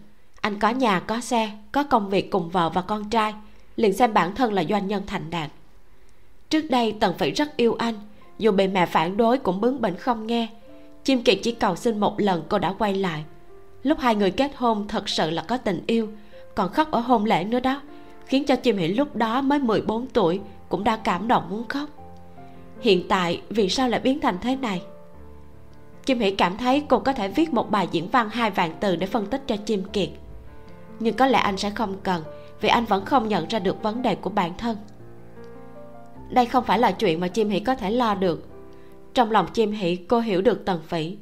Anh 0.40 0.58
có 0.58 0.70
nhà, 0.70 1.00
có 1.00 1.20
xe, 1.20 1.50
có 1.72 1.82
công 1.82 2.10
việc 2.10 2.30
cùng 2.30 2.50
vợ 2.50 2.70
và 2.70 2.82
con 2.82 3.10
trai, 3.10 3.34
liền 3.76 3.92
xem 3.92 4.14
bản 4.14 4.34
thân 4.34 4.52
là 4.52 4.64
doanh 4.64 4.88
nhân 4.88 5.02
thành 5.06 5.30
đạt. 5.30 5.50
Trước 6.50 6.70
đây, 6.70 6.96
tần 7.00 7.18
phỉ 7.18 7.30
rất 7.30 7.56
yêu 7.56 7.74
anh, 7.74 7.94
dù 8.38 8.52
bị 8.52 8.68
mẹ 8.68 8.86
phản 8.86 9.16
đối 9.16 9.38
cũng 9.38 9.60
bướng 9.60 9.80
bỉnh 9.80 9.96
không 9.96 10.26
nghe. 10.26 10.48
Chim 11.04 11.22
kiệt 11.22 11.38
chỉ 11.42 11.52
cầu 11.52 11.76
xin 11.76 12.00
một 12.00 12.20
lần 12.20 12.42
cô 12.48 12.58
đã 12.58 12.74
quay 12.78 12.94
lại. 12.94 13.24
Lúc 13.82 13.98
hai 13.98 14.14
người 14.14 14.30
kết 14.30 14.52
hôn, 14.56 14.88
thật 14.88 15.08
sự 15.08 15.30
là 15.30 15.42
có 15.42 15.56
tình 15.56 15.82
yêu 15.86 16.08
còn 16.56 16.72
khóc 16.72 16.90
ở 16.90 17.00
hôn 17.00 17.24
lễ 17.24 17.44
nữa 17.44 17.60
đó, 17.60 17.80
khiến 18.26 18.44
cho 18.44 18.56
chim 18.56 18.76
hỉ 18.76 18.88
lúc 18.88 19.16
đó 19.16 19.42
mới 19.42 19.58
14 19.58 20.06
tuổi 20.06 20.40
cũng 20.68 20.84
đã 20.84 20.96
cảm 20.96 21.28
động 21.28 21.46
muốn 21.50 21.68
khóc. 21.68 21.88
Hiện 22.80 23.08
tại 23.08 23.42
vì 23.48 23.68
sao 23.68 23.88
lại 23.88 24.00
biến 24.00 24.20
thành 24.20 24.38
thế 24.40 24.56
này? 24.56 24.82
Chim 26.04 26.18
hỉ 26.18 26.30
cảm 26.30 26.56
thấy 26.56 26.84
cô 26.88 26.98
có 26.98 27.12
thể 27.12 27.28
viết 27.28 27.54
một 27.54 27.70
bài 27.70 27.88
diễn 27.90 28.08
văn 28.08 28.28
hai 28.30 28.50
vạn 28.50 28.74
từ 28.80 28.96
để 28.96 29.06
phân 29.06 29.26
tích 29.26 29.42
cho 29.46 29.56
chim 29.56 29.82
kiệt. 29.92 30.08
Nhưng 31.00 31.14
có 31.14 31.26
lẽ 31.26 31.38
anh 31.38 31.56
sẽ 31.56 31.70
không 31.70 31.96
cần, 32.02 32.22
vì 32.60 32.68
anh 32.68 32.84
vẫn 32.84 33.04
không 33.04 33.28
nhận 33.28 33.48
ra 33.48 33.58
được 33.58 33.82
vấn 33.82 34.02
đề 34.02 34.14
của 34.14 34.30
bản 34.30 34.52
thân. 34.58 34.76
Đây 36.30 36.46
không 36.46 36.64
phải 36.64 36.78
là 36.78 36.92
chuyện 36.92 37.20
mà 37.20 37.28
chim 37.28 37.50
hỉ 37.50 37.60
có 37.60 37.74
thể 37.74 37.90
lo 37.90 38.14
được. 38.14 38.48
Trong 39.14 39.30
lòng 39.30 39.46
chim 39.52 39.72
hỉ 39.72 39.96
cô 39.96 40.20
hiểu 40.20 40.42
được 40.42 40.64
tần 40.64 40.80
phỉ. 40.88 41.16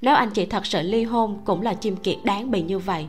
Nếu 0.00 0.14
anh 0.14 0.30
chị 0.30 0.46
thật 0.46 0.66
sự 0.66 0.82
ly 0.82 1.04
hôn 1.04 1.40
cũng 1.44 1.62
là 1.62 1.74
chim 1.74 1.96
kiệt 1.96 2.16
đáng 2.24 2.50
bị 2.50 2.62
như 2.62 2.78
vậy 2.78 3.06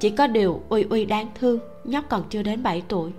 chỉ 0.00 0.10
có 0.10 0.26
điều 0.26 0.60
uy 0.68 0.82
uy 0.90 1.04
đáng 1.04 1.26
thương, 1.34 1.58
nhóc 1.84 2.04
còn 2.08 2.22
chưa 2.30 2.42
đến 2.42 2.62
7 2.62 2.82
tuổi. 2.88 3.12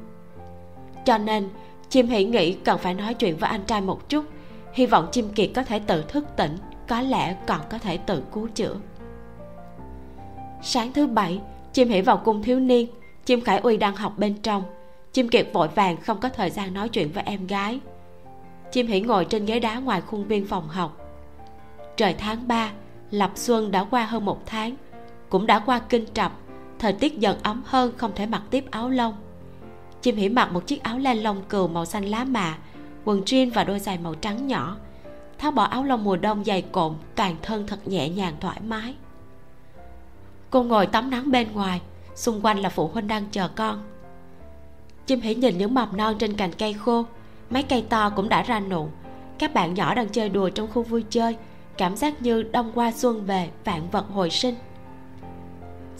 Cho 1.05 1.17
nên, 1.17 1.49
chim 1.89 2.07
hỉ 2.07 2.23
nghĩ 2.23 2.53
cần 2.53 2.77
phải 2.77 2.93
nói 2.93 3.13
chuyện 3.13 3.37
với 3.37 3.49
anh 3.49 3.63
trai 3.67 3.81
một 3.81 4.09
chút. 4.09 4.25
Hy 4.73 4.85
vọng 4.85 5.07
chim 5.11 5.29
kiệt 5.29 5.49
có 5.55 5.63
thể 5.63 5.79
tự 5.79 6.01
thức 6.01 6.25
tỉnh, 6.37 6.57
có 6.87 7.01
lẽ 7.01 7.35
còn 7.47 7.59
có 7.69 7.77
thể 7.77 7.97
tự 7.97 8.23
cứu 8.33 8.47
chữa. 8.55 8.75
Sáng 10.61 10.93
thứ 10.93 11.07
bảy, 11.07 11.39
chim 11.73 11.89
hỉ 11.89 12.01
vào 12.01 12.17
cung 12.17 12.43
thiếu 12.43 12.59
niên. 12.59 12.87
Chim 13.25 13.41
khải 13.41 13.57
uy 13.57 13.77
đang 13.77 13.95
học 13.95 14.13
bên 14.17 14.33
trong. 14.43 14.63
Chim 15.13 15.29
kiệt 15.29 15.47
vội 15.53 15.67
vàng 15.67 15.97
không 15.97 16.19
có 16.19 16.29
thời 16.29 16.49
gian 16.49 16.73
nói 16.73 16.89
chuyện 16.89 17.11
với 17.11 17.23
em 17.23 17.47
gái. 17.47 17.79
Chim 18.71 18.87
hỉ 18.87 19.01
ngồi 19.01 19.25
trên 19.25 19.45
ghế 19.45 19.59
đá 19.59 19.79
ngoài 19.79 20.01
khuôn 20.01 20.27
viên 20.27 20.47
phòng 20.47 20.67
học. 20.67 20.97
Trời 21.97 22.15
tháng 22.17 22.47
3 22.47 22.71
lập 23.11 23.31
xuân 23.35 23.71
đã 23.71 23.83
qua 23.83 24.05
hơn 24.05 24.25
một 24.25 24.45
tháng. 24.45 24.75
Cũng 25.29 25.47
đã 25.47 25.59
qua 25.59 25.81
kinh 25.89 26.05
trập 26.13 26.31
thời 26.81 26.93
tiết 26.93 27.19
dần 27.19 27.37
ấm 27.43 27.63
hơn, 27.65 27.91
không 27.97 28.11
thể 28.15 28.25
mặc 28.25 28.41
tiếp 28.49 28.65
áo 28.71 28.89
lông. 28.89 29.13
Chim 30.01 30.15
hỉ 30.15 30.29
mặc 30.29 30.51
một 30.51 30.67
chiếc 30.67 30.83
áo 30.83 30.97
len 30.97 31.23
lông 31.23 31.41
cừu 31.49 31.67
màu 31.67 31.85
xanh 31.85 32.05
lá 32.05 32.23
mạ 32.23 32.57
quần 33.05 33.21
jean 33.21 33.51
và 33.53 33.63
đôi 33.63 33.79
giày 33.79 33.97
màu 33.97 34.15
trắng 34.15 34.47
nhỏ. 34.47 34.77
Tháo 35.37 35.51
bỏ 35.51 35.63
áo 35.63 35.83
lông 35.83 36.03
mùa 36.03 36.17
đông 36.17 36.43
dày 36.43 36.61
cộm, 36.61 36.95
toàn 37.15 37.35
thân 37.41 37.67
thật 37.67 37.87
nhẹ 37.87 38.09
nhàng 38.09 38.33
thoải 38.39 38.59
mái. 38.67 38.95
Cô 40.49 40.63
ngồi 40.63 40.87
tắm 40.87 41.09
nắng 41.09 41.31
bên 41.31 41.51
ngoài, 41.53 41.81
xung 42.15 42.41
quanh 42.41 42.59
là 42.59 42.69
phụ 42.69 42.87
huynh 42.87 43.07
đang 43.07 43.25
chờ 43.31 43.47
con. 43.47 43.83
Chim 45.05 45.21
hỉ 45.21 45.35
nhìn 45.35 45.57
những 45.57 45.73
mầm 45.73 45.97
non 45.97 46.15
trên 46.19 46.37
cành 46.37 46.51
cây 46.53 46.73
khô, 46.73 47.05
mấy 47.49 47.63
cây 47.63 47.85
to 47.89 48.09
cũng 48.09 48.29
đã 48.29 48.43
ra 48.43 48.59
nụ. 48.59 48.89
Các 49.39 49.53
bạn 49.53 49.73
nhỏ 49.73 49.95
đang 49.95 50.09
chơi 50.09 50.29
đùa 50.29 50.49
trong 50.49 50.67
khu 50.73 50.83
vui 50.83 51.05
chơi, 51.09 51.37
cảm 51.77 51.95
giác 51.95 52.21
như 52.21 52.43
đông 52.43 52.71
qua 52.75 52.91
xuân 52.91 53.25
về, 53.25 53.49
vạn 53.65 53.89
vật 53.91 54.05
hồi 54.13 54.29
sinh 54.29 54.55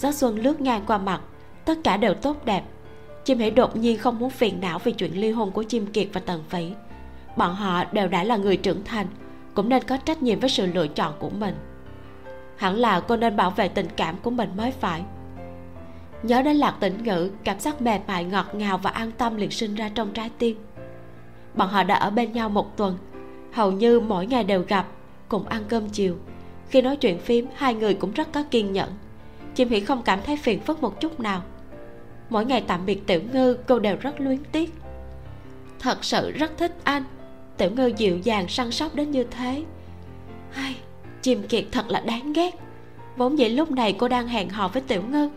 gió 0.02 0.12
xuân 0.12 0.36
lướt 0.36 0.62
ngang 0.62 0.84
qua 0.88 0.98
mặt. 0.98 1.22
Tất 1.66 1.78
cả 1.84 1.98
đều 1.98 2.14
tốt 2.14 2.46
đẹp. 2.46 2.64
Chim 3.26 3.40
hỉ 3.40 3.50
đột 3.50 3.76
nhiên 3.76 3.98
không 3.98 4.20
muốn 4.20 4.30
phiền 4.30 4.62
não 4.62 4.80
vì 4.80 4.92
chuyện 4.92 5.22
ly 5.22 5.32
hôn 5.32 5.52
của 5.52 5.64
chim 5.64 5.86
kiệt 5.88 6.08
và 6.14 6.22
tần 6.26 6.44
phỉ. 6.50 6.72
Bọn 7.38 7.56
họ 7.56 7.84
đều 7.92 8.08
đã 8.08 8.24
là 8.24 8.38
người 8.38 8.58
trưởng 8.58 8.84
thành, 8.84 9.08
cũng 9.54 9.70
nên 9.70 9.84
có 9.84 9.98
trách 9.98 10.24
nhiệm 10.24 10.40
với 10.40 10.50
sự 10.50 10.66
lựa 10.66 10.88
chọn 10.88 11.14
của 11.20 11.30
mình. 11.30 11.56
Hẳn 12.58 12.76
là 12.76 13.00
cô 13.00 13.18
nên 13.18 13.36
bảo 13.36 13.50
vệ 13.50 13.68
tình 13.68 13.88
cảm 13.96 14.16
của 14.24 14.30
mình 14.30 14.50
mới 14.58 14.72
phải. 14.72 15.02
Nhớ 16.24 16.42
đến 16.42 16.58
lạc 16.58 16.76
tĩnh 16.80 17.04
ngữ, 17.04 17.32
cảm 17.44 17.60
giác 17.60 17.82
mềm 17.82 18.02
mại, 18.08 18.24
ngọt 18.24 18.56
ngào 18.56 18.78
và 18.78 18.90
an 18.90 19.12
tâm 19.12 19.36
liền 19.36 19.52
sinh 19.52 19.76
ra 19.76 19.90
trong 19.96 20.12
trái 20.14 20.30
tim. 20.38 20.58
Bọn 21.56 21.68
họ 21.70 21.84
đã 21.84 21.96
ở 21.96 22.10
bên 22.10 22.34
nhau 22.34 22.50
một 22.50 22.78
tuần, 22.78 22.98
hầu 23.52 23.72
như 23.72 24.00
mỗi 24.00 24.26
ngày 24.26 24.44
đều 24.44 24.64
gặp, 24.68 24.86
cùng 25.30 25.48
ăn 25.48 25.64
cơm 25.70 25.90
chiều. 25.90 26.16
Khi 26.70 26.82
nói 26.82 26.96
chuyện 26.96 27.20
phím, 27.20 27.48
hai 27.56 27.74
người 27.74 27.94
cũng 27.94 28.12
rất 28.12 28.32
có 28.32 28.44
kiên 28.52 28.74
nhẫn 28.74 28.90
chim 29.56 29.70
Hỉ 29.70 29.80
không 29.80 30.02
cảm 30.04 30.20
thấy 30.26 30.38
phiền 30.38 30.60
phức 30.60 30.82
một 30.82 31.02
chút 31.02 31.20
nào. 31.20 31.42
Mỗi 32.30 32.46
ngày 32.46 32.64
tạm 32.68 32.86
biệt 32.86 33.08
tiểu 33.08 33.22
ngư, 33.34 33.58
cô 33.68 33.80
đều 33.80 33.98
rất 34.02 34.22
luyến 34.22 34.40
tiếc. 34.52 34.74
Thật 35.80 36.04
sự 36.04 36.32
rất 36.32 36.58
thích 36.58 36.76
anh. 36.84 37.04
Tiểu 37.58 37.72
ngư 37.72 37.92
dịu 37.98 38.18
dàng 38.18 38.48
săn 38.48 38.72
sóc 38.72 38.96
đến 38.96 39.12
như 39.12 39.24
thế. 39.24 39.64
Hay 40.52 40.76
chim 41.22 41.48
kiệt 41.48 41.66
thật 41.72 41.90
là 41.90 42.00
đáng 42.00 42.34
ghét. 42.34 42.56
Vốn 43.18 43.40
dĩ 43.40 43.50
lúc 43.50 43.72
này 43.72 43.96
cô 44.00 44.08
đang 44.08 44.28
hẹn 44.28 44.50
hò 44.50 44.68
với 44.68 44.82
tiểu 44.82 45.04
ngư. 45.10 45.30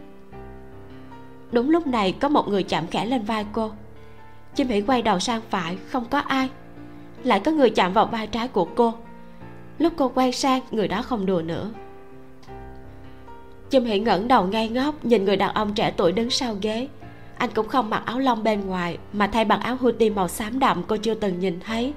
Đúng 1.52 1.70
lúc 1.70 1.86
này 1.86 2.12
có 2.12 2.28
một 2.28 2.48
người 2.48 2.62
chạm 2.62 2.86
khẽ 2.86 3.06
lên 3.06 3.22
vai 3.22 3.46
cô. 3.52 3.70
Chim 4.54 4.68
Hỉ 4.68 4.80
quay 4.80 5.02
đầu 5.02 5.20
sang 5.20 5.40
phải, 5.50 5.76
không 5.88 6.04
có 6.10 6.18
ai. 6.18 6.48
Lại 7.24 7.40
có 7.40 7.50
người 7.50 7.70
chạm 7.70 7.92
vào 7.92 8.06
vai 8.06 8.26
trái 8.26 8.48
của 8.48 8.64
cô. 8.64 8.94
Lúc 9.78 9.92
cô 9.96 10.08
quay 10.08 10.32
sang, 10.32 10.62
người 10.70 10.88
đó 10.88 11.02
không 11.02 11.26
đùa 11.26 11.42
nữa 11.42 11.70
chim 13.74 13.84
hỉ 13.84 13.98
ngẩng 13.98 14.28
đầu 14.28 14.46
ngay 14.46 14.68
ngóc 14.68 15.04
nhìn 15.04 15.24
người 15.24 15.36
đàn 15.36 15.54
ông 15.54 15.74
trẻ 15.74 15.92
tuổi 15.96 16.12
đứng 16.12 16.30
sau 16.30 16.56
ghế. 16.62 16.88
Anh 17.38 17.50
cũng 17.54 17.68
không 17.68 17.90
mặc 17.90 18.02
áo 18.06 18.18
lông 18.18 18.44
bên 18.44 18.66
ngoài, 18.66 18.98
mà 19.12 19.26
thay 19.26 19.44
bằng 19.44 19.60
áo 19.60 19.76
hoodie 19.76 20.10
màu 20.10 20.28
xám 20.28 20.58
đậm 20.58 20.82
cô 20.86 20.96
chưa 20.96 21.14
từng 21.14 21.38
nhìn 21.38 21.60
thấy. 21.60 21.92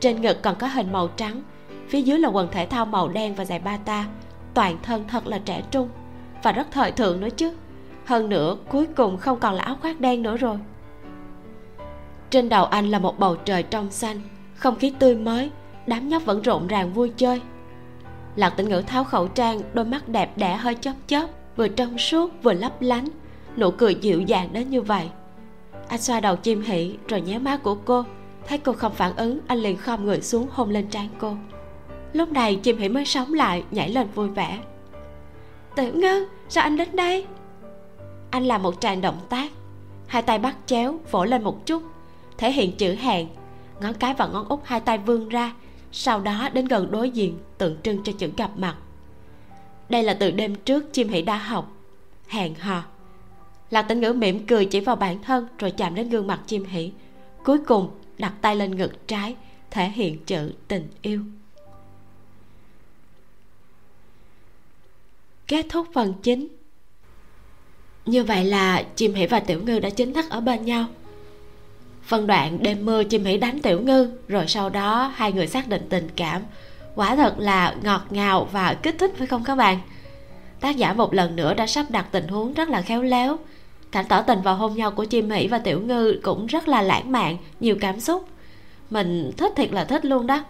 Trên 0.00 0.20
ngực 0.20 0.42
còn 0.42 0.56
có 0.56 0.66
hình 0.66 0.92
màu 0.92 1.08
trắng, 1.08 1.42
phía 1.88 2.00
dưới 2.00 2.18
là 2.18 2.28
quần 2.28 2.48
thể 2.50 2.66
thao 2.66 2.86
màu 2.86 3.08
đen 3.08 3.34
và 3.34 3.44
giày 3.44 3.58
bata 3.58 4.04
toàn 4.54 4.78
thân 4.82 5.04
thật 5.08 5.26
là 5.26 5.38
trẻ 5.38 5.62
trung. 5.70 5.88
Và 6.42 6.52
rất 6.52 6.66
thời 6.70 6.92
thượng 6.92 7.20
nữa 7.20 7.30
chứ. 7.36 7.52
Hơn 8.04 8.28
nữa, 8.28 8.56
cuối 8.68 8.86
cùng 8.96 9.16
không 9.16 9.40
còn 9.40 9.54
là 9.54 9.62
áo 9.62 9.76
khoác 9.80 10.00
đen 10.00 10.22
nữa 10.22 10.36
rồi. 10.36 10.58
Trên 12.30 12.48
đầu 12.48 12.64
anh 12.64 12.90
là 12.90 12.98
một 12.98 13.18
bầu 13.18 13.36
trời 13.36 13.62
trong 13.62 13.90
xanh, 13.90 14.20
không 14.54 14.76
khí 14.76 14.92
tươi 14.98 15.16
mới, 15.16 15.50
đám 15.86 16.08
nhóc 16.08 16.24
vẫn 16.24 16.42
rộn 16.42 16.66
ràng 16.66 16.92
vui 16.92 17.12
chơi 17.16 17.40
lạc 18.36 18.50
tĩnh 18.50 18.68
ngữ 18.68 18.82
tháo 18.86 19.04
khẩu 19.04 19.28
trang, 19.28 19.60
đôi 19.72 19.84
mắt 19.84 20.08
đẹp 20.08 20.38
đẽ 20.38 20.56
hơi 20.56 20.74
chớp 20.74 20.92
chớp, 21.06 21.26
vừa 21.56 21.68
trong 21.68 21.98
suốt 21.98 22.30
vừa 22.42 22.52
lấp 22.52 22.82
lánh, 22.82 23.08
nụ 23.56 23.70
cười 23.70 23.94
dịu 23.94 24.20
dàng 24.20 24.48
đến 24.52 24.70
như 24.70 24.82
vậy. 24.82 25.08
Anh 25.88 26.00
xoa 26.00 26.20
đầu 26.20 26.36
chim 26.36 26.62
hỉ 26.62 26.96
rồi 27.08 27.20
nhéo 27.20 27.40
má 27.40 27.56
của 27.56 27.74
cô, 27.74 28.04
thấy 28.46 28.58
cô 28.58 28.72
không 28.72 28.94
phản 28.94 29.16
ứng, 29.16 29.40
anh 29.46 29.58
liền 29.58 29.76
khom 29.76 30.04
người 30.04 30.20
xuống 30.20 30.46
hôn 30.50 30.70
lên 30.70 30.86
trán 30.90 31.08
cô. 31.18 31.34
Lúc 32.12 32.32
này 32.32 32.56
chim 32.56 32.78
hỉ 32.78 32.88
mới 32.88 33.04
sống 33.04 33.34
lại, 33.34 33.64
nhảy 33.70 33.88
lên 33.88 34.08
vui 34.14 34.28
vẻ. 34.28 34.58
Tiểu 35.76 35.92
ngư 35.94 36.26
sao 36.48 36.64
anh 36.64 36.76
đến 36.76 36.88
đây? 36.92 37.26
Anh 38.30 38.44
làm 38.44 38.62
một 38.62 38.80
tràng 38.80 39.00
động 39.00 39.20
tác, 39.28 39.52
hai 40.06 40.22
tay 40.22 40.38
bắt 40.38 40.56
chéo, 40.66 40.98
vỗ 41.10 41.24
lên 41.24 41.42
một 41.42 41.66
chút, 41.66 41.82
thể 42.38 42.52
hiện 42.52 42.76
chữ 42.76 42.94
hẹn 42.94 43.28
ngón 43.80 43.94
cái 43.94 44.14
và 44.14 44.26
ngón 44.26 44.48
út 44.48 44.60
hai 44.64 44.80
tay 44.80 44.98
vươn 44.98 45.28
ra 45.28 45.52
sau 45.98 46.20
đó 46.20 46.48
đến 46.52 46.64
gần 46.64 46.90
đối 46.90 47.10
diện 47.10 47.38
tượng 47.58 47.76
trưng 47.82 48.02
cho 48.04 48.12
chữ 48.18 48.30
gặp 48.36 48.50
mặt. 48.56 48.76
Đây 49.88 50.02
là 50.02 50.14
từ 50.14 50.30
đêm 50.30 50.54
trước 50.54 50.92
chim 50.92 51.08
hỷ 51.08 51.22
đã 51.22 51.36
học. 51.36 51.72
Hẹn 52.28 52.54
hò. 52.54 52.82
Lạc 53.70 53.82
tĩnh 53.82 54.00
ngữ 54.00 54.12
mỉm 54.12 54.46
cười 54.46 54.66
chỉ 54.66 54.80
vào 54.80 54.96
bản 54.96 55.22
thân 55.22 55.48
rồi 55.58 55.70
chạm 55.70 55.94
đến 55.94 56.08
gương 56.08 56.26
mặt 56.26 56.40
chim 56.46 56.64
hỷ 56.64 56.92
cuối 57.44 57.58
cùng, 57.66 57.90
đặt 58.18 58.32
tay 58.40 58.56
lên 58.56 58.76
ngực 58.76 59.08
trái, 59.08 59.36
thể 59.70 59.88
hiện 59.88 60.24
chữ 60.24 60.52
tình 60.68 60.88
yêu. 61.02 61.20
Kết 65.46 65.66
thúc 65.68 65.86
phần 65.94 66.14
chính. 66.22 66.48
Như 68.06 68.24
vậy 68.24 68.44
là 68.44 68.86
chim 68.96 69.14
hỷ 69.14 69.26
và 69.26 69.40
tiểu 69.40 69.62
ngư 69.62 69.78
đã 69.78 69.90
chính 69.90 70.14
thức 70.14 70.30
ở 70.30 70.40
bên 70.40 70.64
nhau 70.64 70.86
phân 72.06 72.26
đoạn 72.26 72.62
đêm 72.62 72.84
mưa 72.84 73.04
chim 73.04 73.24
hỉ 73.24 73.36
đánh 73.36 73.62
tiểu 73.62 73.80
ngư, 73.80 74.10
rồi 74.28 74.44
sau 74.46 74.70
đó 74.70 75.12
hai 75.14 75.32
người 75.32 75.46
xác 75.46 75.68
định 75.68 75.86
tình 75.88 76.08
cảm. 76.16 76.42
Quả 76.94 77.16
thật 77.16 77.34
là 77.38 77.74
ngọt 77.82 78.02
ngào 78.10 78.48
và 78.52 78.74
kích 78.74 78.98
thích 78.98 79.12
phải 79.16 79.26
không 79.26 79.44
các 79.44 79.54
bạn? 79.54 79.78
Tác 80.60 80.76
giả 80.76 80.92
một 80.92 81.14
lần 81.14 81.36
nữa 81.36 81.54
đã 81.54 81.66
sắp 81.66 81.86
đặt 81.90 82.06
tình 82.10 82.28
huống 82.28 82.54
rất 82.54 82.68
là 82.68 82.82
khéo 82.82 83.02
léo. 83.02 83.36
Cảnh 83.92 84.04
tỏ 84.08 84.22
tình 84.22 84.42
vào 84.42 84.54
hôn 84.54 84.76
nhau 84.76 84.90
của 84.90 85.04
chim 85.04 85.30
hỉ 85.30 85.46
và 85.46 85.58
tiểu 85.58 85.80
ngư 85.80 86.20
cũng 86.22 86.46
rất 86.46 86.68
là 86.68 86.82
lãng 86.82 87.12
mạn, 87.12 87.36
nhiều 87.60 87.76
cảm 87.80 88.00
xúc. 88.00 88.28
Mình 88.90 89.30
thích 89.36 89.52
thiệt 89.56 89.72
là 89.72 89.84
thích 89.84 90.04
luôn 90.04 90.26
đó. 90.26 90.44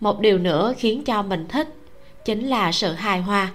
Một 0.00 0.20
điều 0.20 0.38
nữa 0.38 0.74
khiến 0.78 1.04
cho 1.04 1.22
mình 1.22 1.46
thích 1.48 1.68
chính 2.24 2.46
là 2.46 2.72
sự 2.72 2.92
hài 2.92 3.20
hòa. 3.20 3.52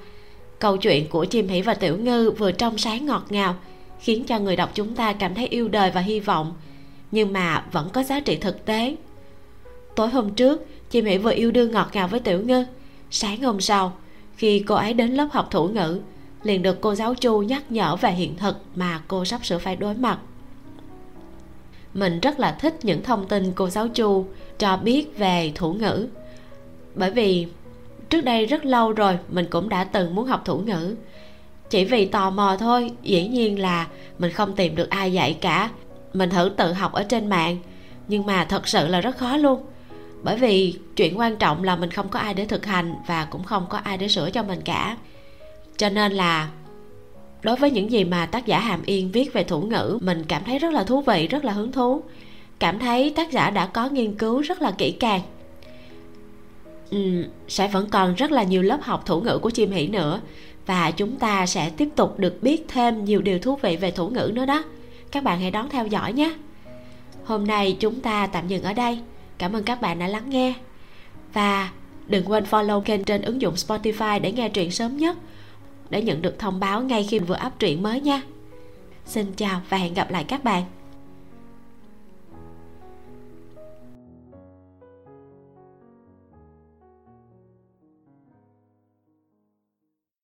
Câu 0.60 0.78
chuyện 0.78 1.10
của 1.10 1.26
chim 1.26 1.48
hỉ 1.48 1.62
và 1.62 1.74
tiểu 1.74 1.98
ngư 1.98 2.32
vừa 2.32 2.52
trong 2.52 2.78
sáng 2.78 3.06
ngọt 3.06 3.26
ngào, 3.30 3.56
khiến 4.00 4.24
cho 4.24 4.40
người 4.40 4.56
đọc 4.56 4.70
chúng 4.74 4.96
ta 4.96 5.14
cảm 5.14 5.36
thấy 5.36 5.48
yêu 5.48 5.68
đời 5.68 5.92
và 5.92 6.02
hy 6.02 6.20
vọng 6.20 6.54
nhưng 7.12 7.34
mà 7.34 7.66
vẫn 7.72 7.90
có 7.94 8.04
giá 8.04 8.20
trị 8.20 8.36
thực 8.36 8.66
tế. 8.66 8.96
Tối 9.96 10.10
hôm 10.10 10.34
trước, 10.34 10.68
chị 10.90 11.02
mỹ 11.02 11.18
vừa 11.18 11.34
yêu 11.34 11.52
đương 11.52 11.72
ngọt 11.72 11.90
ngào 11.94 12.08
với 12.08 12.20
tiểu 12.20 12.42
ngư. 12.42 12.66
Sáng 13.12 13.42
hôm 13.44 13.62
sau, 13.62 13.94
khi 14.36 14.60
cô 14.68 14.76
ấy 14.76 14.94
đến 14.94 15.12
lớp 15.12 15.28
học 15.32 15.48
thủ 15.52 15.68
ngữ, 15.68 16.02
liền 16.44 16.62
được 16.62 16.82
cô 16.82 16.96
giáo 16.96 17.16
chu 17.16 17.42
nhắc 17.42 17.72
nhở 17.72 17.96
về 17.96 18.12
hiện 18.12 18.36
thực 18.36 18.58
mà 18.76 19.02
cô 19.08 19.26
sắp 19.26 19.46
sửa 19.46 19.58
phải 19.58 19.76
đối 19.76 19.94
mặt. 19.96 20.20
Mình 21.94 22.20
rất 22.20 22.40
là 22.40 22.58
thích 22.60 22.80
những 22.84 23.04
thông 23.04 23.28
tin 23.28 23.52
cô 23.56 23.70
giáo 23.70 23.88
chu 23.88 24.26
cho 24.58 24.78
biết 24.78 25.18
về 25.18 25.52
thủ 25.56 25.74
ngữ. 25.74 26.08
Bởi 26.96 27.12
vì 27.12 27.48
trước 28.10 28.22
đây 28.22 28.46
rất 28.46 28.66
lâu 28.66 28.92
rồi 28.92 29.18
mình 29.30 29.46
cũng 29.50 29.70
đã 29.70 29.84
từng 29.84 30.16
muốn 30.16 30.26
học 30.26 30.42
thủ 30.46 30.58
ngữ. 30.58 30.96
Chỉ 31.70 31.86
vì 31.86 32.06
tò 32.06 32.30
mò 32.30 32.58
thôi, 32.60 32.92
dĩ 33.02 33.28
nhiên 33.28 33.60
là 33.60 33.88
mình 34.20 34.32
không 34.32 34.56
tìm 34.56 34.76
được 34.76 34.90
ai 34.90 35.14
dạy 35.14 35.38
cả 35.42 35.70
mình 36.14 36.30
thử 36.30 36.52
tự 36.58 36.74
học 36.74 36.94
ở 36.94 37.04
trên 37.04 37.30
mạng. 37.30 37.58
Nhưng 38.08 38.26
mà 38.26 38.46
thật 38.46 38.68
sự 38.68 38.88
là 38.88 39.02
rất 39.02 39.18
khó 39.18 39.38
luôn. 39.38 39.62
Bởi 40.24 40.38
vì 40.38 40.76
chuyện 40.96 41.20
quan 41.20 41.36
trọng 41.36 41.64
là 41.64 41.76
mình 41.76 41.92
không 41.92 42.10
có 42.10 42.20
ai 42.20 42.34
để 42.34 42.46
thực 42.46 42.66
hành 42.66 42.96
và 43.08 43.26
cũng 43.26 43.44
không 43.44 43.66
có 43.70 43.78
ai 43.78 43.98
để 43.98 44.08
sửa 44.08 44.30
cho 44.30 44.44
mình 44.44 44.62
cả. 44.66 44.98
Cho 45.78 45.90
nên 45.90 46.12
là 46.12 46.50
đối 47.42 47.56
với 47.56 47.72
những 47.72 47.92
gì 47.92 48.04
mà 48.04 48.26
tác 48.26 48.46
giả 48.46 48.60
hàm 48.60 48.82
yên 48.86 49.12
viết 49.12 49.34
về 49.34 49.44
thủ 49.44 49.62
ngữ 49.62 49.98
mình 50.02 50.24
cảm 50.28 50.44
thấy 50.44 50.60
rất 50.60 50.74
là 50.74 50.84
thú 50.84 51.02
vị 51.02 51.28
rất 51.28 51.46
là 51.46 51.54
hứng 51.54 51.72
thú. 51.72 52.02
Cảm 52.60 52.80
thấy 52.80 53.14
tác 53.16 53.32
giả 53.32 53.50
đã 53.50 53.66
có 53.66 53.90
nghiên 53.90 54.16
cứu 54.16 54.42
rất 54.42 54.62
là 54.62 54.72
kỹ 54.72 54.92
càng. 54.92 55.22
Ừ, 56.92 57.26
sẽ 57.48 57.68
vẫn 57.68 57.90
còn 57.90 58.16
rất 58.16 58.32
là 58.32 58.44
nhiều 58.44 58.62
lớp 58.62 58.80
học 58.82 59.06
thủ 59.06 59.22
ngữ 59.22 59.38
của 59.38 59.50
chim 59.50 59.72
hỷ 59.72 59.88
nữa 59.88 60.22
và 60.66 60.92
chúng 60.92 61.16
ta 61.16 61.46
sẽ 61.46 61.70
tiếp 61.70 61.90
tục 61.96 62.20
được 62.20 62.44
biết 62.44 62.66
thêm 62.68 63.06
nhiều 63.06 63.22
điều 63.22 63.40
thú 63.40 63.56
vị 63.62 63.78
về 63.78 63.92
thủ 63.92 64.10
ngữ 64.10 64.32
nữa 64.34 64.46
đó 64.46 64.64
các 65.12 65.24
bạn 65.24 65.40
hãy 65.40 65.52
đón 65.52 65.70
theo 65.70 65.88
dõi 65.88 66.14
nhé. 66.14 66.34
Hôm 67.26 67.48
nay 67.48 67.78
chúng 67.80 68.02
ta 68.02 68.28
tạm 68.28 68.48
dừng 68.48 68.64
ở 68.64 68.74
đây. 68.74 69.00
Cảm 69.38 69.54
ơn 69.54 69.64
các 69.64 69.82
bạn 69.82 70.00
đã 70.00 70.08
lắng 70.08 70.30
nghe. 70.30 70.54
Và 71.34 71.72
đừng 72.08 72.30
quên 72.30 72.44
follow 72.44 72.82
kênh 72.82 73.04
trên 73.04 73.22
ứng 73.22 73.42
dụng 73.42 73.56
spotify 73.56 74.22
để 74.22 74.32
nghe 74.32 74.50
truyện 74.50 74.72
sớm 74.72 74.98
nhất, 74.98 75.18
để 75.90 76.02
nhận 76.02 76.22
được 76.22 76.40
thông 76.40 76.60
báo 76.60 76.82
ngay 76.82 77.08
khi 77.10 77.20
vừa 77.20 77.40
up 77.46 77.60
truyện 77.60 77.84
mới 77.84 78.02
nha. 78.02 78.22
Xin 79.06 79.34
chào 79.34 79.62
và 79.70 79.78
hẹn 79.78 79.94
gặp 79.94 80.12
lại 80.12 80.24
các 80.24 80.44
bạn. 80.44 80.64